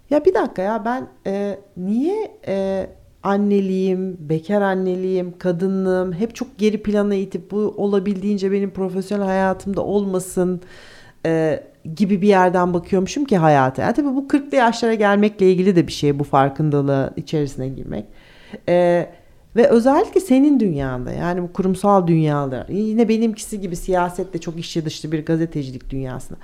ya 0.10 0.26
bir 0.26 0.34
dakika 0.34 0.62
ya 0.62 0.86
ben 0.86 1.08
e, 1.28 1.60
niye 1.78 2.32
e, 2.48 2.88
anneliğim, 3.24 4.18
bekar 4.20 4.62
anneliğim, 4.62 5.38
kadınlığım 5.38 6.14
hep 6.14 6.36
çok 6.36 6.58
geri 6.58 6.84
plana 6.84 7.16
itip 7.16 7.52
bu 7.52 7.58
olabildiğince 7.78 8.52
benim 8.52 8.70
profesyonel 8.70 9.26
hayatımda 9.26 9.82
olmasın 9.82 10.62
e, 11.26 11.64
gibi 11.96 12.22
bir 12.22 12.28
yerden 12.28 12.74
bakıyormuşum 12.74 13.26
ki 13.26 13.38
hayata. 13.38 13.82
Yani 13.82 13.94
tabii 13.94 14.16
bu 14.16 14.28
40'lı 14.28 14.58
yaşlara 14.58 14.94
gelmekle 14.94 15.52
ilgili 15.52 15.76
de 15.76 15.88
bir 15.88 15.92
şey 15.92 16.20
bu 16.20 16.24
farkındalığı 16.24 17.14
içerisine 17.18 17.70
girmek. 17.70 18.06
E, 18.70 19.08
ve 19.56 19.68
özellikle 19.68 20.20
senin 20.20 20.60
dünyanda 20.60 21.12
yani 21.12 21.44
bu 21.44 21.54
kurumsal 21.54 22.08
dünyada 22.08 22.66
yine 22.70 23.10
benimkisi 23.10 23.62
gibi 23.62 23.76
siyasette 23.76 24.40
çok 24.40 24.60
işçi 24.60 24.86
dışlı 24.86 25.12
bir 25.12 25.26
gazetecilik 25.26 25.90
dünyasında 25.90 26.40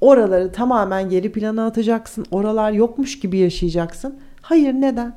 oraları 0.00 0.52
tamamen 0.52 1.10
geri 1.10 1.32
plana 1.32 1.66
atacaksın. 1.66 2.26
Oralar 2.30 2.72
yokmuş 2.72 3.20
gibi 3.20 3.38
yaşayacaksın. 3.38 4.18
Hayır 4.42 4.72
neden? 4.72 5.16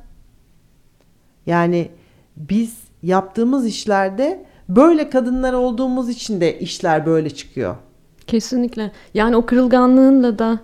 Yani 1.46 1.88
biz 2.36 2.78
yaptığımız 3.02 3.66
işlerde 3.66 4.44
böyle 4.68 5.10
kadınlar 5.10 5.52
olduğumuz 5.52 6.08
için 6.08 6.40
de 6.40 6.58
işler 6.58 7.06
böyle 7.06 7.30
çıkıyor. 7.30 7.76
Kesinlikle. 8.26 8.92
Yani 9.14 9.36
o 9.36 9.46
kırılganlığınla 9.46 10.38
da 10.38 10.60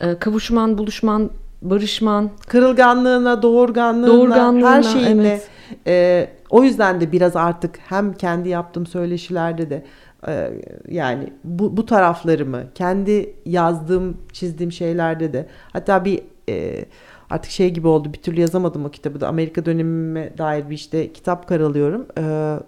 e, 0.00 0.18
kavuşman, 0.18 0.78
buluşman, 0.78 1.30
barışman. 1.62 2.30
Kırılganlığına, 2.48 3.42
doğurganlığına, 3.42 4.06
doğurganlığına 4.06 4.70
her 4.70 4.82
şeyinle. 4.82 5.28
Evet. 5.28 5.48
E, 5.86 6.28
o 6.50 6.62
yüzden 6.62 7.00
de 7.00 7.12
biraz 7.12 7.36
artık 7.36 7.78
hem 7.78 8.12
kendi 8.12 8.48
yaptığım 8.48 8.86
söyleşilerde 8.86 9.70
de 9.70 9.84
e, 10.28 10.50
yani 10.88 11.32
bu, 11.44 11.76
bu 11.76 11.86
taraflarımı 11.86 12.64
kendi 12.74 13.34
yazdığım, 13.46 14.16
çizdiğim 14.32 14.72
şeylerde 14.72 15.32
de 15.32 15.46
hatta 15.72 16.04
bir 16.04 16.20
e, 16.48 16.84
artık 17.30 17.50
şey 17.50 17.70
gibi 17.70 17.88
oldu 17.88 18.12
bir 18.12 18.18
türlü 18.18 18.40
yazamadım 18.40 18.84
o 18.84 18.90
kitabı 18.90 19.20
da 19.20 19.28
Amerika 19.28 19.64
dönemime 19.64 20.38
dair 20.38 20.70
bir 20.70 20.74
işte 20.74 21.12
kitap 21.12 21.48
karalıyorum. 21.48 22.06
E, 22.18 22.22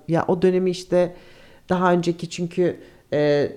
ya 0.09 0.25
o 0.29 0.43
dönemi 0.43 0.71
işte 0.71 1.15
daha 1.69 1.93
önceki 1.93 2.31
çünkü 2.31 2.77
e, 3.13 3.53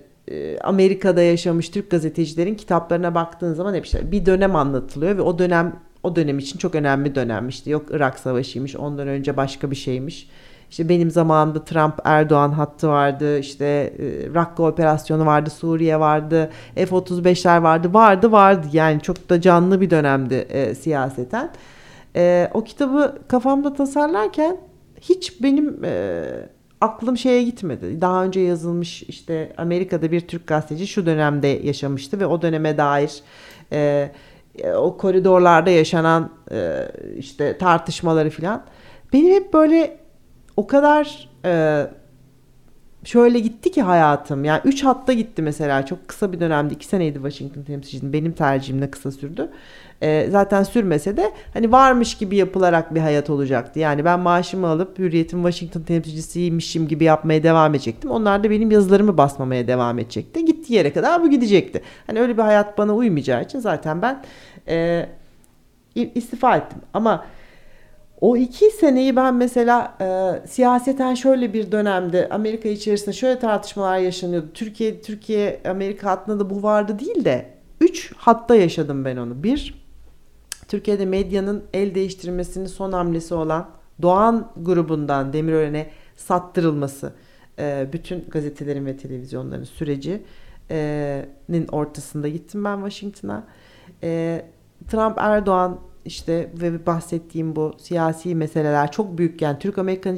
Amerika'da 0.62 1.22
yaşamış 1.22 1.70
Türk 1.70 1.92
gazetecilerin 1.92 2.56
kitaplarına 2.56 3.16
baktığın 3.16 3.54
zaman 3.54 3.74
hep 3.74 3.86
işte 3.86 4.12
bir 4.12 4.26
dönem 4.26 4.56
anlatılıyor 4.56 5.18
ve 5.18 5.22
o 5.22 5.40
dönem 5.40 5.76
o 6.04 6.16
dönem 6.16 6.40
için 6.40 6.58
çok 6.58 6.76
önemli 6.76 7.16
dönemmişti. 7.16 7.70
Yok 7.70 7.86
Irak 7.92 8.20
Savaşı'ymış, 8.20 8.76
ondan 8.76 9.08
önce 9.08 9.38
başka 9.38 9.72
bir 9.72 9.76
şeymiş. 9.76 10.30
İşte 10.70 10.90
benim 10.90 11.12
zamanımda 11.12 11.64
Trump 11.64 12.00
Erdoğan 12.04 12.52
hattı 12.52 12.88
vardı. 12.88 13.40
İşte 13.40 13.66
e, 13.66 14.34
Rakka 14.34 14.64
operasyonu 14.64 15.26
vardı, 15.26 15.50
Suriye 15.50 16.00
vardı, 16.00 16.50
F-35'ler 16.76 17.64
vardı, 17.64 17.94
vardı, 17.94 18.32
vardı. 18.32 18.68
Yani 18.74 19.02
çok 19.02 19.30
da 19.30 19.42
canlı 19.42 19.82
bir 19.82 19.90
dönemdi 19.90 20.36
e, 20.36 20.76
siyaseten. 20.76 21.52
E, 22.16 22.50
o 22.54 22.64
kitabı 22.64 23.20
kafamda 23.28 23.74
tasarlarken 23.74 24.58
hiç 25.02 25.44
benim 25.44 25.84
e, 25.84 26.24
aklım 26.82 27.18
şeye 27.18 27.44
gitmedi. 27.44 28.02
Daha 28.02 28.24
önce 28.24 28.40
yazılmış 28.40 29.04
işte 29.04 29.54
Amerika'da 29.58 30.12
bir 30.12 30.22
Türk 30.22 30.48
gazeteci 30.48 30.88
şu 30.88 31.06
dönemde 31.06 31.48
yaşamıştı 31.48 32.20
ve 32.20 32.26
o 32.26 32.42
döneme 32.42 32.78
dair 32.78 33.22
e, 33.72 34.12
o 34.76 34.98
koridorlarda 34.98 35.70
yaşanan 35.70 36.30
e, 36.52 36.88
işte 37.18 37.58
tartışmaları 37.58 38.30
filan. 38.30 38.66
Benim 39.14 39.34
hep 39.34 39.54
böyle 39.54 39.98
o 40.58 40.68
kadar 40.68 41.30
e, 41.46 41.86
şöyle 43.04 43.40
gitti 43.40 43.72
ki 43.72 43.82
hayatım. 43.82 44.46
Yani 44.46 44.62
3 44.66 44.84
hatta 44.84 45.14
gitti 45.14 45.42
mesela. 45.42 45.86
Çok 45.86 46.08
kısa 46.08 46.34
bir 46.34 46.40
dönemde 46.40 46.74
2 46.74 46.86
seneydi 46.86 47.14
Washington 47.14 47.64
temsilciliğinin. 47.64 48.14
Benim 48.14 48.32
tercihimle 48.32 48.92
kısa 48.92 49.12
sürdü. 49.12 49.50
E, 50.02 50.28
zaten 50.30 50.64
sürmese 50.64 51.18
de 51.18 51.32
hani 51.54 51.72
varmış 51.72 52.18
gibi 52.18 52.36
yapılarak 52.36 52.96
bir 52.96 53.00
hayat 53.00 53.30
olacaktı. 53.30 53.80
Yani 53.80 54.06
ben 54.06 54.20
maaşımı 54.20 54.68
alıp 54.68 55.00
Hürriyet'in 55.00 55.38
Washington 55.38 55.82
temsilcisiymişim 55.82 56.88
gibi 56.88 57.04
yapmaya 57.04 57.44
devam 57.44 57.76
edecektim. 57.76 58.12
Onlar 58.12 58.44
da 58.44 58.50
benim 58.50 58.72
yazılarımı 58.72 59.18
basmamaya 59.18 59.68
devam 59.68 60.00
edecekti. 60.00 60.46
Gittiği 60.46 60.74
yere 60.74 60.94
kadar 60.94 61.24
bu 61.24 61.30
gidecekti. 61.30 61.82
Hani 62.08 62.20
öyle 62.20 62.38
bir 62.38 62.42
hayat 62.42 62.78
bana 62.78 62.96
uymayacağı 62.96 63.44
için 63.44 63.60
zaten 63.60 64.02
ben 64.02 64.24
e, 64.68 65.06
istifa 65.96 66.58
ettim. 66.58 66.80
Ama 66.94 67.26
o 68.22 68.38
iki 68.38 68.72
seneyi 68.72 69.16
ben 69.16 69.34
mesela 69.34 69.98
e, 70.02 70.48
siyaseten 70.48 71.14
şöyle 71.14 71.54
bir 71.54 71.72
dönemde 71.72 72.30
Amerika 72.30 72.70
içerisinde 72.70 73.14
şöyle 73.14 73.40
tartışmalar 73.40 73.98
yaşanıyordu. 73.98 74.48
Türkiye 74.54 75.02
Türkiye 75.02 75.62
Amerika 75.70 76.12
hattında 76.12 76.40
da 76.40 76.50
bu 76.50 76.64
vardı 76.64 77.00
değil 77.00 77.26
de 77.26 77.46
üç 77.82 78.14
hatta 78.18 78.56
yaşadım 78.56 79.06
ben 79.06 79.18
onu. 79.18 79.44
Bir 79.44 79.89
Türkiye'de 80.70 81.06
medyanın 81.06 81.64
el 81.74 81.96
değiştirmesinin 81.96 82.66
son 82.66 82.92
hamlesi 82.92 83.34
olan 83.34 83.70
Doğan 84.02 84.52
grubundan 84.58 85.34
Demirören'e 85.34 85.90
sattırılması 86.16 87.14
e, 87.60 87.88
bütün 87.94 88.26
gazetelerin 88.30 88.86
ve 88.86 88.98
televizyonların 88.98 89.64
sürecinin 89.64 91.68
ortasında 91.68 92.28
gittim 92.28 92.66
ben 92.66 92.76
Washington'a. 92.76 93.44
E, 94.04 94.46
Trump 94.88 95.18
Erdoğan 95.18 95.80
işte 96.10 96.50
ve 96.62 96.86
bahsettiğim 96.86 97.56
bu 97.56 97.74
siyasi 97.78 98.36
meseleler 98.36 98.92
çok 98.92 99.18
büyük 99.18 99.42
yani 99.42 99.60
Türk-Amerikan 99.60 100.16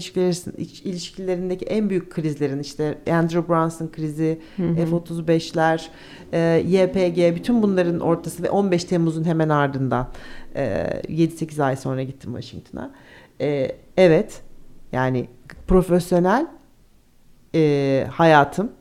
ilişkilerindeki 0.83 1.65
en 1.65 1.89
büyük 1.89 2.11
krizlerin 2.11 2.59
işte 2.59 2.97
Andrew 3.11 3.47
Brunson 3.47 3.87
krizi, 3.87 4.41
F-35'ler, 4.57 5.87
e, 6.33 6.63
YPG 6.67 7.35
bütün 7.35 7.63
bunların 7.63 7.99
ortası 7.99 8.43
ve 8.43 8.49
15 8.49 8.83
Temmuz'un 8.83 9.23
hemen 9.23 9.49
ardından 9.49 10.07
e, 10.55 10.63
7-8 11.07 11.63
ay 11.63 11.75
sonra 11.75 12.03
gittim 12.03 12.31
Washington'a. 12.31 12.91
E, 13.41 13.75
evet 13.97 14.41
yani 14.91 15.27
profesyonel 15.67 16.47
e, 17.55 18.07
hayatım 18.11 18.71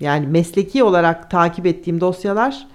yani 0.00 0.26
mesleki 0.26 0.84
olarak 0.84 1.30
takip 1.30 1.66
ettiğim 1.66 2.00
dosyalar 2.00 2.71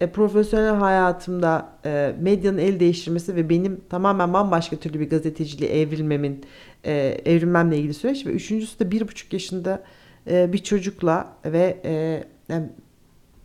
e, 0.00 0.06
profesyonel 0.06 0.74
hayatımda 0.74 1.68
e, 1.84 2.14
medyanın 2.20 2.58
el 2.58 2.80
değiştirmesi 2.80 3.36
ve 3.36 3.48
benim 3.48 3.80
tamamen 3.90 4.32
bambaşka 4.32 4.76
türlü 4.76 5.00
bir 5.00 5.10
gazeteciliğe 5.10 5.80
evrilmemin 5.80 6.44
e, 6.84 6.92
evrilmemle 7.24 7.78
ilgili 7.78 7.94
süreç 7.94 8.26
ve 8.26 8.30
üçüncüsü 8.30 8.78
de 8.78 8.90
bir 8.90 9.08
buçuk 9.08 9.32
yaşında 9.32 9.82
e, 10.30 10.52
bir 10.52 10.58
çocukla 10.58 11.28
ve 11.44 11.80
e, 11.84 12.24
yani 12.48 12.66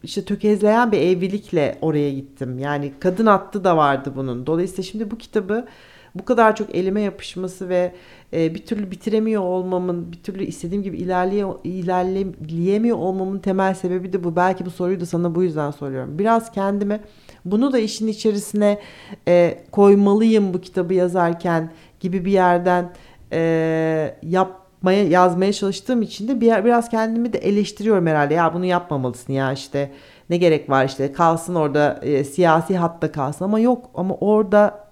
işte 0.04 0.26
tökezleyen 0.26 0.92
bir 0.92 1.00
evlilikle 1.00 1.78
oraya 1.82 2.12
gittim. 2.12 2.60
Yani 2.60 2.94
kadın 3.00 3.26
attı 3.26 3.64
da 3.64 3.78
vardı 3.78 4.14
bunun. 4.16 4.48
Dolayısıyla 4.48 4.84
şimdi 4.84 5.12
bu 5.12 5.18
kitabı 5.18 5.68
bu 6.16 6.26
kadar 6.26 6.56
çok 6.56 6.76
elime 6.76 7.02
yapışması 7.02 7.70
ve 7.70 7.92
e, 8.34 8.56
bir 8.56 8.66
türlü 8.66 8.92
bitiremiyor 8.92 9.42
olmamın, 9.42 10.12
bir 10.12 10.24
türlü 10.24 10.44
istediğim 10.44 10.84
gibi 10.84 10.98
ilerleye, 10.98 11.46
ilerleyemiyor 11.64 12.98
olmamın 12.98 13.40
temel 13.40 13.74
sebebi 13.74 14.14
de 14.14 14.24
bu. 14.24 14.36
Belki 14.36 14.66
bu 14.66 14.70
soruyu 14.70 15.00
da 15.00 15.06
sana 15.06 15.36
bu 15.36 15.44
yüzden 15.44 15.72
soruyorum. 15.72 16.20
Biraz 16.20 16.52
kendime 16.52 17.00
bunu 17.46 17.74
da 17.74 17.80
işin 17.80 18.08
içerisine 18.08 18.80
e, 19.28 19.64
koymalıyım 19.72 20.54
bu 20.54 20.62
kitabı 20.62 20.94
yazarken 20.94 21.72
gibi 22.00 22.26
bir 22.26 22.32
yerden 22.32 22.94
e, 23.32 24.18
yapmaya 24.24 25.04
yazmaya 25.04 25.54
çalıştığım 25.54 26.02
için 26.02 26.28
de 26.28 26.42
bir, 26.42 26.66
biraz 26.66 26.90
kendimi 26.90 27.34
de 27.34 27.38
eleştiriyorum 27.38 28.08
herhalde. 28.08 28.34
Ya 28.34 28.54
bunu 28.54 28.66
yapmamalısın 28.66 29.34
ya 29.34 29.54
işte 29.54 29.92
ne 30.30 30.38
gerek 30.38 30.70
var 30.70 30.86
işte 30.86 31.12
kalsın 31.12 31.56
orada 31.56 32.00
e, 32.02 32.24
siyasi 32.24 32.78
hatta 32.78 33.12
kalsın 33.12 33.46
ama 33.46 33.60
yok 33.60 33.90
ama 33.96 34.16
orada 34.16 34.85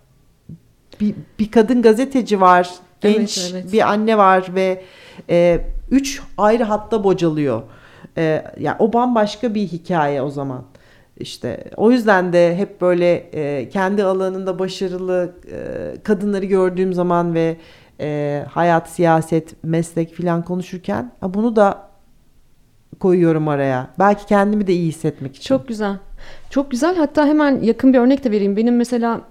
bir, 1.01 1.15
bir 1.39 1.51
kadın 1.51 1.81
gazeteci 1.81 2.41
var 2.41 2.69
genç 3.01 3.37
evet, 3.37 3.51
evet. 3.53 3.73
bir 3.73 3.91
anne 3.91 4.17
var 4.17 4.47
ve 4.55 4.83
e, 5.29 5.61
üç 5.91 6.21
ayrı 6.37 6.63
hatta 6.63 7.03
bocalıyor. 7.03 7.61
E, 8.17 8.45
yani 8.59 8.75
o 8.79 8.93
bambaşka 8.93 9.55
bir 9.55 9.67
hikaye 9.67 10.21
o 10.21 10.29
zaman. 10.29 10.63
İşte 11.17 11.63
o 11.77 11.91
yüzden 11.91 12.33
de 12.33 12.55
hep 12.55 12.81
böyle 12.81 13.13
e, 13.15 13.69
kendi 13.69 14.03
alanında 14.03 14.59
başarılı 14.59 15.35
e, 15.51 15.57
kadınları 16.03 16.45
gördüğüm 16.45 16.93
zaman 16.93 17.33
ve 17.33 17.57
e, 17.99 18.45
hayat, 18.49 18.89
siyaset, 18.89 19.63
meslek 19.63 20.13
filan 20.13 20.41
konuşurken 20.41 21.11
bunu 21.23 21.55
da 21.55 21.89
koyuyorum 22.99 23.47
araya. 23.47 23.87
Belki 23.99 24.25
kendimi 24.25 24.67
de 24.67 24.73
iyi 24.73 24.87
hissetmek 24.87 25.35
için. 25.35 25.55
Çok 25.55 25.67
güzel. 25.67 25.97
Çok 26.49 26.71
güzel. 26.71 26.95
Hatta 26.95 27.25
hemen 27.25 27.61
yakın 27.61 27.93
bir 27.93 27.99
örnek 27.99 28.23
de 28.23 28.31
vereyim. 28.31 28.57
Benim 28.57 28.75
mesela 28.75 29.21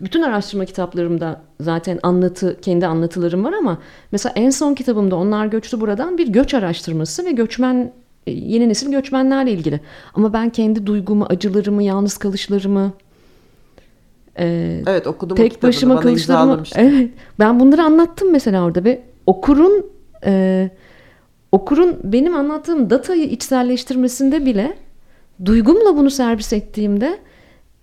bütün 0.00 0.22
araştırma 0.22 0.64
kitaplarımda 0.64 1.40
zaten 1.60 1.98
anlatı, 2.02 2.60
kendi 2.60 2.86
anlatılarım 2.86 3.44
var 3.44 3.52
ama 3.52 3.78
mesela 4.12 4.32
en 4.36 4.50
son 4.50 4.74
kitabımda 4.74 5.16
Onlar 5.16 5.46
Göçtü 5.46 5.80
Buradan 5.80 6.18
bir 6.18 6.28
göç 6.28 6.54
araştırması 6.54 7.24
ve 7.24 7.30
göçmen 7.30 7.92
e, 8.26 8.30
yeni 8.30 8.68
nesil 8.68 8.90
göçmenlerle 8.90 9.52
ilgili. 9.52 9.80
Ama 10.14 10.32
ben 10.32 10.50
kendi 10.50 10.86
duygumu, 10.86 11.26
acılarımı, 11.30 11.82
yalnız 11.82 12.18
kalışlarımı 12.18 12.92
e, 14.38 14.82
evet 14.86 15.06
okudum 15.06 15.36
tek 15.36 15.62
başıma 15.62 16.00
kalışlarımı 16.00 16.62
evet 16.76 17.10
ben 17.38 17.60
bunları 17.60 17.82
anlattım 17.82 18.32
mesela 18.32 18.64
orada 18.64 18.84
ve 18.84 19.02
okurun 19.26 19.86
e, 20.24 20.70
okurun 21.52 21.96
benim 22.04 22.34
anlattığım 22.34 22.90
datayı 22.90 23.24
içselleştirmesinde 23.24 24.46
bile 24.46 24.76
duygumla 25.44 25.96
bunu 25.96 26.10
servis 26.10 26.52
ettiğimde 26.52 27.18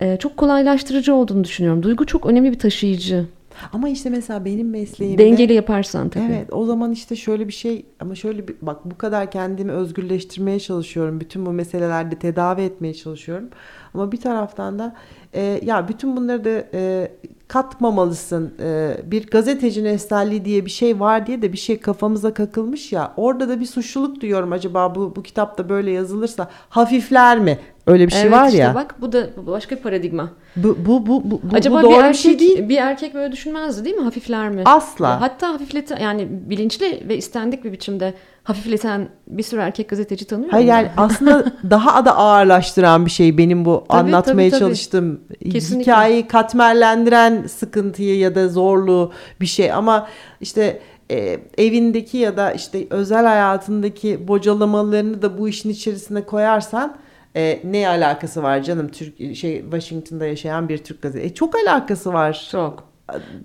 e, 0.02 0.18
çok 0.18 0.38
kolaylaştırıcı 0.38 1.14
olduğunu 1.14 1.44
düşünüyorum. 1.44 1.84
Duygu 1.84 2.06
çok 2.06 2.26
önemli 2.26 2.52
bir 2.52 2.60
taşıyıcı. 2.60 3.26
Ama 3.74 3.90
işte 3.90 4.10
mesela 4.10 4.46
benim 4.46 4.70
mesleğimde 4.70 5.24
dengeli 5.24 5.54
yaparsan 5.54 6.10
tabii. 6.10 6.24
Evet, 6.26 6.54
o 6.54 6.66
zaman 6.66 6.92
işte 6.92 7.16
şöyle 7.16 7.48
bir 7.48 7.54
şey 7.54 7.86
ama 8.00 8.16
şöyle 8.16 8.48
bir 8.48 8.56
bak 8.62 8.86
bu 8.86 8.98
kadar 8.98 9.32
kendimi 9.32 9.72
özgürleştirmeye 9.72 10.60
çalışıyorum. 10.60 11.20
Bütün 11.20 11.46
bu 11.46 11.52
meselelerde 11.52 12.16
tedavi 12.16 12.62
etmeye 12.62 12.94
çalışıyorum. 12.94 13.50
Ama 13.94 14.12
bir 14.12 14.18
taraftan 14.18 14.80
da 14.80 14.96
e, 15.34 15.60
ya 15.64 15.88
bütün 15.88 16.18
bunları 16.18 16.46
da 16.46 16.64
e, 16.74 17.12
katmamalısın. 17.48 18.54
E, 18.64 18.98
bir 19.06 19.28
gazeteci 19.28 19.84
nesnelliği 19.84 20.46
diye 20.46 20.66
bir 20.66 20.72
şey 20.72 21.00
var 21.00 21.28
diye 21.28 21.42
de 21.42 21.54
bir 21.54 21.58
şey 21.58 21.80
kafamıza 21.80 22.34
kakılmış 22.34 22.92
ya. 22.92 23.14
Orada 23.18 23.50
da 23.50 23.60
bir 23.60 23.66
suçluluk 23.66 24.22
duyuyorum 24.22 24.52
acaba 24.52 24.96
bu 24.96 25.16
bu 25.16 25.24
kitapta 25.24 25.70
böyle 25.70 25.92
yazılırsa 25.92 26.50
hafifler 26.70 27.40
mi? 27.40 27.60
Öyle 27.88 28.08
bir 28.08 28.12
şey 28.12 28.22
evet, 28.22 28.32
var 28.32 28.48
işte 28.48 28.58
ya. 28.58 28.76
bak 28.76 28.96
bu 29.02 29.12
da 29.12 29.28
başka 29.38 29.76
bir 29.76 29.82
paradigma. 29.82 30.30
Bu 30.56 30.78
bu 30.86 31.08
bu 31.08 31.24
bu 31.32 31.42
Acaba 31.54 31.78
bu 31.78 31.82
doğru 31.84 31.92
bir 31.92 31.98
erkek, 31.98 32.14
bir 32.14 32.18
şey 32.18 32.40
değil. 32.40 32.70
Bir 32.70 32.78
erkek 32.78 33.14
böyle 33.14 33.32
düşünmezdi 33.32 33.86
değil 33.86 33.96
mi? 33.96 34.04
Hafifler 34.04 34.50
mi? 34.50 34.62
Asla. 34.66 35.22
Hatta 35.22 35.54
hafifleten 35.54 36.00
yani 36.00 36.28
bilinçli 36.30 37.04
ve 37.10 37.18
istendik 37.18 37.64
bir 37.64 37.72
biçimde 37.72 38.14
hafifleten 38.44 39.10
bir 39.28 39.44
sürü 39.44 39.62
erkek 39.62 39.90
gazeteci 39.90 40.26
tanıyorum. 40.26 40.52
Hayır 40.54 40.68
yani 40.68 40.88
aslında 40.98 41.46
daha 41.70 42.06
da 42.06 42.18
ağırlaştıran 42.18 43.06
bir 43.06 43.12
şey 43.12 43.38
benim 43.38 43.66
bu 43.66 43.84
tabii, 43.90 44.00
anlatmaya 44.00 44.50
tabii, 44.50 44.50
tabii. 44.50 44.60
çalıştığım 44.60 45.22
Kesinlikle. 45.52 45.92
hikayeyi 45.92 46.28
katmerlendiren 46.28 47.48
sıkıntıyı 47.48 48.18
ya 48.18 48.36
da 48.36 48.48
zorluğu 48.48 49.12
bir 49.42 49.46
şey 49.46 49.72
ama 49.72 50.08
işte 50.42 50.82
e, 51.12 51.40
evindeki 51.58 52.18
ya 52.18 52.38
da 52.38 52.52
işte 52.52 52.88
özel 52.90 53.26
hayatındaki 53.26 54.28
bocalamalarını 54.28 55.22
da 55.22 55.38
bu 55.38 55.50
işin 55.50 55.70
içerisine 55.70 56.22
koyarsan 56.22 56.98
e, 57.36 57.60
ne 57.64 57.88
alakası 57.88 58.44
var 58.44 58.64
canım 58.64 58.88
Türk 58.88 59.36
şey 59.36 59.62
Washington'da 59.62 60.26
yaşayan 60.26 60.70
bir 60.70 60.78
Türk 60.78 61.02
gazetesi. 61.02 61.32
E, 61.32 61.34
çok 61.34 61.56
alakası 61.56 62.14
var. 62.14 62.48
Çok. 62.52 62.96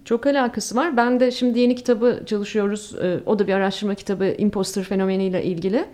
Çok 0.04 0.26
alakası 0.26 0.76
var. 0.76 0.96
Ben 0.96 1.20
de 1.20 1.30
şimdi 1.30 1.58
yeni 1.58 1.74
kitabı 1.74 2.22
çalışıyoruz. 2.26 2.94
E, 3.02 3.20
o 3.26 3.38
da 3.38 3.46
bir 3.46 3.52
araştırma 3.52 3.94
kitabı 3.94 4.34
imposter 4.38 4.84
fenomeniyle 4.84 5.44
ilgili. 5.44 5.84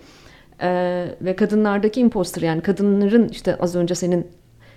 E, 0.63 0.71
ve 1.21 1.37
kadınlardaki 1.37 2.01
imposter 2.01 2.43
yani 2.43 2.61
kadınların 2.61 3.29
işte 3.29 3.57
az 3.57 3.77
önce 3.77 3.95
senin 3.95 4.27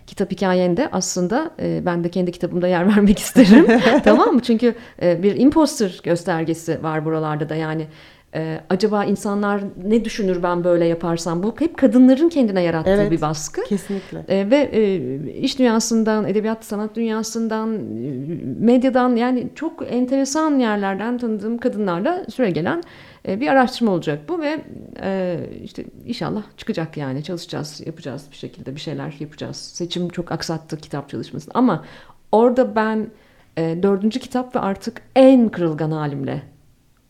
kitap 0.07 0.31
hikayende 0.31 0.89
aslında 0.91 1.51
e, 1.59 1.85
ben 1.85 2.03
de 2.03 2.09
kendi 2.09 2.31
kitabımda 2.31 2.67
yer 2.67 2.87
vermek 2.95 3.19
isterim. 3.19 3.67
tamam 4.03 4.33
mı? 4.33 4.41
Çünkü 4.41 4.75
e, 5.01 5.23
bir 5.23 5.39
imposter 5.39 5.99
göstergesi 6.03 6.83
var 6.83 7.05
buralarda 7.05 7.49
da 7.49 7.55
yani 7.55 7.87
ee, 8.35 8.61
acaba 8.69 9.05
insanlar 9.05 9.61
ne 9.83 10.05
düşünür 10.05 10.43
ben 10.43 10.63
böyle 10.63 10.85
yaparsam? 10.85 11.43
Bu 11.43 11.55
hep 11.59 11.77
kadınların 11.77 12.29
kendine 12.29 12.61
yarattığı 12.61 12.89
evet, 12.89 13.11
bir 13.11 13.21
baskı. 13.21 13.63
Kesinlikle. 13.63 14.25
Ee, 14.29 14.51
ve 14.51 14.69
e, 14.73 15.33
iş 15.33 15.59
dünyasından, 15.59 16.27
edebiyat 16.27 16.65
sanat 16.65 16.95
dünyasından, 16.95 17.75
e, 17.75 17.79
medyadan 18.59 19.15
yani 19.15 19.49
çok 19.55 19.91
enteresan 19.91 20.59
yerlerden 20.59 21.17
tanıdığım 21.17 21.57
kadınlarla 21.57 22.25
süre 22.29 22.51
gelen 22.51 22.83
e, 23.27 23.39
bir 23.39 23.47
araştırma 23.47 23.91
olacak 23.91 24.19
bu 24.29 24.39
ve 24.39 24.61
e, 25.03 25.39
işte 25.63 25.85
inşallah 26.05 26.43
çıkacak 26.57 26.97
yani 26.97 27.23
çalışacağız, 27.23 27.81
yapacağız 27.85 28.25
bir 28.31 28.37
şekilde 28.37 28.75
bir 28.75 28.79
şeyler 28.79 29.15
yapacağız. 29.19 29.57
Seçim 29.57 30.09
çok 30.09 30.31
aksattı 30.31 30.77
kitap 30.77 31.09
çalışmasını 31.09 31.53
ama 31.53 31.85
orada 32.31 32.75
ben 32.75 33.07
e, 33.57 33.83
dördüncü 33.83 34.19
kitap 34.19 34.55
ve 34.55 34.59
artık 34.59 35.01
en 35.15 35.49
kırılgan 35.49 35.91
halimle 35.91 36.41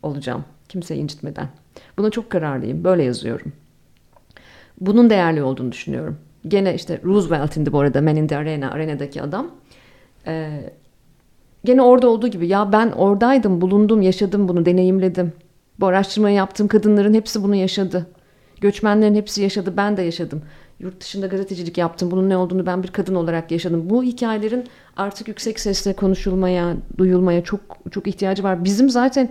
olacağım. 0.03 0.43
Kimseyi 0.69 1.01
incitmeden. 1.01 1.47
Buna 1.97 2.09
çok 2.09 2.29
kararlıyım. 2.29 2.83
Böyle 2.83 3.03
yazıyorum. 3.03 3.53
Bunun 4.81 5.09
değerli 5.09 5.43
olduğunu 5.43 5.71
düşünüyorum. 5.71 6.17
Gene 6.47 6.75
işte 6.75 7.01
Roosevelt'indi 7.05 7.73
bu 7.73 7.79
arada 7.79 8.01
Men 8.01 8.15
in 8.15 8.27
the 8.27 8.37
Arena, 8.37 8.71
arenadaki 8.71 9.21
adam. 9.21 9.51
Ee, 10.27 10.73
gene 11.65 11.81
orada 11.81 12.09
olduğu 12.09 12.27
gibi 12.27 12.47
ya 12.47 12.71
ben 12.71 12.91
oradaydım, 12.91 13.61
bulundum, 13.61 14.01
yaşadım 14.01 14.47
bunu, 14.47 14.65
deneyimledim. 14.65 15.33
Bu 15.79 15.87
araştırmayı 15.87 16.35
yaptığım 16.35 16.67
kadınların 16.67 17.13
hepsi 17.13 17.43
bunu 17.43 17.55
yaşadı. 17.55 18.07
Göçmenlerin 18.61 19.15
hepsi 19.15 19.41
yaşadı, 19.41 19.73
ben 19.77 19.97
de 19.97 20.01
yaşadım. 20.01 20.41
Yurt 20.79 21.01
dışında 21.01 21.27
gazetecilik 21.27 21.77
yaptım. 21.77 22.11
Bunun 22.11 22.29
ne 22.29 22.37
olduğunu 22.37 22.65
ben 22.65 22.83
bir 22.83 22.87
kadın 22.87 23.15
olarak 23.15 23.51
yaşadım. 23.51 23.89
Bu 23.89 24.03
hikayelerin 24.03 24.67
artık 24.97 25.27
yüksek 25.27 25.59
sesle 25.59 25.93
konuşulmaya, 25.93 26.75
duyulmaya 26.97 27.43
çok 27.43 27.59
çok 27.91 28.07
ihtiyacı 28.07 28.43
var. 28.43 28.63
Bizim 28.63 28.89
zaten 28.89 29.29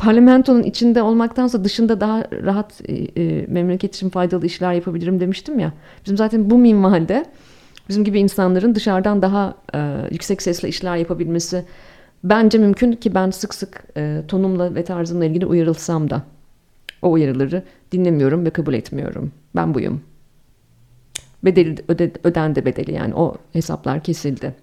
parlamentonun 0.00 0.62
içinde 0.62 1.02
olmaktansa 1.02 1.64
dışında 1.64 2.00
daha 2.00 2.24
rahat 2.32 2.80
e, 2.88 2.94
e, 2.94 3.46
memleket 3.46 3.94
için 3.94 4.10
faydalı 4.10 4.46
işler 4.46 4.72
yapabilirim 4.72 5.20
demiştim 5.20 5.58
ya. 5.58 5.72
Bizim 6.04 6.16
zaten 6.16 6.50
bu 6.50 6.58
minvalde 6.58 7.24
bizim 7.88 8.04
gibi 8.04 8.20
insanların 8.20 8.74
dışarıdan 8.74 9.22
daha 9.22 9.54
e, 9.74 9.78
yüksek 10.10 10.42
sesle 10.42 10.68
işler 10.68 10.96
yapabilmesi 10.96 11.64
bence 12.24 12.58
mümkün 12.58 12.92
ki 12.92 13.14
ben 13.14 13.30
sık 13.30 13.54
sık 13.54 13.84
e, 13.96 14.22
tonumla 14.28 14.74
ve 14.74 14.84
tarzımla 14.84 15.24
ilgili 15.24 15.46
uyarılsam 15.46 16.10
da 16.10 16.22
o 17.02 17.10
uyarıları 17.12 17.62
dinlemiyorum 17.92 18.44
ve 18.44 18.50
kabul 18.50 18.74
etmiyorum. 18.74 19.32
Ben 19.56 19.74
buyum. 19.74 20.02
Bedeli 21.44 21.74
öde, 21.88 22.12
ödendi 22.24 22.64
bedeli 22.64 22.92
yani 22.92 23.14
o 23.14 23.36
hesaplar 23.52 24.02
kesildi. 24.02 24.54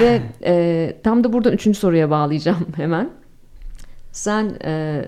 ve 0.00 0.22
e, 0.44 0.96
tam 1.02 1.24
da 1.24 1.32
buradan 1.32 1.52
üçüncü 1.52 1.78
soruya 1.78 2.10
bağlayacağım 2.10 2.66
hemen. 2.76 3.23
Sen 4.14 4.56
e, 4.64 5.04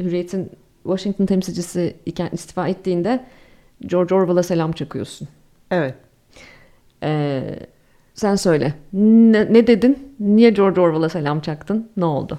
Hürriyet'in 0.00 0.50
Washington 0.82 1.26
temsilcisi 1.26 1.96
iken 2.06 2.28
istifa 2.32 2.68
ettiğinde 2.68 3.24
George 3.80 4.14
Orwell'a 4.14 4.42
selam 4.42 4.72
çakıyorsun. 4.72 5.28
Evet. 5.70 5.94
E, 7.02 7.42
sen 8.14 8.34
söyle. 8.34 8.74
Ne, 8.92 9.52
ne 9.52 9.66
dedin? 9.66 10.14
Niye 10.20 10.50
George 10.50 10.80
Orwell'a 10.80 11.08
selam 11.08 11.40
çaktın? 11.40 11.90
Ne 11.96 12.04
oldu? 12.04 12.38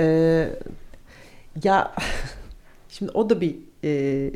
Ee, 0.00 0.48
ya 1.64 1.94
şimdi 2.88 3.12
o 3.12 3.30
da 3.30 3.40
bir 3.40 3.56
e, 3.84 4.30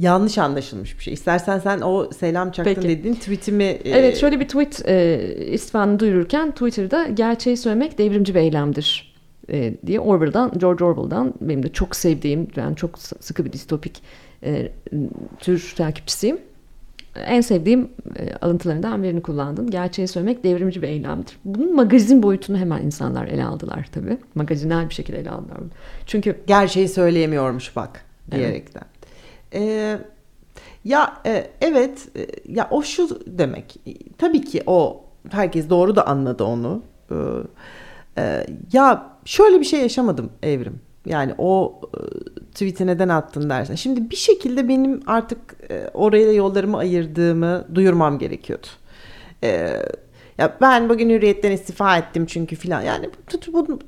yanlış 0.00 0.38
anlaşılmış 0.38 0.98
bir 0.98 1.02
şey. 1.02 1.14
İstersen 1.14 1.58
sen 1.58 1.80
o 1.80 2.10
selam 2.12 2.50
çaktın 2.50 2.74
Peki. 2.74 2.88
dediğin 2.88 3.14
tweetimi... 3.14 3.64
E... 3.64 3.90
Evet 3.90 4.16
şöyle 4.16 4.40
bir 4.40 4.48
tweet 4.48 4.88
e, 4.88 5.20
istifanı 5.50 6.00
duyururken 6.00 6.50
Twitter'da 6.50 7.08
gerçeği 7.08 7.56
söylemek 7.56 7.98
devrimci 7.98 8.34
bir 8.34 8.40
eylemdir 8.40 9.16
e, 9.50 9.74
diye 9.86 10.00
Orwell'dan, 10.00 10.58
George 10.58 10.84
Orwell'dan 10.84 11.34
benim 11.40 11.62
de 11.62 11.72
çok 11.72 11.96
sevdiğim, 11.96 12.48
ben 12.56 12.74
çok 12.74 12.98
sıkı 12.98 13.44
bir 13.44 13.52
distopik 13.52 14.02
e, 14.42 14.72
tür 15.38 15.74
takipçisiyim. 15.76 16.38
en 17.26 17.40
sevdiğim 17.40 17.88
e, 18.18 18.34
alıntılarından 18.40 19.02
birini 19.02 19.22
kullandın. 19.22 19.70
Gerçeği 19.70 20.08
söylemek 20.08 20.44
devrimci 20.44 20.82
bir 20.82 20.88
eylemdir. 20.88 21.36
Bunun 21.44 21.74
magazin 21.74 22.22
boyutunu 22.22 22.58
hemen 22.58 22.82
insanlar 22.82 23.26
ele 23.26 23.44
aldılar 23.44 23.88
tabii. 23.92 24.18
Magazinel 24.34 24.88
bir 24.88 24.94
şekilde 24.94 25.18
ele 25.18 25.30
aldılar. 25.30 25.58
Çünkü 26.06 26.36
gerçeği 26.46 26.88
söyleyemiyormuş 26.88 27.76
bak 27.76 28.04
diyerekten. 28.30 28.82
Evet. 28.82 28.95
Ee, 29.54 29.98
ya 30.84 31.16
e, 31.26 31.50
evet 31.60 32.08
e, 32.16 32.26
ya 32.52 32.68
o 32.70 32.82
şu 32.82 33.20
demek. 33.26 33.76
Tabii 34.18 34.44
ki 34.44 34.62
o 34.66 35.04
herkes 35.30 35.70
doğru 35.70 35.96
da 35.96 36.06
anladı 36.06 36.44
onu. 36.44 36.82
Ee, 37.10 37.14
e, 38.18 38.46
ya 38.72 39.12
şöyle 39.24 39.60
bir 39.60 39.64
şey 39.64 39.80
yaşamadım 39.80 40.30
Evrim. 40.42 40.80
Yani 41.06 41.34
o 41.38 41.80
e, 41.94 42.00
tweet'i 42.50 42.86
neden 42.86 43.08
attın 43.08 43.50
dersen. 43.50 43.74
Şimdi 43.74 44.10
bir 44.10 44.16
şekilde 44.16 44.68
benim 44.68 45.00
artık 45.06 45.38
e, 45.70 45.90
oraya 45.94 46.32
yollarımı 46.32 46.76
ayırdığımı 46.76 47.66
duyurmam 47.74 48.18
gerekiyordu. 48.18 48.66
E, 49.44 49.82
ya 50.38 50.56
ben 50.60 50.88
bugün 50.88 51.10
hürriyetten 51.10 51.52
istifa 51.52 51.98
ettim 51.98 52.26
çünkü 52.26 52.56
filan. 52.56 52.82
Yani 52.82 53.10
bu, 53.52 53.68
bu, 53.68 53.78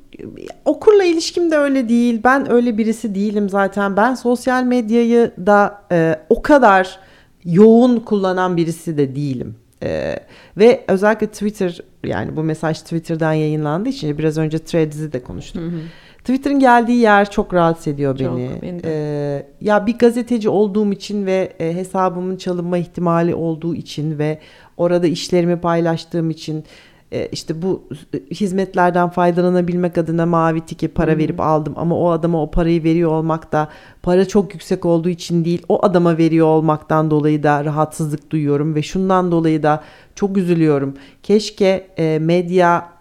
okurla 0.64 1.04
ilişkim 1.04 1.50
de 1.50 1.56
öyle 1.56 1.88
değil. 1.88 2.20
Ben 2.24 2.52
öyle 2.52 2.78
birisi 2.78 3.14
değilim 3.14 3.48
zaten. 3.48 3.96
Ben 3.96 4.14
sosyal 4.14 4.64
medyayı 4.64 5.32
da 5.46 5.82
e, 5.92 6.16
o 6.28 6.42
kadar 6.42 6.98
yoğun 7.44 8.00
kullanan 8.00 8.56
birisi 8.56 8.98
de 8.98 9.14
değilim. 9.14 9.56
Ee, 9.82 10.16
ve 10.56 10.84
özellikle 10.88 11.26
Twitter 11.26 11.80
yani 12.04 12.36
bu 12.36 12.42
mesaj 12.42 12.78
Twitter'dan 12.78 13.32
yayınlandığı 13.32 13.88
için 13.88 14.18
biraz 14.18 14.38
önce 14.38 14.58
Threads'i 14.58 15.12
de 15.12 15.22
konuştuk. 15.22 15.62
Hı 15.62 15.66
hı. 15.66 15.80
Twitter'ın 16.18 16.58
geldiği 16.58 16.98
yer 16.98 17.30
çok 17.30 17.54
rahatsız 17.54 17.88
ediyor 17.88 18.18
beni. 18.18 18.48
Çok, 18.48 18.62
beni 18.62 18.80
ee, 18.84 19.46
ya 19.60 19.86
bir 19.86 19.98
gazeteci 19.98 20.48
olduğum 20.48 20.92
için 20.92 21.26
ve 21.26 21.52
e, 21.60 21.74
hesabımın 21.74 22.36
çalınma 22.36 22.78
ihtimali 22.78 23.34
olduğu 23.34 23.74
için 23.74 24.18
ve 24.18 24.38
orada 24.76 25.06
işlerimi 25.06 25.60
paylaştığım 25.60 26.30
için 26.30 26.58
e, 26.58 26.64
işte 27.32 27.62
bu 27.62 27.88
hizmetlerden 28.30 29.08
faydalanabilmek 29.08 29.98
adına 29.98 30.26
mavi 30.26 30.60
tiki 30.60 30.88
para 30.88 31.12
hmm. 31.12 31.18
verip 31.18 31.40
aldım 31.40 31.74
ama 31.76 31.98
o 31.98 32.10
adama 32.10 32.42
o 32.42 32.50
parayı 32.50 32.84
veriyor 32.84 33.10
olmak 33.10 33.52
da 33.52 33.68
para 34.02 34.28
çok 34.28 34.54
yüksek 34.54 34.84
olduğu 34.84 35.08
için 35.08 35.44
değil 35.44 35.62
o 35.68 35.84
adama 35.84 36.18
veriyor 36.18 36.46
olmaktan 36.46 37.10
dolayı 37.10 37.42
da 37.42 37.64
rahatsızlık 37.64 38.30
duyuyorum 38.30 38.74
ve 38.74 38.82
şundan 38.82 39.32
dolayı 39.32 39.62
da 39.62 39.82
çok 40.14 40.36
üzülüyorum. 40.36 40.94
Keşke 41.22 41.86
e, 41.98 42.18
medya 42.18 42.97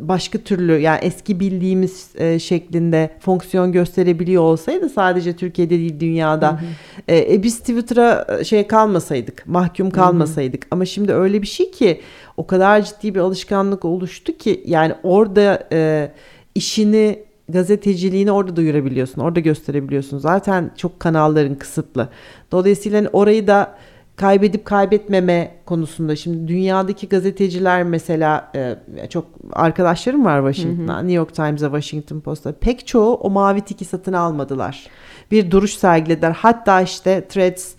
başka 0.00 0.38
türlü 0.38 0.78
yani 0.78 0.98
eski 1.02 1.40
bildiğimiz 1.40 2.08
e, 2.14 2.38
şeklinde 2.38 3.10
fonksiyon 3.20 3.72
gösterebiliyor 3.72 4.42
olsaydı 4.42 4.88
sadece 4.88 5.36
Türkiye'de 5.36 5.78
değil 5.78 6.00
dünyada 6.00 6.52
hı 6.52 6.56
hı. 6.56 6.66
E, 7.08 7.34
e 7.34 7.42
biz 7.42 7.58
Twitter'a 7.58 8.26
e, 8.40 8.44
şey 8.44 8.66
kalmasaydık 8.66 9.46
mahkum 9.46 9.90
kalmasaydık 9.90 10.64
hı 10.64 10.66
hı. 10.66 10.68
ama 10.70 10.84
şimdi 10.84 11.12
öyle 11.12 11.42
bir 11.42 11.46
şey 11.46 11.70
ki 11.70 12.00
o 12.36 12.46
kadar 12.46 12.84
ciddi 12.84 13.14
bir 13.14 13.20
alışkanlık 13.20 13.84
oluştu 13.84 14.36
ki 14.36 14.62
yani 14.66 14.94
orada 15.02 15.68
e, 15.72 16.12
işini 16.54 17.18
gazeteciliğini 17.48 18.32
orada 18.32 18.56
duyurabiliyorsun 18.56 19.20
orada 19.20 19.40
gösterebiliyorsun 19.40 20.18
zaten 20.18 20.70
çok 20.76 21.00
kanalların 21.00 21.54
kısıtlı 21.54 22.08
dolayısıyla 22.52 22.98
hani 22.98 23.08
orayı 23.08 23.46
da 23.46 23.76
kaybedip 24.20 24.64
kaybetmeme 24.64 25.50
konusunda 25.66 26.16
şimdi 26.16 26.48
dünyadaki 26.48 27.08
gazeteciler 27.08 27.82
mesela 27.82 28.52
e, 28.54 28.76
çok 29.10 29.24
arkadaşlarım 29.52 30.24
var 30.24 30.52
Washington'da 30.52 30.98
New 30.98 31.12
York 31.12 31.34
Times'a 31.34 31.66
Washington 31.66 32.20
Post'a 32.20 32.52
pek 32.52 32.86
çoğu 32.86 33.14
o 33.14 33.30
mavi 33.30 33.60
tiki 33.60 33.84
satın 33.84 34.12
almadılar. 34.12 34.86
Bir 35.30 35.50
duruş 35.50 35.74
sergilediler. 35.74 36.30
Hatta 36.30 36.80
işte 36.80 37.28
Threads 37.28 37.72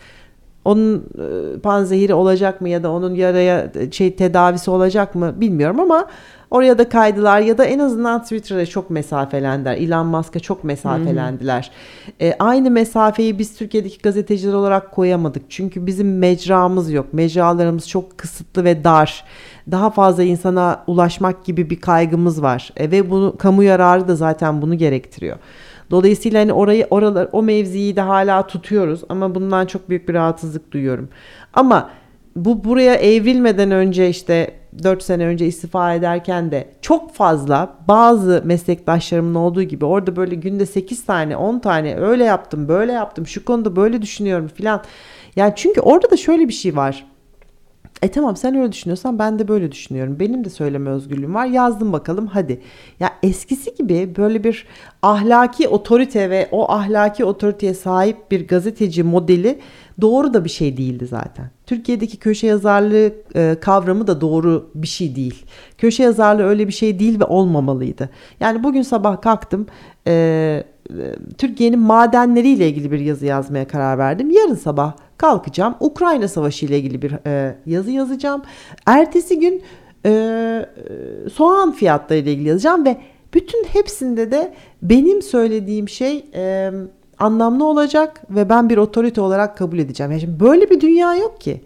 onun 0.65 0.97
e, 0.97 1.59
panzehiri 1.59 2.13
olacak 2.13 2.61
mı 2.61 2.69
ya 2.69 2.84
da 2.84 2.91
onun 2.91 3.15
yaraya 3.15 3.72
e, 3.76 3.91
şey 3.91 4.15
tedavisi 4.15 4.72
olacak 4.72 5.15
mı 5.15 5.41
bilmiyorum 5.41 5.80
ama 5.80 6.07
Oraya 6.52 6.78
da 6.78 6.90
kaydılar 6.90 7.40
ya 7.40 7.57
da 7.57 7.65
en 7.65 7.80
azından 7.80 8.23
Twitter'a 8.23 8.65
çok 8.65 8.90
mesafelendiler. 8.90 9.78
Elon 9.78 10.07
Musk'a 10.07 10.40
çok 10.40 10.64
mesafelendiler. 10.64 11.72
E, 12.22 12.34
aynı 12.40 12.72
mesafeyi 12.72 13.40
biz 13.40 13.57
Türkiye'deki 13.57 13.98
gazeteciler 13.98 14.53
olarak 14.53 14.91
koyamadık. 14.91 15.44
Çünkü 15.49 15.86
bizim 15.86 16.18
mecramız 16.18 16.91
yok. 16.91 17.14
Mecralarımız 17.14 17.90
çok 17.90 18.18
kısıtlı 18.18 18.64
ve 18.64 18.84
dar. 18.84 19.23
Daha 19.72 19.90
fazla 19.90 20.23
insana 20.23 20.84
ulaşmak 20.88 21.45
gibi 21.45 21.69
bir 21.69 21.82
kaygımız 21.82 22.41
var. 22.41 22.69
E, 22.78 22.91
ve 22.91 23.10
bunu 23.10 23.38
kamu 23.38 23.64
yararı 23.64 24.07
da 24.07 24.15
zaten 24.15 24.61
bunu 24.61 24.78
gerektiriyor. 24.78 25.38
Dolayısıyla 25.91 26.41
hani 26.41 26.53
orayı 26.53 26.88
oralar 26.90 27.30
o 27.32 27.44
mevziyi 27.44 27.95
de 27.95 28.02
hala 28.02 28.48
tutuyoruz 28.48 29.02
ama 29.10 29.36
bundan 29.36 29.65
çok 29.65 29.90
büyük 29.90 30.10
bir 30.10 30.14
rahatsızlık 30.14 30.72
duyuyorum. 30.72 31.10
Ama 31.53 31.90
bu 32.36 32.64
buraya 32.64 32.95
evrilmeden 32.95 33.72
önce 33.72 34.10
işte 34.10 34.53
4 34.84 35.03
sene 35.03 35.26
önce 35.26 35.45
istifa 35.48 35.94
ederken 35.94 36.52
de 36.52 36.70
çok 36.82 37.14
fazla 37.14 37.76
bazı 37.88 38.41
meslektaşlarımın 38.45 39.36
olduğu 39.36 39.64
gibi 39.64 39.86
orada 39.86 40.16
böyle 40.16 40.36
günde 40.36 40.66
8 40.66 41.06
tane 41.06 41.38
10 41.38 41.60
tane 41.60 41.95
öyle 41.95 42.24
yaptım 42.24 42.68
böyle 42.68 42.91
yaptım 42.91 43.28
şu 43.28 43.45
konuda 43.45 43.76
böyle 43.76 44.02
düşünüyorum 44.02 44.48
filan. 44.48 44.84
Yani 45.36 45.53
çünkü 45.56 45.82
orada 45.82 46.12
da 46.12 46.18
şöyle 46.18 46.48
bir 46.48 46.53
şey 46.53 46.76
var. 46.76 47.06
E 48.02 48.08
tamam 48.12 48.36
sen 48.36 48.56
öyle 48.56 48.72
düşünüyorsan 48.72 49.20
ben 49.20 49.40
de 49.40 49.48
böyle 49.48 49.72
düşünüyorum. 49.72 50.20
Benim 50.20 50.45
de 50.45 50.49
söyleme 50.49 50.90
özgürlüğüm 50.90 51.34
var. 51.34 51.45
Yazdım 51.45 51.94
bakalım 51.94 52.28
hadi. 52.28 52.62
Ya 52.99 53.10
eskisi 53.24 53.76
gibi 53.76 54.14
böyle 54.18 54.44
bir 54.44 54.68
ahlaki 55.02 55.68
otorite 55.68 56.30
ve 56.30 56.49
o 56.52 56.72
ahlaki 56.72 57.26
otoriteye 57.26 57.74
sahip 57.74 58.32
bir 58.32 58.48
gazeteci 58.48 59.03
modeli 59.03 59.60
doğru 60.02 60.34
da 60.34 60.45
bir 60.45 60.49
şey 60.49 60.78
değildi 60.78 61.07
zaten. 61.07 61.49
Türkiye'deki 61.65 62.18
köşe 62.18 62.48
yazarlığı 62.48 63.14
e, 63.36 63.56
kavramı 63.61 64.07
da 64.07 64.22
doğru 64.22 64.69
bir 64.76 64.88
şey 64.88 65.15
değil. 65.15 65.45
Köşe 65.78 66.03
yazarlığı 66.03 66.44
öyle 66.44 66.68
bir 66.68 66.73
şey 66.73 66.99
değil 66.99 67.19
ve 67.19 67.23
olmamalıydı. 67.23 68.10
Yani 68.40 68.64
bugün 68.64 68.82
sabah 68.82 69.22
kalktım 69.22 69.68
e, 70.07 70.14
e, 70.14 70.64
Türkiye'nin 71.38 71.80
madenleriyle 71.80 72.69
ilgili 72.69 72.91
bir 72.91 72.99
yazı 72.99 73.26
yazmaya 73.26 73.68
karar 73.68 73.98
verdim. 73.98 74.30
Yarın 74.30 74.56
sabah 74.56 74.94
kalkacağım 75.18 75.76
Ukrayna 75.80 76.28
Savaşı 76.28 76.65
ile 76.65 76.80
ilgili 76.80 77.02
bir 77.02 77.14
e, 77.28 77.56
yazı 77.65 77.91
yazacağım. 77.91 78.41
Ertesi 78.86 79.40
gün 79.40 79.64
e, 80.06 80.65
soğan 81.34 81.72
fiyatları 81.72 82.19
ile 82.19 82.34
ilgili 82.34 82.49
yazacağım 82.49 82.86
ve 82.86 82.98
bütün 83.34 83.64
hepsinde 83.64 84.32
de 84.32 84.53
benim 84.82 85.22
söylediğim 85.22 85.90
şey... 85.90 86.26
E, 86.34 86.72
anlamlı 87.22 87.65
olacak 87.65 88.22
ve 88.30 88.49
ben 88.49 88.69
bir 88.69 88.77
otorite 88.77 89.22
olarak 89.22 89.57
kabul 89.57 89.80
edeceğim. 89.80 90.11
Yani 90.11 90.22
şimdi 90.22 90.39
böyle 90.39 90.69
bir 90.69 90.81
dünya 90.81 91.15
yok 91.15 91.41
ki. 91.41 91.61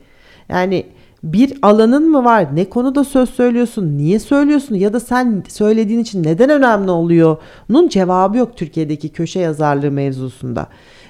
Yani 0.50 0.86
bir 1.24 1.54
alanın 1.62 2.12
mı 2.12 2.24
var? 2.24 2.56
Ne 2.56 2.70
konuda 2.70 3.04
söz 3.04 3.30
söylüyorsun? 3.30 3.98
Niye 3.98 4.20
söylüyorsun? 4.20 4.76
Ya 4.76 4.94
da 4.94 5.00
sen 5.00 5.44
söylediğin 5.48 6.00
için 6.00 6.24
neden 6.24 6.50
önemli 6.50 6.92
oluyor? 6.92 7.38
Bunun 7.70 7.88
cevabı 7.88 8.38
yok 8.38 8.58
Türkiye'deki 8.58 9.10
köşe 9.10 9.40
yazarlığı 9.40 9.92
mevzusunda. 9.92 10.68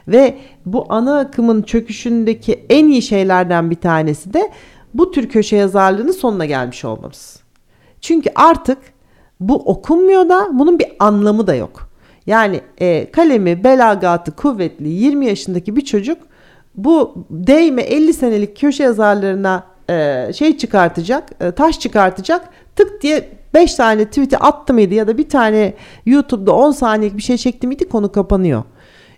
Ve 0.07 0.37
bu 0.65 0.85
ana 0.89 1.19
akımın 1.19 1.61
çöküşündeki 1.61 2.65
en 2.69 2.87
iyi 2.87 3.01
şeylerden 3.01 3.71
bir 3.71 3.75
tanesi 3.75 4.33
de 4.33 4.51
bu 4.93 5.11
tür 5.11 5.29
köşe 5.29 5.55
yazarlığının 5.55 6.11
sonuna 6.11 6.45
gelmiş 6.45 6.85
olmamız. 6.85 7.39
Çünkü 8.01 8.29
artık 8.35 8.77
bu 9.39 9.55
okunmuyor 9.55 10.29
da 10.29 10.47
bunun 10.53 10.79
bir 10.79 10.87
anlamı 10.99 11.47
da 11.47 11.55
yok. 11.55 11.84
Yani 12.27 12.61
e, 12.81 13.11
kalemi 13.11 13.63
belagatı 13.63 14.31
kuvvetli 14.31 14.89
20 14.89 15.25
yaşındaki 15.25 15.75
bir 15.75 15.81
çocuk 15.81 16.17
bu 16.75 17.25
değme 17.29 17.81
50 17.81 18.13
senelik 18.13 18.57
köşe 18.57 18.83
yazarlarına 18.83 19.63
e, 19.89 20.27
şey 20.33 20.57
çıkartacak, 20.57 21.31
e, 21.41 21.51
taş 21.51 21.79
çıkartacak. 21.79 22.49
Tık 22.75 23.01
diye 23.01 23.29
5 23.53 23.75
tane 23.75 24.05
tweet'i 24.05 24.37
attı 24.37 24.73
mıydı 24.73 24.93
ya 24.93 25.07
da 25.07 25.17
bir 25.17 25.29
tane 25.29 25.73
YouTube'da 26.05 26.55
10 26.55 26.71
saniyelik 26.71 27.17
bir 27.17 27.23
şey 27.23 27.37
çekti 27.37 27.67
miydi 27.67 27.89
konu 27.89 28.11
kapanıyor. 28.11 28.63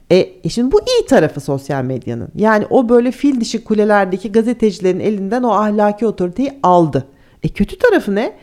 E, 0.09 0.17
e 0.43 0.49
şimdi 0.49 0.71
bu 0.71 0.79
iyi 0.79 1.05
tarafı 1.05 1.41
sosyal 1.41 1.83
medyanın. 1.83 2.29
Yani 2.35 2.65
o 2.69 2.89
böyle 2.89 3.11
fil 3.11 3.41
dişi 3.41 3.63
kulelerdeki 3.63 4.31
gazetecilerin 4.31 4.99
elinden 4.99 5.43
o 5.43 5.51
ahlaki 5.51 6.07
otoriteyi 6.07 6.59
aldı. 6.63 7.07
E 7.43 7.49
kötü 7.49 7.77
tarafı 7.77 8.15
ne? 8.15 8.33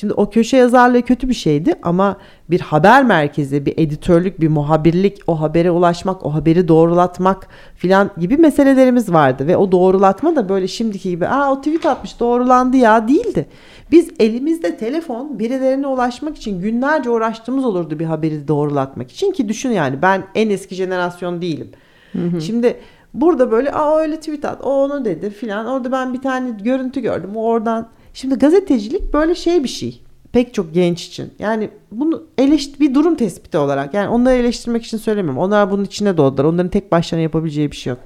Şimdi 0.00 0.14
o 0.14 0.30
köşe 0.30 0.56
yazarlığı 0.56 1.02
kötü 1.02 1.28
bir 1.28 1.34
şeydi 1.34 1.74
ama 1.82 2.16
bir 2.50 2.60
haber 2.60 3.04
merkezi, 3.04 3.66
bir 3.66 3.74
editörlük, 3.76 4.40
bir 4.40 4.48
muhabirlik, 4.48 5.18
o 5.26 5.40
habere 5.40 5.70
ulaşmak, 5.70 6.26
o 6.26 6.34
haberi 6.34 6.68
doğrulatmak 6.68 7.46
filan 7.74 8.10
gibi 8.18 8.36
meselelerimiz 8.36 9.12
vardı. 9.12 9.46
Ve 9.46 9.56
o 9.56 9.72
doğrulatma 9.72 10.36
da 10.36 10.48
böyle 10.48 10.68
şimdiki 10.68 11.10
gibi 11.10 11.26
aa 11.26 11.52
o 11.52 11.58
tweet 11.58 11.86
atmış 11.86 12.20
doğrulandı 12.20 12.76
ya 12.76 13.08
değildi. 13.08 13.46
Biz 13.90 14.10
elimizde 14.18 14.76
telefon 14.76 15.38
birilerine 15.38 15.86
ulaşmak 15.86 16.36
için 16.36 16.60
günlerce 16.60 17.10
uğraştığımız 17.10 17.64
olurdu 17.64 17.98
bir 17.98 18.06
haberi 18.06 18.48
doğrulatmak 18.48 19.10
için 19.10 19.32
ki 19.32 19.48
düşün 19.48 19.70
yani 19.70 20.02
ben 20.02 20.24
en 20.34 20.50
eski 20.50 20.74
jenerasyon 20.74 21.42
değilim. 21.42 21.70
Hı 22.12 22.18
hı. 22.18 22.40
Şimdi 22.40 22.76
burada 23.14 23.50
böyle 23.50 23.72
aa 23.72 23.98
öyle 23.98 24.16
tweet 24.16 24.44
at 24.44 24.60
o 24.64 24.84
onu 24.84 25.04
dedi 25.04 25.30
filan 25.30 25.66
orada 25.66 25.92
ben 25.92 26.14
bir 26.14 26.20
tane 26.20 26.50
görüntü 26.50 27.00
gördüm 27.00 27.36
oradan 27.36 27.88
Şimdi 28.14 28.34
gazetecilik 28.34 29.12
böyle 29.14 29.34
şey 29.34 29.64
bir 29.64 29.68
şey. 29.68 30.02
Pek 30.32 30.54
çok 30.54 30.74
genç 30.74 31.06
için. 31.06 31.34
Yani 31.38 31.70
bunu 31.92 32.22
eleştir 32.38 32.80
bir 32.80 32.94
durum 32.94 33.14
tespiti 33.14 33.58
olarak. 33.58 33.94
Yani 33.94 34.08
onları 34.08 34.34
eleştirmek 34.34 34.84
için 34.84 34.98
söylemiyorum. 34.98 35.42
Onlar 35.42 35.70
bunun 35.70 35.84
içine 35.84 36.16
doğdular. 36.16 36.44
Onların 36.44 36.70
tek 36.70 36.92
başlarına 36.92 37.22
yapabileceği 37.22 37.70
bir 37.70 37.76
şey 37.76 37.90
yok. 37.90 38.00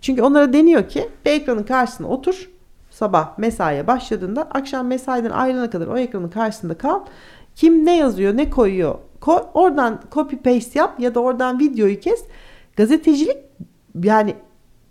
Çünkü 0.00 0.22
onlara 0.22 0.52
deniyor 0.52 0.88
ki 0.88 1.08
bir 1.26 1.30
ekranın 1.30 1.62
karşısına 1.62 2.08
otur. 2.08 2.50
Sabah 2.90 3.38
mesaiye 3.38 3.86
başladığında 3.86 4.42
akşam 4.42 4.86
mesaiden 4.86 5.30
ayrılana 5.30 5.70
kadar 5.70 5.86
o 5.86 5.98
ekranın 5.98 6.28
karşısında 6.28 6.74
kal. 6.74 7.00
Kim 7.54 7.84
ne 7.84 7.96
yazıyor 7.96 8.36
ne 8.36 8.50
koyuyor 8.50 8.94
koy. 9.24 9.42
Oradan 9.54 10.00
copy 10.12 10.36
paste 10.36 10.78
yap 10.78 11.00
ya 11.00 11.14
da 11.14 11.20
oradan 11.20 11.58
videoyu 11.58 12.00
kes. 12.00 12.24
Gazetecilik 12.76 13.36
yani 14.02 14.34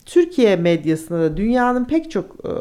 Türkiye 0.05 0.55
medyasında 0.55 1.19
da 1.19 1.37
dünyanın 1.37 1.85
pek 1.85 2.11
çok 2.11 2.25
e, 2.45 2.51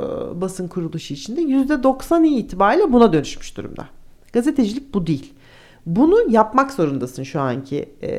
basın 0.40 0.68
kuruluşu 0.68 1.14
içinde 1.14 1.40
%90 1.40 2.26
itibariyle 2.26 2.92
buna 2.92 3.12
dönüşmüş 3.12 3.56
durumda. 3.56 3.86
Gazetecilik 4.32 4.94
bu 4.94 5.06
değil. 5.06 5.34
Bunu 5.86 6.30
yapmak 6.30 6.72
zorundasın 6.72 7.22
şu 7.22 7.40
anki 7.40 7.88
e, 8.02 8.12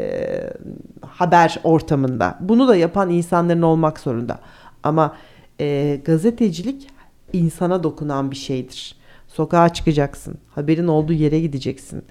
haber 1.01 1.59
ortamında. 1.63 2.37
Bunu 2.39 2.67
da 2.67 2.75
yapan 2.75 3.09
insanların 3.09 3.61
olmak 3.61 3.99
zorunda. 3.99 4.39
Ama 4.83 5.15
e, 5.59 5.99
gazetecilik 6.05 6.87
insana 7.33 7.83
dokunan 7.83 8.31
bir 8.31 8.35
şeydir. 8.35 8.95
Sokağa 9.27 9.69
çıkacaksın. 9.69 10.37
Haberin 10.55 10.87
olduğu 10.87 11.13
yere 11.13 11.39
gideceksin. 11.39 12.03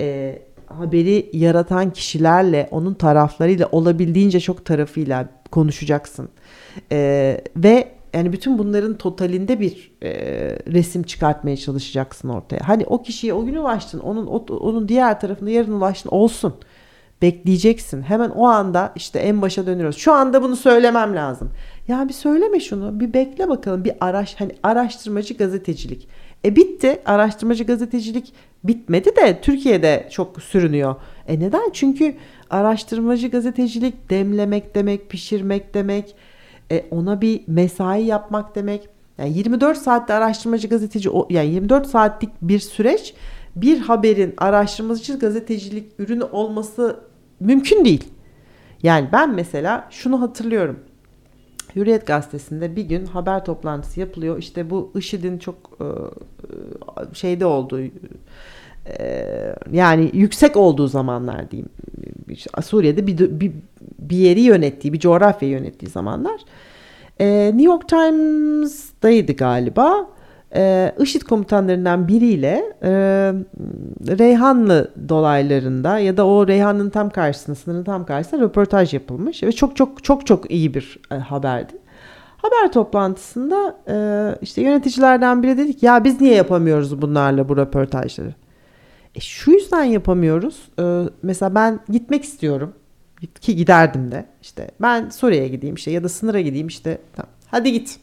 E, 0.00 0.38
haberi 0.78 1.30
yaratan 1.32 1.92
kişilerle, 1.92 2.68
onun 2.70 2.94
taraflarıyla 2.94 3.68
olabildiğince 3.72 4.40
çok 4.40 4.64
tarafıyla 4.64 5.28
konuşacaksın. 5.50 6.28
E, 6.92 7.40
ve 7.56 7.88
yani 8.14 8.32
bütün 8.32 8.58
bunların 8.58 8.98
totalinde 8.98 9.60
bir 9.60 9.92
e, 10.02 10.10
resim 10.72 11.02
çıkartmaya 11.02 11.56
çalışacaksın 11.56 12.28
ortaya. 12.28 12.68
Hani 12.68 12.84
o 12.86 13.02
kişiye 13.02 13.34
o 13.34 13.44
gün 13.44 13.54
ulaştın, 13.54 13.98
onun 13.98 14.26
o, 14.26 14.36
onun 14.56 14.88
diğer 14.88 15.20
tarafında 15.20 15.50
yarın 15.50 15.72
ulaştın 15.72 16.10
olsun. 16.10 16.54
Bekleyeceksin. 17.22 18.02
Hemen 18.02 18.30
o 18.30 18.46
anda 18.46 18.92
işte 18.96 19.18
en 19.18 19.42
başa 19.42 19.66
dönüyoruz. 19.66 19.96
Şu 19.96 20.12
anda 20.12 20.42
bunu 20.42 20.56
söylemem 20.56 21.16
lazım. 21.16 21.50
Ya 21.88 22.08
bir 22.08 22.12
söyleme 22.12 22.60
şunu. 22.60 23.00
Bir 23.00 23.12
bekle 23.12 23.48
bakalım. 23.48 23.84
Bir 23.84 23.92
araş 24.00 24.34
hani 24.38 24.52
araştırmacı 24.62 25.34
gazetecilik. 25.34 26.08
E 26.44 26.56
bitti. 26.56 27.00
Araştırmacı 27.04 27.64
gazetecilik 27.64 28.32
bitmedi 28.64 29.16
de 29.16 29.40
Türkiye'de 29.40 30.08
çok 30.10 30.42
sürünüyor. 30.42 30.94
E 31.28 31.40
neden? 31.40 31.70
Çünkü 31.72 32.14
araştırmacı 32.50 33.28
gazetecilik 33.28 34.10
demlemek 34.10 34.74
demek, 34.74 35.10
pişirmek 35.10 35.74
demek, 35.74 36.14
e 36.70 36.84
ona 36.90 37.20
bir 37.20 37.40
mesai 37.46 38.04
yapmak 38.04 38.54
demek. 38.54 38.88
Yani 39.18 39.38
24 39.38 39.78
saatte 39.78 40.14
araştırmacı 40.14 40.68
gazeteci 40.68 41.08
yani 41.30 41.50
24 41.50 41.86
saatlik 41.86 42.30
bir 42.42 42.58
süreç 42.58 43.14
bir 43.56 43.78
haberin 43.78 44.34
araştırmacı 44.38 45.18
gazetecilik 45.18 45.92
ürünü 45.98 46.24
olması 46.24 47.00
mümkün 47.40 47.84
değil. 47.84 48.04
Yani 48.82 49.08
ben 49.12 49.34
mesela 49.34 49.88
şunu 49.90 50.20
hatırlıyorum. 50.20 50.78
Hürriyet 51.76 52.06
gazetesinde 52.06 52.76
bir 52.76 52.82
gün 52.82 53.06
haber 53.06 53.44
toplantısı 53.44 54.00
yapılıyor. 54.00 54.38
İşte 54.38 54.70
bu 54.70 54.92
IŞİD'in 54.94 55.38
çok 55.38 55.56
e, 55.80 55.86
şeyde 57.14 57.46
olduğu 57.46 57.80
e, 58.98 59.54
yani 59.72 60.10
yüksek 60.12 60.56
olduğu 60.56 60.88
zamanlar 60.88 61.50
diyeyim. 61.50 61.68
Suriye'de 62.64 63.06
bir, 63.06 63.40
bir, 63.40 63.52
bir 63.98 64.16
yeri 64.16 64.40
yönettiği, 64.40 64.92
bir 64.92 65.00
coğrafyayı 65.00 65.54
yönettiği 65.54 65.90
zamanlar. 65.90 66.40
E, 67.20 67.46
New 67.46 67.64
York 67.64 67.88
Times'daydı 67.88 69.32
galiba. 69.32 70.08
E, 70.56 70.94
IŞİD 71.00 71.22
komutanlarından 71.22 72.08
biriyle 72.08 72.64
e, 72.82 72.90
Reyhanlı 74.18 74.90
dolaylarında 75.08 75.98
ya 75.98 76.16
da 76.16 76.26
o 76.26 76.48
Reyhan'ın 76.48 76.90
tam 76.90 77.10
karşısında, 77.10 77.56
sınırın 77.56 77.84
tam 77.84 78.06
karşısında 78.06 78.40
röportaj 78.40 78.94
yapılmış 78.94 79.42
ve 79.42 79.52
çok 79.52 79.76
çok 79.76 80.04
çok 80.04 80.26
çok 80.26 80.50
iyi 80.50 80.74
bir 80.74 81.00
e, 81.10 81.14
haberdi. 81.14 81.72
Haber 82.36 82.72
toplantısında 82.72 83.76
e, 83.88 83.96
işte 84.42 84.62
yöneticilerden 84.62 85.42
biri 85.42 85.58
dedik 85.58 85.82
ya 85.82 86.04
biz 86.04 86.20
niye 86.20 86.34
yapamıyoruz 86.34 87.02
bunlarla 87.02 87.48
bu 87.48 87.56
röportajları? 87.56 88.34
E, 89.14 89.20
şu 89.20 89.50
yüzden 89.50 89.84
yapamıyoruz. 89.84 90.68
E, 90.78 91.02
mesela 91.22 91.54
ben 91.54 91.80
gitmek 91.88 92.24
istiyorum 92.24 92.72
ki 93.40 93.56
giderdim 93.56 94.10
de 94.10 94.26
işte 94.42 94.70
ben 94.82 95.08
Suriye'ye 95.08 95.48
gideyim 95.48 95.74
işte 95.74 95.90
ya 95.90 96.04
da 96.04 96.08
sınıra 96.08 96.40
gideyim 96.40 96.66
işte 96.66 96.98
tamam. 97.16 97.30
hadi 97.50 97.72
git. 97.72 97.98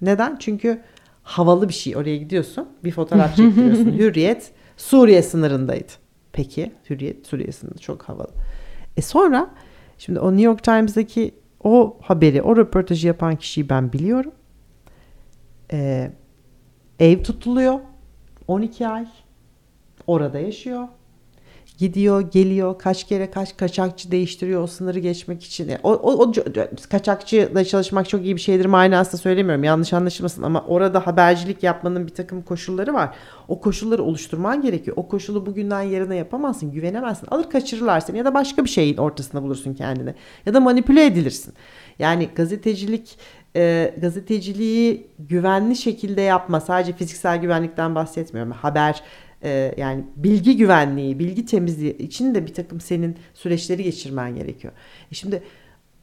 Neden? 0.00 0.36
Çünkü 0.38 0.80
havalı 1.24 1.68
bir 1.68 1.74
şey. 1.74 1.96
Oraya 1.96 2.16
gidiyorsun. 2.16 2.68
Bir 2.84 2.90
fotoğraf 2.90 3.36
çektiriyorsun. 3.36 3.92
Hürriyet 3.98 4.52
Suriye 4.76 5.22
sınırındaydı. 5.22 5.92
Peki 6.32 6.72
Hürriyet 6.90 7.26
Suriye 7.26 7.52
sınırında 7.52 7.78
çok 7.78 8.02
havalı. 8.02 8.30
E 8.96 9.02
sonra 9.02 9.50
şimdi 9.98 10.20
o 10.20 10.30
New 10.30 10.42
York 10.44 10.64
Times'daki 10.64 11.34
o 11.64 11.98
haberi, 12.02 12.42
o 12.42 12.56
röportajı 12.56 13.06
yapan 13.06 13.36
kişiyi 13.36 13.68
ben 13.68 13.92
biliyorum. 13.92 14.32
Ee, 15.72 16.12
ev 17.00 17.22
tutuluyor. 17.22 17.80
12 18.48 18.88
ay. 18.88 19.06
Orada 20.06 20.38
yaşıyor. 20.38 20.88
Gidiyor, 21.78 22.30
geliyor, 22.30 22.78
kaç 22.78 23.04
kere 23.04 23.30
kaç 23.30 23.56
kaçakçı 23.56 24.10
değiştiriyor 24.10 24.62
o 24.62 24.66
sınırı 24.66 24.98
geçmek 24.98 25.44
için. 25.44 25.70
O, 25.82 25.92
o, 25.92 26.22
o 26.22 26.32
kaçakçıyla 26.90 27.64
çalışmak 27.64 28.08
çok 28.08 28.24
iyi 28.24 28.36
bir 28.36 28.40
şeydir 28.40 28.66
manasında 28.66 29.16
söylemiyorum. 29.16 29.64
Yanlış 29.64 29.92
anlaşılmasın 29.92 30.42
ama 30.42 30.64
orada 30.68 31.06
habercilik 31.06 31.62
yapmanın 31.62 32.06
bir 32.06 32.14
takım 32.14 32.42
koşulları 32.42 32.94
var. 32.94 33.14
O 33.48 33.60
koşulları 33.60 34.02
oluşturman 34.02 34.62
gerekiyor. 34.62 34.96
O 34.96 35.08
koşulu 35.08 35.46
bugünden 35.46 35.82
yarına 35.82 36.14
yapamazsın, 36.14 36.72
güvenemezsin. 36.72 37.28
Alır 37.30 37.50
kaçırırlar 37.50 38.00
seni 38.00 38.18
ya 38.18 38.24
da 38.24 38.34
başka 38.34 38.64
bir 38.64 38.70
şeyin 38.70 38.96
ortasında 38.96 39.42
bulursun 39.42 39.74
kendini. 39.74 40.14
Ya 40.46 40.54
da 40.54 40.60
manipüle 40.60 41.06
edilirsin. 41.06 41.54
Yani 41.98 42.28
gazetecilik 42.34 43.18
e, 43.56 43.94
gazeteciliği 44.00 45.06
güvenli 45.18 45.76
şekilde 45.76 46.20
yapma. 46.20 46.60
Sadece 46.60 46.92
fiziksel 46.92 47.40
güvenlikten 47.40 47.94
bahsetmiyorum. 47.94 48.52
Haber 48.52 49.02
e, 49.44 49.74
yani 49.76 50.04
bilgi 50.16 50.56
güvenliği, 50.56 51.18
bilgi 51.18 51.46
temizliği 51.46 51.98
için 51.98 52.34
de 52.34 52.46
bir 52.46 52.54
takım 52.54 52.80
senin 52.80 53.16
süreçleri 53.34 53.82
geçirmen 53.82 54.36
gerekiyor. 54.36 54.72
E 55.12 55.14
şimdi 55.14 55.42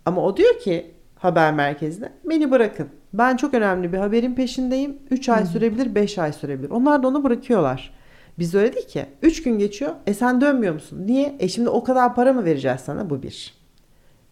ama 0.06 0.24
o 0.24 0.38
diyor 0.38 0.60
ki 0.60 0.92
haber 1.16 1.54
merkezine 1.54 2.12
beni 2.24 2.52
bırakın. 2.52 2.90
Ben 3.14 3.38
çok 3.38 3.54
önemli 3.54 3.94
bir 3.94 3.98
haberin 3.98 4.36
peşindeyim. 4.36 4.98
3 5.12 5.30
ay 5.30 5.46
sürebilir, 5.46 5.96
5 5.96 6.18
ay 6.18 6.34
sürebilir. 6.34 6.70
Onlar 6.70 7.04
da 7.04 7.08
onu 7.08 7.24
bırakıyorlar. 7.24 7.94
Biz 8.40 8.56
öyle 8.56 8.74
değil 8.74 8.88
ki. 8.88 9.06
3 9.22 9.44
gün 9.44 9.60
geçiyor. 9.60 9.92
E 10.08 10.14
sen 10.14 10.42
dönmüyor 10.42 10.74
musun? 10.74 11.04
Niye? 11.08 11.36
E 11.40 11.48
şimdi 11.48 11.70
o 11.70 11.84
kadar 11.84 12.16
para 12.16 12.34
mı 12.34 12.46
vereceğiz 12.46 12.82
sana? 12.82 13.10
Bu 13.10 13.24
bir. 13.24 13.54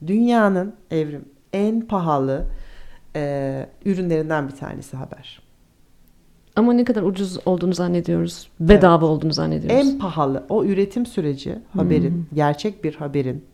Dünyanın 0.08 0.74
evrim 0.92 1.26
en 1.54 1.82
pahalı 1.82 2.46
e, 3.16 3.66
ürünlerinden 3.86 4.48
bir 4.48 4.56
tanesi 4.56 4.98
haber. 4.98 5.49
Ama 6.60 6.74
ne 6.74 6.84
kadar 6.84 7.02
ucuz 7.02 7.38
olduğunu 7.46 7.74
zannediyoruz. 7.74 8.50
Bedava 8.60 8.94
evet. 8.94 9.04
olduğunu 9.04 9.34
zannediyoruz. 9.34 9.88
En 9.88 9.98
pahalı 9.98 10.44
o 10.50 10.66
üretim 10.66 11.06
süreci 11.06 11.60
haberin, 11.78 12.12
hmm. 12.12 12.26
gerçek 12.34 12.84
bir 12.84 12.96
haberin. 12.96 13.46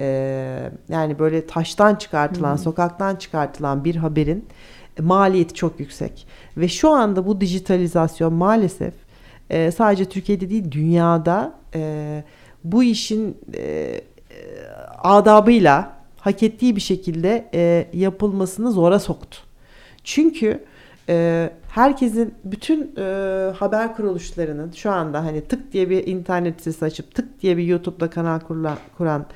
Ee, 0.00 0.70
yani 0.88 1.18
böyle 1.18 1.46
taştan 1.46 1.94
çıkartılan, 1.94 2.52
hmm. 2.52 2.58
sokaktan 2.58 3.16
çıkartılan 3.16 3.84
bir 3.84 3.96
haberin 3.96 4.44
maliyeti 5.00 5.54
çok 5.54 5.80
yüksek. 5.80 6.26
Ve 6.56 6.68
şu 6.68 6.90
anda 6.90 7.26
bu 7.26 7.40
dijitalizasyon 7.40 8.32
maalesef 8.32 8.94
e, 9.50 9.70
sadece 9.70 10.04
Türkiye'de 10.04 10.50
değil 10.50 10.70
dünyada 10.70 11.54
e, 11.74 12.24
bu 12.64 12.84
işin 12.84 13.36
e, 13.54 14.00
adabıyla 15.02 15.92
hak 16.20 16.42
ettiği 16.42 16.76
bir 16.76 16.80
şekilde 16.80 17.48
e, 17.54 17.86
yapılmasını 17.92 18.72
zora 18.72 18.98
soktu. 18.98 19.38
Çünkü 20.04 20.64
e, 21.08 21.50
herkesin 21.68 22.34
bütün 22.44 22.94
e, 22.96 23.02
haber 23.56 23.96
kuruluşlarının 23.96 24.70
şu 24.70 24.90
anda 24.90 25.24
hani 25.24 25.40
tık 25.40 25.72
diye 25.72 25.90
bir 25.90 26.06
internet 26.06 26.58
sitesi 26.58 26.84
açıp 26.84 27.14
tık 27.14 27.42
diye 27.42 27.56
bir 27.56 27.62
YouTube'da 27.62 28.10
kanal 28.10 28.40
kurulan, 28.40 28.78
kuran 28.98 29.26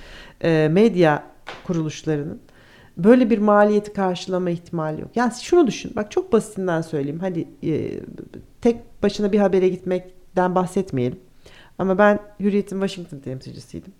e, 0.40 0.68
medya 0.72 1.22
kuruluşlarının 1.66 2.40
böyle 2.96 3.30
bir 3.30 3.38
maliyeti 3.38 3.92
karşılama 3.92 4.50
ihtimali 4.50 5.00
yok. 5.00 5.10
Yani 5.14 5.32
şunu 5.42 5.66
düşün. 5.66 5.92
Bak 5.96 6.10
çok 6.10 6.32
basitinden 6.32 6.80
söyleyeyim. 6.80 7.20
Hadi 7.20 7.48
e, 7.64 8.00
tek 8.60 9.02
başına 9.02 9.32
bir 9.32 9.38
habere 9.38 9.68
gitmekten 9.68 10.54
bahsetmeyelim. 10.54 11.18
Ama 11.78 11.98
ben 11.98 12.18
Hürriyet'in 12.40 12.80
Washington 12.80 13.18
temsilcisiydim. 13.18 13.92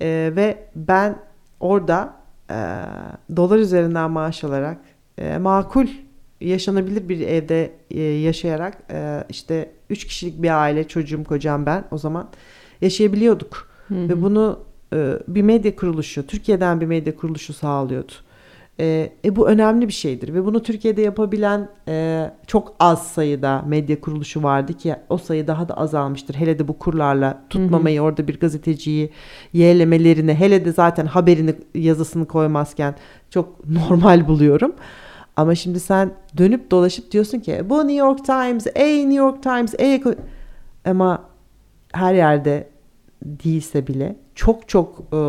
E, 0.00 0.32
ve 0.36 0.68
ben 0.76 1.16
orada 1.60 2.14
e, 2.50 2.56
dolar 3.36 3.58
üzerinden 3.58 4.10
maaş 4.10 4.44
alarak 4.44 4.78
e, 5.18 5.38
makul 5.38 5.86
yaşanabilir 6.44 7.08
bir 7.08 7.20
evde 7.20 7.70
e, 7.90 8.00
yaşayarak 8.00 8.78
e, 8.90 9.24
işte 9.28 9.70
üç 9.90 10.06
kişilik 10.06 10.42
bir 10.42 10.62
aile 10.62 10.88
çocuğum 10.88 11.24
kocam 11.24 11.66
ben 11.66 11.84
o 11.90 11.98
zaman 11.98 12.28
yaşayabiliyorduk. 12.80 13.68
Hı 13.88 13.94
hı. 13.94 14.08
Ve 14.08 14.22
bunu 14.22 14.58
e, 14.92 15.18
bir 15.28 15.42
medya 15.42 15.76
kuruluşu 15.76 16.26
Türkiye'den 16.26 16.80
bir 16.80 16.86
medya 16.86 17.16
kuruluşu 17.16 17.52
sağlıyordu. 17.52 18.12
E, 18.80 19.12
e, 19.24 19.36
bu 19.36 19.48
önemli 19.48 19.88
bir 19.88 19.92
şeydir 19.92 20.34
ve 20.34 20.44
bunu 20.44 20.62
Türkiye'de 20.62 21.02
yapabilen 21.02 21.68
e, 21.88 22.30
çok 22.46 22.74
az 22.80 23.06
sayıda 23.06 23.62
medya 23.66 24.00
kuruluşu 24.00 24.42
vardı 24.42 24.72
ki 24.72 24.94
o 25.08 25.18
sayı 25.18 25.46
daha 25.46 25.68
da 25.68 25.74
azalmıştır. 25.74 26.34
Hele 26.34 26.58
de 26.58 26.68
bu 26.68 26.78
kurlarla 26.78 27.42
tutmamayı 27.50 27.98
hı 27.98 28.02
hı. 28.02 28.06
orada 28.06 28.28
bir 28.28 28.40
gazeteciyi 28.40 29.10
yeğlemelerine 29.52 30.34
hele 30.34 30.64
de 30.64 30.72
zaten 30.72 31.06
haberini 31.06 31.54
yazısını 31.74 32.26
koymazken 32.26 32.94
çok 33.30 33.66
normal 33.90 34.28
buluyorum. 34.28 34.72
Ama 35.36 35.54
şimdi 35.54 35.80
sen 35.80 36.10
dönüp 36.36 36.70
dolaşıp 36.70 37.10
diyorsun 37.10 37.38
ki 37.38 37.62
bu 37.64 37.78
New 37.78 37.92
York 37.92 38.24
Times, 38.24 38.66
ey 38.74 38.98
New 38.98 39.14
York 39.14 39.42
Times, 39.42 39.74
ey 39.78 40.02
ama 40.84 41.22
her 41.92 42.14
yerde 42.14 42.68
değilse 43.24 43.86
bile 43.86 44.16
çok 44.34 44.68
çok 44.68 44.98
e, 45.00 45.20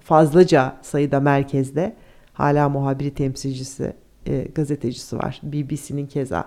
fazlaca 0.00 0.76
sayıda 0.82 1.20
merkezde 1.20 1.96
hala 2.32 2.68
muhabiri 2.68 3.10
temsilcisi, 3.10 3.92
e, 4.26 4.48
gazetecisi 4.54 5.18
var. 5.18 5.40
BBC'nin 5.42 6.06
keza. 6.06 6.44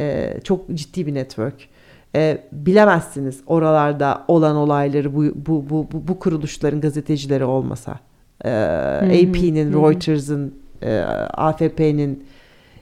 E, 0.00 0.36
çok 0.44 0.74
ciddi 0.74 1.06
bir 1.06 1.14
network. 1.14 1.68
E, 2.14 2.38
bilemezsiniz 2.52 3.40
oralarda 3.46 4.24
olan 4.28 4.56
olayları 4.56 5.14
bu, 5.14 5.24
bu, 5.24 5.70
bu, 5.70 5.88
bu, 5.92 6.08
bu 6.08 6.18
kuruluşların 6.18 6.80
gazetecileri 6.80 7.44
olmasa. 7.44 7.98
E, 8.44 8.50
AP'nin, 9.02 9.72
Reuters'ın, 9.72 10.54
e, 10.82 10.98
AFP'nin 11.34 12.26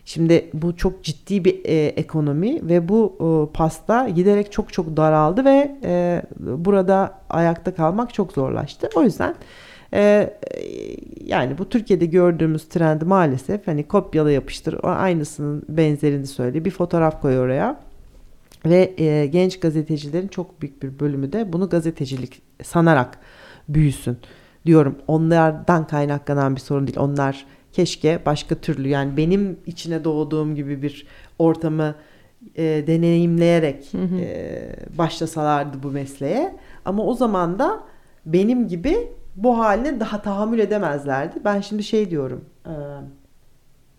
Şimdi 0.07 0.51
bu 0.55 0.77
çok 0.77 1.05
ciddi 1.05 1.45
bir 1.45 1.61
e, 1.65 1.87
ekonomi 1.87 2.69
ve 2.69 2.89
bu 2.89 3.17
e, 3.21 3.53
pasta 3.53 4.09
giderek 4.09 4.53
çok 4.53 4.73
çok 4.73 4.97
daraldı 4.97 5.45
ve 5.45 5.77
e, 5.85 6.23
burada 6.39 7.19
ayakta 7.31 7.75
kalmak 7.75 8.15
çok 8.15 8.33
zorlaştı. 8.33 8.89
O 8.95 9.03
yüzden 9.03 9.35
e, 9.95 10.31
yani 11.25 11.59
bu 11.59 11.69
Türkiye'de 11.69 12.07
gördüğümüz 12.07 12.69
trend 12.69 13.03
maalesef 13.03 13.67
hani 13.67 13.89
kopyala 13.89 14.31
yapıştır 14.31 14.77
aynısının 14.83 15.63
benzerini 15.69 16.27
söyle 16.27 16.65
bir 16.65 16.71
fotoğraf 16.71 17.23
koy 17.23 17.39
oraya 17.39 17.81
ve 18.67 18.95
e, 18.99 19.27
genç 19.27 19.61
gazetecilerin 19.61 20.29
çok 20.29 20.63
büyük 20.63 20.83
bir 20.83 20.99
bölümü 21.01 21.33
de 21.33 21.53
bunu 21.53 21.69
gazetecilik 21.69 22.43
sanarak 22.63 23.19
büyüsün 23.69 24.19
diyorum. 24.67 24.99
Onlardan 25.07 25.87
kaynaklanan 25.87 26.57
bir 26.57 26.61
sorun 26.61 26.87
değil. 26.87 26.99
Onlar 26.99 27.47
keşke 27.75 28.21
başka 28.27 28.55
türlü 28.55 28.89
yani 28.89 29.17
benim 29.17 29.59
içine 29.67 30.05
doğduğum 30.05 30.55
gibi 30.55 30.83
bir 30.83 31.07
ortamı 31.39 31.95
e, 32.57 32.63
deneyimleyerek 32.87 33.89
hı 33.93 33.99
hı. 33.99 34.21
E, 34.21 34.77
başlasalardı 34.99 35.83
bu 35.83 35.91
mesleğe. 35.91 36.57
Ama 36.85 37.05
o 37.05 37.15
zaman 37.15 37.59
da 37.59 37.81
benim 38.27 38.69
gibi 38.69 39.09
bu 39.37 39.59
haline 39.59 40.01
daha 40.01 40.23
tahammül 40.23 40.59
edemezlerdi. 40.59 41.41
Ben 41.45 41.61
şimdi 41.61 41.83
şey 41.83 42.11
diyorum 42.11 42.45
e, 42.67 42.75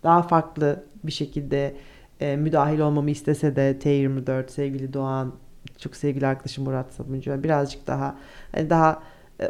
daha 0.03 0.21
farklı 0.21 0.83
bir 1.03 1.11
şekilde 1.11 1.75
e, 2.19 2.35
müdahil 2.35 2.79
olmamı 2.79 3.11
istese 3.11 3.55
de 3.55 3.77
T24 3.83 4.49
sevgili 4.49 4.93
Doğan 4.93 5.33
çok 5.77 5.95
sevgili 5.95 6.27
arkadaşım 6.27 6.63
Murat 6.63 6.93
Sabuncu 6.93 7.43
birazcık 7.43 7.87
daha 7.87 8.15
hani 8.51 8.69
daha 8.69 9.03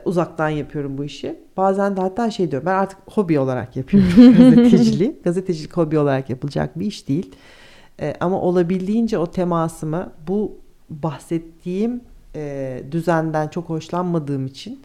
uzaktan 0.05 0.49
yapıyorum 0.49 0.97
bu 0.97 1.03
işi. 1.03 1.39
Bazen 1.57 1.97
de 1.97 2.01
hatta 2.01 2.31
şey 2.31 2.51
diyorum 2.51 2.65
ben 2.65 2.73
artık 2.73 2.97
hobi 3.11 3.39
olarak 3.39 3.75
yapıyorum 3.75 4.09
gazeteciliği. 4.37 5.19
Gazetecilik 5.23 5.77
hobi 5.77 5.99
olarak 5.99 6.29
yapılacak 6.29 6.79
bir 6.79 6.85
iş 6.85 7.07
değil. 7.07 7.35
E, 8.01 8.13
ama 8.19 8.41
olabildiğince 8.41 9.17
o 9.17 9.31
temasımı 9.31 10.11
bu 10.27 10.57
bahsettiğim 10.89 12.01
e, 12.35 12.83
düzenden 12.91 13.47
çok 13.47 13.69
hoşlanmadığım 13.69 14.45
için 14.45 14.81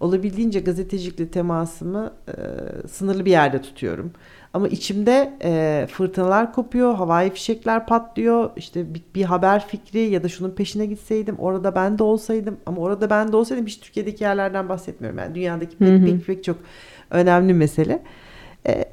olabildiğince 0.00 0.60
gazetecilikle 0.60 1.28
temasımı 1.28 2.12
e, 2.28 2.32
sınırlı 2.88 3.24
bir 3.24 3.30
yerde 3.30 3.62
tutuyorum. 3.62 4.12
Ama 4.54 4.68
içimde 4.68 5.32
e, 5.44 5.86
fırtınalar 5.90 6.52
kopuyor, 6.52 6.94
havai 6.94 7.30
fişekler 7.30 7.86
patlıyor. 7.86 8.50
İşte 8.56 8.94
bir, 8.94 9.02
bir 9.14 9.24
haber 9.24 9.66
fikri 9.66 10.00
ya 10.00 10.22
da 10.22 10.28
şunun 10.28 10.50
peşine 10.50 10.86
gitseydim, 10.86 11.36
orada 11.38 11.74
ben 11.74 11.98
de 11.98 12.02
olsaydım. 12.02 12.56
Ama 12.66 12.80
orada 12.80 13.10
ben 13.10 13.32
de 13.32 13.36
olsaydım 13.36 13.66
hiç 13.66 13.80
Türkiye'deki 13.80 14.24
yerlerden 14.24 14.68
bahsetmiyorum. 14.68 15.18
Yani 15.18 15.34
dünyadaki 15.34 15.76
pek 15.76 16.04
pek 16.06 16.26
pek 16.26 16.44
çok 16.44 16.56
önemli 17.10 17.54
mesele. 17.54 18.02
E, 18.66 18.84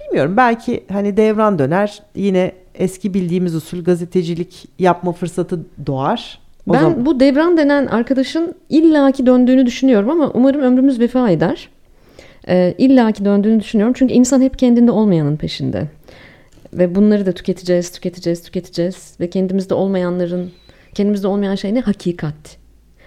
bilmiyorum 0.00 0.36
belki 0.36 0.84
hani 0.92 1.16
devran 1.16 1.58
döner 1.58 2.02
yine 2.14 2.52
eski 2.74 3.14
bildiğimiz 3.14 3.54
usul 3.54 3.84
gazetecilik 3.84 4.68
yapma 4.78 5.12
fırsatı 5.12 5.60
doğar. 5.86 6.42
O 6.66 6.74
ben 6.74 6.80
zaman... 6.80 7.06
bu 7.06 7.20
devran 7.20 7.56
denen 7.56 7.86
arkadaşın 7.86 8.54
illaki 8.68 9.26
döndüğünü 9.26 9.66
düşünüyorum 9.66 10.10
ama 10.10 10.30
umarım 10.34 10.62
ömrümüz 10.62 11.00
vefa 11.00 11.30
eder. 11.30 11.68
Ee, 12.48 12.74
illaki 12.78 13.24
döndüğünü 13.24 13.60
düşünüyorum. 13.60 13.94
Çünkü 13.98 14.14
insan 14.14 14.40
hep 14.40 14.58
kendinde 14.58 14.90
olmayanın 14.90 15.36
peşinde. 15.36 15.88
Ve 16.72 16.94
bunları 16.94 17.26
da 17.26 17.32
tüketeceğiz, 17.32 17.90
tüketeceğiz, 17.90 18.42
tüketeceğiz. 18.42 19.14
Ve 19.20 19.30
kendimizde 19.30 19.74
olmayanların, 19.74 20.52
kendimizde 20.94 21.26
olmayan 21.26 21.54
şey 21.54 21.74
ne? 21.74 21.80
Hakikat. 21.80 22.56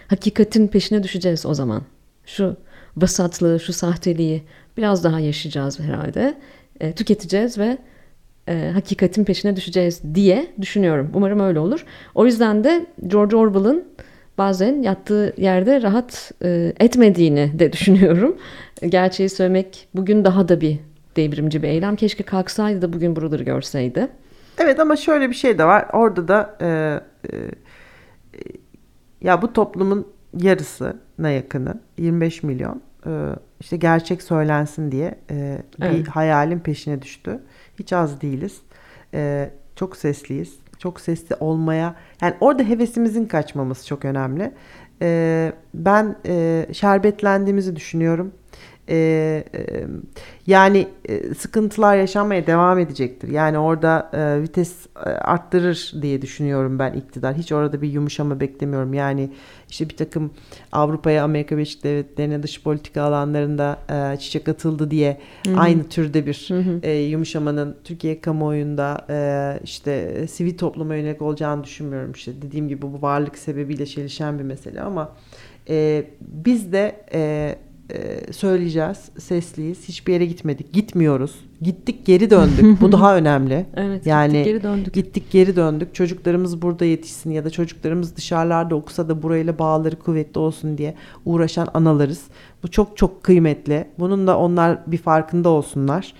Hakikatin 0.08 0.68
peşine 0.68 1.04
düşeceğiz 1.04 1.46
o 1.46 1.54
zaman. 1.54 1.82
Şu 2.26 2.58
vasatlığı, 2.98 3.60
şu 3.60 3.74
sahteliği 3.74 4.44
biraz 4.78 5.04
daha 5.04 5.20
yaşayacağız 5.20 5.80
herhalde. 5.80 6.38
E, 6.80 6.92
tüketeceğiz 6.92 7.58
ve 7.58 7.78
e, 8.48 8.72
hakikatin 8.74 9.24
peşine 9.24 9.56
düşeceğiz 9.56 10.02
diye 10.16 10.48
düşünüyorum. 10.62 11.12
Umarım 11.14 11.40
öyle 11.40 11.60
olur. 11.60 11.86
O 12.16 12.26
yüzden 12.26 12.64
de 12.64 12.86
George 13.08 13.36
Orwell'ın 13.36 13.86
bazen 14.38 14.82
yattığı 14.82 15.34
yerde 15.38 15.82
rahat 15.82 16.32
e, 16.44 16.74
etmediğini 16.80 17.60
de 17.60 17.74
düşünüyorum. 17.74 18.38
Gerçeği 18.82 19.30
söylemek 19.30 19.88
bugün 19.96 20.26
daha 20.26 20.48
da 20.48 20.62
bir 20.62 20.80
devrimci 21.16 21.64
bir 21.64 21.68
eylem. 21.68 21.96
Keşke 21.96 22.24
kalksaydı 22.24 22.82
da 22.82 22.94
bugün 22.94 23.16
buraları 23.16 23.44
görseydi. 23.44 24.08
Evet 24.58 24.80
ama 24.80 24.96
şöyle 24.96 25.30
bir 25.30 25.36
şey 25.36 25.58
de 25.58 25.66
var. 25.66 25.86
Orada 25.94 26.28
da 26.28 26.58
e, 26.62 26.68
e, 27.34 27.52
ya 29.22 29.42
bu 29.42 29.54
toplumun 29.54 30.08
yarısına 30.40 31.30
yakını 31.30 31.80
25 31.98 32.44
milyon 32.44 32.82
e, 33.06 33.12
işte 33.60 33.78
gerçek 33.78 34.22
söylensin 34.22 34.92
diye 34.92 35.16
e, 35.32 35.62
bir 35.80 35.86
evet. 35.86 36.08
hayalin 36.08 36.60
peşine 36.60 37.02
düştü. 37.02 37.40
Hiç 37.80 37.94
az 37.94 38.22
değiliz. 38.22 38.62
E, 39.14 39.50
çok 39.76 39.98
sesliyiz. 39.98 40.60
Çok 40.80 41.02
sesli 41.02 41.36
olmaya 41.36 41.96
yani 42.22 42.34
orada 42.40 42.64
hevesimizin 42.64 43.26
kaçmaması 43.26 43.88
çok 43.88 44.06
önemli. 44.06 44.52
E, 45.02 45.52
ben 45.74 46.16
e, 46.26 46.66
şerbetlendiğimizi 46.74 47.76
düşünüyorum. 47.76 48.32
Ee, 48.90 49.44
e, 49.56 49.84
yani 50.48 50.88
e, 51.06 51.34
sıkıntılar 51.34 51.98
yaşanmaya 51.98 52.48
devam 52.48 52.80
edecektir. 52.80 53.28
Yani 53.28 53.58
orada 53.58 54.10
e, 54.14 54.42
vites 54.42 54.86
e, 55.06 55.10
arttırır 55.10 55.94
diye 56.02 56.22
düşünüyorum 56.22 56.80
ben 56.80 56.94
iktidar. 56.94 57.36
Hiç 57.36 57.52
orada 57.52 57.82
bir 57.82 57.90
yumuşama 57.90 58.40
beklemiyorum. 58.40 58.94
Yani 58.94 59.30
işte 59.70 59.90
bir 59.90 59.98
takım 59.98 60.32
Avrupa'ya, 60.72 61.24
Amerika 61.24 61.56
Birleşik 61.56 61.84
Devletleri'ne 61.84 62.44
dış 62.44 62.64
politika 62.64 63.02
alanlarında 63.02 63.80
e, 63.90 64.20
çiçek 64.20 64.50
atıldı 64.50 64.92
diye 64.92 65.18
Hı-hı. 65.48 65.60
aynı 65.60 65.84
türde 65.84 66.26
bir 66.26 66.46
Hı-hı. 66.48 66.80
e, 66.84 66.92
yumuşamanın 66.92 67.76
Türkiye 67.84 68.22
kamuoyunda 68.22 69.06
e, 69.10 69.60
işte 69.64 70.26
sivil 70.28 70.58
topluma 70.58 70.96
yönelik 70.96 71.22
olacağını 71.22 71.64
düşünmüyorum. 71.64 72.12
İşte 72.12 72.32
dediğim 72.42 72.68
gibi 72.68 72.82
bu 72.82 73.02
varlık 73.02 73.38
sebebiyle 73.38 73.86
çelişen 73.86 74.40
bir 74.40 74.44
mesele 74.44 74.82
ama 74.82 75.12
e, 75.70 76.06
biz 76.22 76.72
de 76.72 77.06
e, 77.14 77.56
e, 77.94 78.34
söyleyeceğiz. 78.34 78.98
Sesliyiz. 79.20 79.88
Hiçbir 79.88 80.14
yere 80.14 80.26
gitmedik. 80.26 80.74
Gitmiyoruz. 80.74 81.36
Gittik 81.62 82.06
geri 82.06 82.30
döndük. 82.30 82.82
Bu 82.82 82.92
daha 82.92 83.18
önemli. 83.18 83.66
evet. 83.76 84.06
Yani 84.06 84.32
gittik 84.32 84.46
geri 84.46 84.64
döndük. 84.64 84.94
Gittik 84.94 85.32
geri 85.32 85.56
döndük. 85.56 85.96
Çocuklarımız 85.96 86.62
burada 86.62 86.86
yetişsin 86.86 87.32
ya 87.32 87.46
da 87.46 87.50
çocuklarımız 87.50 88.16
dışarılarda 88.16 88.76
okusa 88.76 89.10
da 89.10 89.24
burayla 89.24 89.60
bağları 89.60 90.00
kuvvetli 90.00 90.40
olsun 90.40 90.78
diye 90.78 90.96
uğraşan 91.26 91.68
analarız. 91.74 92.24
Bu 92.64 92.72
çok 92.72 92.98
çok 92.98 93.24
kıymetli. 93.24 93.88
Bunun 94.00 94.28
da 94.28 94.38
onlar 94.40 94.80
bir 94.88 94.98
farkında 94.98 95.50
olsunlar. 95.50 96.14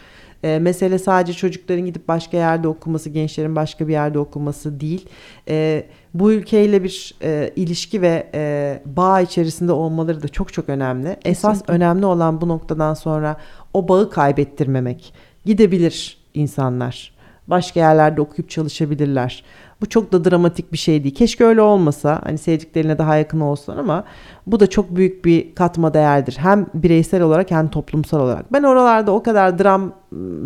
E, 0.44 0.60
mesele 0.60 1.00
sadece 1.00 1.34
çocukların 1.34 1.86
gidip 1.86 2.08
başka 2.08 2.38
yerde 2.38 2.68
okuması, 2.68 3.10
gençlerin 3.10 3.56
başka 3.56 3.88
bir 3.88 3.92
yerde 3.92 4.20
okuması 4.20 4.80
değil. 4.80 5.06
E, 5.48 5.86
bu 6.20 6.32
ülkeyle 6.32 6.84
bir 6.84 7.16
e, 7.24 7.52
ilişki 7.56 8.02
ve 8.02 8.30
e, 8.34 8.82
bağ 8.86 9.22
içerisinde 9.22 9.72
olmaları 9.72 10.24
da 10.24 10.28
çok 10.28 10.54
çok 10.54 10.70
önemli. 10.70 11.04
Kesinlikle. 11.04 11.30
Esas 11.30 11.62
önemli 11.68 12.06
olan 12.06 12.42
bu 12.42 12.48
noktadan 12.48 12.94
sonra 12.94 13.38
o 13.74 13.88
bağı 13.88 14.10
kaybettirmemek. 14.10 15.14
Gidebilir 15.46 16.18
insanlar. 16.34 17.16
Başka 17.48 17.80
yerlerde 17.80 18.22
okuyup 18.22 18.50
çalışabilirler. 18.50 19.44
Bu 19.82 19.90
çok 19.90 20.12
da 20.12 20.26
dramatik 20.26 20.74
bir 20.74 20.78
şey 20.78 21.04
değil. 21.04 21.16
Keşke 21.16 21.46
öyle 21.46 21.62
olmasa. 21.62 22.22
Hani 22.24 22.38
sevdiklerine 22.38 22.98
daha 22.98 23.16
yakın 23.16 23.40
olsun 23.40 23.78
ama 23.78 24.04
bu 24.48 24.60
da 24.60 24.68
çok 24.68 24.96
büyük 24.96 25.26
bir 25.26 25.56
katma 25.56 25.94
değerdir. 25.94 26.38
Hem 26.40 26.66
bireysel 26.74 27.22
olarak 27.22 27.52
hem 27.52 27.68
toplumsal 27.68 28.20
olarak. 28.20 28.54
Ben 28.54 28.64
oralarda 28.64 29.12
o 29.12 29.24
kadar 29.24 29.60
dram 29.60 29.92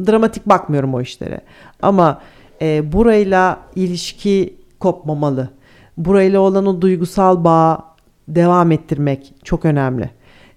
dramatik 0.07 0.45
bakmıyorum 0.45 0.93
o 0.93 1.01
işlere. 1.01 1.41
Ama 1.81 2.21
e, 2.61 2.91
burayla 2.93 3.59
ilişki 3.75 4.55
kopmamalı. 4.79 5.58
Burayla 5.99 6.39
olan 6.39 6.65
o 6.65 6.81
duygusal 6.81 7.43
bağ 7.43 7.89
devam 8.27 8.71
ettirmek 8.71 9.33
çok 9.43 9.65
önemli. 9.65 10.09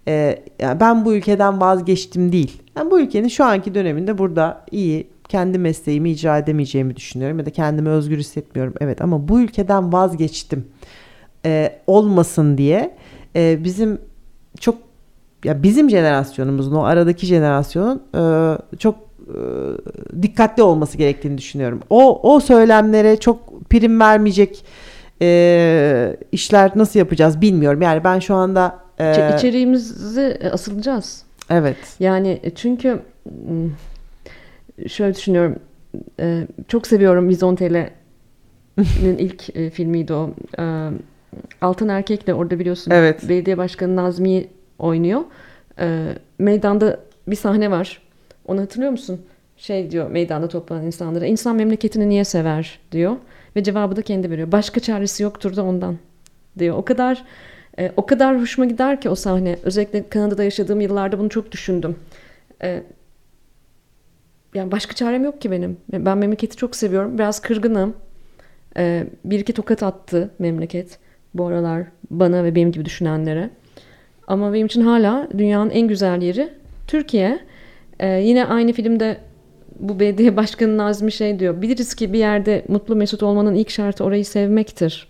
e, 0.09 0.45
yani 0.59 0.81
ben 0.81 1.05
bu 1.05 1.15
ülkeden 1.15 1.61
vazgeçtim 1.61 2.33
değil. 2.33 2.63
Ben 2.77 2.91
bu 2.91 3.01
ülkenin 3.01 3.29
şu 3.29 3.45
anki 3.45 3.75
döneminde 3.75 4.19
burada 4.19 4.65
iyi 4.71 5.07
kendi 5.29 5.59
mesleğimi 5.59 6.11
icra 6.11 6.39
edemeyeceğimi 6.39 6.97
düşünüyorum 6.97 7.39
ya 7.39 7.47
da 7.47 7.51
kendimi 7.51 7.89
özgür 7.89 8.19
hissetmiyorum. 8.19 8.75
Evet 8.81 9.03
ama 9.03 9.29
bu 9.29 9.41
ülkeden 9.41 9.93
vazgeçtim 9.93 10.67
e, 11.47 11.79
olmasın 11.87 12.59
diye 12.59 12.97
e, 13.37 13.65
bizim 13.65 13.99
çok 14.61 14.75
ya 15.45 15.63
bizim 15.63 15.91
jenerasyonumuzun 15.91 16.75
o 16.75 16.83
aradaki 16.83 17.27
jenerasyonun 17.27 18.03
e, 18.15 18.23
çok 18.79 18.95
e, 19.29 19.41
dikkatli 20.23 20.63
olması 20.63 20.99
gerektiğini 20.99 21.39
düşünüyorum. 21.39 21.81
O 21.91 22.35
o 22.35 22.41
söylemlere 22.41 23.17
çok 23.17 23.61
prim 23.71 24.01
vermeyecek 24.01 24.65
e, 25.23 26.17
işler 26.33 26.71
nasıl 26.75 26.99
yapacağız 26.99 27.41
bilmiyorum. 27.41 27.83
Yani 27.83 28.05
ben 28.05 28.19
şu 28.19 28.35
anda 28.35 28.79
e, 28.99 29.35
içeriğimizi 29.37 30.39
asılacağız. 30.53 31.23
Evet. 31.51 31.77
Yani 32.01 32.41
çünkü 32.55 32.99
şöyle 34.89 35.15
düşünüyorum. 35.15 35.57
E, 36.21 36.47
çok 36.69 36.87
seviyorum 36.87 37.29
Vizontele'nin 37.29 39.19
ilk 39.19 39.57
e, 39.57 39.71
filmiydi 39.71 40.13
o. 40.13 40.31
E, 40.59 40.89
Altın 41.61 41.89
Erkek'le 41.89 42.29
orada 42.29 42.59
biliyorsun. 42.59 42.91
Evet. 42.91 43.29
Belediye 43.29 43.59
Başkanı 43.59 43.97
Nazmi 43.97 44.47
oynuyor. 44.79 45.21
E, 45.79 46.09
meydanda 46.39 47.01
bir 47.27 47.37
sahne 47.37 47.71
var. 47.71 48.03
Onu 48.47 48.61
hatırlıyor 48.61 48.91
musun? 48.91 49.21
Şey 49.57 49.91
diyor 49.91 50.11
meydanda 50.11 50.49
toplanan 50.49 50.87
insanlara. 50.87 51.27
İnsan 51.27 51.57
memleketini 51.57 52.09
niye 52.09 52.25
sever 52.25 52.79
diyor. 52.93 53.17
Ve 53.57 53.63
cevabı 53.63 53.97
da 53.97 54.03
kendi 54.03 54.31
veriyor. 54.31 54.53
Başka 54.53 54.81
çaresi 54.81 55.23
yoktur 55.23 55.57
da 55.57 55.65
ondan 55.65 55.99
diyor. 56.59 56.77
O 56.77 56.85
kadar 56.85 57.25
e, 57.79 57.93
o 57.97 58.07
kadar 58.07 58.41
hoşuma 58.41 58.67
gider 58.67 59.01
ki 59.01 59.09
o 59.09 59.15
sahne. 59.15 59.59
Özellikle 59.63 60.09
Kanada'da 60.09 60.45
yaşadığım 60.45 60.81
yıllarda 60.81 61.19
bunu 61.19 61.29
çok 61.29 61.53
düşündüm. 61.53 61.97
E, 62.63 62.83
yani 64.55 64.73
başka 64.73 64.95
çarem 64.95 65.25
yok 65.25 65.41
ki 65.41 65.51
benim. 65.51 65.77
Ben 65.93 66.19
memleketi 66.19 66.57
çok 66.57 66.77
seviyorum. 66.77 67.19
Biraz 67.19 67.41
kırgınım. 67.41 67.95
E, 68.77 69.07
bir 69.25 69.41
iki 69.41 69.53
tokat 69.53 69.83
attı 69.83 70.31
memleket 70.39 70.99
bu 71.35 71.47
aralar 71.47 71.87
bana 72.11 72.45
ve 72.45 72.55
benim 72.55 72.73
gibi 72.73 72.85
düşünenlere. 72.85 73.51
Ama 74.27 74.53
benim 74.53 74.67
için 74.67 74.81
hala 74.81 75.29
dünyanın 75.39 75.71
en 75.71 75.89
güzel 75.89 76.23
yeri 76.23 76.53
Türkiye. 76.89 77.39
E, 78.01 78.09
yine 78.09 78.47
aynı 78.47 78.73
filmde 78.73 79.17
bu 79.83 80.01
belediye 80.01 80.37
başkanı 80.37 80.79
Nazmi 80.79 81.13
şey 81.13 81.39
diyor. 81.39 81.63
Biliriz 81.63 81.95
ki 81.95 82.13
bir 82.13 82.19
yerde 82.19 82.65
mutlu 82.69 82.97
mesut 82.97 83.23
olmanın 83.23 83.55
ilk 83.55 83.71
şartı 83.71 84.05
orayı 84.05 84.25
sevmektir. 84.25 85.09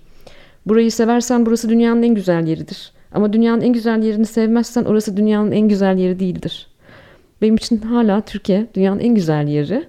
Burayı 0.66 0.92
seversen 0.92 1.46
burası 1.46 1.68
dünyanın 1.68 2.02
en 2.02 2.14
güzel 2.14 2.46
yeridir. 2.46 2.92
Ama 3.12 3.32
dünyanın 3.32 3.60
en 3.60 3.72
güzel 3.72 4.02
yerini 4.02 4.26
sevmezsen 4.26 4.84
orası 4.84 5.16
dünyanın 5.16 5.52
en 5.52 5.68
güzel 5.68 5.98
yeri 5.98 6.20
değildir. 6.20 6.66
Benim 7.42 7.54
için 7.56 7.78
hala 7.78 8.20
Türkiye 8.20 8.66
dünyanın 8.74 9.00
en 9.00 9.14
güzel 9.14 9.48
yeri. 9.48 9.84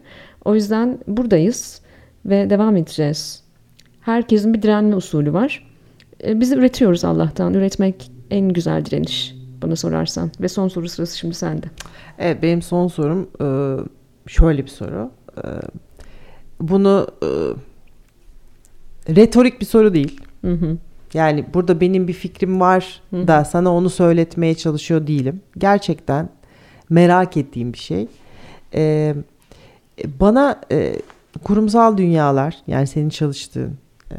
O 0.46 0.56
yüzden 0.56 1.00
buradayız 1.08 1.82
ve 2.26 2.50
devam 2.50 2.76
edeceğiz. 2.76 3.44
Herkesin 4.02 4.54
bir 4.54 4.62
direnme 4.62 4.96
usulü 4.96 5.34
var. 5.34 5.68
E, 6.24 6.40
biz 6.40 6.52
üretiyoruz 6.52 7.06
Allah'tan. 7.06 7.54
Üretmek 7.54 8.12
en 8.32 8.50
güzel 8.50 8.86
direniş 8.86 9.36
bana 9.62 9.76
sorarsan. 9.76 10.32
Ve 10.42 10.48
son 10.48 10.68
soru 10.68 10.90
sırası 10.90 11.18
şimdi 11.18 11.34
sende. 11.34 11.66
Evet 12.20 12.44
benim 12.44 12.62
son 12.62 12.88
sorum 12.88 13.30
e, 13.42 13.46
şöyle 14.28 14.64
bir 14.64 14.70
soru. 14.70 15.12
Bunu 16.62 17.08
retorik 19.10 19.62
bir 19.62 19.66
soru 19.66 19.94
değil. 19.94 20.22
Hı 20.42 20.52
hı. 20.52 20.78
Yani 21.14 21.46
burada 21.54 21.82
benim 21.82 22.08
bir 22.08 22.14
fikrim 22.14 22.60
var 22.60 23.02
hı. 23.10 23.28
da 23.28 23.46
sana 23.46 23.74
onu 23.74 23.90
söyletmeye 23.90 24.56
çalışıyor 24.56 25.08
değilim. 25.08 25.42
Gerçekten 25.58 26.30
merak 26.90 27.38
ettiğim 27.38 27.74
bir 27.74 27.78
şey. 27.78 28.08
Ee, 28.76 29.16
bana 30.20 30.62
e, 30.72 30.96
kurumsal 31.44 31.98
dünyalar 31.98 32.58
yani 32.68 32.88
senin 32.88 33.10
çalıştığın 33.10 33.78
e, 34.12 34.18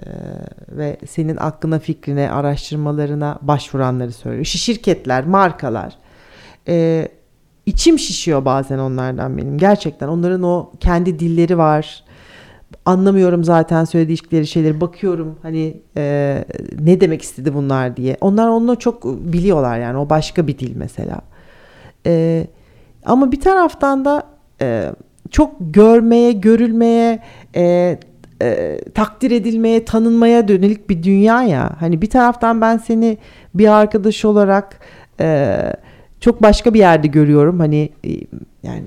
ve 0.69 0.97
senin 1.07 1.37
aklına 1.37 1.79
fikrine 1.79 2.31
araştırmalarına 2.31 3.39
başvuranları 3.43 4.13
söylüyor. 4.13 4.45
İşte 4.45 4.59
şirketler, 4.59 5.27
markalar. 5.27 5.97
E, 6.69 7.09
içim 7.67 7.99
şişiyor 7.99 8.45
bazen 8.45 8.79
onlardan 8.79 9.39
benim. 9.39 9.59
Gerçekten 9.59 10.09
onların 10.09 10.43
o 10.43 10.73
kendi 10.81 11.19
dilleri 11.19 11.59
var. 11.59 12.05
Anlamıyorum 12.85 13.45
zaten 13.45 13.85
söyledikleri 13.85 14.47
şeyleri. 14.47 14.81
Bakıyorum 14.81 15.39
hani 15.43 15.81
e, 15.97 16.45
ne 16.81 17.01
demek 17.01 17.23
istedi 17.23 17.55
bunlar 17.55 17.97
diye. 17.97 18.17
Onlar 18.21 18.49
onu 18.49 18.79
çok 18.79 19.05
biliyorlar 19.05 19.79
yani 19.79 19.99
o 19.99 20.11
başka 20.11 20.47
bir 20.47 20.59
dil 20.59 20.77
mesela. 20.77 21.21
E, 22.07 22.47
ama 23.05 23.33
bir 23.33 23.41
taraftan 23.41 24.05
da 24.05 24.23
e, 24.61 24.93
çok 25.31 25.53
görmeye, 25.61 26.33
görülmeye, 26.33 27.23
e, 27.57 27.99
e, 28.43 28.81
takdir 28.95 29.31
edilmeye, 29.31 29.85
tanınmaya 29.85 30.49
dönelik 30.49 30.91
bir 30.91 31.03
dünya 31.03 31.43
ya. 31.43 31.71
Hani 31.81 32.03
bir 32.03 32.11
taraftan 32.11 32.61
ben 32.61 32.77
seni 32.79 33.19
bir 33.55 33.69
arkadaş 33.69 34.25
olarak 34.25 34.81
e, 35.21 35.59
çok 36.25 36.43
başka 36.43 36.75
bir 36.75 36.79
yerde 36.79 37.07
görüyorum. 37.07 37.59
Hani 37.59 37.89
e, 38.05 38.11
yani 38.63 38.87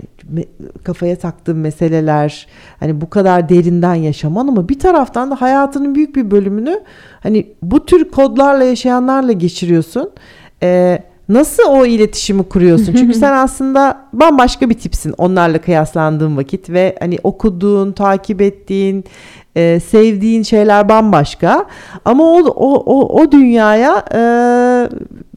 kafaya 0.84 1.16
taktığım 1.16 1.60
meseleler, 1.60 2.48
hani 2.80 3.02
bu 3.02 3.10
kadar 3.10 3.50
derinden 3.50 3.96
yaşaman 3.96 4.48
ama 4.48 4.70
bir 4.70 4.80
taraftan 4.80 5.32
da 5.32 5.42
hayatının 5.42 5.96
büyük 5.96 6.16
bir 6.16 6.32
bölümünü 6.32 6.84
hani 7.24 7.48
bu 7.62 7.86
tür 7.86 8.12
kodlarla 8.12 8.64
yaşayanlarla 8.64 9.32
geçiriyorsun. 9.32 10.12
Eee 10.62 11.04
Nasıl 11.30 11.64
o 11.70 11.86
iletişimi 11.86 12.44
kuruyorsun? 12.44 12.94
Çünkü 12.94 13.14
sen 13.20 13.34
aslında 13.34 13.98
bambaşka 14.14 14.70
bir 14.70 14.74
tipsin 14.74 15.14
onlarla 15.18 15.62
kıyaslandığın 15.62 16.38
vakit 16.38 16.70
ve 16.70 16.96
hani 17.00 17.18
okuduğun, 17.24 17.92
takip 17.92 18.42
ettiğin, 18.42 19.04
e, 19.58 19.80
sevdiğin 19.80 20.44
şeyler 20.44 20.90
bambaşka. 20.90 21.66
Ama 22.06 22.24
o 22.24 22.40
o 22.46 22.84
o, 22.86 23.22
o 23.22 23.32
dünyaya 23.32 24.06
e, 24.14 24.22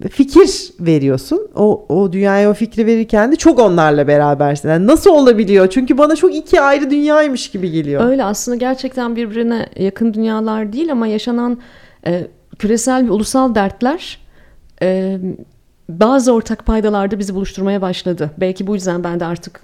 fikir 0.09 0.73
veriyorsun. 0.81 1.49
O 1.57 1.87
o 1.89 2.13
dünyaya 2.13 2.51
o 2.51 2.55
fikri 2.55 2.87
verirken 2.87 3.33
de 3.33 3.37
çok 3.37 3.59
onlarla 3.59 4.09
berabersin. 4.09 4.69
Yani 4.69 4.87
nasıl 4.87 5.11
olabiliyor? 5.11 5.69
Çünkü 5.71 5.99
bana 5.99 6.17
çok 6.17 6.35
iki 6.35 6.61
ayrı 6.61 6.91
dünyaymış 6.91 7.51
gibi 7.51 7.71
geliyor. 7.71 8.05
Öyle 8.05 8.25
aslında 8.25 8.57
gerçekten 8.57 9.17
birbirine 9.17 9.67
yakın 9.77 10.15
dünyalar 10.15 10.73
değil 10.73 10.93
ama 10.93 11.07
yaşanan 11.07 11.59
e, 12.07 12.27
küresel 12.59 13.07
ve 13.07 13.11
ulusal 13.11 13.55
dertler 13.55 14.19
e, 14.83 15.19
bazı 15.89 16.33
ortak 16.33 16.67
paydalarda 16.67 17.19
bizi 17.19 17.35
buluşturmaya 17.35 17.83
başladı. 17.83 18.31
Belki 18.39 18.67
bu 18.67 18.75
yüzden 18.75 19.05
ben 19.05 19.21
de 19.21 19.25
artık 19.25 19.61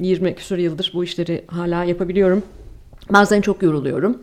20 0.00 0.34
küsur 0.34 0.58
yıldır 0.58 0.92
bu 0.94 1.04
işleri 1.04 1.44
hala 1.46 1.84
yapabiliyorum. 1.84 2.42
Bazen 3.10 3.40
çok 3.40 3.62
yoruluyorum. 3.62 4.22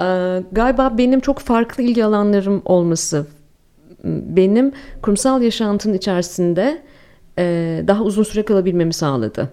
Ee, 0.00 0.42
galiba 0.52 0.98
benim 0.98 1.20
çok 1.20 1.38
farklı 1.38 1.82
ilgi 1.82 2.04
alanlarım 2.04 2.62
olması 2.64 3.26
benim 4.04 4.72
kurumsal 5.02 5.42
yaşantının 5.42 5.94
içerisinde 5.94 6.82
e, 7.38 7.84
daha 7.86 8.02
uzun 8.02 8.22
süre 8.22 8.44
kalabilmemi 8.44 8.92
sağladı. 8.92 9.48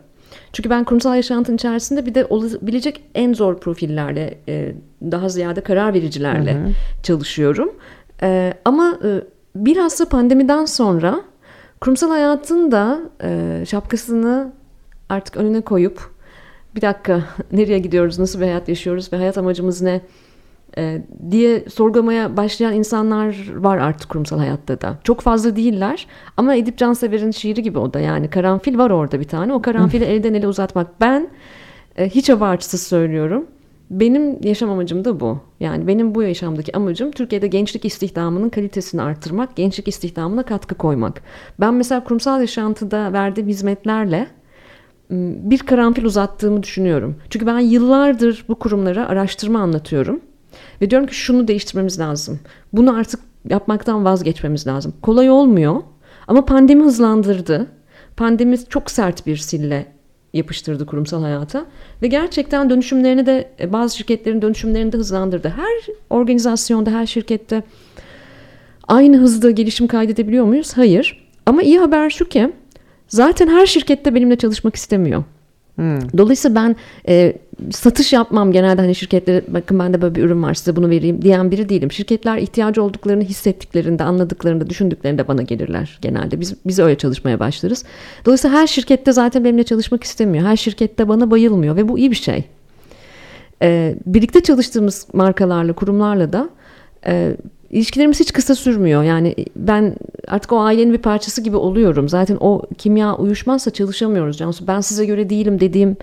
Çünkü 0.54 0.70
ben 0.70 0.84
kurumsal 0.84 1.16
yaşantının 1.16 1.56
içerisinde 1.56 2.06
bir 2.06 2.16
de 2.16 2.26
olabilecek 2.30 3.04
en 3.16 3.34
zor 3.34 3.60
profillerle, 3.60 4.38
e, 4.48 4.76
daha 5.02 5.30
ziyade 5.30 5.62
karar 5.62 5.94
vericilerle 5.94 6.54
hı 6.54 6.58
hı. 6.58 6.70
çalışıyorum. 7.04 7.72
E, 8.22 8.54
ama 8.66 9.00
e, 9.04 9.22
bilhassa 9.56 10.10
pandemiden 10.10 10.66
sonra 10.66 11.22
kurumsal 11.82 12.10
hayatın 12.10 12.72
da 12.72 13.00
e, 13.24 13.64
şapkasını 13.68 14.52
artık 15.10 15.38
önüne 15.38 15.62
koyup 15.62 16.19
bir 16.76 16.82
dakika 16.82 17.24
nereye 17.52 17.80
gidiyoruz, 17.80 18.20
nasıl 18.20 18.40
bir 18.40 18.46
hayat 18.46 18.70
yaşıyoruz 18.70 19.14
ve 19.14 19.18
hayat 19.18 19.38
amacımız 19.38 19.82
ne 19.82 20.02
e, 20.78 21.02
diye 21.32 21.64
sorgulamaya 21.70 22.38
başlayan 22.38 22.74
insanlar 22.74 23.54
var 23.56 23.78
artık 23.78 24.10
kurumsal 24.10 24.40
hayatta 24.40 24.82
da. 24.82 24.98
Çok 25.04 25.22
fazla 25.22 25.56
değiller 25.56 26.08
ama 26.38 26.56
Edip 26.56 26.78
Cansever'in 26.78 27.32
şiiri 27.32 27.64
gibi 27.64 27.80
o 27.80 27.94
da 27.94 28.00
yani 28.00 28.30
karanfil 28.30 28.78
var 28.78 28.90
orada 28.90 29.20
bir 29.20 29.28
tane. 29.28 29.54
O 29.54 29.62
karanfili 29.62 30.04
elden 30.04 30.34
ele 30.34 30.48
uzatmak. 30.48 31.02
Ben 31.02 31.30
e, 31.98 32.10
hiç 32.10 32.30
abartısız 32.30 32.82
söylüyorum. 32.84 33.46
Benim 33.90 34.44
yaşam 34.44 34.70
amacım 34.70 35.06
da 35.06 35.20
bu. 35.20 35.40
Yani 35.60 35.88
benim 35.88 36.16
bu 36.16 36.24
yaşamdaki 36.24 36.78
amacım 36.78 37.12
Türkiye'de 37.12 37.48
gençlik 37.48 37.86
istihdamının 37.86 38.50
kalitesini 38.50 39.02
arttırmak, 39.02 39.56
gençlik 39.56 39.88
istihdamına 39.88 40.44
katkı 40.44 40.76
koymak. 40.76 41.22
Ben 41.60 41.74
mesela 41.74 42.04
kurumsal 42.04 42.42
yaşantıda 42.42 43.14
verdiğim 43.14 43.50
hizmetlerle 43.50 44.28
bir 45.10 45.60
karanfil 45.60 46.06
uzattığımı 46.06 46.64
düşünüyorum. 46.64 47.16
Çünkü 47.30 47.46
ben 47.46 47.60
yıllardır 47.60 48.46
bu 48.48 48.56
kurumlara 48.56 49.08
araştırma 49.08 49.60
anlatıyorum. 49.60 50.20
Ve 50.82 50.90
diyorum 50.90 51.08
ki 51.08 51.16
şunu 51.16 51.48
değiştirmemiz 51.48 52.00
lazım. 52.00 52.40
Bunu 52.74 52.96
artık 52.96 53.20
yapmaktan 53.50 54.06
vazgeçmemiz 54.06 54.68
lazım. 54.68 54.94
Kolay 55.02 55.30
olmuyor 55.30 55.82
ama 56.28 56.46
pandemi 56.46 56.84
hızlandırdı. 56.84 57.68
Pandemi 58.18 58.58
çok 58.70 58.92
sert 58.92 59.26
bir 59.26 59.38
sille 59.38 59.86
yapıştırdı 60.34 60.86
kurumsal 60.86 61.22
hayata 61.22 61.66
ve 62.02 62.08
gerçekten 62.08 62.70
dönüşümlerini 62.70 63.26
de 63.26 63.50
e, 63.60 63.74
bazı 63.74 63.98
şirketlerin 63.98 64.42
dönüşümlerini 64.42 64.92
de 64.92 64.98
hızlandırdı. 64.98 65.50
Her 65.50 65.94
organizasyonda, 66.10 66.92
her 66.92 67.06
şirkette 67.06 67.64
aynı 68.88 69.18
hızda 69.18 69.52
gelişim 69.52 69.88
kaydedebiliyor 69.88 70.46
muyuz? 70.46 70.78
Hayır. 70.78 71.30
Ama 71.46 71.62
iyi 71.62 71.80
haber 71.80 72.10
şu 72.10 72.26
ki 72.26 72.54
zaten 73.10 73.48
her 73.48 73.66
şirkette 73.66 74.16
benimle 74.16 74.36
çalışmak 74.36 74.76
istemiyor. 74.76 75.24
Hmm. 75.80 76.18
Dolayısıyla 76.18 76.56
ben 76.56 76.76
e, 77.08 77.34
satış 77.72 78.14
yapmam 78.14 78.52
genelde 78.52 78.82
hani 78.82 78.96
şirketlere 78.96 79.44
bakın 79.48 79.80
bende 79.80 80.02
böyle 80.02 80.16
bir 80.16 80.24
ürün 80.24 80.44
var 80.44 80.54
size 80.54 80.76
bunu 80.76 80.90
vereyim 80.90 81.22
diyen 81.22 81.52
biri 81.52 81.70
değilim. 81.70 81.92
Şirketler 81.92 82.38
ihtiyacı 82.38 82.84
olduklarını 82.84 83.24
hissettiklerinde, 83.24 84.04
anladıklarında, 84.04 84.70
düşündüklerinde 84.70 85.28
bana 85.28 85.42
gelirler 85.42 86.00
genelde. 86.02 86.40
Biz 86.40 86.56
biz 86.66 86.80
öyle 86.80 86.98
çalışmaya 86.98 87.40
başlarız. 87.40 87.86
Dolayısıyla 88.26 88.58
her 88.58 88.68
şirkette 88.68 89.12
zaten 89.12 89.44
benimle 89.44 89.64
çalışmak 89.64 90.04
istemiyor. 90.04 90.46
Her 90.46 90.58
şirkette 90.58 91.08
bana 91.08 91.32
bayılmıyor 91.32 91.76
ve 91.76 91.88
bu 91.88 92.00
iyi 92.00 92.12
bir 92.12 92.16
şey. 92.16 92.44
E, 93.62 93.96
birlikte 94.06 94.44
çalıştığımız 94.44 95.08
markalarla, 95.14 95.74
kurumlarla 95.74 96.34
da 96.34 96.50
e, 97.06 97.36
ilişkilerimiz 97.72 98.20
hiç 98.20 98.34
kısa 98.34 98.56
sürmüyor. 98.56 99.04
Yani 99.04 99.36
ben 99.56 99.96
artık 100.28 100.52
o 100.52 100.60
ailenin 100.60 100.94
bir 100.94 100.98
parçası 100.98 101.42
gibi 101.42 101.56
oluyorum. 101.56 102.10
Zaten 102.10 102.38
o 102.40 102.62
kimya 102.78 103.16
uyuşmazsa 103.16 103.72
çalışamıyoruz 103.72 104.38
Cansu. 104.38 104.68
Ben 104.68 104.82
size 104.82 105.06
göre 105.06 105.30
değilim 105.30 105.60
dediğim 105.60 105.98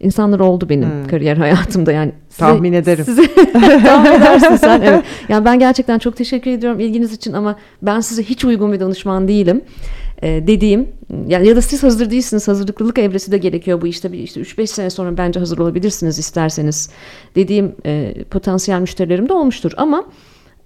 insanlar 0.00 0.40
oldu 0.40 0.68
benim 0.68 0.90
hmm. 0.90 1.06
kariyer 1.06 1.36
hayatımda 1.36 1.92
yani 1.92 2.12
size, 2.28 2.38
tahmin 2.38 2.72
ederim. 2.72 3.04
Size 3.04 3.34
tahmin 3.84 4.12
edersin 4.12 4.56
sen. 4.56 4.80
Evet. 4.80 5.04
Yani 5.28 5.44
ben 5.44 5.58
gerçekten 5.58 5.98
çok 5.98 6.16
teşekkür 6.16 6.50
ediyorum 6.50 6.80
ilginiz 6.80 7.12
için 7.12 7.32
ama 7.32 7.56
ben 7.82 8.00
size 8.00 8.22
hiç 8.22 8.44
uygun 8.44 8.72
bir 8.72 8.80
danışman 8.80 9.28
değilim. 9.28 9.62
Ee, 10.22 10.44
dediğim 10.46 10.88
yani 11.28 11.48
ya 11.48 11.56
da 11.56 11.62
siz 11.62 11.82
hazır 11.82 12.10
değilsiniz 12.10 12.48
hazırlıklılık 12.48 12.98
evresi 12.98 13.32
de 13.32 13.38
gerekiyor 13.38 13.80
bu 13.80 13.86
işte 13.86 14.12
bir 14.12 14.18
işte 14.18 14.40
3-5 14.40 14.66
sene 14.66 14.90
sonra 14.90 15.18
bence 15.18 15.40
hazır 15.40 15.58
olabilirsiniz 15.58 16.18
isterseniz 16.18 16.90
dediğim 17.34 17.74
e, 17.86 18.14
potansiyel 18.30 18.80
müşterilerim 18.80 19.28
de 19.28 19.32
olmuştur 19.32 19.72
ama 19.76 20.04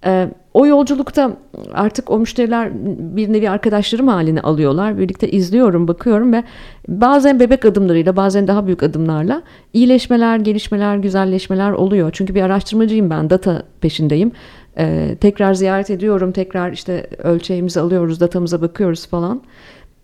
e, 0.05 0.29
o 0.53 0.65
yolculukta 0.65 1.37
artık 1.73 2.11
o 2.11 2.19
müşteriler 2.19 2.71
bir 3.15 3.33
nevi 3.33 3.49
arkadaşlarım 3.49 4.07
haline 4.07 4.41
alıyorlar. 4.41 4.97
Birlikte 4.97 5.31
izliyorum, 5.31 5.87
bakıyorum 5.87 6.33
ve 6.33 6.43
bazen 6.87 7.39
bebek 7.39 7.65
adımlarıyla, 7.65 8.15
bazen 8.15 8.47
daha 8.47 8.65
büyük 8.65 8.83
adımlarla 8.83 9.41
iyileşmeler, 9.73 10.37
gelişmeler, 10.37 10.97
güzelleşmeler 10.97 11.71
oluyor. 11.71 12.11
Çünkü 12.13 12.35
bir 12.35 12.41
araştırmacıyım 12.41 13.09
ben, 13.09 13.29
data 13.29 13.63
peşindeyim. 13.81 14.31
Ee, 14.77 15.17
tekrar 15.21 15.53
ziyaret 15.53 15.89
ediyorum, 15.89 16.31
tekrar 16.31 16.71
işte 16.71 17.09
ölçeğimizi 17.23 17.79
alıyoruz, 17.79 18.19
datamıza 18.19 18.61
bakıyoruz 18.61 19.07
falan. 19.07 19.41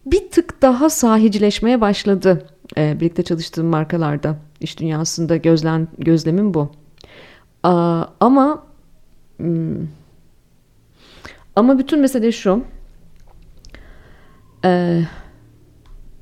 Bir 0.06 0.30
tık 0.32 0.62
daha 0.62 0.90
sahicileşmeye 0.90 1.82
başladı 1.82 2.46
e, 2.78 3.00
birlikte 3.00 3.24
çalıştığım 3.24 3.68
markalarda. 3.68 4.36
iş 4.60 4.80
dünyasında 4.80 5.38
gözlen, 5.38 5.88
gözlemim 5.98 6.54
bu. 6.54 6.70
Aa, 7.64 8.04
ama. 8.20 8.67
Ama 11.56 11.80
bütün 11.80 12.00
mesele 12.00 12.32
şu. 12.32 12.64
E, 14.66 15.02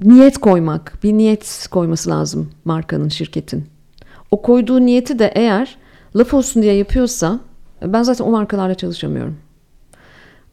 niyet 0.04 0.38
koymak. 0.38 1.00
Bir 1.04 1.14
niyet 1.14 1.68
koyması 1.72 2.10
lazım 2.10 2.52
markanın, 2.66 3.10
şirketin. 3.10 3.66
O 4.32 4.42
koyduğu 4.42 4.86
niyeti 4.86 5.20
de 5.20 5.32
eğer 5.36 5.78
laf 6.16 6.34
olsun 6.34 6.64
diye 6.64 6.74
yapıyorsa 6.74 7.40
ben 7.82 8.04
zaten 8.04 8.26
o 8.26 8.32
markalarla 8.32 8.76
çalışamıyorum. 8.76 9.38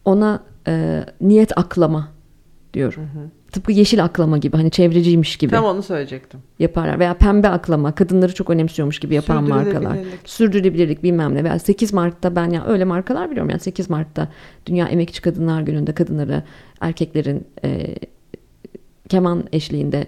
Ona 0.05 0.43
e, 0.66 1.05
niyet 1.20 1.59
aklama 1.59 2.09
diyorum. 2.74 3.02
Hı 3.02 3.18
hı. 3.18 3.41
Tıpkı 3.52 3.72
yeşil 3.72 4.04
aklama 4.04 4.38
gibi 4.38 4.56
hani 4.56 4.70
çevreciymiş 4.70 5.36
gibi. 5.36 5.50
Tam 5.50 5.64
onu 5.64 5.82
söyleyecektim. 5.82 6.40
Yaparlar 6.58 6.98
veya 6.98 7.14
pembe 7.14 7.48
aklama 7.48 7.94
kadınları 7.94 8.34
çok 8.34 8.50
önemsiyormuş 8.50 8.98
gibi 8.98 9.14
yapan 9.14 9.48
markalar. 9.48 9.98
Sürdürülebilirlik 10.24 11.02
bilmem 11.02 11.34
ne 11.34 11.44
veya 11.44 11.58
8 11.58 11.92
Mart'ta 11.92 12.36
ben 12.36 12.50
ya 12.50 12.66
öyle 12.66 12.84
markalar 12.84 13.30
biliyorum 13.30 13.50
yani 13.50 13.60
8 13.60 13.90
Mart'ta 13.90 14.28
Dünya 14.66 14.86
Emekçi 14.86 15.22
Kadınlar 15.22 15.62
Günü'nde 15.62 15.92
kadınları 15.92 16.42
erkeklerin 16.80 17.46
e, 17.64 17.94
keman 19.08 19.44
eşliğinde 19.52 20.06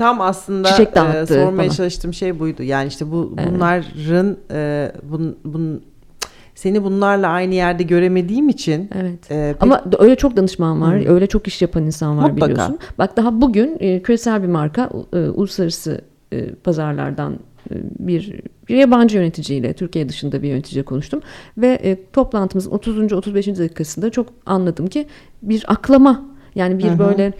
Tam 0.00 0.20
aslında 0.20 0.68
Çiçek 0.68 0.96
e, 0.96 1.26
sormaya 1.26 1.56
falan. 1.56 1.68
çalıştığım 1.68 2.14
şey 2.14 2.38
buydu. 2.38 2.62
Yani 2.62 2.88
işte 2.88 3.10
bu 3.10 3.36
bunların 3.46 4.36
evet. 4.50 4.50
e, 4.50 4.92
bun, 5.02 5.38
bun, 5.44 5.82
seni 6.60 6.84
bunlarla 6.84 7.28
aynı 7.28 7.54
yerde 7.54 7.82
göremediğim 7.82 8.48
için. 8.48 8.90
Evet. 9.00 9.30
E, 9.30 9.52
pek... 9.52 9.62
Ama 9.62 9.84
öyle 9.98 10.16
çok 10.16 10.36
danışman 10.36 10.80
var. 10.80 11.00
Hı. 11.00 11.14
Öyle 11.14 11.26
çok 11.26 11.46
iş 11.46 11.62
yapan 11.62 11.84
insan 11.84 12.18
var 12.18 12.30
Mutlaka. 12.30 12.52
biliyorsun. 12.52 12.78
Bak 12.98 13.16
daha 13.16 13.40
bugün 13.40 13.76
e, 13.80 14.02
küresel 14.02 14.42
bir 14.42 14.48
marka 14.48 14.90
e, 15.12 15.18
uluslararası 15.18 16.00
e, 16.32 16.54
pazarlardan 16.54 17.32
e, 17.70 17.74
bir, 17.98 18.40
bir 18.68 18.76
yabancı 18.76 19.16
yöneticiyle 19.16 19.72
Türkiye 19.72 20.08
dışında 20.08 20.42
bir 20.42 20.48
yöneticiyle 20.48 20.84
konuştum 20.84 21.20
ve 21.58 21.68
e, 21.68 21.96
toplantımızın 22.12 22.70
30. 22.70 23.12
35. 23.12 23.46
dakikasında 23.46 24.10
çok 24.10 24.26
anladım 24.46 24.86
ki 24.86 25.06
bir 25.42 25.64
aklama 25.68 26.26
yani 26.54 26.78
bir 26.78 26.88
Hı-hı. 26.88 26.98
böyle 26.98 27.32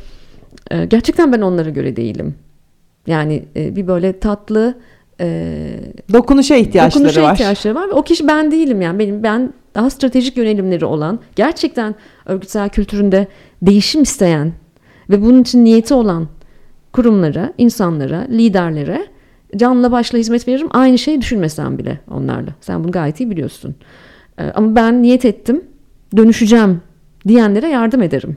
e, 0.71 0.85
gerçekten 0.85 1.33
ben 1.33 1.41
onlara 1.41 1.71
göre 1.71 1.97
değilim. 1.97 2.35
Yani 3.07 3.45
e, 3.57 3.77
bir 3.77 3.87
böyle 3.87 4.19
tatlı 4.21 4.75
e, 5.21 5.71
dokunuşa 6.13 6.55
ihtiyaçları 6.55 7.05
dokunuşa 7.05 7.23
var. 7.23 7.33
ihtiyaçları 7.33 7.75
var. 7.75 7.89
O 7.89 8.03
kişi 8.03 8.29
ben 8.29 8.51
değilim 8.51 8.81
yani 8.81 8.99
benim 8.99 9.23
ben 9.23 9.53
daha 9.75 9.91
stratejik 9.91 10.37
yönelimleri 10.37 10.85
olan 10.85 11.19
gerçekten 11.37 11.95
örgütsel 12.27 12.69
kültüründe 12.69 13.27
değişim 13.63 14.03
isteyen 14.03 14.53
ve 15.11 15.23
bunun 15.23 15.43
için 15.43 15.65
niyeti 15.65 15.95
olan 15.95 16.29
kurumlara, 16.93 17.53
insanlara, 17.59 18.27
liderlere 18.31 19.07
canla 19.57 19.93
başla 19.93 20.19
hizmet 20.19 20.49
veririm. 20.49 20.69
Aynı 20.71 20.99
şeyi 20.99 21.21
düşünmesem 21.21 21.79
bile 21.79 22.01
onlarla. 22.11 22.51
Sen 22.61 22.85
bunu 22.85 22.93
gayet 22.93 23.21
iyi 23.21 23.31
biliyorsun. 23.31 23.75
Ee, 24.39 24.45
ama 24.55 24.77
ben 24.77 25.03
niyet 25.03 25.25
ettim, 25.25 25.65
dönüşeceğim 26.17 26.81
diyenlere 27.29 27.69
yardım 27.69 28.03
ederim. 28.03 28.37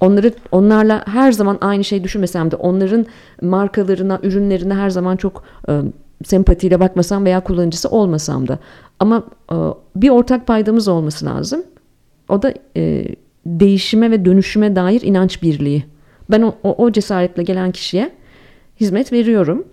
Onları 0.00 0.32
onlarla 0.52 1.04
her 1.06 1.32
zaman 1.32 1.58
aynı 1.60 1.84
şey 1.84 2.04
düşünmesem 2.04 2.50
de 2.50 2.56
onların 2.56 3.06
markalarına, 3.42 4.20
ürünlerine 4.22 4.74
her 4.74 4.90
zaman 4.90 5.16
çok 5.16 5.42
e, 5.68 5.80
sempatiyle 6.24 6.80
bakmasam 6.80 7.24
veya 7.24 7.40
kullanıcısı 7.40 7.88
olmasam 7.88 8.48
da 8.48 8.58
ama 9.00 9.24
e, 9.52 9.56
bir 9.96 10.10
ortak 10.10 10.46
paydamız 10.46 10.88
olması 10.88 11.26
lazım. 11.26 11.62
O 12.28 12.42
da 12.42 12.54
e, 12.76 13.04
değişime 13.46 14.10
ve 14.10 14.24
dönüşüme 14.24 14.76
dair 14.76 15.00
inanç 15.02 15.42
birliği. 15.42 15.84
Ben 16.30 16.42
o, 16.42 16.54
o, 16.62 16.84
o 16.84 16.92
cesaretle 16.92 17.42
gelen 17.42 17.72
kişiye 17.72 18.10
hizmet 18.80 19.12
veriyorum. 19.12 19.64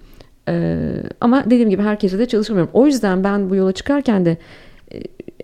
E, 0.50 0.78
ama 1.22 1.44
dediğim 1.46 1.70
gibi 1.70 1.82
herkese 1.82 2.20
de 2.20 2.26
çalışamıyorum. 2.26 2.72
O 2.74 2.86
yüzden 2.86 3.24
ben 3.24 3.50
bu 3.50 3.56
yola 3.56 3.72
çıkarken 3.72 4.26
de 4.26 4.38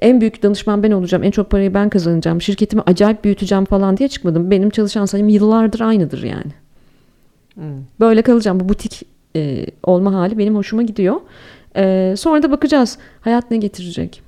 en 0.02 0.22
büyük 0.22 0.44
danışman 0.44 0.84
ben 0.84 0.92
olacağım, 0.92 1.24
en 1.24 1.32
çok 1.32 1.50
parayı 1.50 1.74
ben 1.74 1.90
kazanacağım, 1.90 2.42
şirketimi 2.42 2.82
acayip 2.86 3.24
büyüteceğim 3.24 3.66
falan 3.66 3.98
diye 3.98 4.10
çıkmadım. 4.10 4.52
Benim 4.52 4.70
çalışan 4.70 5.06
sayım 5.06 5.30
yıllardır 5.30 5.80
aynıdır 5.80 6.24
yani. 6.24 6.52
Hmm. 7.54 7.64
Böyle 8.00 8.22
kalacağım. 8.22 8.60
Bu 8.60 8.70
butik 8.70 9.04
e, 9.36 9.66
olma 9.84 10.14
hali 10.14 10.38
benim 10.38 10.56
hoşuma 10.56 10.84
gidiyor. 10.84 11.16
E, 11.76 12.14
sonra 12.18 12.44
da 12.44 12.52
bakacağız 12.52 12.98
hayat 13.22 13.52
ne 13.52 13.58
getirecek. 13.58 14.22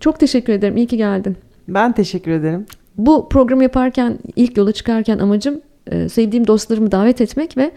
Çok 0.00 0.20
teşekkür 0.20 0.52
ederim. 0.52 0.76
İyi 0.76 0.86
ki 0.86 0.96
geldin. 0.96 1.36
Ben 1.68 1.92
teşekkür 1.92 2.30
ederim. 2.30 2.66
Bu 2.98 3.28
programı 3.28 3.62
yaparken 3.62 4.18
ilk 4.36 4.56
yola 4.56 4.72
çıkarken 4.72 5.18
amacım 5.18 5.60
e, 5.86 6.08
sevdiğim 6.08 6.46
dostlarımı 6.46 6.92
davet 6.92 7.20
etmek 7.20 7.56
ve 7.56 7.70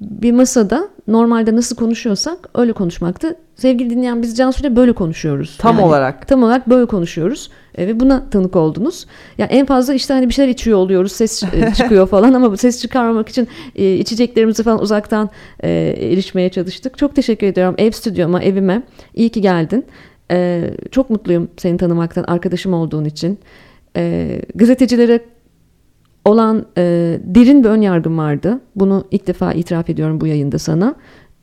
bir 0.00 0.32
masada 0.32 0.88
normalde 1.08 1.56
nasıl 1.56 1.76
konuşuyorsak 1.76 2.48
öyle 2.54 2.72
konuşmaktı. 2.72 3.36
Sevgili 3.56 3.90
dinleyen 3.90 4.22
biz 4.22 4.36
Cansu'yla 4.36 4.76
böyle 4.76 4.92
konuşuyoruz. 4.92 5.56
Tam 5.58 5.76
yani, 5.76 5.86
olarak. 5.86 6.28
Tam 6.28 6.42
olarak 6.42 6.70
böyle 6.70 6.86
konuşuyoruz 6.86 7.50
e, 7.74 7.86
ve 7.86 8.00
buna 8.00 8.30
tanık 8.30 8.56
oldunuz. 8.56 9.06
Ya 9.38 9.46
yani 9.50 9.60
en 9.60 9.66
fazla 9.66 9.94
işte 9.94 10.14
hani 10.14 10.28
bir 10.28 10.34
şeyler 10.34 10.50
içiyor 10.50 10.78
oluyoruz, 10.78 11.12
ses 11.12 11.42
e, 11.52 11.74
çıkıyor 11.74 12.08
falan 12.08 12.32
ama 12.32 12.52
bu 12.52 12.56
ses 12.56 12.82
çıkarmamak 12.82 13.28
için 13.28 13.48
e, 13.76 13.94
içeceklerimizi 13.94 14.62
falan 14.62 14.82
uzaktan 14.82 15.30
e, 15.60 15.70
erişmeye 16.00 16.48
çalıştık. 16.48 16.98
Çok 16.98 17.16
teşekkür 17.16 17.46
ediyorum 17.46 17.74
ev 17.78 17.90
stüdyoma, 17.90 18.42
evime. 18.42 18.82
İyi 19.14 19.28
ki 19.28 19.40
geldin. 19.40 19.86
E, 20.30 20.70
çok 20.90 21.10
mutluyum 21.10 21.48
seni 21.56 21.76
tanımaktan, 21.76 22.24
arkadaşım 22.24 22.74
olduğun 22.74 23.04
için. 23.04 23.38
E, 23.96 24.42
gazetecilere 24.54 25.20
olan 26.24 26.66
e, 26.78 26.82
derin 27.24 27.64
bir 27.64 27.68
ön 27.68 27.80
yargım 27.80 28.18
vardı. 28.18 28.60
Bunu 28.76 29.04
ilk 29.10 29.26
defa 29.26 29.52
itiraf 29.52 29.90
ediyorum 29.90 30.20
bu 30.20 30.26
yayında 30.26 30.58
sana. 30.58 30.94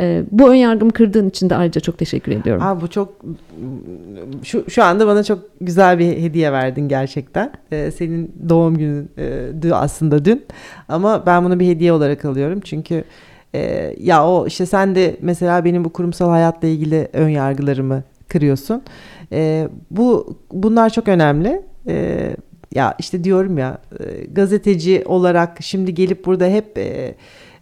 E, 0.02 0.24
bu 0.32 0.50
ön 0.50 0.56
yargımı 0.56 0.92
kırdığın 0.92 1.30
için 1.30 1.50
de 1.50 1.56
ayrıca 1.56 1.82
çok 1.82 1.98
teşekkür 1.98 2.32
ediyorum. 2.32 2.64
Aa, 2.64 2.82
bu 2.82 2.88
çok 2.88 3.14
şu, 4.44 4.70
şu 4.70 4.84
anda 4.84 5.08
bana 5.08 5.24
çok 5.24 5.40
güzel 5.62 6.00
bir 6.00 6.18
hediye 6.18 6.52
verdin 6.52 6.88
gerçekten. 6.88 7.52
Ee, 7.72 7.92
senin 7.92 8.32
doğum 8.50 8.78
günün 8.78 9.10
e, 9.64 9.74
aslında 9.74 10.26
dün 10.26 10.46
ama 10.90 11.26
ben 11.26 11.46
bunu 11.46 11.60
bir 11.60 11.68
hediye 11.68 11.94
olarak 11.94 12.26
alıyorum 12.26 12.60
çünkü 12.64 13.04
e, 13.56 13.94
ya 14.00 14.28
o 14.28 14.48
işte 14.48 14.66
sen 14.66 14.96
de 14.96 15.18
mesela 15.22 15.66
benim 15.66 15.86
bu 15.86 15.90
kurumsal 15.94 16.30
hayatla 16.30 16.68
ilgili 16.68 17.08
ön 17.14 17.30
yargılarımı 17.30 18.04
kırıyorsun. 18.28 18.82
E, 19.32 19.68
bu 19.92 20.38
bunlar 20.52 20.90
çok 20.90 21.08
önemli. 21.08 21.62
E, 21.88 22.36
ya 22.76 22.96
işte 23.00 23.24
diyorum 23.24 23.58
ya 23.58 23.78
e, 24.00 24.26
gazeteci 24.26 25.04
olarak 25.06 25.58
şimdi 25.62 25.94
gelip 25.94 26.26
burada 26.26 26.48
hep 26.48 26.78
e, 26.78 27.16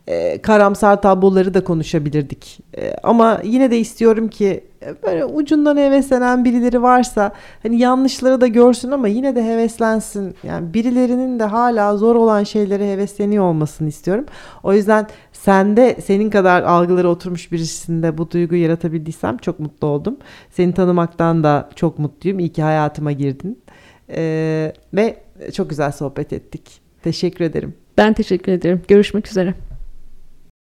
e, 0.08 0.42
karamsar 0.42 1.02
tabloları 1.02 1.54
da 1.54 1.64
konuşabilirdik. 1.64 2.60
Ama 3.04 3.42
yine 3.44 3.72
de 3.72 3.80
istiyorum 3.80 4.28
ki 4.28 4.64
böyle 5.04 5.26
ucundan 5.26 5.78
heveslenen 5.78 6.46
birileri 6.46 6.82
varsa 6.82 7.32
hani 7.64 7.80
yanlışları 7.80 8.42
da 8.42 8.48
görsün 8.48 8.92
ama 8.92 9.08
yine 9.08 9.36
de 9.36 9.46
heveslensin. 9.46 10.36
Yani 10.44 10.74
birilerinin 10.74 11.40
de 11.40 11.44
hala 11.44 11.98
zor 11.98 12.16
olan 12.16 12.44
şeylere 12.44 12.92
hevesleniyor 12.92 13.44
olmasını 13.44 13.88
istiyorum. 13.88 14.26
O 14.64 14.74
yüzden 14.74 15.08
sende 15.34 15.98
senin 16.06 16.30
kadar 16.30 16.64
algıları 16.64 17.10
oturmuş 17.10 17.52
birisinde 17.52 18.18
bu 18.18 18.32
duyguyu 18.32 18.62
yaratabildiysem 18.62 19.38
çok 19.38 19.60
mutlu 19.60 19.88
oldum. 19.88 20.18
Seni 20.52 20.74
tanımaktan 20.74 21.44
da 21.44 21.70
çok 21.76 22.00
mutluyum. 22.00 22.40
İyi 22.40 22.50
ki 22.50 22.64
hayatıma 22.64 23.12
girdin. 23.12 23.60
Ee, 24.10 24.74
ve 24.94 25.18
çok 25.54 25.70
güzel 25.70 25.92
sohbet 25.92 26.34
ettik. 26.34 26.82
Teşekkür 27.04 27.46
ederim. 27.46 27.74
Ben 27.98 28.14
teşekkür 28.14 28.52
ederim. 28.52 28.82
Görüşmek 28.88 29.28
üzere. 29.28 29.54